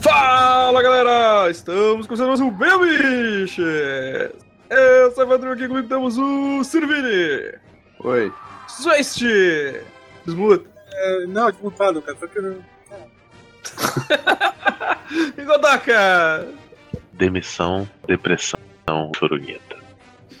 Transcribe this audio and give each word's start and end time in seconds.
Fala 0.00 0.82
galera! 0.82 1.50
Estamos 1.50 2.06
começando 2.06 2.28
mais 2.28 2.40
um 2.40 2.50
Belbiches! 2.50 3.58
Eu 4.68 5.12
sou 5.12 5.24
o 5.24 5.26
Evandro 5.26 5.52
aqui 5.52 5.68
comigo 5.68 5.88
temos 5.88 6.18
o 6.18 6.64
Sirvini! 6.64 7.54
Oi. 8.00 8.32
Zwest! 8.68 9.22
Desmuta! 10.26 10.68
É, 10.92 11.26
não, 11.26 11.50
desmontado, 11.50 12.02
cara. 12.02 12.18
Só 12.18 12.26
que 12.26 12.38
eu 12.38 12.42
não. 12.42 12.58
E 15.38 15.44
Godaka! 15.44 16.48
Demissão, 17.12 17.88
depressão, 18.06 18.58
chorugueta. 19.16 19.76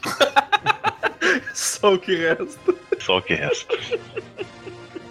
Só 1.54 1.94
o 1.94 1.98
que 1.98 2.16
resta. 2.16 2.74
Só 2.98 3.18
o 3.18 3.22
que 3.22 3.34
resta. 3.34 3.76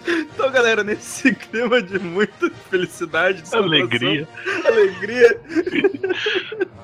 Então 0.08 0.50
galera, 0.50 0.82
nesse 0.82 1.34
clima 1.36 1.82
de 1.82 1.98
muita 1.98 2.50
felicidade, 2.70 3.42
de 3.42 3.54
Alegria. 3.54 4.26
alegria. 4.64 5.40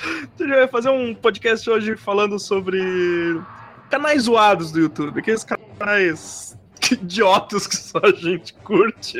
A 0.00 0.42
gente 0.42 0.54
vai 0.54 0.68
fazer 0.68 0.90
um 0.90 1.12
podcast 1.12 1.68
hoje 1.68 1.96
falando 1.96 2.38
sobre 2.38 2.80
canais 3.90 4.22
zoados 4.22 4.70
do 4.70 4.78
YouTube, 4.78 5.18
aqueles 5.18 5.42
canais 5.42 6.56
idiotas 6.92 7.66
que 7.66 7.76
só 7.76 7.98
a 8.02 8.12
gente 8.12 8.54
curte, 8.54 9.18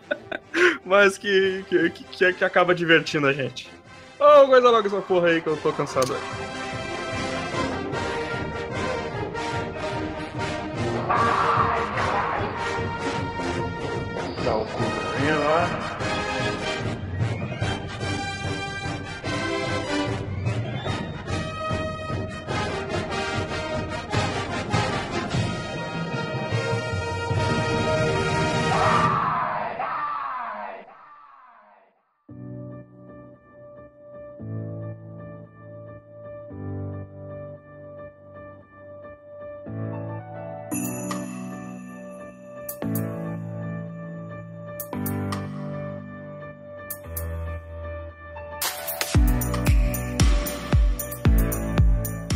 mas 0.84 1.18
que, 1.18 1.64
que, 1.68 1.90
que, 1.90 2.32
que 2.32 2.44
acaba 2.44 2.74
divertindo 2.74 3.26
a 3.26 3.32
gente. 3.32 3.68
Ô, 4.18 4.46
coisa 4.46 4.70
logo 4.70 4.86
essa 4.86 5.02
porra 5.02 5.28
aí 5.28 5.40
que 5.40 5.48
eu 5.48 5.56
tô 5.58 5.72
cansado 5.72 6.12
hoje. 6.12 6.50
Dá 14.44 14.54
o 14.54 14.64
cu 14.64 15.99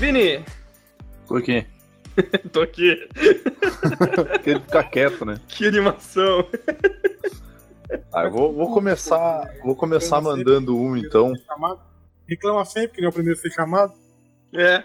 Vini, 0.05 0.45
Tô 1.27 1.37
aqui. 1.37 1.67
tô 2.53 2.61
aqui. 2.61 3.09
Quer 4.45 4.61
ficar 4.61 4.83
quieto, 4.85 5.25
né? 5.25 5.41
Que 5.49 5.67
animação. 5.67 6.47
Ah, 8.13 8.25
eu 8.25 8.31
vou, 8.31 8.53
vou 8.53 8.71
começar. 8.75 9.51
Vou 9.65 9.75
começar 9.75 10.21
mandando 10.21 10.77
um 10.79 10.95
então. 10.95 11.33
Chamado. 11.47 11.81
Reclama 12.29 12.67
sempre 12.67 12.97
que 12.97 13.01
não 13.01 13.07
é 13.07 13.09
o 13.09 13.15
primeiro 13.15 13.39
a 13.39 13.43
ser 13.43 13.51
chamado. 13.51 13.95
É. 14.53 14.85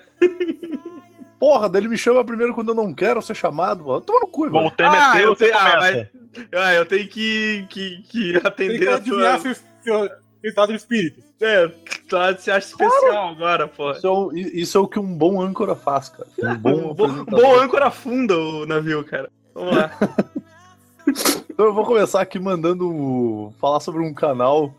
Porra, 1.38 1.68
daí 1.68 1.81
ele 1.81 1.90
me 1.90 1.97
chama 1.97 2.24
primeiro 2.24 2.53
quando 2.53 2.69
eu 2.69 2.75
não 2.75 2.94
quero 2.94 3.22
ser 3.22 3.36
chamado, 3.36 3.84
mano. 3.84 4.00
Toma 4.00 4.22
no 4.22 4.28
cu, 4.28 4.50
Bom, 4.50 4.59
o 4.59 4.62
velho. 4.63 4.72
tema 4.78 4.96
Ah, 4.97 5.18
é 5.18 5.19
teu, 5.19 5.30
eu 5.31 5.36
tenho- 5.36 5.57
ah, 5.57 5.72
começa. 5.75 6.09
Ah, 6.53 6.74
eu 6.75 6.86
tenho 6.86 7.09
que, 7.09 7.66
que, 7.69 8.01
que 8.03 8.31
Tem 8.34 8.41
atender 8.46 8.80
que 8.80 8.88
a 8.88 9.00
tua... 9.01 9.40
se 9.40 9.53
se- 9.56 9.62
se 9.84 9.91
estado 10.47 10.69
de 10.69 10.77
espírito. 10.77 11.22
É, 11.41 11.67
tá, 12.09 12.31
você 12.33 12.51
acha 12.51 12.67
especial 12.67 13.29
agora, 13.29 13.67
pô. 13.67 13.91
Isso 13.91 14.07
é, 14.07 14.09
o, 14.09 14.31
isso 14.33 14.77
é 14.77 14.81
o 14.81 14.88
que 14.88 15.00
um 15.00 15.17
bom 15.17 15.41
âncora 15.41 15.75
faz, 15.75 16.09
cara. 16.09 16.27
Um 16.41 16.57
bom 16.57 16.91
Um 16.91 17.25
bom, 17.25 17.59
âncora 17.59 17.88
afunda 17.88 18.38
o 18.38 18.66
navio, 18.66 19.03
cara. 19.03 19.29
Vamos 19.53 19.75
lá. 19.75 19.91
Então 21.51 21.66
eu 21.66 21.73
vou 21.73 21.83
começar 21.85 22.22
aqui 22.22 22.39
mandando 22.39 23.51
falar 23.59 23.79
sobre 23.79 24.01
um 24.01 24.13
canal 24.13 24.73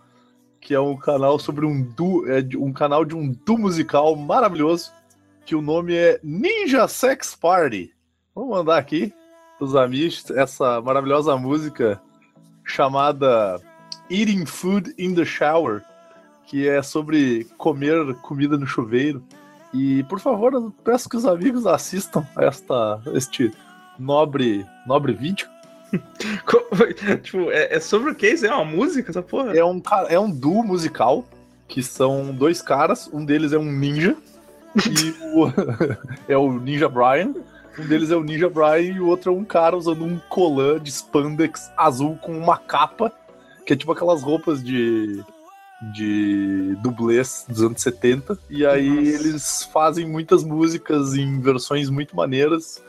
que 0.60 0.72
é 0.74 0.80
um 0.80 0.96
canal 0.96 1.38
sobre 1.38 1.66
um 1.66 1.82
du, 1.82 2.30
é 2.30 2.40
de- 2.40 2.56
um 2.56 2.72
canal 2.72 3.04
de 3.04 3.14
um 3.16 3.32
du 3.44 3.58
musical 3.58 4.14
maravilhoso 4.16 4.92
que 5.44 5.54
o 5.56 5.60
nome 5.60 5.94
é 5.94 6.20
Ninja 6.22 6.86
Sex 6.86 7.34
Party. 7.34 7.92
Vou 8.34 8.48
mandar 8.48 8.78
aqui 8.78 9.12
pros 9.58 9.74
amigos 9.74 10.30
essa 10.30 10.80
maravilhosa 10.80 11.36
música 11.36 12.00
chamada 12.64 13.60
Eating 14.10 14.44
Food 14.44 14.94
in 14.98 15.14
the 15.14 15.24
Shower, 15.24 15.82
que 16.46 16.68
é 16.68 16.82
sobre 16.82 17.44
comer 17.56 18.14
comida 18.16 18.58
no 18.58 18.66
chuveiro. 18.66 19.22
E 19.72 20.02
por 20.04 20.18
favor, 20.18 20.52
eu 20.52 20.74
peço 20.84 21.08
que 21.08 21.16
os 21.16 21.24
amigos 21.24 21.66
assistam 21.66 22.26
a 22.34 22.44
esta 22.44 23.00
este 23.14 23.52
nobre 23.98 24.66
nobre 24.86 25.12
vídeo. 25.12 25.48
Tipo, 27.22 27.50
é, 27.50 27.76
é 27.76 27.80
sobre 27.80 28.10
o 28.10 28.14
que? 28.14 28.28
Isso 28.28 28.46
é 28.46 28.54
uma 28.54 28.64
música, 28.64 29.10
essa 29.10 29.22
porra? 29.22 29.56
É 29.56 29.64
um, 29.64 29.82
é 30.08 30.18
um 30.18 30.30
duo 30.30 30.62
musical, 30.62 31.24
que 31.68 31.82
são 31.82 32.34
dois 32.34 32.62
caras, 32.62 33.08
um 33.12 33.24
deles 33.24 33.52
é 33.52 33.58
um 33.58 33.70
ninja, 33.70 34.16
e 34.76 35.14
o, 35.34 35.46
é 36.28 36.36
o 36.36 36.52
Ninja 36.52 36.88
Brian. 36.88 37.34
Um 37.78 37.86
deles 37.86 38.10
é 38.10 38.16
o 38.16 38.22
Ninja 38.22 38.48
Brian 38.48 38.80
e 38.80 39.00
o 39.00 39.06
outro 39.06 39.32
é 39.32 39.34
um 39.34 39.44
cara 39.44 39.76
usando 39.76 40.04
um 40.04 40.18
colã 40.28 40.78
de 40.78 40.90
spandex 40.90 41.70
azul 41.76 42.16
com 42.16 42.32
uma 42.36 42.56
capa, 42.56 43.12
que 43.70 43.74
é 43.74 43.76
tipo 43.76 43.92
aquelas 43.92 44.20
roupas 44.20 44.64
de, 44.64 45.22
de 45.94 46.74
dublês 46.82 47.46
dos 47.48 47.62
anos 47.62 47.80
70. 47.80 48.36
E 48.50 48.66
aí 48.66 48.90
Nossa. 48.90 49.28
eles 49.28 49.62
fazem 49.72 50.08
muitas 50.08 50.42
músicas 50.42 51.14
em 51.14 51.40
versões 51.40 51.88
muito 51.88 52.16
maneiras, 52.16 52.82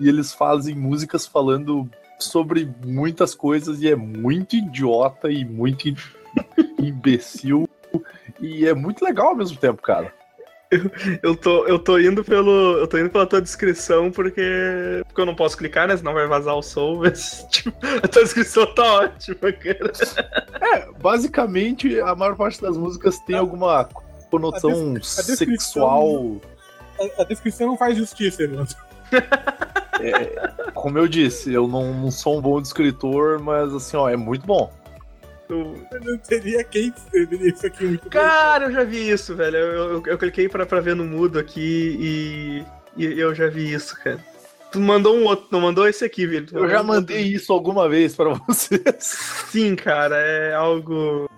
e 0.00 0.08
eles 0.08 0.32
fazem 0.32 0.74
músicas 0.74 1.24
falando 1.24 1.88
sobre 2.18 2.68
muitas 2.84 3.32
coisas 3.32 3.80
e 3.80 3.88
é 3.88 3.94
muito 3.94 4.56
idiota 4.56 5.30
e 5.30 5.44
muito 5.44 5.88
imbecil 6.82 7.68
e 8.40 8.66
é 8.66 8.74
muito 8.74 9.04
legal 9.04 9.28
ao 9.28 9.36
mesmo 9.36 9.56
tempo, 9.56 9.80
cara. 9.80 10.12
Eu 11.22 11.36
tô, 11.36 11.66
eu 11.66 11.78
tô 11.78 11.98
indo 11.98 12.24
pelo. 12.24 12.78
Eu 12.78 12.86
tô 12.86 12.98
indo 12.98 13.10
pela 13.10 13.26
tua 13.26 13.40
descrição 13.40 14.10
porque. 14.10 15.02
Porque 15.06 15.20
eu 15.20 15.26
não 15.26 15.34
posso 15.34 15.56
clicar, 15.56 15.88
né? 15.88 15.96
Senão 15.96 16.14
vai 16.14 16.26
vazar 16.26 16.54
o 16.54 16.62
som. 16.62 17.00
Mas, 17.02 17.46
tipo, 17.50 17.74
a 18.02 18.08
tua 18.08 18.22
descrição 18.22 18.66
tá 18.74 18.82
ótima, 19.00 19.52
cara. 19.52 19.92
É, 20.60 20.92
basicamente 21.00 22.00
a 22.00 22.14
maior 22.14 22.36
parte 22.36 22.60
das 22.60 22.76
músicas 22.76 23.18
tem 23.20 23.36
alguma 23.36 23.88
conotação 24.30 24.96
sexual. 25.02 26.40
A, 26.98 27.22
a 27.22 27.24
descrição 27.24 27.68
não 27.68 27.76
faz 27.76 27.96
justiça, 27.96 28.46
mano. 28.48 28.66
É, 30.00 30.70
como 30.72 30.98
eu 30.98 31.06
disse, 31.06 31.52
eu 31.52 31.68
não, 31.68 31.94
não 31.94 32.10
sou 32.10 32.38
um 32.38 32.40
bom 32.40 32.60
escritor, 32.60 33.38
mas 33.40 33.72
assim, 33.72 33.96
ó, 33.96 34.08
é 34.08 34.16
muito 34.16 34.46
bom. 34.46 34.72
Não 35.48 36.18
teria 36.18 36.62
quem 36.64 36.88
escrever 36.96 37.40
isso 37.42 37.66
aqui 37.66 37.84
muito 37.84 38.02
bem. 38.02 38.10
Cara, 38.10 38.66
eu 38.66 38.72
já 38.72 38.84
vi 38.84 39.10
isso, 39.10 39.34
velho. 39.36 39.56
Eu, 39.56 39.92
eu, 39.94 40.02
eu 40.06 40.18
cliquei 40.18 40.48
pra, 40.48 40.64
pra 40.66 40.80
ver 40.80 40.96
no 40.96 41.04
mudo 41.04 41.38
aqui 41.38 41.96
e, 42.00 42.64
e 42.96 43.18
eu 43.20 43.34
já 43.34 43.48
vi 43.48 43.72
isso, 43.72 43.94
cara. 44.02 44.18
Tu 44.72 44.80
mandou 44.80 45.16
um 45.16 45.24
outro, 45.24 45.46
não 45.52 45.60
mandou 45.60 45.86
esse 45.86 46.04
aqui, 46.04 46.26
velho. 46.26 46.46
Eu 46.52 46.68
já 46.68 46.82
mandei 46.82 47.22
isso 47.22 47.52
alguma 47.52 47.88
vez 47.88 48.16
pra 48.16 48.30
vocês. 48.48 48.82
Sim, 49.50 49.76
cara, 49.76 50.16
é 50.16 50.54
algo. 50.54 51.28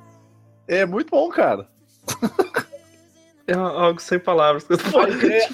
É 0.69 0.87
muito 0.87 1.11
bom, 1.11 1.29
cara. 1.29 1.69
É 3.47 3.55
algo 3.55 4.01
sem 4.01 4.19
palavras. 4.19 4.67
A 4.71 5.09
ideia, 5.09 5.49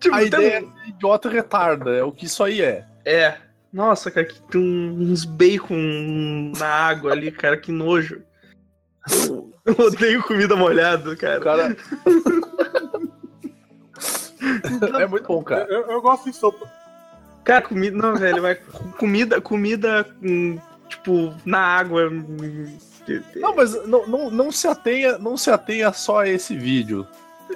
Tipo, 0.00 0.14
a 0.14 0.22
ideia 0.22 0.60
um- 0.62 0.72
é 0.84 0.88
idiota 0.88 1.28
retarda, 1.30 1.90
é 1.94 2.02
o 2.02 2.12
que 2.12 2.26
isso 2.26 2.42
aí 2.44 2.60
é. 2.60 2.84
É. 3.04 3.36
Nossa, 3.72 4.10
cara, 4.10 4.26
que 4.26 4.40
tem 4.42 4.60
uns 4.60 5.24
bacon 5.24 6.52
na 6.58 6.66
água 6.66 7.12
ali, 7.12 7.30
cara, 7.30 7.56
que 7.56 7.70
nojo. 7.70 8.22
Eu 9.64 9.86
odeio 9.86 10.22
comida 10.22 10.56
molhada, 10.56 11.14
cara. 11.16 11.40
cara. 11.40 11.76
é 15.00 15.06
muito 15.06 15.26
bom, 15.26 15.42
cara. 15.42 15.66
Eu, 15.68 15.82
eu 15.90 16.00
gosto 16.00 16.30
de 16.30 16.36
sopa. 16.36 16.70
Cara, 17.44 17.62
comida. 17.62 17.96
Não, 17.96 18.16
velho, 18.16 18.42
vai. 18.42 18.54
Comida, 18.98 19.40
comida, 19.40 20.06
hum, 20.22 20.58
tipo, 20.88 21.34
na 21.44 21.58
água. 21.58 22.08
hum, 22.08 22.78
Não, 23.36 23.54
mas 23.54 23.86
não, 23.86 24.06
não, 24.06 24.30
não 24.30 24.52
se 24.52 24.66
atenha, 24.66 25.18
não 25.18 25.36
se 25.36 25.50
atenha 25.50 25.92
só 25.92 26.20
a 26.20 26.28
esse 26.28 26.56
vídeo. 26.56 27.06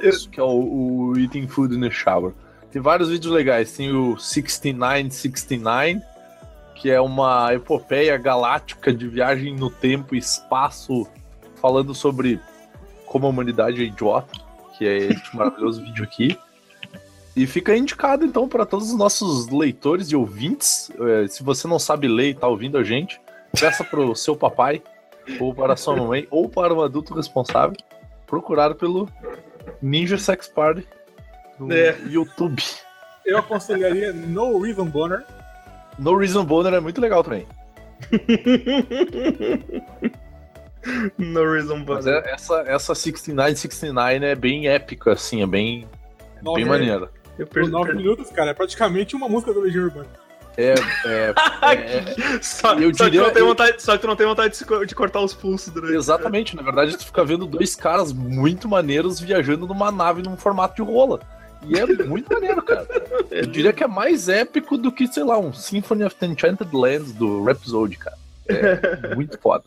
Isso 0.03 0.29
que 0.31 0.41
é 0.41 0.43
o, 0.43 1.11
o 1.11 1.19
Eating 1.19 1.47
Food 1.47 1.77
in 1.77 1.81
the 1.81 1.91
Shower. 1.91 2.33
Tem 2.73 2.81
vários 2.81 3.11
vídeos 3.11 3.33
legais. 3.33 3.77
Tem 3.77 3.93
o 3.93 4.19
6969, 4.19 6.01
que 6.75 6.91
é 6.91 6.99
uma 7.01 7.53
epopeia 7.53 8.17
galáctica 8.17 8.93
de 8.93 9.07
viagem 9.07 9.55
no 9.55 9.71
tempo 9.71 10.15
e 10.15 10.19
espaço, 10.19 11.07
falando 11.57 11.95
sobre 11.95 12.41
como 13.05 13.27
a 13.27 13.29
humanidade 13.29 13.83
é 13.83 13.85
idiota, 13.85 14.41
que 14.77 14.87
é 14.87 14.97
este 14.97 15.37
maravilhoso 15.37 15.83
vídeo 15.83 16.03
aqui. 16.03 16.37
E 17.37 17.47
fica 17.47 17.77
indicado, 17.77 18.25
então, 18.25 18.49
para 18.49 18.65
todos 18.65 18.91
os 18.91 18.97
nossos 18.97 19.49
leitores 19.49 20.09
e 20.09 20.17
ouvintes. 20.17 20.91
eh, 20.99 21.27
se 21.29 21.43
você 21.43 21.69
não 21.69 21.79
sabe 21.79 22.09
ler 22.09 22.31
e 22.31 22.35
tá 22.35 22.49
ouvindo 22.49 22.79
a 22.79 22.85
gente, 22.85 23.21
peça 23.59 23.85
pro 23.85 24.15
seu 24.17 24.35
papai, 24.35 24.83
ou 25.39 25.55
para 25.55 25.75
a 25.75 25.77
sua 25.77 25.95
mamãe, 25.97 26.27
ou 26.31 26.49
para 26.49 26.75
o 26.75 26.83
adulto 26.83 27.15
responsável, 27.15 27.77
procurar 28.27 28.75
pelo 28.75 29.09
Ninja 29.81 30.19
Sex 30.19 30.49
Party 30.49 30.87
no 31.67 31.73
É. 31.73 31.97
YouTube. 32.09 32.63
Eu 33.25 33.39
aconselharia 33.39 34.13
No 34.13 34.61
Reason 34.61 34.85
Boner. 34.87 35.23
No 35.99 36.17
Reason 36.17 36.45
Boner 36.45 36.75
é 36.75 36.81
muito 36.81 37.01
legal 37.01 37.23
também. 37.23 37.47
no 41.19 41.53
Reason 41.53 41.77
Mas 41.87 42.05
But. 42.05 42.07
é- 42.15 42.33
essa, 42.35 42.55
essa 42.67 42.95
69, 42.95 43.57
69 43.57 44.25
é 44.27 44.35
bem 44.35 44.69
épica, 44.69 45.13
assim, 45.13 45.43
é 45.43 45.47
bem, 45.47 45.87
Nove, 46.43 46.61
bem 46.63 46.69
maneira. 46.69 47.11
Eu 47.39 47.47
Por 47.47 47.55
perdi. 47.55 47.71
nove 47.71 47.95
minutos, 47.95 48.31
cara. 48.31 48.51
É 48.51 48.55
praticamente 48.55 49.15
uma 49.17 49.29
música 49.29 49.53
do 49.55 49.61
Legião 49.61 49.85
Urbana. 49.85 50.07
É, 50.57 50.75
é, 51.07 51.33
é- 52.37 52.43
Só, 52.43 52.75
Eu 52.75 52.93
só 52.95 53.05
que 53.05 53.11
diria- 53.11 53.21
tu 53.23 53.27
não 53.27 53.33
tem 53.33 53.43
eu- 53.43 53.49
vontade, 53.49 53.83
só 53.83 53.93
que 53.93 53.99
tu 54.01 54.07
não 54.07 54.17
tem 54.17 54.27
vontade 54.27 54.59
de, 54.59 54.87
de 54.87 54.95
cortar 54.95 55.21
os 55.21 55.33
pulsos 55.33 55.73
durante. 55.73 55.95
exatamente, 55.95 56.55
na 56.57 56.63
verdade, 56.63 56.97
tu 56.97 57.07
fica 57.07 57.25
vendo 57.25 57.47
dois 57.47 57.75
caras 57.75 58.13
muito 58.13 58.69
maneiros 58.69 59.19
viajando 59.21 59.67
numa 59.67 59.91
nave 59.91 60.23
num 60.23 60.37
formato 60.37 60.75
de 60.75 60.83
rola. 60.83 61.21
E 61.69 61.79
é 61.79 61.87
muito 62.05 62.33
maneiro, 62.33 62.63
cara. 62.63 62.87
Eu 63.31 63.47
diria 63.47 63.73
que 63.73 63.85
é 63.85 63.87
mais 63.87 64.29
épico 64.29 64.77
do 64.77 64.91
que, 64.93 65.07
sei 65.07 65.23
lá, 65.25 65.39
um 65.39 65.53
Symphony 65.53 66.05
of 66.05 66.17
the 66.17 66.27
Enchanted 66.27 66.75
Lands 66.75 67.13
do 67.13 67.45
Rhapsody, 67.45 67.97
cara. 67.97 68.19
É 68.49 69.15
muito 69.15 69.39
foda. 69.39 69.65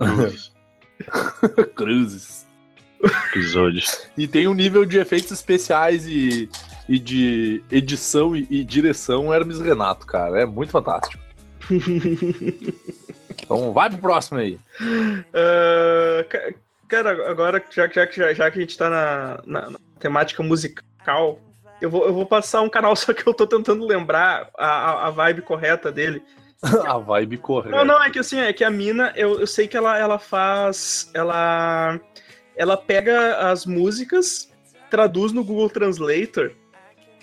Cruzes. 1.74 2.46
Episódios. 3.30 4.08
E 4.16 4.26
tem 4.26 4.48
um 4.48 4.54
nível 4.54 4.84
de 4.84 4.98
efeitos 4.98 5.30
especiais 5.30 6.06
e, 6.06 6.48
e 6.88 6.98
de 6.98 7.62
edição 7.70 8.34
e, 8.34 8.46
e 8.50 8.64
direção 8.64 9.32
Hermes 9.32 9.60
Renato, 9.60 10.04
cara. 10.06 10.40
É 10.40 10.46
muito 10.46 10.70
fantástico. 10.72 11.22
Então 13.40 13.72
vai 13.72 13.88
pro 13.88 13.98
próximo 14.00 14.38
aí. 14.40 14.58
Ah, 15.32 16.24
ca- 16.28 16.52
cara, 16.88 17.30
agora 17.30 17.64
já, 17.70 17.86
já, 17.88 18.04
já, 18.10 18.34
já 18.34 18.50
que 18.50 18.58
a 18.58 18.60
gente 18.60 18.76
tá 18.76 18.90
na- 18.90 19.40
na 19.46 19.78
temática 19.98 20.42
musical, 20.42 21.38
eu 21.80 21.90
vou, 21.90 22.06
eu 22.06 22.12
vou 22.12 22.26
passar 22.26 22.60
um 22.62 22.68
canal, 22.68 22.94
só 22.96 23.12
que 23.12 23.26
eu 23.26 23.34
tô 23.34 23.46
tentando 23.46 23.86
lembrar 23.86 24.50
a, 24.56 25.06
a, 25.06 25.10
vibe 25.10 25.42
correta 25.42 25.90
dele. 25.92 26.22
A 26.88 26.98
vibe 26.98 27.38
correta. 27.38 27.76
Não, 27.76 27.84
não, 27.84 28.02
é 28.02 28.10
que 28.10 28.18
assim, 28.18 28.40
é 28.40 28.52
que 28.52 28.64
a 28.64 28.70
mina, 28.70 29.12
eu, 29.14 29.38
eu 29.38 29.46
sei 29.46 29.68
que 29.68 29.76
ela, 29.76 29.96
ela 29.96 30.18
faz. 30.18 31.08
Ela. 31.14 32.00
Ela 32.56 32.76
pega 32.76 33.48
as 33.48 33.64
músicas, 33.64 34.52
traduz 34.90 35.30
no 35.30 35.44
Google 35.44 35.70
Translator. 35.70 36.50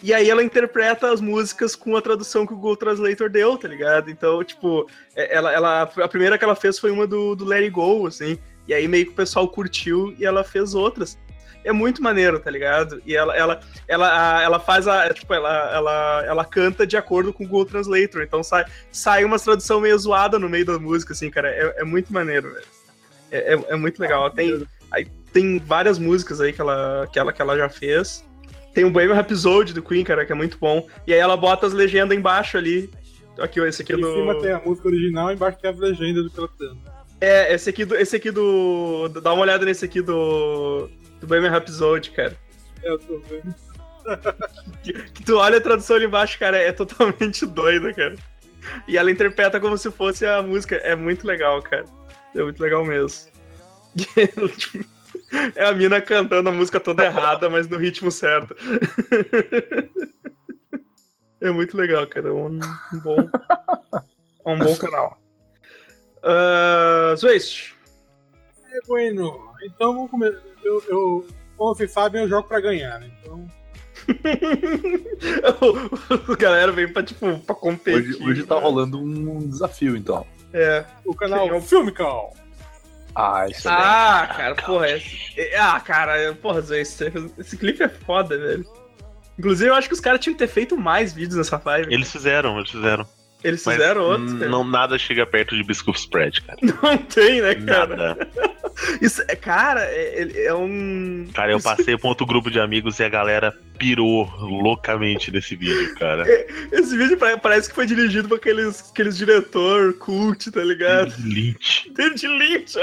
E 0.01 0.13
aí 0.13 0.30
ela 0.30 0.42
interpreta 0.42 1.12
as 1.12 1.19
músicas 1.19 1.75
com 1.75 1.98
a 1.98 2.01
tradução 2.01 2.45
que 2.45 2.54
o 2.54 2.56
Google 2.56 2.77
Translator 2.77 3.30
deu, 3.30 3.57
tá 3.57 3.68
ligado? 3.68 4.10
Então, 4.10 4.42
tipo, 4.42 4.89
é- 5.13 5.36
ela, 5.36 5.51
ela, 5.51 5.81
a 5.81 6.07
primeira 6.07 6.38
que 6.38 6.45
ela 6.45 6.56
fez 6.56 6.80
foi 6.80 6.92
uma 6.92 7.06
do, 7.06 7.36
do 7.36 7.44
Let 7.44 7.63
It 7.63 7.72
Go, 7.72 8.07
assim. 8.07 8.38
E 8.68 8.74
aí 8.74 8.88
meio 8.88 9.07
que 9.07 9.12
o 9.12 9.16
pessoal 9.16 9.50
curtiu 9.50 10.16
e 10.18 10.25
ela 10.25 10.45
fez 10.45 10.74
outras. 10.74 11.18
É 11.65 11.73
muito 11.73 12.01
maneiro, 12.01 12.39
tá 12.39 12.50
ligado? 12.51 13.01
E 13.06 13.15
ela, 13.15 13.35
ela, 13.35 13.59
ela, 13.88 14.38
a- 14.38 14.41
ela 14.44 14.59
faz 14.59 14.88
a. 14.88 15.12
Tipo, 15.13 15.33
ela, 15.33 15.71
ela, 15.73 16.23
ela 16.25 16.45
canta 16.45 16.85
de 16.85 16.95
acordo 16.95 17.33
com 17.33 17.44
o 17.44 17.47
Google 17.47 17.65
Translator. 17.65 18.21
Então 18.21 18.44
sai, 18.44 18.65
sai 18.91 19.25
umas 19.25 19.41
tradução 19.41 19.81
meio 19.81 19.97
zoada 19.97 20.38
no 20.39 20.47
meio 20.47 20.65
da 20.65 20.77
música, 20.79 21.13
assim, 21.13 21.29
cara. 21.29 21.50
É, 21.50 21.81
é 21.81 21.83
muito 21.83 22.13
maneiro, 22.13 22.53
velho. 22.53 22.65
É, 23.31 23.53
é, 23.56 23.59
é 23.69 23.75
muito 23.75 24.00
legal. 24.00 24.29
Tem, 24.29 24.65
aí, 24.91 25.06
tem 25.33 25.57
várias 25.59 25.97
músicas 25.97 26.39
aí 26.39 26.53
que 26.53 26.62
ela, 26.62 27.07
que, 27.12 27.17
ela, 27.19 27.33
que 27.33 27.41
ela 27.41 27.57
já 27.57 27.67
fez. 27.67 28.23
Tem 28.73 28.85
um 28.85 28.91
Bohemian 28.91 29.15
Rhapsody 29.15 29.73
do 29.73 29.81
Queen, 29.81 30.03
cara, 30.03 30.25
que 30.25 30.31
é 30.31 30.35
muito 30.35 30.57
bom. 30.59 30.88
E 31.07 31.13
aí 31.13 31.19
ela 31.19 31.35
bota 31.35 31.65
as 31.65 31.73
legendas 31.73 32.17
embaixo 32.17 32.57
ali. 32.57 32.89
Aqui, 33.39 33.59
esse 33.62 33.81
aqui 33.81 33.94
é 33.94 33.95
Em 33.95 34.01
do. 34.01 34.13
cima 34.13 34.39
tem 34.39 34.51
a 34.51 34.59
música 34.59 34.88
original, 34.88 35.31
embaixo 35.31 35.57
tem 35.62 35.71
as 35.71 35.77
legendas 35.79 36.23
do 36.25 36.29
que 36.29 36.39
ela 36.39 36.50
canta. 36.59 36.95
É, 37.19 37.53
esse 37.53 37.69
aqui 37.69 37.85
do. 37.85 37.95
Esse 37.95 38.15
aqui 38.17 38.29
do. 38.31 39.09
Dá 39.09 39.33
uma 39.33 39.41
olhada 39.41 39.65
nesse 39.65 39.83
aqui 39.85 40.01
do. 40.01 40.89
Do 41.19 41.27
Bohemian 41.27 41.51
Rhapsody, 41.51 42.12
cara. 42.12 42.38
É, 42.83 42.89
eu 42.89 43.00
tô 43.00 43.19
vendo. 43.19 43.56
Que, 44.83 44.94
que 45.12 45.23
tu 45.23 45.38
olha 45.38 45.57
a 45.57 45.62
tradução 45.62 45.95
ali 45.95 46.06
embaixo, 46.06 46.38
cara, 46.38 46.57
é 46.57 46.71
totalmente 46.71 47.45
doida, 47.47 47.94
cara. 47.94 48.15
E 48.88 48.97
ela 48.97 49.12
interpreta 49.12 49.59
como 49.59 49.77
se 49.77 49.91
fosse 49.91 50.25
a 50.25 50.41
música. 50.41 50.75
É 50.77 50.95
muito 50.95 51.25
legal, 51.25 51.62
cara. 51.62 51.85
É 52.33 52.44
muito 52.44 52.62
legal 52.62 52.83
mesmo. 52.85 53.31
É 55.56 55.65
a 55.65 55.73
mina 55.73 56.00
cantando 56.00 56.50
a 56.50 56.51
música 56.51 56.79
toda 56.79 57.03
errada, 57.03 57.50
mas 57.50 57.67
no 57.67 57.77
ritmo 57.77 58.12
certo. 58.12 58.56
É 61.41 61.50
muito 61.51 61.75
legal, 61.75 62.06
cara. 62.07 62.29
É 62.29 62.31
um, 62.31 62.59
um 62.94 63.00
bom. 63.00 63.29
É 64.45 64.50
um 64.50 64.59
bom 64.59 64.75
canal. 64.77 65.19
Uh, 66.23 67.15
Zwist. 67.17 67.75
É, 68.71 68.79
bueno. 68.88 69.51
Então 69.63 69.94
vamos 69.94 70.12
começar. 70.12 70.41
Eu, 70.65 70.83
eu, 70.89 71.27
como 71.56 71.75
vocês 71.75 71.91
sabem, 71.91 72.23
eu 72.23 72.27
jogo 72.29 72.47
pra 72.47 72.59
ganhar, 72.59 73.00
né? 73.00 73.07
Então. 73.21 73.45
a 76.31 76.35
galera 76.35 76.71
vem 76.71 76.88
pra, 76.91 77.03
tipo, 77.03 77.39
pra 77.39 77.56
competir. 77.56 78.15
Hoje, 78.15 78.23
hoje 78.23 78.44
tá 78.44 78.56
rolando 78.56 79.00
um 79.00 79.47
desafio, 79.47 79.95
então. 79.95 80.25
É. 80.53 80.83
O 81.06 81.13
canal 81.13 81.47
Sim, 81.47 81.53
eu- 81.53 81.62
Filme 81.62 81.91
Call. 81.91 82.35
Ah, 83.15 83.47
isso 83.50 83.67
Ah, 83.69 84.27
cara, 84.35 84.56
porra. 84.56 84.89
Esse... 84.91 85.39
é- 85.39 85.57
Ah, 85.57 85.79
cara, 85.79 86.33
porra, 86.35 86.62
Zé, 86.62 86.81
esse, 86.81 87.06
esse 87.38 87.57
clipe 87.57 87.81
é 87.83 87.89
foda, 87.89 88.38
velho. 88.38 88.65
Inclusive, 89.39 89.69
eu 89.69 89.75
acho 89.75 89.88
que 89.88 89.94
os 89.94 90.00
caras 90.01 90.19
tinham 90.19 90.33
que 90.33 90.39
ter 90.39 90.47
feito 90.47 90.77
mais 90.77 91.13
vídeos 91.13 91.38
nessa 91.38 91.62
live. 91.63 91.94
Eles 91.94 92.12
fizeram, 92.12 92.57
eles 92.57 92.71
fizeram. 92.71 93.06
Eles 93.45 93.63
Mas 93.63 93.75
fizeram 93.75 94.01
outros, 94.01 94.33
cara. 94.33 94.50
não, 94.50 94.63
nada 94.63 94.97
chega 94.97 95.24
perto 95.24 95.56
de 95.56 95.63
Biscuit 95.63 95.95
Spread, 96.00 96.42
cara. 96.42 96.57
Não 96.81 96.97
tem, 96.97 97.42
né, 97.42 97.53
cara? 97.53 97.95
Nada. 97.95 98.27
Isso, 99.00 99.21
é, 99.27 99.36
cara, 99.36 99.81
é, 99.86 100.19
ele 100.21 100.42
é 100.42 100.51
um. 100.53 101.27
Cara, 101.31 101.51
eu 101.51 101.62
passei 101.62 101.95
pra 101.95 102.09
outro 102.09 102.25
grupo 102.25 102.50
de 102.50 102.59
amigos 102.59 102.97
e 103.00 103.03
a 103.03 103.09
galera 103.09 103.56
pirou 103.77 104.25
loucamente 104.39 105.30
nesse 105.31 105.56
vídeo, 105.56 105.94
cara. 105.95 106.24
Esse 106.74 106.97
vídeo 106.97 107.18
pare- 107.18 107.38
parece 107.38 107.69
que 107.69 107.75
foi 107.75 107.86
dirigido 107.86 108.27
por 108.27 108.38
aqueles, 108.38 108.89
aqueles 108.89 109.15
diretor 109.15 109.94
cult, 109.94 110.50
tá 110.50 110.63
ligado? 110.63 111.13
Lynch. 111.24 111.91
David 111.93 112.27
Lynch. 112.27 112.74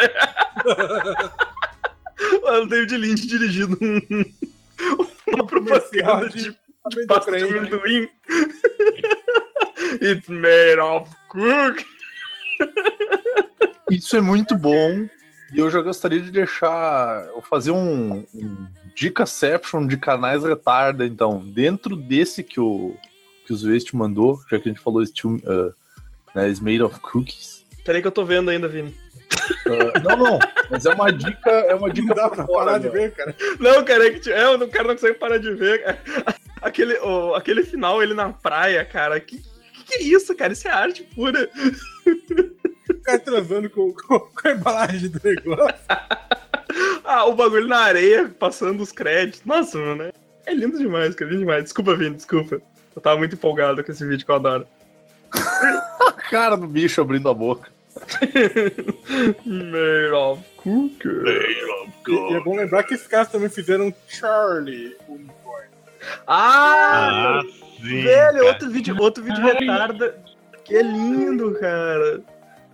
Mano, 2.44 2.62
o 2.62 2.66
David 2.68 2.96
Lynch 2.96 3.26
dirigindo 3.26 3.76
um, 3.82 4.00
uma 5.26 5.44
propaganda 5.44 6.28
de- 6.28 6.50
de 6.90 7.06
tô 7.06 7.06
pasta 7.14 7.32
de 7.36 7.44
amendoim. 7.44 8.08
It's 10.00 10.28
made 10.28 10.78
of 10.80 11.10
cook. 11.28 11.84
Isso 13.90 14.16
é 14.16 14.20
muito 14.20 14.56
bom. 14.56 15.06
E 15.52 15.58
eu 15.58 15.70
já 15.70 15.80
gostaria 15.82 16.20
de 16.20 16.30
deixar. 16.30 17.26
Eu 17.34 17.42
fazer 17.42 17.70
um, 17.72 18.24
um 18.34 18.66
dicaception 18.94 19.86
de 19.86 19.96
canais 19.96 20.44
retarda, 20.44 21.04
então. 21.04 21.38
Dentro 21.40 21.94
desse 21.94 22.42
que 22.42 22.58
o, 22.58 22.96
que 23.46 23.52
o 23.52 23.56
Zwest 23.56 23.94
mandou, 23.94 24.40
já 24.50 24.58
que 24.58 24.68
a 24.68 24.72
gente 24.72 24.82
falou 24.82 25.04
Still, 25.04 25.36
uh, 25.44 25.74
né, 26.34 26.48
is 26.48 26.58
made 26.60 26.82
of 26.82 26.98
cookies. 27.00 27.66
Peraí 27.84 28.00
que 28.00 28.06
eu 28.08 28.12
tô 28.12 28.24
vendo 28.24 28.50
ainda, 28.50 28.66
Vini. 28.68 28.96
Uh, 29.66 30.00
não, 30.08 30.16
não, 30.16 30.38
mas 30.70 30.86
é 30.86 30.90
uma 30.94 31.10
dica, 31.12 31.50
é 31.50 31.74
uma 31.74 31.90
dica 31.90 32.08
Não 32.08 32.14
dá 32.14 32.30
pra 32.30 32.46
fora, 32.46 32.64
parar 32.66 32.78
de 32.78 32.88
ver, 32.88 33.12
cara. 33.12 33.34
Não, 33.58 33.84
cara, 33.84 34.06
é 34.06 34.10
que 34.10 34.20
tipo, 34.20 34.34
é, 34.36 34.48
o 34.56 34.68
cara 34.68 34.88
não 34.88 34.94
consegue 34.94 35.18
parar 35.18 35.38
de 35.38 35.52
ver. 35.54 35.98
Aquele, 36.62 36.94
o- 37.00 37.34
aquele 37.34 37.64
final, 37.64 38.00
ele 38.00 38.14
na 38.14 38.32
praia, 38.32 38.84
cara. 38.84 39.18
Que, 39.18 39.42
que 39.98 39.98
é 39.98 40.02
isso, 40.02 40.34
cara? 40.34 40.52
Isso 40.52 40.68
é 40.68 40.70
arte 40.70 41.02
pura. 41.14 41.48
O 42.90 43.04
cara 43.04 43.18
transando 43.18 43.70
com, 43.70 43.92
com, 43.92 44.18
com 44.20 44.48
a 44.48 44.52
embalagem 44.52 45.08
do 45.08 45.20
negócio. 45.22 45.74
Ah, 47.04 47.26
o 47.26 47.34
bagulho 47.34 47.66
na 47.68 47.78
areia, 47.80 48.28
passando 48.38 48.80
os 48.82 48.90
créditos. 48.92 49.42
Nossa, 49.44 49.76
mano, 49.76 50.04
é- 50.04 50.12
é 50.46 50.54
lindo 50.54 50.78
demais, 50.78 51.14
cara. 51.14 51.30
Lindo 51.30 51.40
demais. 51.42 51.64
Desculpa, 51.64 51.94
Vini, 51.94 52.14
desculpa. 52.16 52.60
Eu 52.96 53.02
tava 53.02 53.18
muito 53.18 53.34
empolgado 53.34 53.84
com 53.84 53.92
esse 53.92 54.06
vídeo 54.06 54.24
que 54.24 54.30
eu 54.30 54.36
adoro. 54.36 54.66
A 55.32 56.12
cara 56.30 56.56
do 56.56 56.66
bicho 56.66 57.00
abrindo 57.02 57.28
a 57.28 57.34
boca. 57.34 57.70
Made 59.44 60.12
of 60.14 60.42
cooker. 60.56 61.24
E 62.08 62.34
é 62.34 62.40
bom 62.40 62.56
lembrar 62.56 62.82
que 62.84 62.94
esses 62.94 63.06
caras 63.06 63.28
também 63.30 63.48
fizeram 63.50 63.92
Charlie. 64.08 64.96
Ah, 66.26 67.40
Ah, 67.40 67.42
sim. 67.82 68.02
velho, 68.02 68.32
cara. 68.38 68.44
outro 68.46 68.70
vídeo, 68.70 68.96
outro 69.00 69.22
vídeo 69.24 69.42
retarda. 69.42 70.14
Que 70.64 70.76
é 70.76 70.82
lindo, 70.82 71.52
cara. 71.60 72.20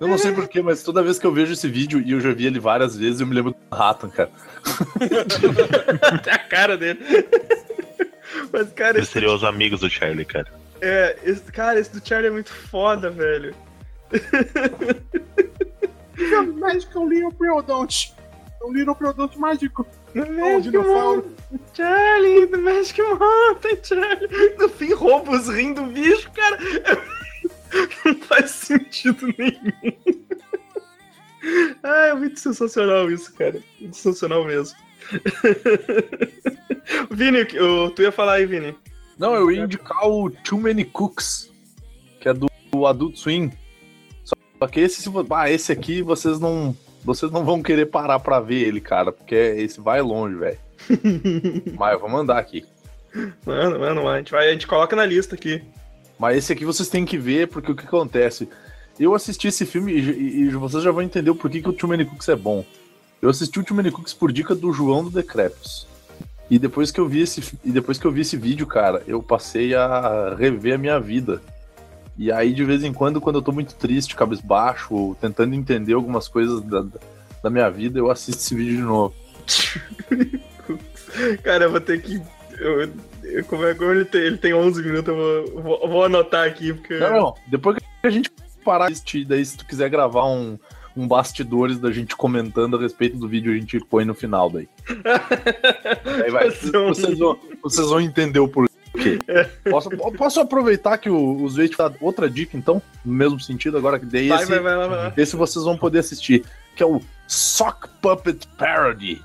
Eu 0.00 0.06
não 0.06 0.16
sei 0.16 0.30
porquê, 0.32 0.62
mas 0.62 0.82
toda 0.84 1.02
vez 1.02 1.18
que 1.18 1.26
eu 1.26 1.32
vejo 1.32 1.52
esse 1.54 1.66
vídeo, 1.68 2.00
e 2.00 2.12
eu 2.12 2.20
já 2.20 2.32
vi 2.32 2.46
ele 2.46 2.60
várias 2.60 2.96
vezes, 2.96 3.20
eu 3.20 3.26
me 3.26 3.34
lembro 3.34 3.50
do 3.50 3.76
Ratan, 3.76 4.08
cara. 4.10 4.30
Até 6.02 6.30
a 6.32 6.38
cara 6.38 6.76
dele. 6.76 7.00
Mas, 8.52 8.72
cara, 8.72 8.90
Eles 8.98 9.04
esse, 9.04 9.12
seriam 9.12 9.34
os 9.34 9.42
amigos 9.42 9.80
do 9.80 9.90
Charlie, 9.90 10.24
cara. 10.24 10.46
é, 10.80 11.16
esse, 11.24 11.50
cara, 11.50 11.80
esse 11.80 11.98
do 11.98 12.06
Charlie 12.06 12.28
é 12.28 12.30
muito 12.32 12.52
foda, 12.52 13.10
velho. 13.10 13.54
Magical 16.58 17.04
Leo 17.04 17.32
Don't. 17.62 18.14
um 18.64 18.72
little 18.72 18.94
produto 18.94 19.38
mágico. 19.38 19.86
The 20.12 20.22
Um 20.22 20.36
Magic 20.40 20.70
dinossauro. 20.70 21.26
Mountain, 21.50 21.84
The 22.58 22.62
Magic 22.62 23.00
Mountain, 23.00 23.78
Charlie. 23.82 24.56
No 24.58 24.68
fim, 24.68 24.92
roubos 24.92 25.48
rindo 25.48 25.82
do 25.82 25.90
bicho, 25.92 26.30
cara. 26.32 26.58
Não 28.04 28.14
faz 28.22 28.50
sentido 28.50 29.32
nenhum. 29.38 29.92
Ah, 31.82 32.06
é 32.08 32.14
muito 32.14 32.40
sensacional 32.40 33.10
isso, 33.10 33.32
cara. 33.34 33.62
Muito 33.80 33.96
sensacional 33.96 34.44
mesmo. 34.44 34.76
Vini, 37.10 37.44
tu 37.44 38.02
ia 38.02 38.10
falar 38.10 38.34
aí, 38.34 38.46
Vini. 38.46 38.74
Não, 39.16 39.34
eu 39.34 39.50
ia 39.50 39.62
indicar 39.62 40.08
o 40.08 40.28
Too 40.30 40.58
Many 40.58 40.84
Cooks, 40.84 41.50
que 42.20 42.28
é 42.28 42.34
do, 42.34 42.48
do 42.70 42.86
Adult 42.86 43.16
Swim. 43.16 43.52
Só 44.24 44.66
que 44.66 44.80
esse, 44.80 45.00
se 45.00 45.08
ah, 45.30 45.50
esse 45.50 45.70
aqui 45.70 46.02
vocês 46.02 46.40
não, 46.40 46.76
vocês 47.04 47.30
não 47.30 47.44
vão 47.44 47.62
querer 47.62 47.86
parar 47.86 48.18
pra 48.18 48.40
ver 48.40 48.66
ele, 48.66 48.80
cara, 48.80 49.12
porque 49.12 49.34
esse 49.34 49.80
vai 49.80 50.02
longe, 50.02 50.36
velho. 50.36 50.67
Mas 51.78 51.92
eu 51.92 52.00
vou 52.00 52.08
mandar 52.08 52.38
aqui. 52.38 52.64
Mano, 53.44 53.78
mano, 53.80 54.08
a 54.08 54.18
gente, 54.18 54.30
vai, 54.30 54.49
a 54.49 54.52
gente 54.52 54.66
coloca 54.66 54.94
na 54.94 55.04
lista 55.04 55.35
aqui. 55.35 55.62
Mas 56.18 56.37
esse 56.38 56.52
aqui 56.52 56.64
vocês 56.64 56.88
têm 56.88 57.04
que 57.04 57.16
ver, 57.16 57.49
porque 57.49 57.70
o 57.73 57.76
que 57.76 57.87
acontece? 57.87 58.49
Eu 58.99 59.14
assisti 59.14 59.49
esse 59.49 59.64
filme 59.64 59.92
e, 59.92 59.99
e- 59.99 60.40
e 60.42 60.49
vocês 60.50 60.82
já 60.82 60.90
vão 60.90 61.02
entender 61.02 61.30
o 61.30 61.35
porquê 61.35 61.62
que 61.62 61.68
o 61.68 61.73
Too 61.73 61.88
Many 61.88 62.04
Cooks 62.04 62.28
é 62.28 62.37
bom. 62.37 62.64
Eu 63.23 63.30
assisti 63.30 63.58
o 63.61 63.64
Too 63.64 63.76
Many 63.76 63.90
Cooks 63.90 64.12
por 64.12 64.32
dica 64.32 64.54
do 64.54 64.73
João 64.73 65.04
do 65.04 65.11
Decrepos. 65.11 65.87
E 66.50 66.58
depois 66.58 66.90
que 66.90 66.99
eu 66.99 67.06
vi 67.08 67.20
esse, 67.20 67.58
e 67.64 67.70
depois 67.70 67.99
que 67.99 68.06
eu 68.06 68.11
vi 68.11 68.23
esse 68.23 68.37
vídeo, 68.37 68.66
cara, 68.66 69.02
eu 69.06 69.23
passei 69.23 69.75
a 69.75 70.35
rever 70.37 70.75
a 70.75 70.78
minha 70.78 70.99
vida. 70.99 71.40
E 72.16 72.32
aí, 72.32 72.52
de 72.52 72.64
vez 72.64 72.82
em 72.82 72.92
quando, 72.92 73.20
quando 73.20 73.37
eu 73.37 73.42
tô 73.42 73.52
muito 73.52 73.75
triste, 73.75 74.16
cabisbaixo, 74.16 74.92
ou 74.92 75.14
tentando 75.14 75.54
entender 75.54 75.92
algumas 75.92 76.26
coisas 76.26 76.61
da, 76.62 76.85
da 77.42 77.50
minha 77.50 77.70
vida, 77.70 77.99
eu 77.99 78.11
assisto 78.11 78.40
esse 78.42 78.54
vídeo 78.56 78.76
de 78.76 78.82
novo. 78.82 79.14
Cara, 81.42 81.64
eu 81.64 81.70
vou 81.70 81.80
ter 81.80 82.00
que. 82.02 82.20
Eu, 82.58 82.80
eu- 82.82 83.44
como 83.46 83.64
é 83.66 83.75
que 83.75 83.84
ele 83.84 84.04
tem, 84.04 84.20
ele 84.22 84.38
tem 84.38 84.54
11 84.54 84.82
minutos, 84.82 85.08
eu 85.08 85.16
vou, 85.52 85.62
vou, 85.62 85.88
vou 85.88 86.04
anotar 86.04 86.46
aqui, 86.46 86.72
porque. 86.72 86.98
Não, 86.98 87.10
não. 87.10 87.34
Depois 87.46 87.76
que 87.78 87.84
a 88.06 88.10
gente 88.10 88.30
parar 88.64 88.87
de 88.87 88.92
assistir, 88.94 89.25
daí 89.25 89.44
se 89.44 89.56
tu 89.56 89.66
quiser 89.66 89.88
gravar 89.90 90.25
um, 90.26 90.58
um 90.96 91.06
bastidores 91.06 91.78
da 91.78 91.90
gente 91.92 92.16
comentando 92.16 92.76
a 92.76 92.80
respeito 92.80 93.16
do 93.18 93.28
vídeo, 93.28 93.52
a 93.52 93.54
gente 93.56 93.78
põe 93.80 94.04
no 94.04 94.14
final 94.14 94.48
daí. 94.50 94.68
Aí 96.25 96.30
vai, 96.30 96.50
Vai 96.50 96.50
vocês, 96.50 97.18
vão, 97.18 97.38
vocês 97.62 97.88
vão 97.88 98.00
entender 98.00 98.38
o 98.40 98.48
porquê. 98.48 98.68
Posso, 99.70 99.90
posso 100.16 100.40
aproveitar 100.40 100.98
que 100.98 101.08
o, 101.08 101.42
o 101.42 101.48
Zweit 101.48 101.76
dá 101.76 101.92
outra 102.00 102.28
dica, 102.28 102.56
então? 102.56 102.82
No 103.04 103.12
mesmo 103.12 103.38
sentido, 103.40 103.76
agora 103.78 103.98
que 103.98 104.06
daí 104.06 104.28
Vai, 104.28 104.38
esse, 104.42 104.46
vai, 104.50 104.58
vai 104.60 104.76
vai 104.76 104.88
lá. 104.88 105.12
esse 105.16 105.37
vocês 105.37 105.64
vão 105.64 105.76
poder 105.76 106.00
assistir, 106.00 106.44
que 106.75 106.82
é 106.82 106.87
o 106.87 107.00
Sock 107.26 107.88
Puppet 108.00 108.46
Parody, 108.58 109.22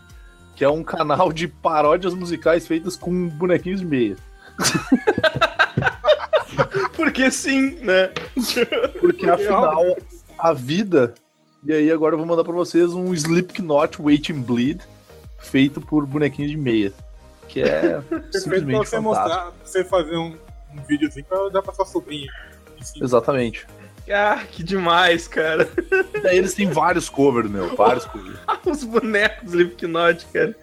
que 0.63 0.65
é 0.65 0.69
um 0.69 0.81
canal 0.81 1.33
de 1.33 1.45
paródias 1.45 2.13
musicais 2.13 2.65
feitas 2.65 2.95
com 2.95 3.27
bonequinhos 3.27 3.81
de 3.81 3.85
meia. 3.85 4.15
Porque 6.95 7.29
sim, 7.29 7.71
né? 7.81 8.11
Porque 9.01 9.29
afinal, 9.29 9.83
a 10.39 10.53
vida. 10.53 11.13
E 11.65 11.73
aí 11.73 11.91
agora 11.91 12.13
eu 12.13 12.17
vou 12.17 12.25
mandar 12.25 12.45
pra 12.45 12.53
vocês 12.53 12.93
um 12.93 13.13
Slipknot 13.13 14.01
Waiting 14.01 14.41
Bleed 14.41 14.79
feito 15.37 15.81
por 15.81 16.05
bonequinhos 16.05 16.51
de 16.51 16.57
meia. 16.57 16.93
Que 17.49 17.61
é 17.61 17.99
Perfeito 17.99 18.31
pra 18.31 18.39
simplesmente 18.39 18.77
você 18.77 18.95
fantástico. 18.95 19.01
mostrar, 19.01 19.51
pra 19.51 19.65
você 19.65 19.83
fazer 19.83 20.15
um, 20.15 20.37
um 20.73 20.81
videozinho 20.87 21.25
pra 21.25 21.49
dar 21.49 21.61
pra 21.61 21.73
sua 21.73 21.85
sobrinha. 21.85 22.31
Assim, 22.79 23.03
Exatamente. 23.03 23.67
Ah, 24.11 24.41
que 24.51 24.63
demais, 24.63 25.27
cara. 25.27 25.69
E 26.13 26.19
daí 26.19 26.37
eles 26.37 26.53
têm 26.53 26.69
vários 26.69 27.09
covers, 27.09 27.49
meu. 27.49 27.75
Vários 27.75 28.05
covers. 28.05 28.37
Os 28.65 28.83
bonecos 28.83 29.51
do 29.51 29.61
Slipknot, 29.61 30.25
cara. 30.33 30.55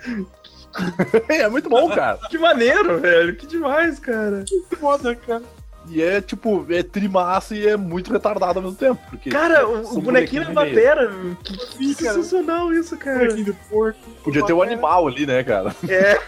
é 1.29 1.49
muito 1.49 1.69
bom, 1.69 1.89
cara. 1.91 2.19
Que 2.29 2.39
maneiro, 2.39 2.99
velho. 3.01 3.35
Que 3.37 3.47
demais, 3.47 3.99
cara. 3.99 4.45
foda, 4.79 5.15
cara. 5.15 5.43
E 5.89 6.03
é 6.03 6.21
tipo, 6.21 6.67
é 6.71 6.83
trimassa 6.83 7.55
e 7.57 7.67
é 7.67 7.77
muito 7.77 8.13
retardado 8.13 8.59
ao 8.59 8.63
mesmo 8.63 8.77
tempo. 8.77 9.01
Porque 9.09 9.31
Cara, 9.31 9.67
o, 9.67 9.99
o 9.99 10.01
bonequinho 10.01 10.45
da 10.45 10.53
batera. 10.53 11.11
Que, 11.43 11.57
que 11.57 11.95
cara. 11.97 12.15
sensacional 12.15 12.73
isso, 12.73 12.97
cara. 12.97 13.19
Bonequinho 13.21 13.47
do 13.47 13.55
porco. 13.69 13.99
Podia 14.23 14.45
ter 14.45 14.53
um 14.53 14.63
animal 14.63 15.09
ali, 15.09 15.27
né, 15.27 15.43
cara? 15.43 15.75
É. 15.89 16.21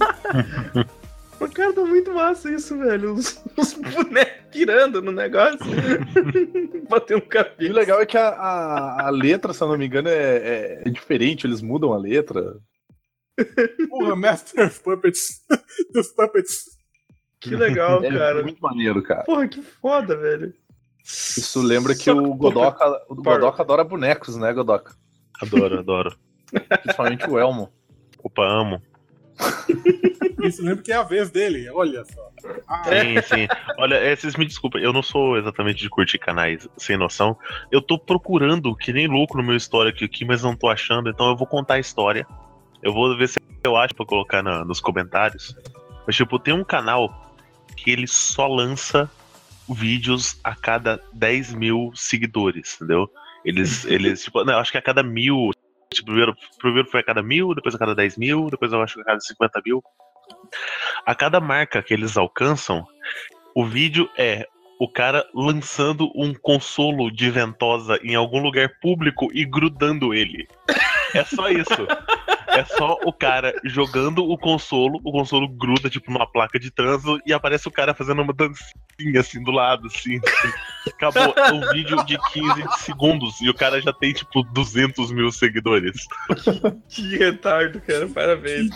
O 1.44 1.52
cara 1.52 1.72
tá 1.72 1.80
muito 1.84 2.12
massa 2.12 2.50
isso, 2.52 2.78
velho. 2.78 3.14
Os, 3.14 3.42
os 3.56 3.74
bonecos 3.74 4.42
pirando 4.52 5.00
no 5.02 5.12
negócio. 5.12 5.58
Batendo 6.88 7.20
E 7.20 7.24
o 7.24 7.28
cabelo. 7.28 7.74
legal 7.74 8.00
é 8.00 8.06
que 8.06 8.16
a, 8.18 8.28
a, 8.28 9.06
a 9.06 9.10
letra, 9.10 9.52
se 9.52 9.62
eu 9.62 9.68
não 9.68 9.78
me 9.78 9.86
engano, 9.86 10.08
é, 10.08 10.12
é- 10.36 10.82
é 10.86 10.90
diferente, 10.90 11.46
eles 11.46 11.60
mudam 11.62 11.92
a 11.92 11.98
letra. 11.98 12.56
Porra, 13.88 14.14
Master 14.16 14.66
of 14.66 14.80
Puppets. 14.80 15.40
dos 15.92 16.08
Puppets. 16.08 16.64
Que 17.40 17.56
legal, 17.56 18.04
É 18.04 18.10
cara. 18.10 18.42
muito 18.42 18.60
maneiro, 18.60 19.02
cara. 19.02 19.24
Porra, 19.24 19.48
que 19.48 19.62
foda, 19.62 20.16
velho. 20.16 20.52
Isso 21.04 21.60
lembra 21.60 21.94
que 21.94 22.04
Só- 22.04 22.12
o 22.16 22.34
Godoka, 22.34 22.86
o 23.08 23.14
Godoka 23.16 23.62
adora 23.62 23.82
bonecos, 23.82 24.36
né, 24.36 24.52
Godoka? 24.52 24.94
Adoro, 25.40 25.78
adoro. 25.80 26.16
Principalmente 26.82 27.28
o 27.28 27.38
Elmo. 27.38 27.72
Opa, 28.22 28.44
amo. 28.46 28.80
Isso 30.42 30.62
lembra 30.62 30.82
que 30.82 30.90
é 30.92 30.96
a 30.96 31.02
vez 31.02 31.30
dele, 31.30 31.70
olha 31.70 32.04
só. 32.04 32.30
Ah, 32.68 32.82
É. 32.86 33.00
Sim, 33.22 33.22
sim. 33.22 33.48
Olha, 33.78 33.94
é, 33.94 34.14
vocês 34.14 34.34
me 34.36 34.44
desculpem, 34.44 34.82
eu 34.82 34.92
não 34.92 35.02
sou 35.02 35.36
exatamente 35.38 35.78
de 35.80 35.88
curtir 35.88 36.18
canais 36.18 36.68
sem 36.76 36.96
noção. 36.96 37.36
Eu 37.70 37.80
tô 37.80 37.98
procurando, 37.98 38.74
que 38.76 38.92
nem 38.92 39.06
louco 39.06 39.36
no 39.36 39.42
meu 39.42 39.56
histórico 39.56 40.04
aqui, 40.04 40.24
mas 40.24 40.42
não 40.42 40.56
tô 40.56 40.68
achando, 40.68 41.08
então 41.08 41.28
eu 41.28 41.36
vou 41.36 41.46
contar 41.46 41.74
a 41.74 41.78
história. 41.78 42.26
Eu 42.82 42.92
vou 42.92 43.16
ver 43.16 43.28
se 43.28 43.38
eu 43.64 43.76
acho 43.76 43.94
pra 43.94 44.04
colocar 44.04 44.42
na- 44.42 44.64
nos 44.64 44.80
comentários. 44.80 45.54
Mas, 46.04 46.16
tipo, 46.16 46.38
tem 46.38 46.52
um 46.52 46.64
canal 46.64 47.32
que 47.76 47.90
ele 47.92 48.08
só 48.08 48.48
lança 48.48 49.08
vídeos 49.70 50.38
a 50.42 50.56
cada 50.56 51.00
10 51.12 51.54
mil 51.54 51.92
seguidores, 51.94 52.74
entendeu? 52.74 53.08
Eles, 53.44 53.84
eles 53.84 54.24
tipo, 54.24 54.44
não, 54.44 54.58
acho 54.58 54.72
que 54.72 54.78
a 54.78 54.82
cada 54.82 55.02
mil. 55.04 55.50
Tipo, 55.92 56.06
primeiro, 56.06 56.36
primeiro 56.58 56.88
foi 56.88 57.00
a 57.00 57.04
cada 57.04 57.22
mil, 57.22 57.54
depois 57.54 57.74
a 57.74 57.78
cada 57.78 57.94
10 57.94 58.16
mil, 58.16 58.48
depois 58.50 58.72
eu 58.72 58.82
acho 58.82 58.94
que 58.94 59.00
a 59.00 59.04
cada 59.04 59.20
50 59.20 59.62
mil. 59.64 59.82
A 61.06 61.14
cada 61.14 61.40
marca 61.40 61.82
que 61.82 61.92
eles 61.94 62.16
alcançam, 62.16 62.86
o 63.54 63.64
vídeo 63.64 64.08
é 64.16 64.46
o 64.78 64.88
cara 64.88 65.24
lançando 65.32 66.10
um 66.14 66.34
consolo 66.34 67.10
de 67.10 67.30
ventosa 67.30 67.98
em 68.02 68.14
algum 68.14 68.42
lugar 68.42 68.68
público 68.80 69.28
e 69.32 69.44
grudando 69.44 70.12
ele. 70.12 70.48
É 71.14 71.24
só 71.24 71.48
isso. 71.48 71.68
É 72.52 72.64
só 72.64 72.98
o 73.04 73.12
cara 73.12 73.54
jogando 73.64 74.24
o 74.24 74.36
consolo, 74.36 75.00
o 75.02 75.10
consolo 75.10 75.48
gruda, 75.48 75.88
tipo, 75.88 76.10
numa 76.10 76.26
placa 76.26 76.58
de 76.58 76.70
trânsito 76.70 77.18
e 77.26 77.32
aparece 77.32 77.66
o 77.66 77.70
cara 77.70 77.94
fazendo 77.94 78.20
uma 78.20 78.32
dancinha, 78.32 79.20
assim, 79.20 79.42
do 79.42 79.50
lado, 79.50 79.86
assim. 79.86 80.20
Acabou. 80.86 81.34
É 81.36 81.52
um 81.52 81.72
vídeo 81.72 82.04
de 82.04 82.18
15 82.32 82.62
segundos 82.78 83.40
e 83.40 83.48
o 83.48 83.54
cara 83.54 83.80
já 83.80 83.92
tem, 83.92 84.12
tipo, 84.12 84.42
200 84.42 85.10
mil 85.12 85.32
seguidores. 85.32 86.06
Que 86.88 87.16
retardo, 87.16 87.80
cara. 87.80 88.06
Parabéns, 88.08 88.70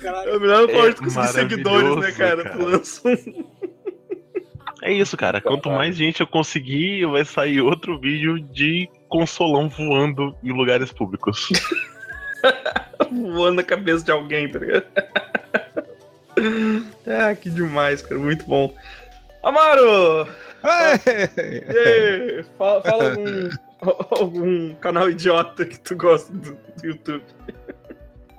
cara. 0.00 0.30
É 0.30 0.36
o 0.36 0.40
melhor 0.40 0.68
É 0.68 0.72
forma 0.72 0.90
de 0.90 0.96
conseguir 0.96 1.28
seguidores, 1.28 1.96
né, 1.96 2.12
cara? 2.12 2.44
cara. 2.44 2.62
Lança 2.62 3.08
um 3.08 3.44
É 4.82 4.92
isso, 4.92 5.16
cara. 5.16 5.40
Quanto 5.40 5.70
mais 5.70 5.96
gente 5.96 6.20
eu 6.20 6.26
conseguir, 6.26 7.06
vai 7.06 7.24
sair 7.24 7.60
outro 7.62 7.98
vídeo 7.98 8.38
de 8.38 8.88
consolão 9.08 9.68
voando 9.68 10.36
em 10.42 10.52
lugares 10.52 10.92
públicos. 10.92 11.48
voando 13.10 13.56
na 13.56 13.62
cabeça 13.62 14.04
de 14.04 14.10
alguém, 14.10 14.50
tá 14.50 14.58
ligado? 14.58 14.86
ah, 17.06 17.34
que 17.34 17.50
demais, 17.50 18.02
cara. 18.02 18.20
Muito 18.20 18.44
bom. 18.46 18.74
Amaro! 19.42 20.28
E 20.64 21.78
aí, 21.78 22.44
fala, 22.56 22.82
fala 22.82 23.10
algum, 23.10 23.50
algum 24.20 24.74
canal 24.76 25.10
idiota 25.10 25.64
que 25.64 25.78
tu 25.80 25.96
gosta 25.96 26.32
do, 26.32 26.52
do 26.52 26.86
YouTube. 26.86 27.24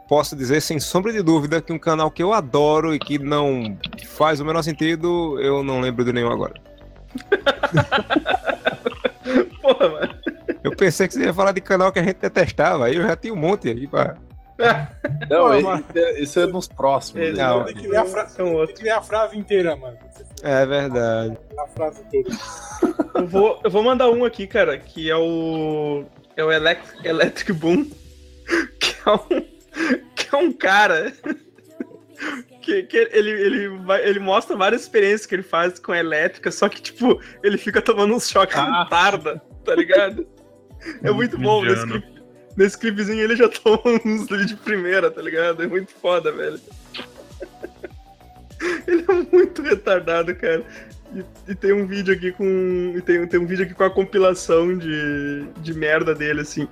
Posso 0.07 0.35
dizer 0.35 0.61
sem 0.61 0.79
sombra 0.79 1.11
de 1.11 1.21
dúvida 1.21 1.61
que 1.61 1.73
um 1.73 1.79
canal 1.79 2.11
que 2.11 2.21
eu 2.21 2.33
adoro 2.33 2.93
e 2.93 2.99
que 2.99 3.17
não 3.17 3.77
faz 4.05 4.39
o 4.39 4.45
menor 4.45 4.61
sentido, 4.61 5.39
eu 5.41 5.63
não 5.63 5.81
lembro 5.81 6.05
de 6.05 6.13
nenhum 6.13 6.31
agora. 6.31 6.53
Porra, 9.61 9.89
mano. 9.89 10.13
Eu 10.63 10.75
pensei 10.75 11.07
que 11.07 11.13
você 11.13 11.23
ia 11.23 11.33
falar 11.33 11.51
de 11.51 11.61
canal 11.61 11.91
que 11.91 11.99
a 11.99 12.03
gente 12.03 12.17
detestava, 12.17 12.85
aí 12.85 12.95
eu 12.95 13.03
já 13.03 13.15
tinha 13.15 13.33
um 13.33 13.37
monte 13.37 13.69
aí 13.69 13.87
pra. 13.87 14.15
Não, 15.29 15.47
Pô, 15.47 15.53
esse, 15.55 15.63
mano. 15.63 15.85
é, 15.95 16.21
esse 16.21 16.39
é 16.39 16.45
nos 16.45 16.67
próximos. 16.67 17.21
Aí. 17.23 17.33
não. 17.33 17.65
Tem 17.65 17.75
que 17.75 17.87
ler 17.87 17.97
a, 17.97 18.05
fra... 18.05 18.27
É 18.37 18.43
um 18.43 18.67
que 18.67 18.83
ler 18.83 18.91
a 18.91 19.01
frase 19.01 19.37
inteira, 19.37 19.75
mano. 19.75 19.97
É 20.41 20.65
verdade. 20.65 21.37
A 21.59 21.67
frase 21.67 22.01
toda. 22.03 22.37
Eu 23.15 23.27
vou, 23.27 23.59
eu 23.63 23.69
vou 23.71 23.83
mandar 23.83 24.09
um 24.09 24.23
aqui, 24.23 24.47
cara, 24.47 24.77
que 24.77 25.09
é 25.09 25.17
o. 25.17 26.05
É 26.37 26.43
o 26.43 26.51
Elect, 26.51 26.87
Electric 27.03 27.51
Boom. 27.53 27.85
Que 28.79 29.09
é 29.09 29.11
um. 29.13 29.45
Que 30.15 30.35
é 30.35 30.37
um 30.37 30.51
cara. 30.53 31.11
Que, 32.61 32.83
que 32.83 32.95
ele, 32.97 33.29
ele, 33.31 33.69
vai, 33.79 34.05
ele 34.07 34.19
mostra 34.19 34.55
várias 34.55 34.83
experiências 34.83 35.25
que 35.25 35.35
ele 35.35 35.43
faz 35.43 35.77
com 35.79 35.93
elétrica, 35.93 36.49
só 36.51 36.69
que, 36.69 36.81
tipo, 36.81 37.19
ele 37.43 37.57
fica 37.57 37.81
tomando 37.81 38.13
uns 38.15 38.29
choques 38.29 38.55
Ah. 38.57 38.83
de 38.83 38.89
tarda, 38.89 39.41
tá 39.65 39.75
ligado? 39.75 40.25
É 41.03 41.11
muito 41.11 41.37
bom. 41.37 41.63
Indiano. 41.65 41.97
expli- 41.97 42.13
Nesse 42.55 42.77
clipezinho 42.77 43.19
ele 43.21 43.35
já 43.35 43.49
toma 43.49 43.81
uns 44.05 44.31
ali 44.31 44.45
de 44.45 44.55
primeira, 44.55 45.09
tá 45.09 45.21
ligado? 45.21 45.63
É 45.63 45.67
muito 45.67 45.91
foda, 46.01 46.31
velho. 46.31 46.59
Ele 48.87 49.03
é 49.07 49.35
muito 49.35 49.61
retardado, 49.61 50.33
cara. 50.35 50.63
E, 51.13 51.51
e 51.51 51.55
tem 51.55 51.73
um 51.73 51.85
vídeo 51.85 52.13
aqui 52.13 52.31
com. 52.31 52.93
E 52.95 53.01
tem, 53.01 53.27
tem 53.27 53.39
um 53.39 53.45
vídeo 53.45 53.65
aqui 53.65 53.73
com 53.73 53.83
a 53.83 53.89
compilação 53.89 54.77
de, 54.77 55.43
de 55.59 55.73
merda 55.73 56.15
dele, 56.15 56.41
assim. 56.41 56.67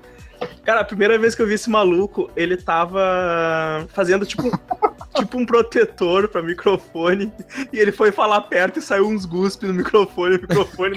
Cara, 0.64 0.82
a 0.82 0.86
primeira 0.86 1.18
vez 1.20 1.36
que 1.36 1.42
eu 1.42 1.48
vi 1.48 1.54
esse 1.56 1.70
maluco, 1.70 2.30
ele 2.36 2.58
tava 2.58 3.86
fazendo 3.90 4.26
tipo, 4.26 4.44
tipo 5.16 5.38
um 5.38 5.46
protetor 5.46 6.28
pra 6.28 6.42
microfone. 6.42 7.32
E 7.72 7.80
ele 7.80 7.92
foi 7.92 8.12
falar 8.12 8.42
perto 8.42 8.80
e 8.80 8.82
saiu 8.82 9.08
uns 9.08 9.26
guspes 9.26 9.70
no 9.70 9.76
microfone. 9.76 10.36
O 10.38 10.42
microfone 10.42 10.96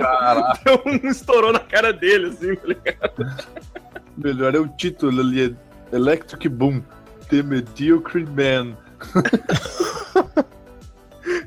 deu 0.65 0.83
um 0.87 1.09
estourou 1.09 1.53
na 1.53 1.61
cara 1.61 1.93
dele, 1.93 2.29
assim, 2.29 2.55
tá 2.57 2.67
ligado? 2.67 3.45
Melhor 4.17 4.55
é 4.55 4.59
o 4.59 4.69
título 4.69 5.21
ali, 5.21 5.57
é 5.93 5.97
Electric 5.97 6.49
Boom, 6.49 6.83
The 7.29 7.43
Mediocre 7.43 8.25
Man. 8.25 8.77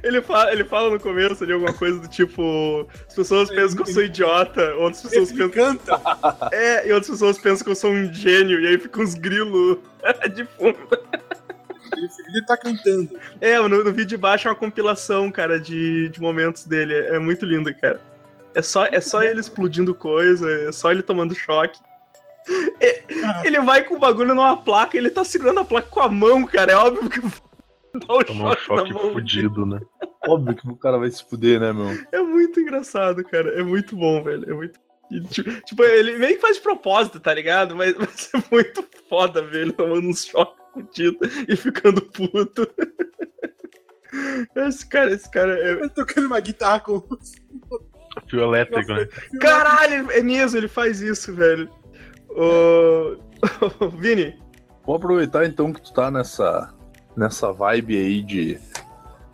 Ele 0.04 0.22
fala, 0.22 0.52
ele 0.52 0.64
fala 0.64 0.90
no 0.90 1.00
começo 1.00 1.44
ali 1.44 1.54
alguma 1.54 1.74
coisa 1.74 2.00
do 2.00 2.08
tipo: 2.08 2.88
as 3.08 3.14
pessoas 3.16 3.50
pensam 3.50 3.76
que 3.84 3.90
eu 3.90 3.94
sou 3.94 4.04
idiota, 4.04 4.74
outras 4.76 5.02
pessoas 5.04 5.30
Ele 5.32 5.48
pensam. 5.50 5.78
canta. 5.78 6.50
É, 6.52 6.88
e 6.88 6.92
outras 6.94 7.12
pessoas 7.12 7.38
pensam 7.38 7.64
que 7.64 7.72
eu 7.72 7.76
sou 7.76 7.92
um 7.92 8.12
gênio, 8.12 8.60
e 8.60 8.68
aí 8.68 8.78
fica 8.78 9.02
uns 9.02 9.14
grilos 9.14 9.78
de 10.34 10.46
fundo. 10.46 10.78
Ele, 11.96 12.10
ele 12.30 12.46
tá 12.46 12.58
cantando. 12.58 13.10
É, 13.40 13.60
no, 13.60 13.70
no 13.84 13.92
vídeo 13.92 14.06
de 14.08 14.18
baixo 14.18 14.48
é 14.48 14.52
uma 14.52 14.58
compilação, 14.58 15.32
cara, 15.32 15.60
de, 15.60 16.10
de 16.10 16.22
momentos 16.22 16.66
dele. 16.66 16.94
É, 16.94 17.18
muito 17.20 17.46
lindo, 17.46 17.74
cara. 17.76 18.02
É 18.56 18.62
só, 18.62 18.86
é 18.86 19.00
só 19.00 19.22
ele 19.22 19.40
explodindo 19.40 19.94
coisa, 19.94 20.50
é 20.52 20.72
só 20.72 20.92
ele 20.92 21.04
tomando 21.04 21.36
choque. 21.36 21.80
É, 22.80 23.04
ele 23.46 23.60
vai 23.60 23.84
com 23.84 23.96
o 23.96 24.00
bagulho 24.00 24.34
numa 24.34 24.56
placa, 24.58 24.98
ele 24.98 25.10
tá 25.10 25.24
segurando 25.24 25.60
a 25.60 25.66
placa 25.66 25.90
com 25.90 26.00
a 26.00 26.10
mão, 26.10 26.46
cara. 26.46 26.72
É 26.72 26.76
óbvio 26.76 27.10
que 27.10 27.20
dá 28.08 28.16
um 28.16 28.20
Tomou 28.24 28.48
um 28.52 28.56
choque, 28.56 28.70
na 28.70 28.78
choque 28.78 28.94
mão. 28.94 29.14
fudido, 29.14 29.66
né? 29.66 29.80
Óbvio 30.28 30.56
que 30.56 30.68
o 30.70 30.76
cara 30.76 30.98
vai 30.98 31.10
se 31.12 31.24
fuder, 31.24 31.60
né, 31.60 31.72
meu? 31.74 31.88
É 32.12 32.20
muito 32.22 32.60
engraçado, 32.60 33.24
cara. 33.24 33.50
É 33.60 33.64
muito 33.64 33.96
bom, 33.96 34.24
velho. 34.24 34.50
É 34.50 34.54
muito. 34.54 34.80
e, 35.12 35.22
ti- 35.22 35.44
Tipo, 35.66 35.84
ele 35.84 36.18
meio 36.18 36.36
que 36.36 36.42
faz 36.42 36.56
de 36.58 36.62
propósito, 36.64 37.20
tá 37.20 37.34
ligado? 37.34 37.76
Mas, 37.76 37.96
mas 38.00 38.30
é 38.34 38.42
muito 38.52 38.84
foda 39.10 39.42
ver 39.42 39.62
ele 39.64 39.72
tomando 39.74 40.08
e 41.48 41.56
ficando 41.56 42.02
puto. 42.02 42.68
Esse 44.56 44.88
cara, 44.88 45.12
esse 45.12 45.30
cara 45.30 45.58
é. 45.60 45.72
Ele 45.72 45.90
tocando 45.90 46.28
uma 46.28 46.40
guitarra 46.40 46.80
com. 46.80 47.02
Fio 48.28 48.42
elétrico, 48.42 48.92
né? 48.94 49.08
Caralho, 49.40 50.12
é 50.12 50.22
mesmo, 50.22 50.58
ele 50.58 50.68
faz 50.68 51.02
isso, 51.02 51.34
velho. 51.34 51.70
Ô. 52.30 53.18
Vini, 54.00 54.36
Vou 54.88 54.96
aproveitar 54.96 55.46
então 55.46 55.74
que 55.74 55.82
tu 55.82 55.94
tá 55.94 56.10
nessa, 56.10 56.74
nessa 57.16 57.52
vibe 57.52 57.98
aí 57.98 58.24
de, 58.24 58.58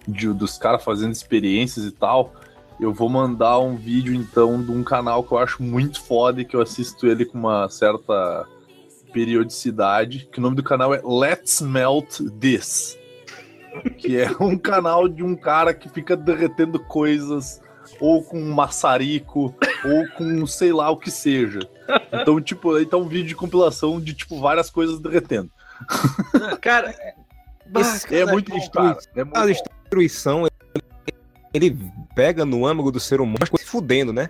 de- 0.08 0.34
dos 0.34 0.58
caras 0.58 0.84
fazendo 0.84 1.12
experiências 1.12 1.86
e 1.86 1.92
tal. 1.92 2.34
Eu 2.82 2.92
vou 2.92 3.08
mandar 3.08 3.60
um 3.60 3.76
vídeo 3.76 4.16
então 4.16 4.62
de 4.64 4.72
um 4.72 4.84
canal 4.84 5.24
que 5.24 5.32
eu 5.32 5.38
acho 5.38 5.62
muito 5.62 6.02
foda 6.02 6.42
e 6.42 6.46
que 6.46 6.56
eu 6.56 6.62
assisto 6.62 7.06
ele 7.06 7.24
com 7.24 7.38
uma 7.38 7.70
certa 7.70 8.48
periodicidade. 9.14 10.28
Que 10.32 10.40
o 10.40 10.42
nome 10.42 10.56
do 10.56 10.64
canal 10.64 10.94
é 10.94 11.02
Let's 11.04 11.62
Melt 11.62 12.20
This. 12.40 12.98
Que 13.98 14.20
é 14.20 14.30
um 14.40 14.58
canal 14.58 15.08
de 15.08 15.24
um 15.24 15.36
cara 15.36 15.74
que 15.74 15.88
fica 15.88 16.16
derretendo 16.18 16.80
coisas, 16.80 17.62
ou 18.00 18.24
com 18.24 18.40
um 18.40 18.52
maçarico, 18.52 19.56
ou 19.86 20.08
com 20.18 20.46
sei 20.46 20.74
lá 20.74 20.90
o 20.90 20.98
que 20.98 21.10
seja. 21.10 21.60
Então, 22.12 22.40
tipo, 22.42 22.76
aí 22.76 22.86
tá 22.86 22.98
um 22.98 23.08
vídeo 23.08 23.30
de 23.30 23.36
compilação 23.36 24.00
de, 24.00 24.14
tipo, 24.14 24.40
várias 24.40 24.70
coisas 24.70 25.00
derretendo. 25.00 25.50
cara. 26.62 26.92
É 26.92 27.16
caras 28.26 28.32
muito 28.32 28.52
bom, 28.52 28.70
cara. 28.70 29.00
É 29.16 29.24
muito 29.24 29.38
A 29.38 29.46
destruição, 29.48 30.48
ele, 31.54 31.78
pega 32.16 32.44
no 32.46 32.66
âmago 32.66 32.92
do 32.92 33.00
ser 33.00 33.22
humano, 33.22 33.38
se 33.58 33.66
fudendo, 33.66 34.12
né? 34.12 34.30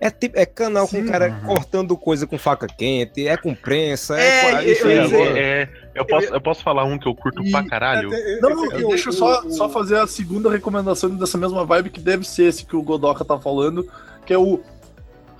É, 0.00 0.08
tipo, 0.10 0.38
é 0.38 0.46
canal 0.46 0.88
com 0.88 0.96
Sim. 0.96 1.06
cara 1.06 1.28
Uhum. 1.30 1.46
cortando 1.48 1.94
coisa 1.94 2.26
com 2.26 2.38
faca 2.38 2.66
quente, 2.66 3.28
é 3.28 3.36
com 3.36 3.54
prensa, 3.54 4.18
É, 4.18 4.24
é, 4.70 4.74
com- 4.76 4.88
eu- 4.88 4.90
eu 4.90 5.36
É, 5.36 5.38
é, 5.62 5.68
eu, 5.94 6.06
posso, 6.06 6.26
eu 6.28 6.40
posso 6.40 6.62
falar 6.62 6.84
um 6.84 6.98
que 6.98 7.06
eu 7.06 7.14
curto 7.14 7.42
E 7.44 7.50
pra 7.50 7.66
caralho? 7.66 8.08
Até- 8.08 8.40
Não, 8.40 8.50
não, 8.50 8.64
o- 8.64 8.88
deixa 8.88 9.10
eu 9.10 9.12
só, 9.12 9.42
o- 9.42 9.50
só 9.50 9.68
fazer 9.68 9.98
a 9.98 10.06
segunda 10.06 10.50
recomendação 10.50 11.10
dessa 11.10 11.36
mesma 11.36 11.66
vibe, 11.66 11.90
que 11.90 12.00
deve 12.00 12.26
ser 12.26 12.44
esse 12.44 12.64
que 12.64 12.74
o 12.76 12.82
Godoka 12.82 13.24
tá 13.26 13.38
falando, 13.38 13.86
que 14.24 14.32
é 14.32 14.38
o 14.38 14.60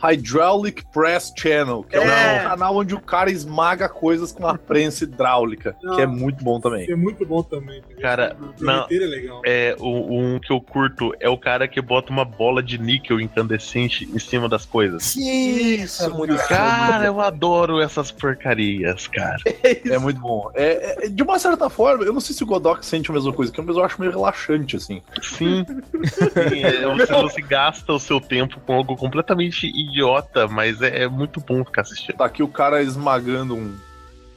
Hydraulic 0.03 0.85
Press 0.93 1.33
Channel, 1.37 1.85
que 1.85 1.97
é, 1.97 2.01
É. 2.01 2.41
um 2.41 2.49
canal 2.49 2.77
onde 2.77 2.95
o 2.95 3.01
cara 3.01 3.31
esmaga 3.31 3.89
coisas 3.89 4.33
com 4.33 4.47
a 4.47 4.57
prensa 4.57 5.05
hidráulica, 5.05 5.77
Não. 5.83 5.97
que 5.97 6.03
é 6.03 6.07
muito 6.07 6.43
bom 6.43 6.61
também. 6.61 6.91
É 6.91 6.97
muito 6.97 7.25
bom 7.27 7.43
também. 7.43 7.83
Cara, 8.01 8.37
o 8.61 8.65
não. 8.65 8.87
é 8.91 8.95
legal. 8.95 9.43
É, 9.45 9.77
o, 9.79 10.19
um 10.19 10.39
que 10.39 10.53
eu 10.53 10.61
curto 10.61 11.13
é 11.21 11.29
o 11.29 11.37
cara 11.37 11.69
que 11.69 11.81
bota 11.81 12.11
uma 12.13 12.25
bola 12.25 12.63
de 12.63 12.79
níquel 12.79 13.21
incandescente 13.21 14.05
em 14.13 14.19
cima 14.19 14.49
das 14.49 14.65
coisas. 14.65 15.03
Sim, 15.05 15.83
isso 15.83 16.03
é 16.05 16.09
muito 16.09 16.37
Cara, 16.49 17.05
eu 17.07 17.21
adoro 17.21 17.81
essas 17.81 18.11
porcarias, 18.11 19.07
cara. 19.07 19.37
É 19.85 19.99
muito 19.99 20.21
bom. 20.21 20.51
É, 20.55 21.07
é- 21.07 21.09
de 21.09 21.23
uma 21.23 21.39
certa 21.39 21.69
forma, 21.69 22.05
eu 22.05 22.13
não 22.13 22.21
sei 22.21 22.35
se 22.35 22.43
o 22.43 22.47
Godoka 22.47 22.83
sente 22.83 23.11
a 23.11 23.15
mesma 23.15 23.33
coisa 23.33 23.53
que 23.53 23.61
eu, 23.61 23.65
mas 23.65 23.77
eu 23.77 23.85
acho 23.85 24.01
meio 24.01 24.13
relaxante, 24.13 24.77
assim. 24.77 25.03
Sim. 25.23 25.65
Sim, 26.51 26.65
é, 26.65 26.87
você, 26.97 27.13
você 27.13 27.41
gasta 27.43 27.93
o 27.93 27.99
seu 27.99 28.21
tempo 28.21 28.59
com 28.61 28.75
algo 28.75 28.97
completamente 28.97 29.67
idiota, 29.91 30.47
mas 30.49 30.81
é, 30.81 31.03
é 31.05 31.09
muito 31.09 31.41
bom 31.41 31.65
ficar 31.65 31.83
assistindo. 31.83 32.17
Tá 32.17 32.25
aqui 32.25 32.43
o 32.43 32.49
cara 32.49 32.83
esmagando 32.83 33.55
um, 33.55 33.77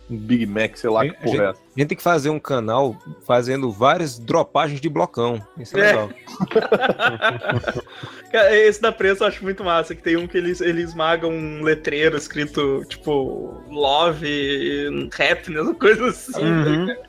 um 0.10 0.18
Big 0.18 0.46
Mac, 0.46 0.76
sei 0.76 0.90
lá 0.90 1.04
Gente, 1.04 1.16
que 1.16 1.24
porra 1.24 1.44
é 1.44 1.50
essa. 1.50 1.60
A 1.76 1.80
gente 1.80 1.88
tem 1.88 1.98
que 1.98 2.04
fazer 2.04 2.30
um 2.30 2.40
canal 2.40 2.96
fazendo 3.26 3.72
várias 3.72 4.20
dropagens 4.20 4.80
de 4.80 4.90
blocão. 4.90 5.42
Isso 5.58 5.78
é, 5.78 5.82
É. 5.82 5.86
legal. 5.88 6.10
Cara, 8.32 8.56
esse 8.58 8.82
da 8.82 8.92
prensa 8.92 9.24
eu 9.24 9.28
acho 9.28 9.44
muito 9.44 9.64
massa, 9.64 9.94
que 9.94 10.02
tem 10.02 10.18
um 10.18 10.28
que 10.28 10.38
ele, 10.38 10.54
ele 10.62 10.82
esmaga 10.82 11.28
um 11.28 11.62
letreiro 11.62 12.18
escrito, 12.18 12.84
tipo, 12.90 13.62
love, 13.70 15.10
happiness, 15.20 15.78
coisa 15.80 16.08
assim. 16.08 16.44
Uhum. 16.44 16.88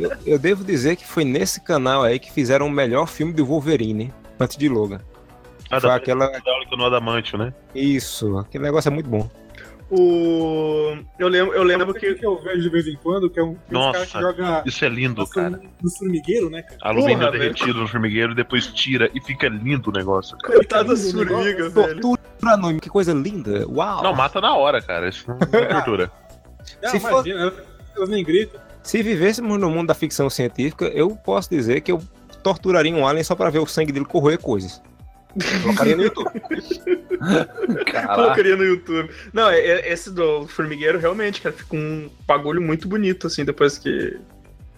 Eu, 0.00 0.12
eu 0.26 0.38
devo 0.38 0.62
dizer 0.64 0.96
que 0.96 1.06
foi 1.06 1.24
nesse 1.24 1.60
canal 1.60 2.02
aí 2.02 2.18
que 2.18 2.30
fizeram 2.32 2.66
o 2.66 2.70
melhor 2.70 3.06
filme 3.08 3.32
do 3.32 3.44
Wolverine, 3.44 4.12
antes 4.38 4.56
de 4.56 4.68
Logan. 4.68 5.00
Ah, 5.72 5.80
Foi 5.80 5.90
aquela. 5.90 6.26
hidráulica 6.36 6.76
no 6.76 6.84
adamantio, 6.84 7.38
né? 7.38 7.52
Isso, 7.74 8.36
aquele 8.38 8.64
negócio 8.64 8.88
é 8.88 8.92
muito 8.92 9.08
bom. 9.08 9.28
O... 9.90 10.96
Eu 11.18 11.28
lembro, 11.28 11.54
eu 11.54 11.62
lembro 11.62 11.92
que, 11.92 12.00
que. 12.00 12.14
que 12.14 12.26
eu 12.26 12.38
vejo 12.42 12.62
de 12.62 12.68
vez 12.70 12.86
em 12.86 12.96
quando, 12.96 13.28
que 13.28 13.38
é 13.38 13.42
um, 13.42 13.54
tem 13.54 13.78
uns 13.78 13.84
Nossa. 13.84 14.06
que 14.06 14.20
joga 14.20 14.62
Isso 14.64 14.84
é 14.84 14.88
lindo, 14.88 15.20
no, 15.20 15.28
cara. 15.28 15.60
no 15.82 15.90
formigueiro, 15.90 16.48
né, 16.48 16.62
cara? 16.62 16.78
Alumínio 16.82 17.18
Porra, 17.18 17.30
derretido 17.32 17.74
no 17.80 17.86
formigueiro 17.86 18.32
e 18.32 18.34
depois 18.34 18.66
tira 18.68 19.10
e 19.14 19.20
fica 19.20 19.48
lindo 19.48 19.90
o 19.90 19.92
negócio. 19.92 20.36
cara. 20.38 20.54
Coitado 20.54 20.88
das 20.88 21.12
formigas, 21.12 21.72
velho. 21.74 22.00
Tortura 22.00 22.20
anônima, 22.54 22.80
que 22.80 22.88
coisa 22.88 23.12
linda. 23.12 23.68
Uau! 23.68 24.02
Não, 24.02 24.14
mata 24.14 24.40
na 24.40 24.54
hora, 24.56 24.80
cara. 24.80 25.08
Isso 25.10 25.26
não 25.28 25.36
é 25.58 25.66
tortura. 25.74 26.10
Não, 26.82 26.90
Se 26.90 26.98
for- 26.98 27.10
imagina, 27.26 27.52
elas 27.94 28.08
nem 28.08 28.24
gritam. 28.24 28.60
Se 28.82 29.02
vivêssemos 29.02 29.60
no 29.60 29.68
mundo 29.68 29.88
da 29.88 29.94
ficção 29.94 30.30
científica, 30.30 30.86
eu 30.86 31.10
posso 31.16 31.50
dizer 31.50 31.82
que 31.82 31.92
eu 31.92 32.02
torturaria 32.42 32.94
um 32.94 33.06
alien 33.06 33.22
só 33.22 33.34
pra 33.36 33.50
ver 33.50 33.58
o 33.58 33.66
sangue 33.66 33.92
dele 33.92 34.06
corroer 34.06 34.38
coisas. 34.38 34.82
Colocaria 35.62 35.96
no 35.96 36.02
YouTube. 36.02 36.30
Colocaria 38.14 38.56
no 38.56 38.64
YouTube. 38.64 39.10
Não, 39.32 39.48
é- 39.50 39.60
é- 39.60 39.92
esse 39.92 40.10
do 40.10 40.46
formigueiro 40.46 40.98
realmente, 40.98 41.40
cara, 41.40 41.54
fica 41.54 41.76
um 41.76 42.10
bagulho 42.26 42.60
muito 42.60 42.86
bonito, 42.88 43.26
assim, 43.26 43.44
depois 43.44 43.78
que, 43.78 44.18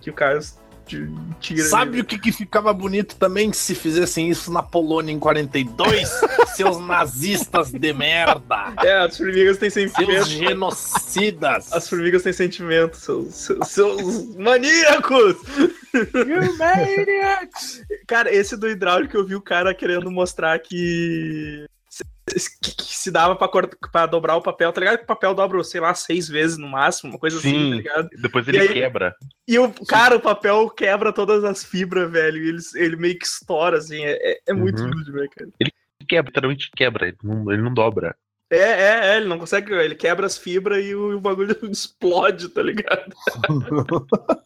que 0.00 0.10
o 0.10 0.12
cara 0.12 0.38
tira. 0.84 1.64
Sabe 1.64 2.00
o 2.00 2.04
que, 2.04 2.18
que 2.18 2.32
ficava 2.32 2.72
bonito 2.72 3.16
também 3.16 3.52
se 3.52 3.74
fizessem 3.74 4.28
isso 4.28 4.52
na 4.52 4.62
Polônia 4.62 5.12
em 5.12 5.18
42? 5.18 6.08
Seus 6.54 6.78
nazistas 6.78 7.72
de 7.72 7.92
merda! 7.92 8.74
É, 8.82 8.98
as 8.98 9.16
formigas 9.16 9.58
têm 9.58 9.70
Seus 9.70 9.90
sentimentos. 9.92 10.28
genocidas! 10.28 11.72
As 11.72 11.88
formigas 11.88 12.22
têm 12.22 12.32
sentimentos, 12.32 13.00
seus, 13.00 13.34
seus, 13.34 13.68
seus 13.68 14.36
maníacos! 14.36 15.36
You 15.94 16.56
maniacs! 16.56 17.82
Cara, 18.06 18.32
esse 18.32 18.56
do 18.56 18.68
hidráulico 18.68 19.16
eu 19.16 19.26
vi 19.26 19.34
o 19.34 19.40
cara 19.40 19.74
querendo 19.74 20.10
mostrar 20.10 20.58
que. 20.58 21.66
Que, 22.62 22.74
que 22.74 22.96
se 22.96 23.10
dava 23.10 23.36
pra, 23.36 23.48
pra 23.92 24.06
dobrar 24.06 24.36
o 24.36 24.42
papel, 24.42 24.72
tá 24.72 24.80
ligado? 24.80 24.96
Que 24.98 25.04
o 25.04 25.06
papel 25.06 25.34
dobra, 25.34 25.62
sei 25.62 25.80
lá, 25.80 25.94
seis 25.94 26.26
vezes 26.26 26.56
no 26.56 26.66
máximo, 26.66 27.12
uma 27.12 27.18
coisa 27.18 27.38
assim, 27.38 27.50
Sim. 27.50 27.70
tá 27.70 27.76
ligado? 27.76 28.08
Depois 28.20 28.48
ele 28.48 28.56
E 28.56 28.60
aí- 28.60 28.68
quebra. 28.72 29.14
E 29.46 29.58
o 29.58 29.70
cara, 29.86 30.16
o 30.16 30.20
papel 30.20 30.70
quebra 30.70 31.12
todas 31.12 31.44
as 31.44 31.62
fibras, 31.62 32.10
velho. 32.10 32.38
Ele, 32.38 32.58
ele 32.76 32.96
meio 32.96 33.18
que 33.18 33.26
estoura, 33.26 33.76
assim. 33.78 34.02
É, 34.04 34.12
é- 34.32 34.40
é 34.48 34.52
muito 34.54 34.80
Uhum. 34.82 34.88
lindo 34.88 35.04
de 35.04 35.12
ver, 35.12 35.28
cara. 35.28 35.50
Quebra, 36.08 36.28
literalmente 36.30 36.70
quebra. 36.74 37.08
Ele 37.08 37.16
não, 37.22 37.52
ele 37.52 37.62
não 37.62 37.74
dobra. 37.74 38.16
É, 38.50 38.56
é, 38.58 39.06
é, 39.12 39.16
ele 39.18 39.26
não 39.26 39.38
consegue. 39.38 39.72
Ele 39.74 39.94
quebra 39.94 40.26
as 40.26 40.38
fibras 40.38 40.82
e 40.84 40.94
o, 40.94 41.16
o 41.16 41.20
bagulho 41.20 41.54
explode, 41.70 42.48
tá 42.48 42.62
ligado? 42.62 43.14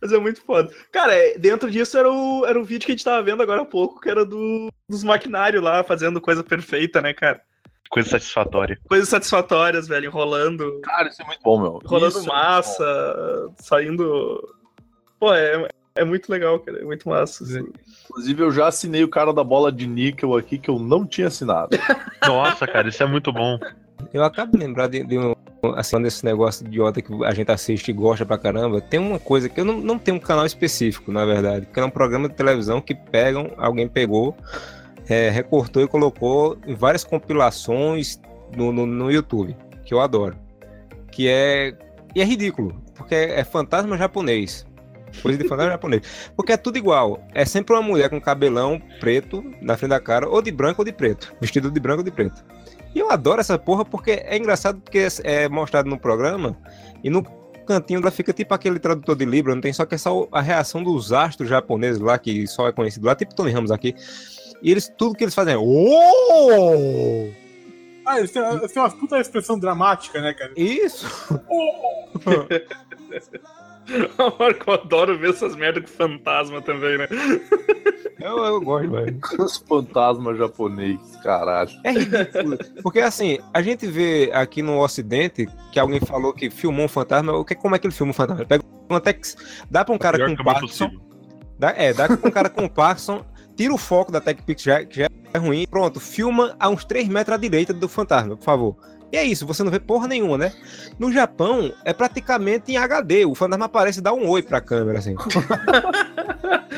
Mas 0.00 0.12
é 0.12 0.18
muito 0.18 0.42
foda. 0.42 0.70
Cara, 0.90 1.14
é, 1.14 1.38
dentro 1.38 1.70
disso 1.70 1.96
era 1.98 2.10
o, 2.10 2.44
era 2.46 2.60
o 2.60 2.64
vídeo 2.64 2.86
que 2.86 2.92
a 2.92 2.94
gente 2.94 3.04
tava 3.04 3.22
vendo 3.22 3.42
agora 3.42 3.62
há 3.62 3.64
pouco, 3.66 4.00
que 4.00 4.10
era 4.10 4.24
do, 4.24 4.70
dos 4.88 5.04
maquinários 5.04 5.62
lá 5.62 5.82
fazendo 5.82 6.20
coisa 6.20 6.42
perfeita, 6.42 7.00
né, 7.00 7.12
cara? 7.12 7.40
Coisa 7.92 8.08
satisfatória. 8.08 8.78
Coisas 8.88 9.08
satisfatórias, 9.08 9.86
velho, 9.86 10.06
enrolando. 10.06 10.80
Cara, 10.82 11.08
isso 11.08 11.20
é 11.20 11.26
muito 11.26 11.42
bom, 11.42 11.60
meu. 11.60 11.80
Rolando 11.84 12.18
Isso 12.18 12.30
é 12.30 12.32
massa, 12.32 13.50
saindo. 13.58 14.56
Pô, 15.20 15.34
é, 15.34 15.68
é 15.94 16.02
muito 16.02 16.30
legal, 16.30 16.58
cara. 16.60 16.80
É 16.80 16.84
muito 16.84 17.06
massa. 17.06 17.44
assim. 17.44 17.70
Inclusive, 18.08 18.42
eu 18.42 18.50
já 18.50 18.66
assinei 18.66 19.04
o 19.04 19.08
cara 19.08 19.30
da 19.30 19.44
bola 19.44 19.70
de 19.70 19.86
níquel 19.86 20.34
aqui 20.34 20.56
que 20.56 20.70
eu 20.70 20.78
não 20.78 21.06
tinha 21.06 21.26
assinado. 21.26 21.76
Nossa, 22.26 22.66
cara, 22.66 22.88
isso 22.88 23.02
é 23.02 23.06
muito 23.06 23.30
bom. 23.30 23.58
Eu 24.10 24.24
acabo 24.24 24.52
de 24.52 24.64
lembrar 24.64 24.88
de, 24.88 25.04
de 25.04 25.18
um, 25.18 25.34
assim, 25.76 26.00
desse 26.02 26.24
negócio 26.24 26.66
idiota 26.66 27.00
que 27.00 27.24
a 27.24 27.32
gente 27.32 27.50
assiste 27.50 27.88
e 27.88 27.92
gosta 27.92 28.26
pra 28.26 28.38
caramba. 28.38 28.80
Tem 28.80 28.98
uma 28.98 29.18
coisa 29.18 29.48
que 29.48 29.60
eu 29.60 29.64
não, 29.64 29.78
não 29.80 29.98
tenho 29.98 30.16
um 30.16 30.20
canal 30.20 30.44
específico, 30.44 31.12
na 31.12 31.24
verdade, 31.24 31.66
que 31.72 31.78
é 31.78 31.84
um 31.84 31.90
programa 31.90 32.28
de 32.28 32.34
televisão 32.34 32.80
que 32.80 32.94
pegam, 32.94 33.52
alguém 33.56 33.88
pegou, 33.88 34.36
é, 35.08 35.30
recortou 35.30 35.82
e 35.82 35.88
colocou 35.88 36.58
em 36.66 36.74
várias 36.74 37.04
compilações 37.04 38.20
no, 38.56 38.72
no, 38.72 38.86
no 38.86 39.10
YouTube, 39.10 39.56
que 39.84 39.94
eu 39.94 40.00
adoro. 40.00 40.36
Que 41.10 41.28
é. 41.28 41.74
E 42.14 42.20
é 42.20 42.24
ridículo, 42.24 42.82
porque 42.94 43.14
é 43.14 43.44
fantasma 43.44 43.96
japonês. 43.96 44.66
Coisa 45.20 45.38
de 45.38 45.48
fantasma 45.48 45.72
japonês. 45.72 46.30
Porque 46.36 46.52
é 46.52 46.56
tudo 46.56 46.76
igual. 46.76 47.22
É 47.34 47.44
sempre 47.44 47.74
uma 47.74 47.82
mulher 47.82 48.10
com 48.10 48.20
cabelão 48.20 48.80
preto 49.00 49.44
na 49.60 49.76
frente 49.76 49.90
da 49.90 50.00
cara, 50.00 50.28
ou 50.28 50.42
de 50.42 50.50
branco 50.50 50.82
ou 50.82 50.84
de 50.84 50.92
preto. 50.92 51.34
Vestido 51.40 51.70
de 51.70 51.80
branco 51.80 52.00
ou 52.00 52.04
de 52.04 52.10
preto. 52.10 52.44
E 52.94 52.98
eu 52.98 53.10
adoro 53.10 53.40
essa 53.40 53.58
porra 53.58 53.84
porque 53.84 54.22
é 54.24 54.36
engraçado 54.36 54.80
porque 54.80 55.06
é 55.24 55.48
mostrado 55.48 55.88
no 55.88 55.98
programa 55.98 56.56
e 57.02 57.08
no 57.10 57.22
cantinho 57.66 58.00
ela 58.00 58.10
fica 58.10 58.32
tipo 58.32 58.52
aquele 58.52 58.78
tradutor 58.78 59.16
de 59.16 59.24
Libra, 59.24 59.54
não 59.54 59.62
tem 59.62 59.72
só 59.72 59.86
que 59.86 59.94
é 59.94 59.98
só 59.98 60.28
a 60.32 60.40
reação 60.40 60.82
dos 60.82 61.12
astros 61.12 61.48
japoneses 61.48 62.00
lá, 62.00 62.18
que 62.18 62.46
só 62.46 62.68
é 62.68 62.72
conhecido 62.72 63.06
lá, 63.06 63.14
tipo 63.14 63.34
Tony 63.34 63.50
Ramos 63.50 63.70
aqui. 63.70 63.94
E 64.60 64.70
eles, 64.70 64.92
tudo 64.96 65.14
que 65.14 65.24
eles 65.24 65.34
fazem 65.34 65.54
é. 65.54 65.58
"Oh!" 65.58 67.30
Ah, 68.04 68.18
eles 68.18 68.30
têm, 68.32 68.42
eles 68.42 68.72
têm 68.72 68.82
uma 68.82 68.90
puta 68.90 69.18
expressão 69.18 69.58
dramática, 69.58 70.20
né, 70.20 70.34
cara? 70.34 70.52
Isso! 70.56 71.06
Marco, 74.38 74.70
eu 74.70 74.74
adoro 74.74 75.18
ver 75.18 75.30
essas 75.30 75.56
merdas 75.56 75.90
com 75.90 75.96
fantasma 75.96 76.60
também, 76.62 76.98
né? 76.98 77.08
Eu, 78.22 78.38
eu 78.44 78.60
gosto, 78.60 78.88
velho. 78.88 79.18
Os 79.40 79.56
fantasmas 79.56 80.38
japoneses, 80.38 81.16
caralho. 81.24 81.70
É 81.82 81.90
ridículo. 81.90 82.56
Porque 82.80 83.00
assim, 83.00 83.38
a 83.52 83.60
gente 83.60 83.84
vê 83.88 84.30
aqui 84.32 84.62
no 84.62 84.78
Ocidente 84.78 85.48
que 85.72 85.80
alguém 85.80 85.98
falou 85.98 86.32
que 86.32 86.48
filmou 86.48 86.84
um 86.84 86.88
fantasma. 86.88 87.32
O 87.32 87.44
que, 87.44 87.56
como 87.56 87.74
é 87.74 87.80
que 87.80 87.86
ele 87.86 87.94
filma 87.94 88.10
um 88.10 88.14
fantasma? 88.14 88.42
Ele 88.42 88.48
pega 88.48 88.64
uma 88.88 89.00
Tex, 89.00 89.36
dá 89.68 89.84
pra 89.84 89.92
um 89.92 89.98
cara 89.98 90.18
com 90.18 90.36
câmera 90.36 90.44
Parkinson. 90.44 90.90
Dá, 91.58 91.74
é, 91.76 91.92
dá 91.92 92.06
pra 92.06 92.28
um 92.28 92.30
cara 92.30 92.48
com 92.48 92.68
Parkinson, 92.68 93.24
tira 93.56 93.74
o 93.74 93.78
foco 93.78 94.12
da 94.12 94.20
TechPix, 94.20 94.62
que 94.88 94.96
já 95.00 95.08
é 95.34 95.38
ruim. 95.38 95.66
Pronto, 95.68 95.98
filma 95.98 96.54
a 96.60 96.68
uns 96.68 96.84
3 96.84 97.08
metros 97.08 97.34
à 97.34 97.38
direita 97.38 97.72
do 97.72 97.88
fantasma, 97.88 98.36
por 98.36 98.44
favor. 98.44 98.76
E 99.12 99.18
é 99.18 99.22
isso, 99.22 99.46
você 99.46 99.62
não 99.62 99.70
vê 99.70 99.78
porra 99.78 100.08
nenhuma, 100.08 100.38
né? 100.38 100.54
No 100.98 101.12
Japão, 101.12 101.72
é 101.84 101.92
praticamente 101.92 102.72
em 102.72 102.78
HD. 102.78 103.26
O 103.26 103.34
fantasma 103.34 103.66
aparece 103.66 103.98
e 103.98 104.02
dá 104.02 104.12
um 104.12 104.26
oi 104.26 104.42
pra 104.42 104.60
câmera, 104.60 104.98
assim. 104.98 105.14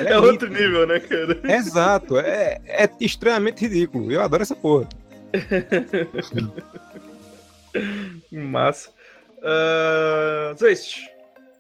É, 0.04 0.18
outro 0.18 0.48
nível, 0.48 0.88
né, 0.88 0.98
cara? 0.98 1.40
Exato, 1.44 2.18
é, 2.18 2.60
é 2.66 2.90
extremamente 3.00 3.60
ridículo. 3.60 4.10
Eu 4.10 4.22
adoro 4.22 4.42
essa 4.42 4.56
porra. 4.56 4.88
Massa. 8.30 8.90
Uh, 9.38 10.58
Zeist. 10.58 10.98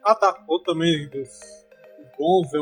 Ah, 0.04 0.16
tá. 0.16 0.36
Outro 0.48 0.74
também 0.74 1.08
dos 1.08 1.28
bons 2.18 2.52
é 2.54 2.58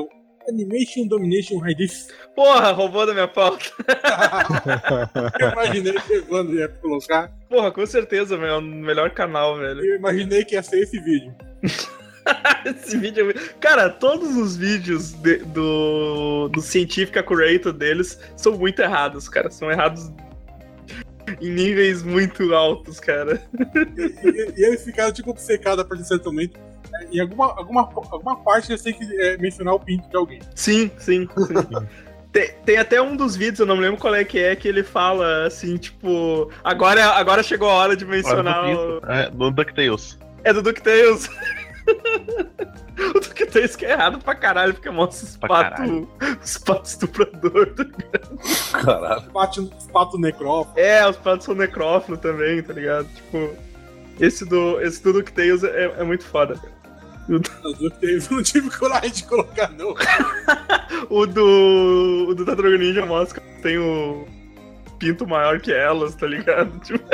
Animation 0.48 1.07
Domination 1.07 1.59
Radius. 1.59 2.09
Porra, 2.35 2.70
roubou 2.72 3.07
da 3.07 3.12
minha 3.12 3.28
pauta. 3.28 3.64
Eu 5.40 5.50
imaginei 5.50 5.92
que 5.94 6.12
o 6.12 6.16
Evandro 6.18 6.55
ia 6.55 6.68
colocar. 6.68 7.31
Porra, 7.48 7.70
com 7.70 7.85
certeza, 7.87 8.37
meu. 8.37 8.48
É 8.48 8.57
o 8.59 8.62
melhor 8.62 9.11
canal, 9.11 9.57
velho. 9.59 9.85
Eu 9.85 9.96
imaginei 9.96 10.44
que 10.44 10.55
ia 10.55 10.62
ser 10.62 10.81
esse 10.81 10.98
vídeo. 11.00 11.35
Esse 12.64 12.96
vídeo 12.96 13.22
é 13.22 13.24
muito... 13.24 13.55
Cara, 13.59 13.90
todos 13.90 14.37
os 14.37 14.57
vídeos 14.57 15.11
de- 15.12 15.38
do, 15.38 16.48
do 16.50 16.61
Scientific 16.62 17.18
Accurator 17.18 17.72
deles 17.72 18.16
são 18.37 18.57
muito 18.57 18.81
errados, 18.81 19.28
cara. 19.28 19.50
São 19.50 19.68
errados 19.68 20.09
em 21.40 21.50
níveis 21.50 22.05
muito 22.05 22.55
altos, 22.55 23.00
cara. 23.00 23.42
E, 23.74 24.28
e- 24.28 24.55
e 24.57 24.64
eles 24.64 24.85
ficaram 24.85 25.12
tipo 25.12 25.31
obcecados 25.31 25.81
a 25.81 25.85
partir 25.85 26.02
de 26.05 26.09
certo 26.09 26.26
momento. 26.26 26.61
Em 27.11 27.20
alguma, 27.20 27.46
alguma, 27.57 27.83
alguma 28.11 28.37
parte 28.37 28.72
eu 28.72 28.78
sei 28.78 28.92
que 28.92 29.05
é 29.20 29.37
mencionar 29.38 29.74
o 29.74 29.81
pinto 29.81 30.09
de 30.09 30.16
alguém. 30.16 30.40
Sim, 30.55 30.90
sim, 30.98 31.26
sim. 31.26 31.87
Tem, 32.33 32.50
tem 32.64 32.78
até 32.78 33.00
um 33.00 33.14
dos 33.14 33.37
vídeos, 33.37 33.61
eu 33.61 33.66
não 33.66 33.76
me 33.76 33.83
lembro 33.83 34.00
qual 34.00 34.14
é 34.14 34.24
que 34.24 34.38
é, 34.38 34.57
que 34.57 34.66
ele 34.66 34.83
fala 34.83 35.44
assim, 35.44 35.76
tipo, 35.76 36.50
agora, 36.64 37.05
agora 37.11 37.42
chegou 37.42 37.68
a 37.68 37.74
hora 37.74 37.94
de 37.94 38.07
mencionar 38.07 38.64
o... 38.74 39.00
É, 39.07 39.31
no 39.31 39.50
DuckTales. 39.50 40.18
É 40.42 40.50
do 40.50 40.62
DuckTales. 40.62 41.28
o 43.14 43.20
DuckTales 43.20 43.76
que 43.76 43.85
é 43.85 43.92
errado 43.92 44.18
pra 44.18 44.35
caralho, 44.35 44.72
porque 44.72 44.88
mostra 44.88 45.26
os 45.26 45.37
patos 45.37 45.76
caralho. 45.76 46.09
os 46.42 46.57
patos 46.57 46.90
estuprador. 46.92 47.74
Caralho. 48.83 49.31
Pato, 49.31 49.70
pato 49.92 50.18
necrófago. 50.18 50.81
É, 50.81 51.07
os 51.07 51.18
patos 51.18 51.44
são 51.44 51.55
necrófilos 51.55 52.18
também, 52.18 52.62
tá 52.62 52.72
ligado? 52.72 53.09
Tipo, 53.09 53.50
esse 54.18 54.46
do, 54.46 54.81
esse 54.81 55.02
do 55.02 55.12
DuckTales 55.12 55.64
é, 55.64 55.94
é 55.98 56.02
muito 56.02 56.24
foda. 56.24 56.55
As 56.55 56.61
duas 57.28 57.78
que 57.78 57.90
teve, 58.00 58.26
eu 58.30 58.37
não 58.37 58.42
tive 58.42 58.70
coragem 58.70 59.11
de 59.11 59.24
colocar, 59.24 59.70
não. 59.72 59.94
O 61.11 61.26
do, 61.26 62.26
o 62.28 62.35
do 62.35 62.44
Tartaruga 62.44 62.78
Ninja 62.78 63.04
mostra 63.04 63.40
que 63.40 63.62
tem 63.62 63.76
o 63.78 64.26
pinto 64.98 65.26
maior 65.26 65.61
que 65.61 65.72
elas, 65.72 66.14
tá 66.14 66.26
ligado? 66.26 66.70
Tipo, 66.80 67.04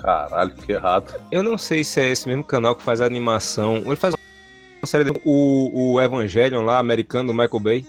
Caralho, 0.00 0.52
que 0.54 0.72
errado. 0.72 1.14
Eu 1.30 1.42
não 1.42 1.58
sei 1.58 1.82
se 1.82 2.00
é 2.00 2.08
esse 2.08 2.28
mesmo 2.28 2.44
canal 2.44 2.74
que 2.76 2.82
faz 2.82 3.00
a 3.00 3.06
animação. 3.06 3.78
Ele 3.78 3.96
faz 3.96 4.14
uma 4.14 4.86
série 4.86 5.04
de... 5.04 5.20
o, 5.24 5.94
o 5.94 6.00
Evangelion 6.00 6.64
lá, 6.64 6.78
americano, 6.78 7.32
do 7.32 7.34
Michael 7.34 7.60
Bay. 7.60 7.86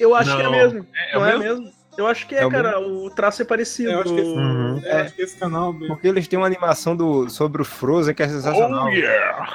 eu 0.00 0.14
acho 0.14 0.34
que 0.34 0.40
é 0.40 0.44
Não. 0.44 0.50
mesmo. 0.52 0.86
É, 0.94 1.14
não 1.14 1.20
o 1.20 1.24
é 1.26 1.38
mesmo? 1.38 1.62
mesmo? 1.62 1.75
Eu 1.98 2.06
acho 2.06 2.26
que 2.26 2.34
é, 2.34 2.44
É 2.44 2.48
cara. 2.50 2.78
O 2.80 3.08
traço 3.10 3.40
é 3.42 3.44
parecido. 3.44 3.90
Eu 3.90 4.00
acho 4.00 4.14
que 4.14 4.20
esse, 4.20 4.30
Uhum. 4.30 4.80
é, 4.84 5.00
acho 5.02 5.14
que 5.14 5.22
esse 5.22 5.36
canal. 5.38 5.72
mesmo. 5.72 5.88
Porque 5.88 6.06
eles 6.08 6.28
têm 6.28 6.38
uma 6.38 6.46
animação 6.46 6.94
do, 6.96 7.28
sobre 7.30 7.62
o 7.62 7.64
Frozen 7.64 8.14
que 8.14 8.22
é 8.22 8.28
sensacional. 8.28 8.86
Oh, 8.86 8.88
yeah! 8.90 9.52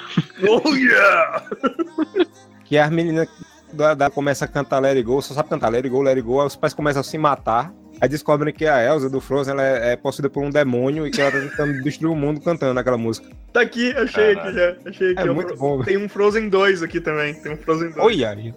Oh, 0.49 0.69
yeah! 0.75 1.43
Que 2.65 2.77
as 2.77 2.89
meninas 2.89 3.27
da, 3.73 3.93
da, 3.93 4.09
começam 4.09 4.45
a 4.45 4.49
cantar 4.49 4.79
Let 4.79 4.91
It 4.95 5.03
Go, 5.03 5.21
só 5.21 5.33
sabe 5.33 5.49
cantar 5.49 5.67
Let 5.69 5.79
It 5.83 5.89
Go, 5.89 6.01
Let 6.01 6.11
It 6.15 6.21
Go, 6.21 6.39
aí 6.39 6.47
os 6.47 6.55
pais 6.55 6.73
começam 6.73 7.01
a 7.01 7.03
se 7.03 7.17
matar. 7.17 7.73
Aí 7.99 8.07
descobrem 8.09 8.53
que 8.53 8.65
a 8.65 8.81
Elsa 8.83 9.09
do 9.09 9.19
Frozen 9.21 9.53
ela 9.53 9.63
é, 9.63 9.91
é 9.91 9.95
possuída 9.97 10.29
por 10.29 10.41
um 10.41 10.49
demônio 10.49 11.05
e 11.05 11.11
que 11.11 11.21
ela 11.21 11.29
tá 11.31 11.39
tentando 11.39 11.73
destruir 11.83 12.11
o 12.11 12.15
mundo 12.15 12.39
cantando 12.41 12.79
aquela 12.79 12.97
música. 12.97 13.27
Tá 13.53 13.61
aqui, 13.61 13.91
achei 13.91 14.33
Caralho. 14.35 14.39
aqui 14.41 14.53
já. 14.83 14.89
Achei 14.89 15.11
aqui. 15.11 15.21
É 15.27 15.31
o 15.31 15.35
muito 15.35 15.49
Fro- 15.49 15.77
bom. 15.77 15.83
Tem 15.83 15.97
um 15.97 16.07
Frozen 16.09 16.47
2 16.49 16.81
aqui 16.81 16.99
também. 17.01 17.33
Tem 17.35 17.51
um 17.51 17.57
Frozen 17.57 17.91
2. 17.91 18.05
Oi, 18.05 18.23
Ari. 18.25 18.55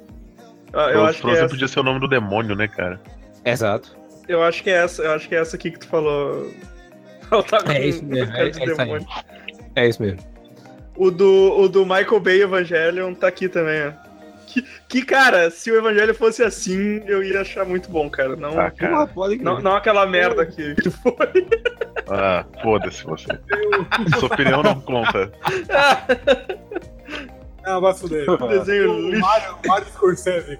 Ah, 0.73 0.91
eu, 0.93 1.01
o 1.01 1.05
acho 1.05 1.15
que 1.21 1.27
é 1.27 1.31
Frozen 1.31 1.45
essa, 1.45 1.49
podia 1.49 1.69
ser 1.69 1.81
o 1.81 1.83
nome 1.83 2.01
do 2.01 2.09
demônio, 2.09 2.55
né, 2.57 2.69
cara? 2.69 3.01
Exato. 3.45 3.97
eu 4.29 4.43
acho 4.43 4.63
que 4.63 4.71
é 4.71 4.85
essa. 4.85 5.03
Eu 5.03 5.13
acho 5.13 5.29
que 5.29 5.35
é 5.35 5.41
essa 5.41 5.57
aqui 5.57 5.71
que 5.71 5.79
tu 5.81 5.87
falou. 5.89 6.51
Tá 7.51 7.63
com 7.63 7.71
É 7.73 7.85
isso 7.87 8.05
mesmo, 8.05 8.33
é- 8.37 8.43
é 8.43 8.49
isso. 8.49 8.61
É 9.75 9.89
isso 9.89 10.03
mesmo. 10.03 10.21
O 10.97 11.11
do, 11.11 11.59
o 11.59 11.69
do 11.69 11.85
Michael 11.85 12.21
Bay 12.21 12.43
Evangelion 12.43 13.13
tá 13.15 13.27
aqui 13.27 13.49
também, 13.49 13.89
ó. 13.89 13.93
Que, 14.47 14.63
que, 14.89 15.05
cara, 15.05 15.51
se 15.51 15.69
o 15.73 15.77
Evangelho 15.77 16.15
fosse 16.15 16.45
assim, 16.45 17.03
eu 17.07 17.25
ia 17.25 17.41
achar 17.41 17.65
muito 17.65 17.91
bom, 17.91 18.09
cara. 18.09 18.37
Não, 18.37 18.51
Ah, 18.61 18.71
cara. 18.71 18.93
Porra, 18.93 19.07
pode 19.09 19.39
não, 19.43 19.61
não 19.61 19.75
aquela 19.75 20.07
merda 20.07 20.47
que, 20.47 20.77
que 20.77 20.91
foi. 20.91 21.49
Ah, 22.09 22.45
foda-se 22.63 23.03
você. 23.05 23.27
Sua 24.21 24.27
opinião 24.33 24.63
não 24.63 24.81
conta. 24.81 25.33
Ah, 27.65 27.81
vai 27.81 27.95
fuder. 27.95 28.27
Desenho 28.49 28.93
O 28.93 29.09
lixo. 29.11 29.21
Mario, 29.23 29.57
Mario 29.67 29.87
Scorsese. 29.89 30.59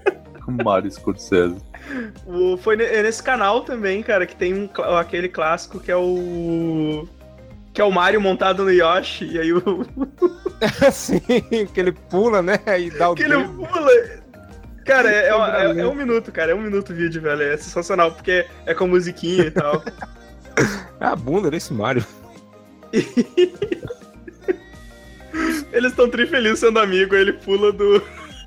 Mario 0.65 0.91
Scorsese. 0.91 1.57
O, 2.27 2.57
foi 2.57 2.75
é 2.83 3.03
nesse 3.03 3.23
canal 3.23 3.63
também, 3.63 4.03
cara, 4.03 4.27
que 4.27 4.35
tem 4.37 4.55
um, 4.55 4.69
aquele 4.99 5.29
clássico 5.29 5.79
que 5.81 5.91
é 5.91 5.97
o. 5.97 7.07
Que 7.73 7.81
é 7.81 7.85
o 7.85 7.91
Mario 7.91 8.21
montado 8.21 8.63
no 8.65 8.71
Yoshi, 8.71 9.25
e 9.27 9.39
aí 9.39 9.53
o. 9.53 9.63
Sim, 10.93 11.21
que 11.73 11.81
ele 11.81 11.93
pula, 11.93 12.41
né? 12.43 12.59
E 12.79 12.91
dá 12.91 13.11
o 13.11 13.15
que 13.15 13.23
ele 13.25 13.37
dedo. 13.37 13.49
pula. 13.67 13.91
Cara, 14.85 15.11
é, 15.11 15.29
é- 15.29 15.77
é- 15.77 15.81
é 15.81 15.87
um 15.87 15.95
minuto, 15.95 16.31
cara. 16.31 16.53
É 16.53 16.55
um 16.55 16.61
minuto 16.61 16.93
o 16.93 16.95
vídeo, 16.95 17.21
velho. 17.23 17.43
É 17.43 17.57
sensacional, 17.57 18.13
porque 18.13 18.47
é 18.67 18.75
com 18.75 18.87
musiquinha 18.87 19.45
e 19.47 19.51
tal. 19.51 19.83
É 21.01 21.07
a 21.07 21.17
bunda 21.17 21.51
desse 21.51 21.73
Mario. 21.75 22.07
Eles 25.73 25.91
estão 25.91 26.09
tri 26.09 26.27
felizes 26.27 26.61
sendo 26.61 26.79
amigo, 26.79 27.15
ele 27.17 27.33
pula 27.33 27.73
do. 27.73 27.97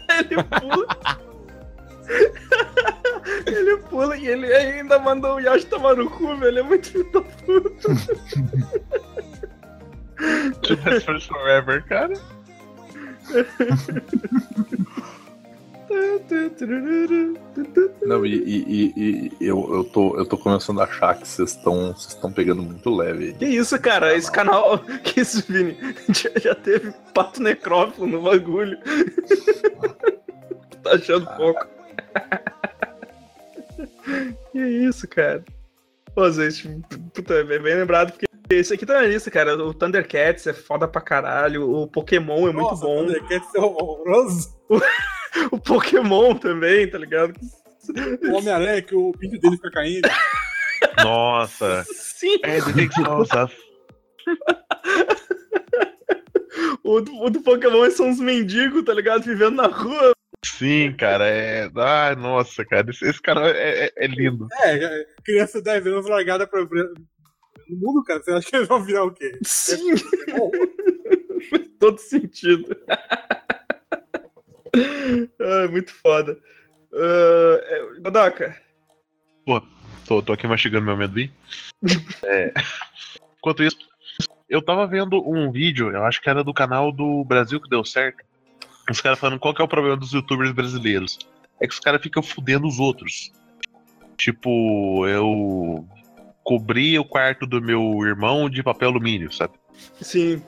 Ele 0.10 0.42
pula. 0.44 0.88
Ele 3.46 3.78
pula 3.90 4.16
e 4.18 4.28
ele 4.28 4.54
ainda 4.54 4.98
mandou 5.00 5.36
o 5.36 5.40
Yoshi 5.40 5.66
tomar 5.68 5.96
no 5.96 6.10
cu, 6.10 6.36
velho. 6.38 6.60
É 6.60 6.64
muito 6.64 6.88
filho 6.90 7.12
da 7.12 7.22
puta. 7.22 7.90
Best 10.84 11.06
Friends 11.06 11.26
Forever, 11.26 11.86
cara. 11.86 12.14
Não, 18.06 18.26
e, 18.26 18.36
e- 18.36 18.94
e- 18.98 19.32
e 19.40 19.48
eu, 19.48 19.74
eu, 19.74 19.84
tô, 19.86 20.18
eu 20.18 20.26
tô 20.26 20.38
começando 20.38 20.80
a 20.82 20.84
achar 20.86 21.16
que 21.18 21.28
vocês 21.28 21.52
estão 21.52 21.94
vocês 21.94 22.14
estão 22.14 22.32
pegando 22.32 22.62
muito 22.62 22.94
leve. 22.94 23.34
Que 23.34 23.46
isso, 23.46 23.80
cara? 23.80 24.16
Esse 24.16 24.32
canal. 24.32 24.80
Que 25.04 25.22
isso, 25.22 25.44
Vini? 25.48 25.78
Já, 26.10 26.30
já 26.40 26.56
teve 26.56 26.94
pato 27.14 27.42
necrófilo 27.42 28.08
no 28.08 28.22
bagulho. 28.22 28.78
tá 30.84 30.92
achando 30.94 31.26
pouco. 31.38 31.66
Que 34.52 34.60
isso, 34.60 35.08
cara? 35.08 35.44
Pô, 36.16 36.30
gente, 36.32 36.68
puta, 37.14 37.36
é 37.36 37.44
bem 37.44 37.76
lembrado, 37.76 38.12
porque 38.12 38.26
esse 38.50 38.74
aqui 38.74 38.86
tá 38.86 38.94
na 38.96 39.02
lista, 39.08 39.30
cara. 39.30 39.56
O 39.56 39.74
Thundercats 39.74 40.48
é 40.48 40.54
foda 40.54 40.88
pra 40.88 41.02
caralho. 41.02 41.70
O 41.70 41.88
Pokémon 41.88 42.48
é 42.48 42.54
muito 42.54 42.70
Nossa, 42.72 42.86
bom. 42.86 43.06
Thundercats 43.06 43.56
é 43.56 43.60
horroroso. 43.60 44.58
O 45.52 45.60
Pokémon 45.60 46.34
também, 46.36 46.90
tá 46.90 46.98
ligado? 46.98 47.32
O 48.24 48.38
Homem-Aranha, 48.38 48.82
que 48.82 48.96
o 48.96 49.12
pinto 49.12 49.38
dele 49.40 49.56
fica 49.58 49.70
caindo. 49.70 50.10
Nossa. 51.04 51.86
Sim, 51.94 52.40
É, 52.44 52.58
nossa. 53.02 53.48
o 56.84 57.02
do, 57.02 57.22
o 57.22 57.30
do 57.30 57.42
Pokémon 57.42 57.90
são 57.92 58.08
uns 58.08 58.20
mendigos, 58.20 58.84
tá 58.84 58.94
ligado? 58.96 59.24
Vivendo 59.24 59.58
na 59.58 59.68
rua. 59.68 60.14
Sim, 60.58 60.94
cara, 60.98 61.28
é. 61.28 61.70
Ai, 61.76 62.16
nossa, 62.16 62.66
cara, 62.66 62.90
esse, 62.90 63.08
esse 63.08 63.22
cara 63.22 63.50
é, 63.50 63.86
é- 63.86 63.94
é 63.96 64.08
lindo. 64.08 64.48
É, 64.64 64.76
é, 64.84 65.06
criança 65.24 65.60
de 65.60 65.66
10 65.66 65.86
anos 65.88 66.08
largada 66.08 66.48
pra, 66.48 66.64
no 66.64 66.96
mundo, 67.70 68.04
cara. 68.04 68.22
Você 68.22 68.32
acha 68.32 68.50
que 68.50 68.56
eles 68.56 68.68
vão 68.68 68.84
virar 68.84 69.04
o 69.04 69.12
quê? 69.14 69.38
Sim, 69.44 69.94
Bom, 70.32 70.52
faz 71.50 71.68
todo 71.80 71.98
sentido. 72.00 72.76
ah, 75.40 75.68
muito 75.70 75.94
foda. 75.94 76.38
É, 76.94 78.00
Godoka, 78.02 78.56
Tô, 80.08 80.22
tô 80.22 80.32
aqui 80.32 80.48
mastigando 80.48 80.86
meu 80.86 80.94
amendoim. 80.94 81.30
É, 82.24 82.54
Enquanto 83.38 83.62
isso, 83.62 83.78
eu 84.50 84.62
tava 84.62 84.88
vendo 84.88 85.22
um 85.30 85.52
vídeo, 85.52 85.92
eu 85.92 86.06
acho 86.06 86.22
que 86.22 86.30
era 86.30 86.44
do 86.46 86.54
canal 86.54 86.94
do 86.94 87.26
Brasil 87.26 87.60
que 87.62 87.70
deu 87.70 87.84
certo. 87.84 88.24
Os 88.90 89.02
caras 89.02 89.20
falando 89.20 89.40
qual 89.40 89.54
que 89.54 89.62
é 89.62 89.66
o 89.66 89.68
problema 89.68 89.98
dos 89.98 90.12
youtubers 90.14 90.52
brasileiros. 90.52 91.18
É 91.62 91.68
que 91.68 91.74
os 91.74 91.80
caras 91.80 92.02
ficam 92.02 92.22
fudendo 92.24 92.68
os 92.68 92.80
outros. 92.80 93.32
Tipo, 94.18 95.06
eu 95.08 95.88
cobri 96.44 96.98
o 96.98 97.04
quarto 97.06 97.46
do 97.46 97.62
meu 97.62 98.00
irmão 98.06 98.50
de 98.50 98.64
papel 98.64 98.90
alumínio, 98.90 99.32
sabe? 99.32 99.54
sim, 100.02 100.42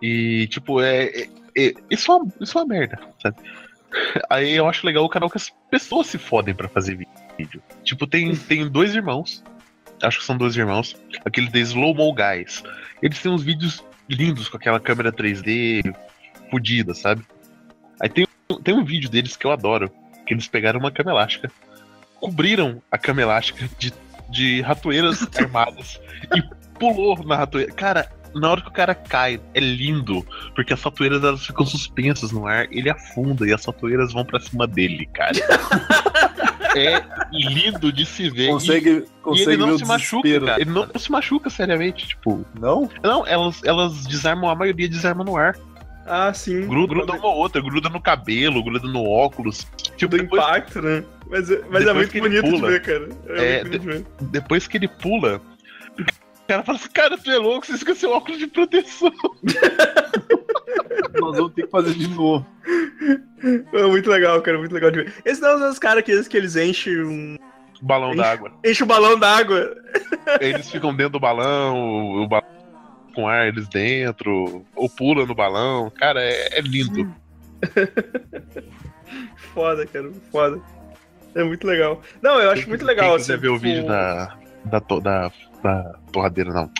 E, 0.00 0.46
tipo, 0.48 0.80
é. 0.80 1.04
é- 1.06 1.28
é- 1.56 1.74
isso, 1.90 2.10
é 2.10 2.16
uma, 2.16 2.32
isso 2.40 2.58
é 2.58 2.60
uma 2.62 2.66
merda, 2.68 2.98
sabe? 3.20 3.36
Aí 4.30 4.52
eu 4.54 4.66
acho 4.66 4.86
legal 4.86 5.04
o 5.04 5.08
canal 5.08 5.28
que 5.28 5.36
as 5.36 5.50
pessoas 5.70 6.06
se 6.06 6.16
fodem 6.18 6.54
pra 6.54 6.68
fazer 6.68 7.06
vídeo. 7.38 7.62
Tipo, 7.84 8.06
tem, 8.06 8.34
tem 8.34 8.66
dois 8.68 8.94
irmãos. 8.94 9.42
Acho 10.02 10.18
que 10.18 10.24
são 10.24 10.36
dois 10.36 10.56
irmãos. 10.56 10.96
Aquele 11.24 11.50
The 11.50 11.60
Slow 11.60 11.94
Mo 11.94 12.12
Guys. 12.14 12.62
Eles 13.02 13.20
têm 13.20 13.30
uns 13.30 13.42
vídeos 13.42 13.84
lindos 14.08 14.48
com 14.48 14.56
aquela 14.56 14.80
câmera 14.80 15.12
3D 15.12 15.94
fodida, 16.52 16.92
sabe? 16.92 17.22
Aí 17.98 18.10
tem, 18.10 18.26
tem 18.62 18.74
um 18.74 18.84
vídeo 18.84 19.08
deles 19.08 19.36
que 19.36 19.46
eu 19.46 19.50
adoro. 19.50 19.90
Que 20.26 20.34
eles 20.34 20.46
pegaram 20.46 20.78
uma 20.78 20.90
cama 20.92 21.10
elástica, 21.10 21.50
cobriram 22.20 22.80
a 22.92 22.98
cama 22.98 23.22
elástica 23.22 23.68
de, 23.78 23.92
de 24.30 24.60
ratoeiras 24.60 25.26
armadas 25.36 26.00
e 26.36 26.42
pulou 26.78 27.24
na 27.24 27.36
ratoeira. 27.36 27.72
Cara, 27.72 28.08
na 28.34 28.50
hora 28.50 28.60
que 28.60 28.68
o 28.68 28.72
cara 28.72 28.94
cai, 28.94 29.40
é 29.52 29.60
lindo, 29.60 30.24
porque 30.54 30.72
as 30.72 30.80
ratoeiras 30.80 31.24
elas 31.24 31.44
ficam 31.44 31.66
suspensas 31.66 32.30
no 32.30 32.46
ar, 32.46 32.68
ele 32.70 32.88
afunda 32.88 33.46
e 33.46 33.52
as 33.52 33.64
ratoeiras 33.64 34.12
vão 34.12 34.24
pra 34.24 34.38
cima 34.38 34.66
dele, 34.66 35.06
cara. 35.06 35.32
é 36.76 37.02
lindo 37.32 37.92
de 37.92 38.06
se 38.06 38.30
ver. 38.30 38.48
Consegue, 38.48 38.90
e, 38.90 38.98
e 38.98 39.06
consegue 39.22 39.50
ele 39.50 39.56
ver 39.56 39.66
não 39.66 39.74
o 39.74 39.78
se 39.78 39.84
machuca, 39.84 40.22
desespero. 40.22 40.46
cara. 40.46 40.60
Ele 40.60 40.70
não 40.70 40.88
se 40.96 41.10
machuca 41.10 41.50
seriamente, 41.50 42.06
tipo. 42.06 42.46
Não? 42.58 42.88
Não, 43.02 43.26
elas, 43.26 43.62
elas 43.64 44.06
desarmam, 44.06 44.48
a 44.48 44.54
maioria 44.54 44.88
desarma 44.88 45.24
no 45.24 45.36
ar. 45.36 45.56
Ah, 46.06 46.32
sim. 46.34 46.66
Gruda, 46.66 46.94
gruda 46.94 47.12
uma 47.14 47.26
ou 47.28 47.36
outra, 47.36 47.60
gruda 47.60 47.88
no 47.88 48.00
cabelo, 48.00 48.62
gruda 48.62 48.86
no 48.88 49.04
óculos. 49.04 49.66
Tipo, 49.96 50.16
do 50.16 50.22
depois, 50.22 50.42
impacto, 50.42 50.82
né? 50.82 51.04
Mas, 51.28 51.50
é- 51.50 51.62
mas 51.70 51.82
é 51.82 51.86
depois 51.86 51.94
muito 51.94 52.10
que 52.10 52.18
ele 52.18 52.28
bonito 52.28 52.44
de 52.44 52.50
pula. 52.50 52.68
ver, 52.70 52.82
cara. 52.82 53.08
É, 53.28 53.54
É, 53.60 53.64
muito 53.64 53.78
bonito 53.82 54.06
de 54.18 54.24
ver. 54.24 54.30
depois 54.30 54.66
que 54.66 54.76
ele 54.76 54.88
pula, 54.88 55.40
o 55.98 56.46
cara 56.48 56.62
fala 56.62 56.78
assim, 56.78 56.88
cara, 56.90 57.16
tu 57.18 57.30
é 57.30 57.38
louco, 57.38 57.66
você 57.66 57.72
esqueceu 57.74 58.10
o 58.10 58.14
óculos 58.14 58.38
de 58.38 58.46
proteção. 58.46 59.12
Nós 61.20 61.36
vamos 61.36 61.52
ter 61.54 61.62
que 61.64 61.70
fazer 61.70 61.94
de 61.94 62.08
novo. 62.08 62.46
É 63.72 63.82
muito 63.84 64.08
legal, 64.10 64.40
cara, 64.42 64.58
muito 64.58 64.72
legal 64.74 64.90
de 64.90 65.02
ver. 65.02 65.14
Esses 65.24 65.40
não 65.40 65.58
são 65.58 65.70
os 65.70 65.78
caras 65.78 66.02
que, 66.04 66.22
que 66.28 66.36
eles 66.36 66.56
enchem 66.56 67.04
um. 67.04 67.36
Balão 67.80 68.14
d'água. 68.14 68.52
Enchem 68.64 68.84
o 68.84 68.86
balão 68.86 69.18
d'água. 69.18 69.74
Eles 70.40 70.70
ficam 70.70 70.94
dentro 70.94 71.14
do 71.14 71.20
balão, 71.20 71.76
o, 71.76 72.22
o 72.22 72.28
balão 72.28 72.46
com 73.14 73.28
ar 73.28 73.48
eles 73.48 73.68
dentro, 73.68 74.64
ou 74.74 74.88
pula 74.88 75.26
no 75.26 75.34
balão. 75.34 75.90
Cara, 75.90 76.22
é, 76.22 76.58
é 76.58 76.60
lindo. 76.60 77.14
Foda, 79.54 79.86
cara, 79.86 80.10
foda. 80.30 80.60
É 81.34 81.44
muito 81.44 81.66
legal. 81.66 82.00
Não, 82.20 82.40
eu 82.40 82.50
acho 82.50 82.68
muito 82.68 82.84
legal, 82.84 83.10
Quem 83.10 83.16
assim. 83.16 83.36
ver 83.36 83.48
o 83.48 83.54
tipo, 83.54 83.58
vídeo 83.58 83.86
da, 83.86 84.36
da, 84.64 84.78
da, 84.78 85.32
da 85.62 85.94
torradeira, 86.10 86.52
não. 86.52 86.70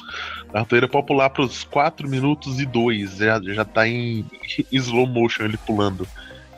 Da 0.53 0.61
ratoeira 0.61 0.89
pode 0.89 1.07
pular 1.07 1.31
pros 1.31 1.65
4 1.65 2.09
minutos 2.09 2.61
e 2.61 2.67
2. 2.67 3.17
Já, 3.17 3.41
já 3.43 3.65
tá 3.65 3.87
em 3.87 4.25
slow 4.71 5.07
motion 5.07 5.45
ele 5.45 5.57
pulando. 5.59 6.07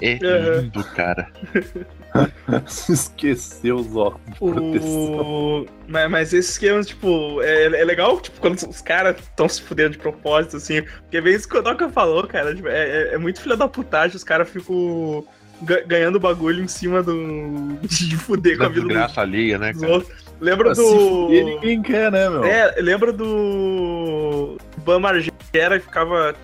É 0.01 0.15
lindo, 0.61 0.83
cara. 0.85 1.31
Esqueceu 2.89 3.77
os 3.77 3.97
óculos 3.97 4.21
de 4.33 4.39
proteção. 4.39 5.61
O... 5.63 5.67
Mas, 5.89 6.11
mas 6.11 6.33
esse 6.33 6.51
esquema, 6.53 6.83
tipo, 6.83 7.41
é, 7.43 7.65
é 7.65 7.85
legal, 7.85 8.21
tipo, 8.21 8.41
quando 8.41 8.55
os 8.57 8.81
caras 8.81 9.17
estão 9.19 9.49
se 9.49 9.61
fudendo 9.63 9.91
de 9.91 9.99
propósito, 9.99 10.57
assim. 10.57 10.83
Porque 10.83 11.21
bem 11.21 11.35
isso 11.35 11.49
que 11.49 11.57
o 11.57 11.63
Doca 11.63 11.89
falou, 11.89 12.27
cara. 12.27 12.55
tipo, 12.55 12.69
é, 12.69 12.73
é- 13.11 13.15
é 13.15 13.19
muito 13.19 13.41
filha 13.41 13.57
da 13.57 13.67
putagem, 13.69 14.17
os 14.17 14.25
caras 14.25 14.49
ficam 14.49 15.25
ga- 15.63 15.83
ganhando 15.87 16.21
bagulho 16.21 16.63
em 16.63 16.69
cima 16.69 17.03
do. 17.03 17.79
de 17.83 18.17
fuder 18.17 18.57
com 18.59 18.65
a 18.65 18.69
vida 18.69 18.81
dos- 18.83 18.89
desgraça 18.89 19.21
alheia, 19.21 19.59
né, 19.59 19.73
cara? 19.75 20.03
Lembra 20.41 20.75
do. 20.75 20.83
fuder, 20.85 21.45
ninguém 21.45 21.83
quer, 21.83 22.11
né, 22.13 22.29
meu? 22.29 22.45
É, 22.45 22.75
lembra 22.81 23.13
do. 23.13 24.59
Bam 24.79 25.01
Margera 25.01 25.79
que 25.79 25.85
ficava 25.87 26.35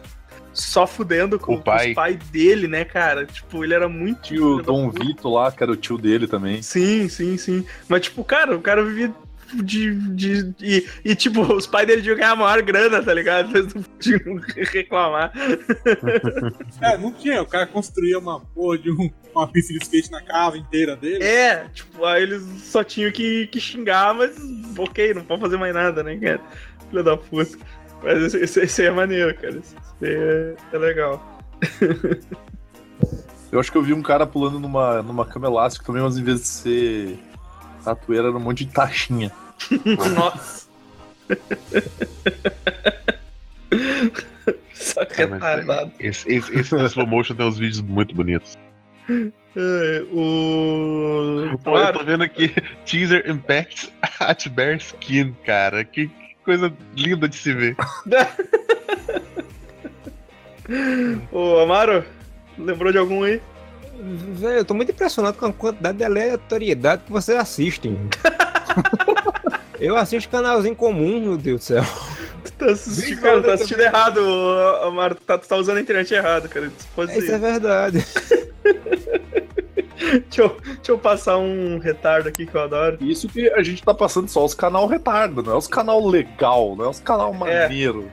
só 0.60 0.86
fudendo 0.86 1.38
com, 1.38 1.54
O 1.54 1.56
com 1.58 1.62
pai. 1.62 1.88
os 1.90 1.94
pais 1.94 2.16
dele, 2.30 2.68
né, 2.68 2.84
cara? 2.84 3.26
Tipo, 3.26 3.64
ele 3.64 3.74
era 3.74 3.88
muito. 3.88 4.20
Tinha 4.22 4.44
o 4.44 4.52
filho 4.56 4.62
Dom. 4.64 4.90
Vito 4.90 5.28
lá, 5.28 5.50
que 5.50 5.62
era 5.62 5.72
o 5.72 5.76
tio 5.76 5.96
dele 5.98 6.26
também. 6.26 6.62
Sim, 6.62 7.08
sim, 7.08 7.36
sim. 7.36 7.64
Mas, 7.88 8.02
tipo, 8.02 8.22
cara, 8.24 8.54
o 8.56 8.60
cara 8.60 8.84
vivia 8.84 9.12
de. 9.54 9.94
de 10.14 10.54
e, 10.60 10.86
e, 11.04 11.14
tipo, 11.16 11.40
os 11.42 11.66
pais 11.66 11.86
dele 11.86 12.02
deviam 12.02 12.16
ganhar 12.16 12.30
a 12.32 12.36
maior 12.36 12.62
grana, 12.62 13.02
tá 13.02 13.12
ligado? 13.12 13.56
Eles 13.56 13.74
não 13.74 13.82
podiam 13.82 14.20
reclamar. 14.72 15.32
É, 16.80 16.96
não 16.96 17.12
tinha. 17.12 17.42
O 17.42 17.46
cara 17.46 17.66
construía 17.66 18.18
uma 18.18 18.40
porra 18.40 18.78
de 18.78 18.90
um- 18.90 19.10
uma 19.34 19.46
pista 19.46 19.72
de 19.72 19.78
skate 19.82 20.10
na 20.10 20.20
casa 20.22 20.56
inteira 20.56 20.96
dele. 20.96 21.22
É, 21.22 21.66
tipo, 21.72 22.04
aí 22.04 22.22
eles 22.22 22.42
só 22.64 22.82
tinham 22.82 23.10
que, 23.12 23.46
que 23.48 23.60
xingar, 23.60 24.14
mas 24.14 24.36
ok, 24.76 25.14
não 25.14 25.22
pode 25.24 25.40
fazer 25.40 25.56
mais 25.56 25.74
nada, 25.74 26.02
né, 26.02 26.16
cara? 26.16 26.40
Filha 26.88 27.02
da 27.02 27.16
puta. 27.16 27.58
Mas 28.02 28.22
esse, 28.22 28.38
esse, 28.38 28.60
esse 28.60 28.82
aí 28.82 28.88
é 28.88 28.90
maneiro, 28.90 29.34
cara. 29.34 29.58
Esse, 29.58 29.74
é, 30.02 30.54
é 30.72 30.78
legal. 30.78 31.22
Eu 33.52 33.58
acho 33.58 33.72
que 33.72 33.76
eu 33.76 33.82
vi 33.82 33.92
um 33.92 34.00
cara 34.00 34.24
pulando 34.28 34.60
numa, 34.60 35.02
numa 35.02 35.26
cama 35.26 35.48
elástica 35.48 35.84
também, 35.84 36.00
mas 36.00 36.16
em 36.16 36.22
vez 36.22 36.40
de 36.40 36.46
ser 36.46 37.18
tatueira, 37.84 38.28
era 38.28 38.36
um 38.36 38.40
monte 38.40 38.64
de 38.64 38.72
taxinha. 38.72 39.32
Nossa. 40.14 40.68
Só 44.72 45.00
mas 45.00 45.16
retardado. 45.16 45.92
Esse, 45.98 46.32
esse, 46.32 46.54
esse 46.54 46.76
do 46.76 46.86
slow 46.86 47.06
motion 47.06 47.34
tem 47.34 47.46
uns 47.46 47.58
vídeos 47.58 47.80
muito 47.80 48.14
bonitos. 48.14 48.56
É, 49.56 50.04
o. 50.12 51.58
Pô, 51.64 51.76
eu 51.76 51.92
tô 51.92 52.04
vendo 52.04 52.22
aqui 52.22 52.54
Teaser 52.86 53.28
Impact 53.28 53.92
at 54.20 54.48
Bear 54.48 54.76
Skin, 54.76 55.34
cara. 55.44 55.84
Que, 55.84 56.06
que 56.06 56.36
coisa 56.44 56.72
linda 56.96 57.28
de 57.28 57.36
se 57.36 57.52
ver. 57.52 57.76
Ô, 61.32 61.58
Amaro, 61.58 62.04
lembrou 62.58 62.92
de 62.92 62.98
algum 62.98 63.24
aí? 63.24 63.40
Velho, 64.02 64.58
eu 64.58 64.64
tô 64.64 64.72
muito 64.72 64.92
impressionado 64.92 65.36
com 65.36 65.46
a 65.46 65.52
quantidade 65.52 65.98
de 65.98 66.04
aleatoriedade 66.04 67.02
que 67.04 67.12
vocês 67.12 67.38
assistem. 67.38 67.98
eu 69.78 69.96
assisto 69.96 70.30
canalzinho 70.30 70.74
comum, 70.74 71.20
meu 71.20 71.36
Deus 71.36 71.60
do 71.60 71.64
céu. 71.64 71.84
Tu 72.44 72.52
tá 72.52 72.66
assistindo, 72.66 73.20
cara, 73.20 73.42
tá 73.42 73.52
assistindo 73.54 73.80
errado, 73.80 74.20
Amaro. 74.82 75.14
Tu 75.14 75.22
tá, 75.22 75.36
tu 75.36 75.46
tá 75.46 75.56
usando 75.56 75.76
a 75.76 75.80
internet 75.80 76.14
errado, 76.14 76.48
cara. 76.48 76.66
Isso 76.66 76.88
pode 76.94 77.18
Isso 77.18 77.32
é 77.32 77.38
verdade. 77.38 78.06
Deixa, 80.00 80.42
eu, 80.42 80.56
deixa 80.64 80.92
eu 80.92 80.98
passar 80.98 81.36
um 81.36 81.78
retardo 81.78 82.28
aqui 82.28 82.46
que 82.46 82.54
eu 82.54 82.62
adoro. 82.62 82.96
Isso 83.00 83.28
que 83.28 83.50
a 83.50 83.62
gente 83.62 83.82
tá 83.82 83.92
passando 83.92 84.28
só 84.28 84.44
os 84.44 84.54
canal 84.54 84.86
retardo, 84.86 85.42
não 85.42 85.52
é 85.52 85.56
os 85.56 85.68
canal 85.68 86.04
legal, 86.04 86.74
não 86.74 86.86
é 86.86 86.88
os 86.88 87.00
canal 87.00 87.32
maneiro. 87.34 88.10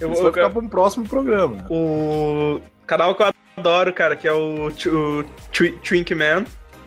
Eu, 0.00 0.08
vai 0.14 0.16
ficar 0.26 0.50
pra 0.50 0.60
um 0.60 0.68
próximo 0.68 1.08
programa. 1.08 1.66
o 1.70 2.60
canal 2.86 3.14
que 3.14 3.22
eu 3.22 3.32
adoro, 3.56 3.92
cara, 3.92 4.16
que 4.16 4.26
é 4.28 4.32
o, 4.32 4.68
o 4.68 5.24
Twi- 5.52 5.78
Twink 5.82 6.14
Man, 6.14 6.44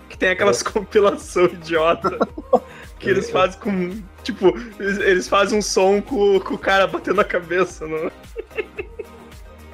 que 0.10 0.17
tem 0.17 0.30
aquelas 0.30 0.63
compilação 0.63 1.45
idiota 1.45 2.17
que 3.00 3.10
eles 3.10 3.30
fazem 3.30 3.60
com. 3.60 4.02
Tipo, 4.24 4.47
eles, 4.80 4.97
eles 5.00 5.28
fazem 5.28 5.58
um 5.58 5.62
som 5.62 6.02
com, 6.02 6.39
com 6.39 6.54
o 6.54 6.58
cara 6.58 6.86
batendo 6.88 7.19
a 7.21 7.26
cabeça. 7.26 7.86
No... 7.88 8.12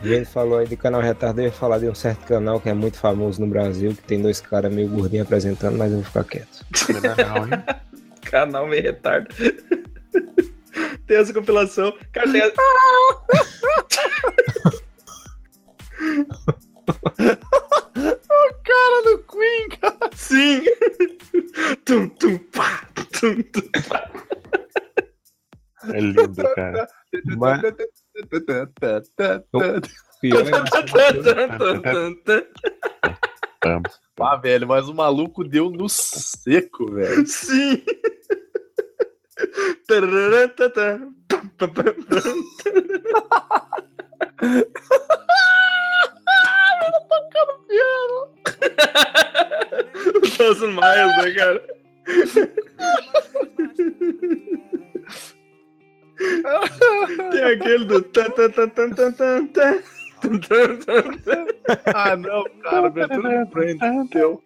E 0.03 0.13
ele 0.13 0.25
falou 0.25 0.59
aí 0.59 0.67
de 0.67 0.77
canal 0.77 1.01
retardado, 1.01 1.41
eu 1.41 1.45
ia 1.45 1.51
falar 1.51 1.79
de 1.79 1.89
um 1.89 1.95
certo 1.95 2.23
canal 2.27 2.61
que 2.61 2.69
é 2.69 2.73
muito 2.73 2.99
famoso 2.99 3.41
no 3.41 3.47
Brasil, 3.47 3.95
que 3.95 4.03
tem 4.03 4.21
dois 4.21 4.39
caras 4.39 4.71
meio 4.71 4.87
gordinhos 4.87 5.25
apresentando, 5.25 5.75
mas 5.75 5.89
eu 5.91 5.97
vou 5.97 6.05
ficar 6.05 6.23
quieto. 6.23 6.63
Não, 7.17 7.43
hein? 7.45 7.63
Canal 8.21 8.67
meio 8.67 8.83
retardo. 8.83 9.33
Tem 11.05 11.17
essa 11.17 11.33
compilação. 11.33 11.93
Cara, 12.11 12.31
tem 12.31 12.41
a... 12.41 12.51
Cara 18.63 19.01
do 19.03 19.23
Queen, 19.23 19.69
cara. 19.79 20.09
Sim! 20.15 20.63
tum, 21.85 22.09
tum, 22.09 22.37
pá, 22.37 22.87
tum, 23.19 23.41
tum, 23.43 23.61
pá. 23.87 24.09
É 25.93 25.99
lindo, 25.99 26.43
cara. 26.55 26.87
Mas 27.37 27.61
pior 30.21 30.45
é. 30.47 30.51
Ah, 34.19 34.35
velho, 34.35 34.67
mas 34.67 34.89
o 34.89 34.93
maluco 34.93 35.43
deu 35.43 35.69
no 35.69 35.87
seco, 35.87 36.91
velho. 36.91 37.25
Sim! 37.27 37.83
Pam, 41.27 41.49
pam, 41.57 41.69
pam. 41.69 41.93
O 50.15 50.37
Thousand 50.37 50.73
Miles, 50.73 51.17
né, 51.17 51.31
cara? 51.35 51.63
Tem 57.31 57.43
aquele 57.43 57.85
do. 57.85 58.01
tan, 58.01 58.29
tan, 58.31 58.49
tan, 58.51 58.69
tan, 58.69 58.91
tan, 58.91 59.47
tan, 59.47 59.83
Ah, 61.93 62.15
não, 62.15 62.45
cara, 62.63 62.87
abertura 62.87 63.45
de 63.45 63.51
frente. 63.51 64.09
Deu. 64.09 64.41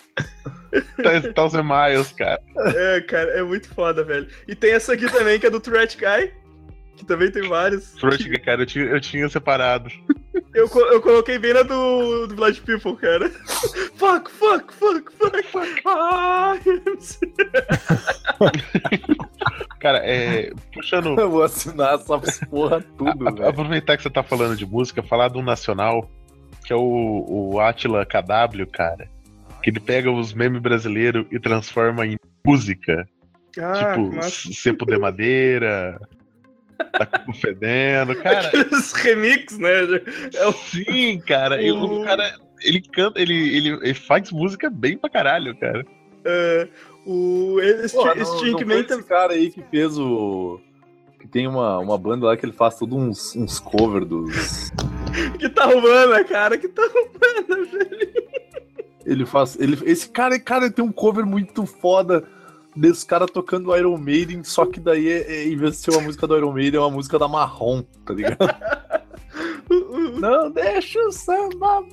Thousand 1.36 1.63
Miles, 1.63 2.12
cara. 2.13 2.41
É, 2.75 3.01
cara, 3.01 3.29
é 3.31 3.43
muito 3.43 3.69
foda, 3.73 4.03
velho. 4.03 4.27
E 4.47 4.55
tem 4.55 4.71
essa 4.71 4.93
aqui 4.93 5.10
também, 5.12 5.39
que 5.39 5.45
é 5.45 5.49
do 5.49 5.60
Threat 5.60 5.97
Guy. 5.97 6.34
Que 6.97 7.06
também 7.06 7.32
tem 7.32 7.47
vários. 7.47 7.91
Throat, 7.93 8.30
cara, 8.41 8.62
eu 8.62 8.65
tinha, 8.65 8.86
eu 8.86 9.01
tinha 9.01 9.27
separado. 9.30 9.89
Eu, 10.54 10.67
co- 10.67 10.80
eu 10.82 11.01
coloquei 11.01 11.39
bem 11.39 11.54
na 11.54 11.62
do, 11.63 12.27
do 12.27 12.36
Blood 12.36 12.60
People, 12.62 12.95
cara. 12.97 13.30
Fuck, 13.95 14.30
fuck, 14.32 14.73
fuck, 14.73 15.10
fuck, 15.13 15.43
fuck. 15.43 15.82
Ah, 15.86 16.58
Cara, 19.80 19.99
é. 19.99 20.51
Puxando. 20.73 21.17
Eu 21.19 21.30
vou 21.30 21.43
assinar 21.43 21.95
essa 21.95 22.19
porra 22.47 22.82
tudo, 22.97 23.25
velho. 23.25 23.47
aproveitar 23.47 23.97
que 23.97 24.04
você 24.04 24.10
tá 24.10 24.23
falando 24.23 24.56
de 24.56 24.65
música, 24.65 25.01
falar 25.01 25.30
de 25.30 25.38
um 25.38 25.41
nacional, 25.43 26.10
que 26.65 26.73
é 26.73 26.75
o, 26.75 27.25
o 27.54 27.60
Atila 27.60 28.06
KW, 28.06 28.65
cara. 28.71 29.08
Que 29.63 29.69
ele 29.69 29.80
pega 29.80 30.12
os 30.12 30.34
memes 30.34 30.62
brasileiros 30.62 31.25
e 31.32 31.39
transforma 31.39 32.06
em 32.06 32.17
música. 32.45 33.08
ah, 33.60 33.73
tipo, 33.73 34.15
massa. 34.15 34.54
Cepo 34.54 34.86
de 34.86 34.97
Madeira, 34.97 35.99
Tá 36.84 37.06
Cuco 37.06 37.34
Fedendo. 37.34 38.15
Cara, 38.15 38.48
Aqueles 38.48 38.91
remix, 38.94 39.58
né? 39.58 39.70
É 40.34 40.52
sim, 40.52 41.20
cara. 41.26 41.62
e 41.62 41.72
o 41.72 42.02
O- 42.02 42.04
cara, 42.04 42.34
ele 42.62 42.82
canta, 42.82 43.20
ele, 43.22 43.34
ele, 43.56 43.70
ele 43.82 43.94
faz 43.94 44.32
música 44.32 44.70
bem 44.70 44.98
pra 44.98 45.10
caralho, 45.10 45.56
cara. 45.58 45.86
É, 46.24 46.67
o, 47.06 47.60
esse, 47.62 47.96
Porra, 47.96 48.13
esse 48.15 48.32
não, 48.32 48.38
Tink 48.39 48.65
não 48.65 48.76
Man 48.78 49.04
cara 49.04 49.34
aí 49.34 49.50
que 49.50 49.63
fez 49.72 49.98
o. 49.98 50.60
Que 51.20 51.28
tem 51.28 51.48
uma, 51.48 51.78
uma 51.80 51.98
banda 51.98 52.26
lá 52.28 52.36
que 52.38 52.46
ele 52.46 52.54
faz 52.54 52.78
todos 52.78 52.98
uns, 52.98 53.36
uns 53.36 53.60
covers 53.60 54.08
dos. 54.08 54.72
que 55.39 55.50
tá 55.50 55.67
humana, 55.67 56.24
cara, 56.24 56.58
que 56.58 56.67
tá 56.67 56.82
humana, 56.84 57.65
velho. 57.72 58.12
Ele 59.06 59.26
faz. 59.26 59.58
Ele, 59.60 59.78
esse 59.86 60.10
cara, 60.10 60.39
cara 60.39 60.70
tem 60.72 60.84
um 60.86 60.91
cover 60.91 61.26
muito 61.26 61.65
foda 61.65 62.24
desse 62.75 63.05
cara 63.05 63.25
tocando 63.25 63.75
Iron 63.75 63.97
Maiden, 63.97 64.43
só 64.43 64.65
que 64.65 64.79
daí, 64.79 65.07
é, 65.10 65.34
é, 65.34 65.47
em 65.47 65.55
vez 65.55 65.73
de 65.73 65.77
ser 65.77 65.91
uma 65.91 66.01
música 66.01 66.27
do 66.27 66.38
Iron 66.38 66.53
Maiden, 66.53 66.79
é 66.79 66.84
uma 66.84 66.91
música 66.91 67.19
da 67.19 67.27
Marrom, 67.27 67.84
tá 68.05 68.13
ligado? 68.13 68.38
Não 70.19 70.51
deixa 70.51 70.99
o 70.99 71.12
samba. 71.12 71.84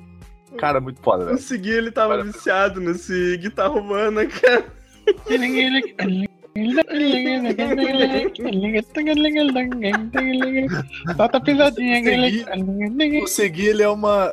Cara, 0.56 0.80
muito 0.80 1.00
foda, 1.00 1.24
o 1.24 1.26
velho. 1.26 1.38
Segui, 1.38 1.70
ele 1.70 1.90
tava 1.90 2.14
Olha. 2.14 2.24
viciado 2.24 2.80
nesse 2.80 3.36
guitarra 3.38 3.72
humana, 3.72 4.26
cara. 4.26 4.64
Bota 11.16 11.40
pisadinha, 11.40 12.02
O 13.22 13.26
Segui, 13.26 13.66
ele 13.66 13.82
é 13.82 13.88
uma. 13.88 14.32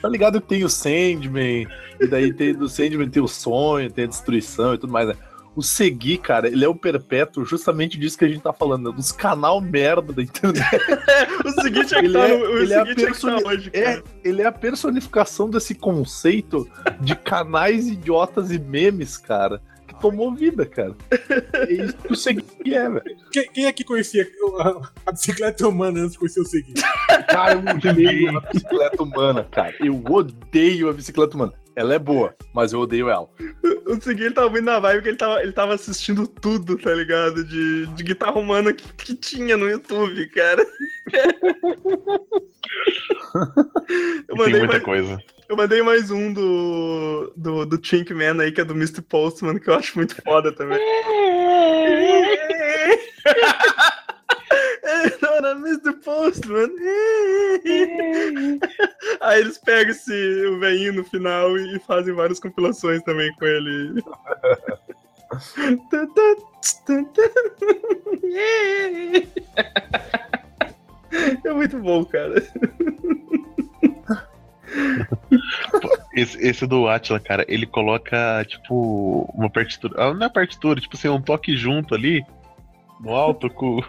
Tá 0.00 0.08
ligado 0.08 0.40
que 0.40 0.48
tem 0.48 0.64
o 0.64 0.68
Sandman, 0.68 1.66
e 2.00 2.06
daí 2.06 2.32
tem 2.32 2.54
do 2.54 2.68
Sandman 2.68 3.08
tem 3.08 3.22
o 3.22 3.28
sonho, 3.28 3.90
tem 3.90 4.04
a 4.04 4.08
destruição 4.08 4.74
e 4.74 4.78
tudo 4.78 4.92
mais, 4.92 5.08
né? 5.08 5.14
O 5.56 5.62
Segui, 5.62 6.18
cara, 6.18 6.48
ele 6.48 6.62
é 6.64 6.68
o 6.68 6.74
perpétuo 6.74 7.42
justamente 7.44 7.98
disso 7.98 8.18
que 8.18 8.24
a 8.26 8.28
gente 8.28 8.42
tá 8.42 8.52
falando, 8.52 8.90
né? 8.90 8.94
dos 8.96 9.10
canal 9.10 9.58
merda 9.60 10.12
da 10.12 10.22
internet. 10.22 10.60
O 11.44 11.50
Segui 11.62 11.86
tinha 11.86 12.00
que 12.00 12.06
Ele 12.06 12.18
estar 12.18 12.28
é- 12.28 12.36
no, 12.36 12.44
o 12.44 12.58
ele 12.58 12.74
é 12.74 12.78
Segui 12.80 12.94
que 12.94 13.02
personi- 13.06 13.44
hoje, 13.44 13.70
É, 13.72 14.02
ele 14.22 14.42
é 14.42 14.46
a 14.46 14.52
personificação 14.52 15.48
desse 15.48 15.74
conceito 15.74 16.68
de 17.00 17.16
canais 17.16 17.86
idiotas 17.88 18.50
e 18.50 18.58
memes, 18.58 19.16
cara, 19.16 19.62
que 19.88 19.98
tomou 20.00 20.34
vida, 20.34 20.66
cara. 20.66 20.94
É 21.54 21.72
isso 21.72 21.96
que 21.96 22.12
o 22.12 22.16
Segui 22.16 22.44
é, 22.74 22.88
velho. 22.90 23.02
Quem, 23.32 23.50
quem 23.50 23.66
aqui 23.66 23.82
conhecia 23.82 24.26
a, 24.60 24.90
a 25.06 25.12
bicicleta 25.12 25.66
humana 25.66 26.00
antes 26.00 26.12
de 26.12 26.18
conhecer 26.18 26.40
o 26.40 26.44
seguinte? 26.46 26.82
Cara, 27.28 27.54
eu 27.54 27.60
odeio 27.60 28.36
a 28.36 28.40
bicicleta 28.40 29.02
humana, 29.02 29.44
cara. 29.50 29.74
Eu 29.80 30.02
odeio 30.06 30.90
a 30.90 30.92
bicicleta 30.92 31.34
humana. 31.34 31.52
Ela 31.76 31.94
é 31.94 31.98
boa, 31.98 32.34
mas 32.54 32.72
eu 32.72 32.80
odeio 32.80 33.10
ela. 33.10 33.28
O 33.86 34.00
Segui, 34.00 34.24
ele 34.24 34.34
tava 34.34 34.48
muito 34.48 34.64
na 34.64 34.78
vibe 34.80 35.02
que 35.02 35.08
ele 35.10 35.16
tava, 35.18 35.42
ele 35.42 35.52
tava 35.52 35.74
assistindo 35.74 36.26
tudo, 36.26 36.78
tá 36.78 36.94
ligado? 36.94 37.44
De, 37.44 37.86
de 37.88 38.02
guitarra 38.02 38.38
humana 38.38 38.72
que, 38.72 38.90
que 38.94 39.14
tinha 39.14 39.58
no 39.58 39.68
YouTube, 39.68 40.26
cara. 40.30 40.66
Eu 44.28 44.36
Tem 44.36 44.36
mandei, 44.36 44.58
muita 44.58 44.72
mais, 44.74 44.82
coisa. 44.82 45.18
eu 45.48 45.56
mandei 45.56 45.82
mais 45.82 46.10
um 46.10 46.32
do, 46.32 47.32
do, 47.36 47.66
do 47.66 47.86
Chink 47.86 48.12
Man 48.14 48.40
aí, 48.42 48.50
que 48.50 48.60
é 48.60 48.64
do 48.64 48.74
Mr. 48.74 49.02
Postman, 49.02 49.58
que 49.58 49.68
eu 49.68 49.74
acho 49.74 49.96
muito 49.96 50.20
foda 50.22 50.50
também. 50.52 50.78
Not 55.22 55.46
a 55.46 55.50
Mr. 55.52 55.92
Postman. 56.04 56.70
Aí 59.20 59.40
eles 59.40 59.58
pegam 59.58 59.90
esse, 59.92 60.46
o 60.46 60.58
velhinho 60.58 60.94
no 60.94 61.04
final 61.04 61.56
e 61.56 61.78
fazem 61.80 62.14
várias 62.14 62.40
compilações 62.40 63.02
também 63.02 63.32
com 63.34 63.44
ele. 63.44 64.02
É 71.44 71.52
muito 71.52 71.78
bom, 71.78 72.04
cara. 72.04 72.34
Esse, 76.14 76.38
esse 76.38 76.66
do 76.66 76.88
Atila, 76.88 77.20
cara, 77.20 77.44
ele 77.48 77.66
coloca, 77.66 78.44
tipo, 78.46 79.30
uma 79.34 79.50
partitura. 79.50 79.94
ah, 80.02 80.14
Não 80.14 80.26
é 80.26 80.30
partitura, 80.30 80.80
tipo 80.80 80.96
assim, 80.96 81.08
um 81.08 81.20
toque 81.20 81.56
junto 81.56 81.94
ali, 81.94 82.24
no 83.00 83.14
alto, 83.14 83.48
com, 83.50 83.80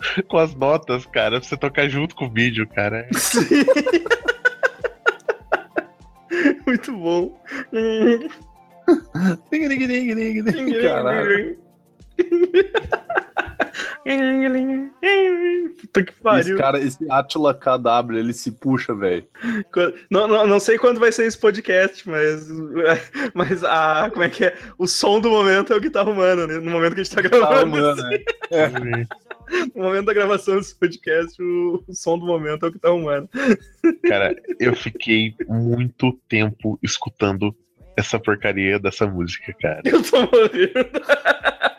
com 0.28 0.38
as 0.38 0.54
notas, 0.54 1.04
cara, 1.06 1.40
pra 1.40 1.48
você 1.48 1.56
tocar 1.56 1.88
junto 1.88 2.14
com 2.14 2.26
o 2.26 2.30
vídeo, 2.30 2.68
cara. 2.68 3.08
Sim. 3.14 3.64
Muito 6.66 6.92
bom. 6.96 7.40
Caralho. 10.82 11.58
Puta 15.80 16.02
que 16.02 16.12
Esse 16.12 16.22
pariu. 16.22 16.56
cara, 16.58 16.78
esse 16.80 16.98
Atila 17.10 17.54
KW, 17.54 18.18
ele 18.18 18.32
se 18.32 18.50
puxa, 18.52 18.94
velho. 18.94 19.26
Não, 20.10 20.26
não, 20.26 20.46
não 20.46 20.60
sei 20.60 20.78
quando 20.78 20.98
vai 21.00 21.12
ser 21.12 21.26
esse 21.26 21.38
podcast, 21.38 22.08
mas. 22.08 22.48
Mas 23.34 23.62
a. 23.64 24.10
Como 24.10 24.24
é 24.24 24.28
que 24.28 24.44
é? 24.46 24.54
O 24.78 24.86
som 24.86 25.20
do 25.20 25.30
momento 25.30 25.72
é 25.72 25.76
o 25.76 25.80
guitarra 25.80 26.10
humana, 26.10 26.46
né? 26.46 26.54
No 26.58 26.70
momento 26.70 26.94
que 26.94 27.00
a 27.00 27.04
gente 27.04 27.14
tá 27.14 27.22
Tá, 27.22 27.28
gravando. 27.28 27.70
mano, 27.70 28.02
né? 28.02 28.18
No 29.74 29.84
momento 29.84 30.06
da 30.06 30.14
gravação 30.14 30.56
desse 30.56 30.74
podcast, 30.78 31.40
o, 31.42 31.82
o 31.86 31.94
som 31.94 32.18
do 32.18 32.26
momento 32.26 32.66
é 32.66 32.68
o 32.68 32.72
guitarra 32.72 32.94
humana. 32.94 33.28
Cara, 34.06 34.36
eu 34.58 34.74
fiquei 34.74 35.34
muito 35.48 36.12
tempo 36.28 36.78
escutando 36.82 37.54
essa 37.96 38.18
porcaria 38.18 38.78
dessa 38.78 39.06
música, 39.06 39.52
cara. 39.60 39.82
Eu 39.84 40.02
tô 40.02 40.20
morrendo. 40.20 40.90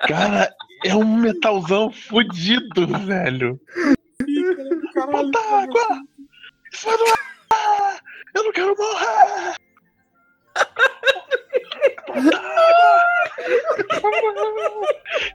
Cara, 0.07 0.53
é 0.83 0.95
um 0.95 1.17
metalzão 1.17 1.91
fudido, 1.91 2.87
velho. 3.05 3.59
Caralho, 4.93 5.11
Bota 5.11 5.39
água! 5.39 6.03
Ar! 7.51 7.99
Eu 8.35 8.43
não 8.43 8.51
quero 8.51 8.75
morrer! 8.77 9.55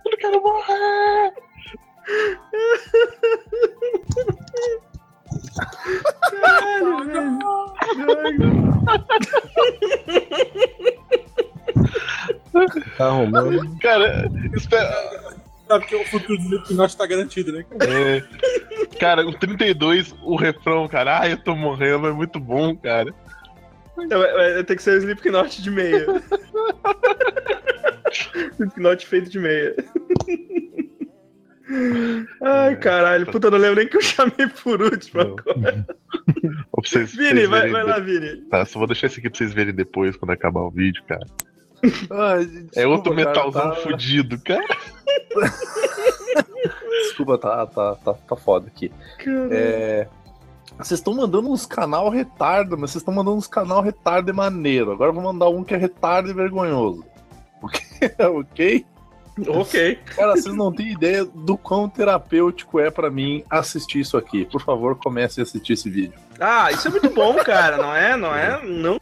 Eu 0.05 0.11
não 0.11 0.19
quero 0.19 0.43
morrer! 0.43 1.33
Tá 12.97 13.07
arrumando. 13.07 13.79
Cara, 13.81 14.29
espera. 14.55 15.35
Sabe 15.67 15.87
que 15.87 15.97
o 15.97 16.05
futuro 16.07 16.37
do 16.37 16.43
Slipknot 16.45 16.97
tá 16.97 17.07
garantido, 17.07 17.53
né? 17.53 17.65
É, 17.81 18.23
cara, 18.99 19.27
o 19.27 19.33
32, 19.33 20.15
o 20.23 20.37
refrão, 20.37 20.87
cara, 20.87 21.21
ai, 21.21 21.33
eu 21.33 21.39
tô 21.39 21.57
morrendo, 21.57 22.07
é 22.07 22.13
muito 22.13 22.39
bom, 22.39 22.77
cara. 22.77 23.15
Vai- 23.97 24.09
vai 24.53 24.65
ter 24.65 24.77
que 24.77 24.83
ser 24.83 24.99
o 24.99 24.99
Slipknot 24.99 25.63
de 25.63 25.71
meia. 25.71 26.05
Slipknot 28.59 29.07
feito 29.07 29.31
de 29.31 29.39
meia. 29.39 29.75
Ai, 32.43 32.77
caralho. 32.77 33.27
Puta, 33.27 33.47
eu 33.47 33.51
não 33.53 33.59
lembro 33.59 33.77
nem 33.77 33.89
que 33.89 33.97
eu 33.97 34.03
chamei 34.03 34.47
por 34.63 34.81
último 34.83 35.21
agora. 35.23 35.87
Vocês, 36.77 37.13
Vini, 37.15 37.31
vocês 37.47 37.49
vai, 37.51 37.61
verem 37.61 37.73
vai 37.73 37.85
lá, 37.85 37.99
Vini. 37.99 38.37
Tá, 38.51 38.67
só 38.67 38.79
vou 38.79 38.87
deixar 38.87 39.07
isso 39.07 39.19
aqui 39.19 39.31
pra 39.31 39.39
vocês 39.39 39.55
verem 39.55 39.73
depois, 39.75 40.17
quando 40.17 40.33
acabar 40.33 40.61
o 40.61 40.71
vídeo, 40.71 41.03
cara. 41.09 41.27
Ai, 42.11 42.43
É 42.43 42.47
desculpa, 42.47 42.89
outro 42.89 43.15
cara, 43.15 43.29
metalzão 43.29 43.71
tá- 43.71 43.77
fudido, 43.77 44.39
cara. 44.43 44.77
Desculpa, 47.03 47.39
tá, 47.39 47.67
tá, 47.67 47.95
tá, 47.97 48.15
tá 48.15 48.37
foda 48.37 48.67
aqui. 48.67 48.91
É, 49.51 50.07
Vocês 50.79 51.01
estão 51.01 51.15
mandando 51.15 51.51
uns 51.51 51.65
canal 51.67 52.09
retardo, 52.09 52.77
mas 52.77 52.91
vocês 52.91 53.03
estão 53.03 53.15
mandando 53.15 53.37
uns 53.37 53.47
canal 53.47 53.81
retardo 53.83 54.31
e 54.31 54.33
maneiro. 54.33 54.93
Agora 54.93 55.11
eu 55.11 55.15
vou 55.15 55.23
mandar 55.23 55.49
um 55.49 55.63
que 55.65 55.75
é 55.75 55.77
retardo 55.77 56.29
e 56.31 56.35
vergonhoso. 56.35 57.05
ok? 58.21 58.85
Ok. 59.49 59.99
Cara, 60.17 60.37
vocês 60.37 60.55
não 60.55 60.73
têm 60.73 60.93
ideia 60.93 61.25
do 61.25 61.57
quão 61.57 61.89
terapêutico 61.89 62.79
é 62.79 62.91
pra 62.91 63.11
mim 63.11 63.45
assistir 63.51 64.01
isso 64.01 64.17
aqui. 64.17 64.45
Por 64.45 64.63
favor, 64.63 64.97
comece 64.97 65.41
a 65.41 65.43
assistir 65.43 65.73
esse 65.73 65.91
vídeo. 65.91 66.15
Ah, 66.39 66.71
isso 66.71 66.89
é 66.89 66.91
muito 66.91 67.11
bom, 67.11 67.35
cara. 67.37 67.77
Não 67.77 67.95
é? 67.95 68.17
Não 68.17 68.35
é? 68.35 68.63
Não. 68.65 69.01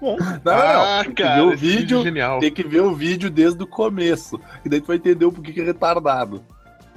Bom. 0.00 0.16
Não, 0.44 0.52
ah, 0.52 0.96
não. 0.96 1.04
Tem 1.04 1.14
que 1.14 1.22
cara, 1.22 1.34
ver 1.36 1.42
o 1.42 1.56
vídeo 1.56 1.78
vídeo, 1.78 2.00
é 2.00 2.02
genial. 2.02 2.40
tem 2.40 2.52
que 2.52 2.62
ver 2.62 2.80
o 2.80 2.94
vídeo 2.94 3.30
desde 3.30 3.62
o 3.62 3.66
começo. 3.66 4.40
E 4.64 4.68
daí 4.68 4.80
tu 4.80 4.86
vai 4.86 4.96
entender 4.96 5.24
o 5.24 5.32
porquê 5.32 5.52
que 5.52 5.60
é 5.60 5.64
retardado. 5.64 6.42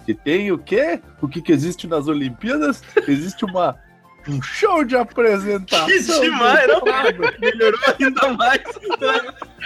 Que 0.06 0.14
tem 0.14 0.52
o 0.52 0.58
quê? 0.58 1.00
O 1.22 1.28
que, 1.28 1.42
que 1.42 1.52
existe 1.52 1.88
nas 1.88 2.08
Olimpíadas? 2.08 2.82
Existe 3.08 3.46
uma, 3.46 3.78
um 4.28 4.42
show 4.42 4.84
de 4.84 4.96
apresentação. 4.96 5.86
Que 5.88 6.00
demais, 6.22 6.68
não? 6.68 6.82
Melhorou 7.40 7.80
ainda 8.00 8.34
mais. 8.34 8.62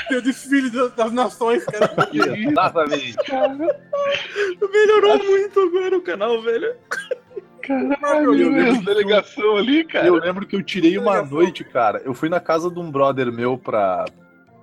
Tem 0.08 0.18
o 0.18 0.22
desfile 0.22 0.70
das, 0.70 0.92
das 0.94 1.12
nações, 1.12 1.64
cara. 1.66 2.10
Exatamente. 2.14 3.16
Melhorou 4.72 5.24
muito 5.24 5.60
agora 5.60 5.98
o 5.98 6.02
canal, 6.02 6.42
velho. 6.42 6.76
Caralho, 7.62 8.26
Eu 8.26 8.32
lembro 8.52 8.80
que 8.80 8.86
delegação 8.86 9.58
ali, 9.58 9.84
cara. 9.84 10.08
Eu 10.08 10.16
lembro 10.16 10.46
que 10.46 10.56
eu 10.56 10.64
tirei 10.64 10.98
uma 10.98 11.22
noite, 11.22 11.64
cara. 11.64 12.02
Eu 12.06 12.14
fui 12.14 12.30
na 12.30 12.40
casa 12.40 12.70
de 12.70 12.80
um 12.80 12.92
brother 12.92 13.32
meu 13.32 13.58
pra. 13.58 14.06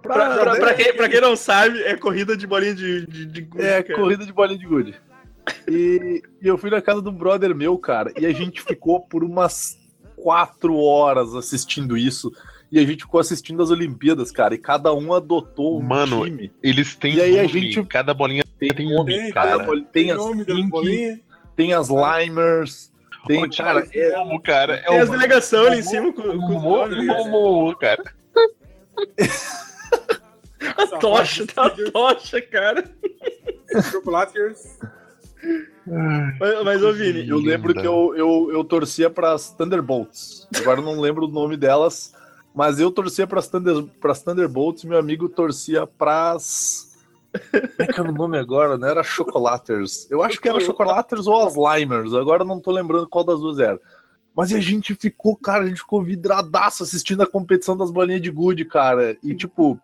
Pra, 0.03 0.36
pra- 0.36 0.57
pra 0.57 0.74
quem, 0.74 0.93
pra 0.95 1.09
quem 1.09 1.20
não 1.20 1.36
sabe, 1.36 1.80
é 1.84 1.97
corrida 1.97 2.36
de 2.36 2.45
bolinha 2.45 2.74
de, 2.74 3.07
de, 3.07 3.24
de 3.26 3.40
gude, 3.43 3.64
É, 3.64 3.82
cara. 3.84 4.01
corrida 4.01 4.26
de 4.26 4.32
bolinha 4.32 4.59
de 4.59 4.66
gude. 4.66 4.95
E, 5.68 6.20
e 6.43 6.47
eu 6.49 6.59
fui 6.59 6.70
na 6.70 6.82
casa 6.82 7.01
de 7.01 7.09
um 7.09 7.12
brother 7.12 7.55
meu, 7.55 7.76
cara, 7.78 8.12
e 8.18 8.26
a 8.26 8.32
gente 8.32 8.61
ficou 8.62 9.01
por 9.01 9.22
umas 9.22 9.78
quatro 10.23 10.77
horas 10.77 11.35
assistindo 11.35 11.97
isso. 11.97 12.33
E 12.70 12.79
a 12.79 12.87
gente 12.87 13.01
ficou 13.03 13.20
assistindo 13.20 13.62
as 13.62 13.70
Olimpíadas, 13.70 14.31
cara, 14.31 14.55
e 14.55 14.59
cada 14.59 14.95
um 14.95 15.12
adotou 15.12 15.79
um 15.79 15.83
Mano, 15.83 16.25
time. 16.25 16.51
Eles 16.62 16.95
têm 16.97 17.16
E 17.16 17.20
aí 17.20 17.39
a 17.39 17.47
gente- 17.47 17.85
cada 17.85 18.14
bolinha 18.14 18.43
tem 18.59 18.91
nome, 18.91 19.14
Tem, 19.14 19.31
Cada 19.33 19.51
cara. 19.51 19.64
bol- 19.64 19.83
tem 19.93 20.11
as 20.11 20.16
nome 20.18 20.45
das 20.45 20.57
Pink, 20.57 21.23
tem 21.55 21.75
as 21.75 21.89
Limers, 21.91 22.91
tem, 23.27 23.45
Ô, 23.45 23.51
cara, 23.51 23.87
é, 23.93 24.11
como, 24.12 24.41
cara? 24.41 24.75
É 24.77 24.83
Tem 24.87 24.99
as 25.01 25.09
o 25.09 25.12
delegações 25.12 25.66
ali 25.66 25.79
em 25.81 25.83
cima 25.83 26.12
com, 26.12 26.23
com 26.23 26.57
os 26.57 26.62
nomes. 26.62 27.07
Momo, 27.07 27.77
cara. 27.77 28.03
A 30.77 30.87
tocha, 30.99 31.47
tá 31.47 31.66
a 31.66 31.70
tocha, 31.91 32.41
cara. 32.41 32.85
Chocolates. 33.91 34.79
Mas, 35.87 36.64
mas 36.64 36.83
ô 36.83 36.93
Vini, 36.93 37.28
eu 37.28 37.39
lembro 37.39 37.74
que 37.74 37.87
eu, 37.87 38.14
eu, 38.16 38.51
eu 38.53 38.64
torcia 38.64 39.11
pras 39.11 39.51
Thunderbolts. 39.51 40.47
Agora 40.57 40.80
eu 40.80 40.85
não 40.85 41.01
lembro 41.01 41.26
o 41.26 41.30
nome 41.30 41.57
delas, 41.57 42.14
mas 42.55 42.78
eu 42.78 42.91
torcia 42.91 43.26
pras, 43.26 43.49
Thunder, 43.49 43.85
pras 44.01 44.22
Thunderbolts 44.22 44.85
e 44.85 44.87
meu 44.87 44.99
amigo 44.99 45.28
torcia 45.28 45.87
pras. 45.87 46.93
Como 47.51 47.72
é 47.78 47.87
que 47.87 48.01
era 48.01 48.11
o 48.11 48.14
nome 48.14 48.39
agora? 48.39 48.76
Não 48.76 48.87
era 48.87 49.03
Chocolaters. 49.03 50.07
Eu 50.11 50.22
acho 50.22 50.41
que 50.41 50.49
era 50.49 50.61
Chocolaters 50.61 51.26
ou 51.26 51.47
as 51.47 51.55
Limers. 51.57 52.12
Agora 52.12 52.43
eu 52.43 52.47
não 52.47 52.61
tô 52.61 52.70
lembrando 52.70 53.09
qual 53.09 53.24
das 53.24 53.41
duas 53.41 53.59
era. 53.59 53.80
Mas 54.37 54.53
a 54.53 54.61
gente 54.61 54.95
ficou, 54.95 55.37
cara, 55.37 55.64
a 55.64 55.66
gente 55.66 55.80
ficou 55.80 56.03
vidradaço 56.03 56.83
assistindo 56.83 57.22
a 57.22 57.26
competição 57.26 57.76
das 57.76 57.91
bolinhas 57.91 58.20
de 58.20 58.30
gude, 58.30 58.64
cara. 58.64 59.16
E 59.22 59.35
tipo. 59.35 59.80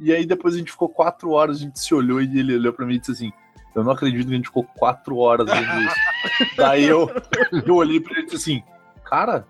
E 0.00 0.12
aí 0.12 0.26
depois 0.26 0.54
a 0.54 0.58
gente 0.58 0.70
ficou 0.70 0.88
quatro 0.88 1.30
horas, 1.30 1.56
a 1.56 1.60
gente 1.60 1.80
se 1.80 1.94
olhou 1.94 2.20
e 2.20 2.38
ele 2.38 2.56
olhou 2.56 2.72
pra 2.72 2.84
mim 2.84 2.96
e 2.96 2.98
disse 2.98 3.12
assim: 3.12 3.32
Eu 3.74 3.82
não 3.82 3.92
acredito 3.92 4.26
que 4.26 4.32
a 4.32 4.36
gente 4.36 4.46
ficou 4.46 4.64
quatro 4.64 5.18
horas 5.18 5.46
vendo 5.46 5.80
isso. 5.82 6.56
Daí 6.56 6.84
eu, 6.84 7.10
eu 7.66 7.74
olhei 7.74 8.00
pra 8.00 8.12
ele 8.12 8.22
e 8.22 8.24
disse 8.26 8.36
assim: 8.36 8.62
Cara, 9.04 9.46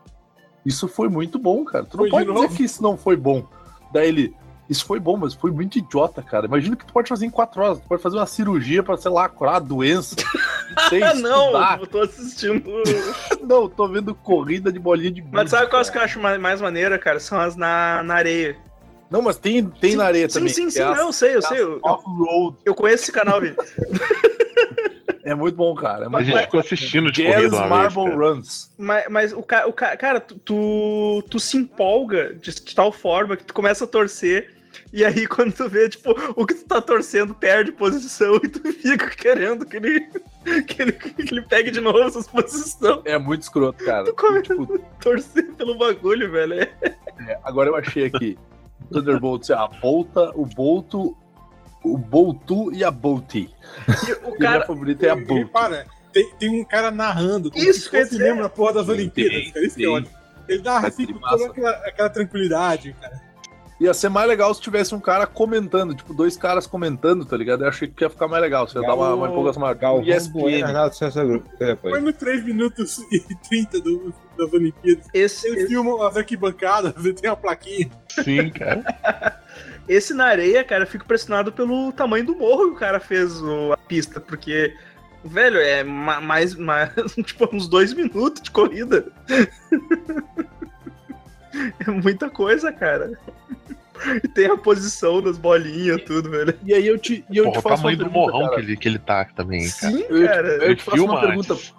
isso 0.65 0.89
foi 0.89 1.09
muito 1.09 1.39
bom, 1.39 1.65
cara. 1.65 1.85
Tu 1.85 1.97
não 1.97 2.05
Foi 2.05 2.07
de 2.07 2.11
pode 2.11 2.27
dizer 2.27 2.43
novo? 2.43 2.57
que 2.57 2.65
isso 2.65 2.83
não 2.83 2.97
foi 2.97 3.17
bom. 3.17 3.47
Daí 3.93 4.09
ele. 4.09 4.35
Isso 4.67 4.87
foi 4.87 4.99
bom, 4.99 5.19
mas 5.19 5.35
foi 5.35 5.51
muito 5.51 5.77
idiota, 5.79 6.23
cara. 6.23 6.47
Imagina 6.47 6.75
que 6.75 6.87
tu 6.87 6.93
pode 6.95 7.07
fazer 7.07 7.27
em 7.27 7.31
quatro 7.31 7.63
horas. 7.63 7.81
Tu 7.81 7.87
pode 7.87 8.03
fazer 8.03 8.17
uma 8.17 8.25
cirurgia 8.25 8.83
pra, 8.83 8.97
sei 8.97 9.11
lá, 9.11 9.29
curar 9.29 9.57
a 9.57 9.61
doença. 9.61 10.17
Ah, 10.77 11.15
não, 11.15 11.47
estudar. 11.47 11.79
eu 11.81 11.87
tô 11.87 12.01
assistindo. 12.01 12.65
Não, 13.47 13.69
tô 13.69 13.87
vendo 13.87 14.13
corrida 14.15 14.73
de 14.73 14.79
bolinha 14.79 15.11
de 15.11 15.21
gude. 15.21 15.33
Mas 15.33 15.51
sabe 15.51 15.69
qual 15.69 15.83
cara. 15.83 15.93
que 15.93 15.99
eu 15.99 16.03
acho 16.03 16.19
mais, 16.19 16.41
mais 16.41 16.61
maneira, 16.61 16.99
cara? 16.99 17.21
São 17.21 17.39
as 17.39 17.55
na, 17.55 18.03
na 18.03 18.15
areia. 18.15 18.57
Não, 19.11 19.23
mas 19.23 19.37
tem, 19.39 19.65
tem 19.65 19.93
Sim, 19.93 19.97
na 19.97 20.05
areia 20.07 20.29
sim, 20.29 20.39
também. 20.39 20.53
Sim, 20.53 20.71
sim, 20.71 20.81
É 20.81 20.85
não, 20.87 20.95
eu 20.97 21.13
sei, 21.13 21.35
eu 21.35 21.39
é 21.39 21.43
sei. 21.43 21.61
Eu, 21.61 21.79
Off-road. 21.83 22.57
eu 22.65 22.75
conheço 22.75 23.05
esse 23.05 23.13
canal, 23.13 23.41
Vini. 23.41 23.57
É 25.27 25.35
muito 25.35 25.57
bom, 25.57 25.75
cara. 25.75 26.05
É 26.05 26.07
A 26.07 26.11
muito 26.11 26.27
gente 26.27 26.35
bom. 26.37 26.43
ficou 26.43 26.61
assistindo 26.61 27.11
de 27.11 27.23
corrida 27.23 27.41
Jazz 27.49 27.53
uma 27.53 27.61
vez, 27.61 27.71
Marble 27.95 28.05
cara. 28.05 28.17
Runs. 28.35 28.71
Mas, 28.77 29.05
mas 29.09 29.33
o, 29.33 29.43
ca, 29.43 29.67
o 29.67 29.73
ca, 29.73 29.97
cara, 29.97 30.21
tu, 30.21 30.35
tu, 30.39 31.25
tu 31.31 31.41
se 31.41 31.57
empolga 31.57 32.35
de, 32.35 32.55
de 32.55 32.75
tal 32.75 32.93
forma 32.93 33.35
que 33.35 33.43
tu 33.45 33.55
começa 33.55 33.85
a 33.85 33.87
torcer. 33.87 34.55
E 34.93 35.03
aí, 35.03 35.25
quando 35.27 35.51
tu 35.55 35.67
vê, 35.67 35.89
tipo, 35.89 36.11
o 36.37 36.45
que 36.45 36.53
tu 36.55 36.67
tá 36.67 36.79
torcendo 36.83 37.35
perde 37.35 37.73
posição 37.73 38.37
e 38.37 38.49
tu 38.49 38.71
fica 38.71 39.09
querendo 39.17 39.65
que 39.65 39.79
ele, 39.79 40.01
que 40.69 40.83
ele, 40.83 40.93
que 40.93 41.33
ele 41.35 41.43
pegue 41.43 41.71
de 41.71 41.81
novo 41.81 42.01
essas 42.03 42.29
posições. 42.29 43.01
É 43.07 43.17
muito 43.17 43.41
escroto, 43.43 43.83
cara. 43.83 44.05
Tu 44.05 44.15
come- 44.15 44.43
Tipo, 44.43 44.79
Torcer 45.01 45.51
pelo 45.55 45.79
bagulho, 45.79 46.31
velho. 46.31 46.55
É, 46.61 46.71
agora 47.43 47.71
eu 47.71 47.77
achei 47.77 48.05
aqui. 48.05 48.37
Thunderbolts 48.93 49.51
é 49.51 49.55
a 49.55 49.67
Bolta, 49.67 50.31
o 50.35 50.45
Bolto, 50.47 51.17
o 51.83 51.97
Boltu 51.99 52.73
e 52.73 52.85
a 52.85 52.91
Bolti. 52.91 53.51
E 54.09 54.13
o 54.29 54.35
E 54.37 54.39
cara. 54.39 54.67
favorita 54.67 55.07
é 55.07 55.11
a 55.11 55.17
E, 55.17 55.25
Bolt. 55.25 55.49
para, 55.51 55.87
tem, 56.13 56.31
tem 56.39 56.61
um 56.61 56.65
cara 56.65 56.91
narrando, 56.91 57.51
Isso 57.55 57.91
que 57.91 58.05
dizer. 58.05 58.25
mesmo 58.25 58.43
na 58.43 58.49
porra 58.49 58.75
das 58.75 58.87
Tem, 58.87 58.95
Olimpíadas, 58.95 59.37
tem, 59.43 59.53
cara. 59.53 59.67
Isso 59.67 59.77
que 59.77 59.85
é 59.85 59.89
ótimo. 59.89 60.15
Ele 60.49 60.63
narra 60.63 60.89
assim 60.89 61.07
com 61.07 61.19
toda 61.19 61.47
aquela, 61.47 61.71
aquela 61.71 62.11
tranquilidade, 62.11 62.95
cara. 63.01 63.23
Ia 63.81 63.93
ser 63.93 64.09
mais 64.09 64.29
legal 64.29 64.55
se 64.55 64.61
tivesse 64.61 64.95
um 64.95 65.01
cara 65.01 65.27
comentando, 65.27 65.95
tipo, 65.95 66.15
dois 66.15 66.37
caras 66.37 66.65
comentando, 66.67 67.25
tá 67.25 67.37
ligado? 67.37 67.65
Eu 67.65 67.69
achei 67.69 67.89
que 67.89 68.05
ia 68.05 68.09
ficar 68.11 68.29
mais 68.29 68.41
legal. 68.41 68.69
Você 68.69 68.79
ia 68.79 68.87
dar 68.87 68.95
uma, 68.95 69.13
uma 69.15 69.29
empolgação 69.29 69.61
maior. 69.61 69.75
Galvão 69.75 70.05
ESPN. 70.09 70.41
Bueno, 70.41 70.67
Arnaldo 70.67 70.95
César 70.95 71.25
Grupo. 71.25 71.49
É, 71.61 71.75
Foi 71.75 72.01
no 72.01 72.13
3 72.13 72.45
minutos 72.45 72.99
e 73.11 73.19
30 73.49 73.81
do, 73.81 74.15
das 74.39 74.53
Olimpíadas. 74.53 75.07
Esse, 75.13 75.49
Eles 75.49 75.69
filmam 75.69 76.01
as 76.03 76.17
arquibancadas, 76.17 76.95
tem 77.21 77.29
uma 77.29 77.37
plaquinha. 77.37 77.91
Sim, 78.09 78.49
cara. 78.51 79.43
esse 79.89 80.15
na 80.15 80.27
areia, 80.27 80.63
cara, 80.63 80.85
eu 80.85 80.89
fico 80.89 81.05
impressionado 81.05 81.51
pelo 81.53 81.93
tamanho 81.93 82.25
do 82.27 82.37
morro 82.37 82.69
que 82.69 82.77
o 82.77 82.79
cara 82.79 83.01
fez 83.01 83.43
o- 83.43 83.73
a 83.73 83.77
pista, 83.77 84.21
porque, 84.21 84.73
velho, 85.25 85.59
é 85.59 85.83
ma- 85.83 86.21
mais, 86.21 86.55
mais 86.55 86.91
tipo, 87.27 87.49
uns 87.53 87.67
dois 87.67 87.93
minutos 87.93 88.41
de 88.41 88.53
corrida. 88.53 89.05
É 91.87 91.91
muita 91.91 92.29
coisa, 92.31 92.73
cara. 92.73 93.19
E 94.23 94.29
tem 94.29 94.47
a 94.47 94.57
posição 94.57 95.23
das 95.23 95.39
bolinhas, 95.39 96.03
tudo, 96.03 96.29
velho. 96.31 96.53
E 96.65 96.75
aí 96.75 96.87
eu 96.87 96.99
te, 96.99 97.25
e 97.31 97.37
eu 97.37 97.45
Porra, 97.45 97.55
te 97.55 97.59
o 97.59 97.63
faço 97.63 97.77
tamanho 97.83 97.99
uma 97.99 98.05
do 98.05 98.11
pergunta, 98.11 98.33
morrão 98.33 98.49
cara. 98.51 98.55
que 98.55 98.61
ele, 98.67 98.77
que 98.77 98.89
ele 98.89 98.99
tá 98.99 99.25
também, 99.37 99.71
cara. 99.71 99.97
Sim, 99.97 100.05
Eu, 100.09 100.27
cara. 100.27 100.49
eu 100.49 100.63
Ele 100.63 100.77
te 100.77 100.83
faço 100.83 101.05
uma 101.05 101.21
pergunta. 101.21 101.53
antes. 101.55 101.75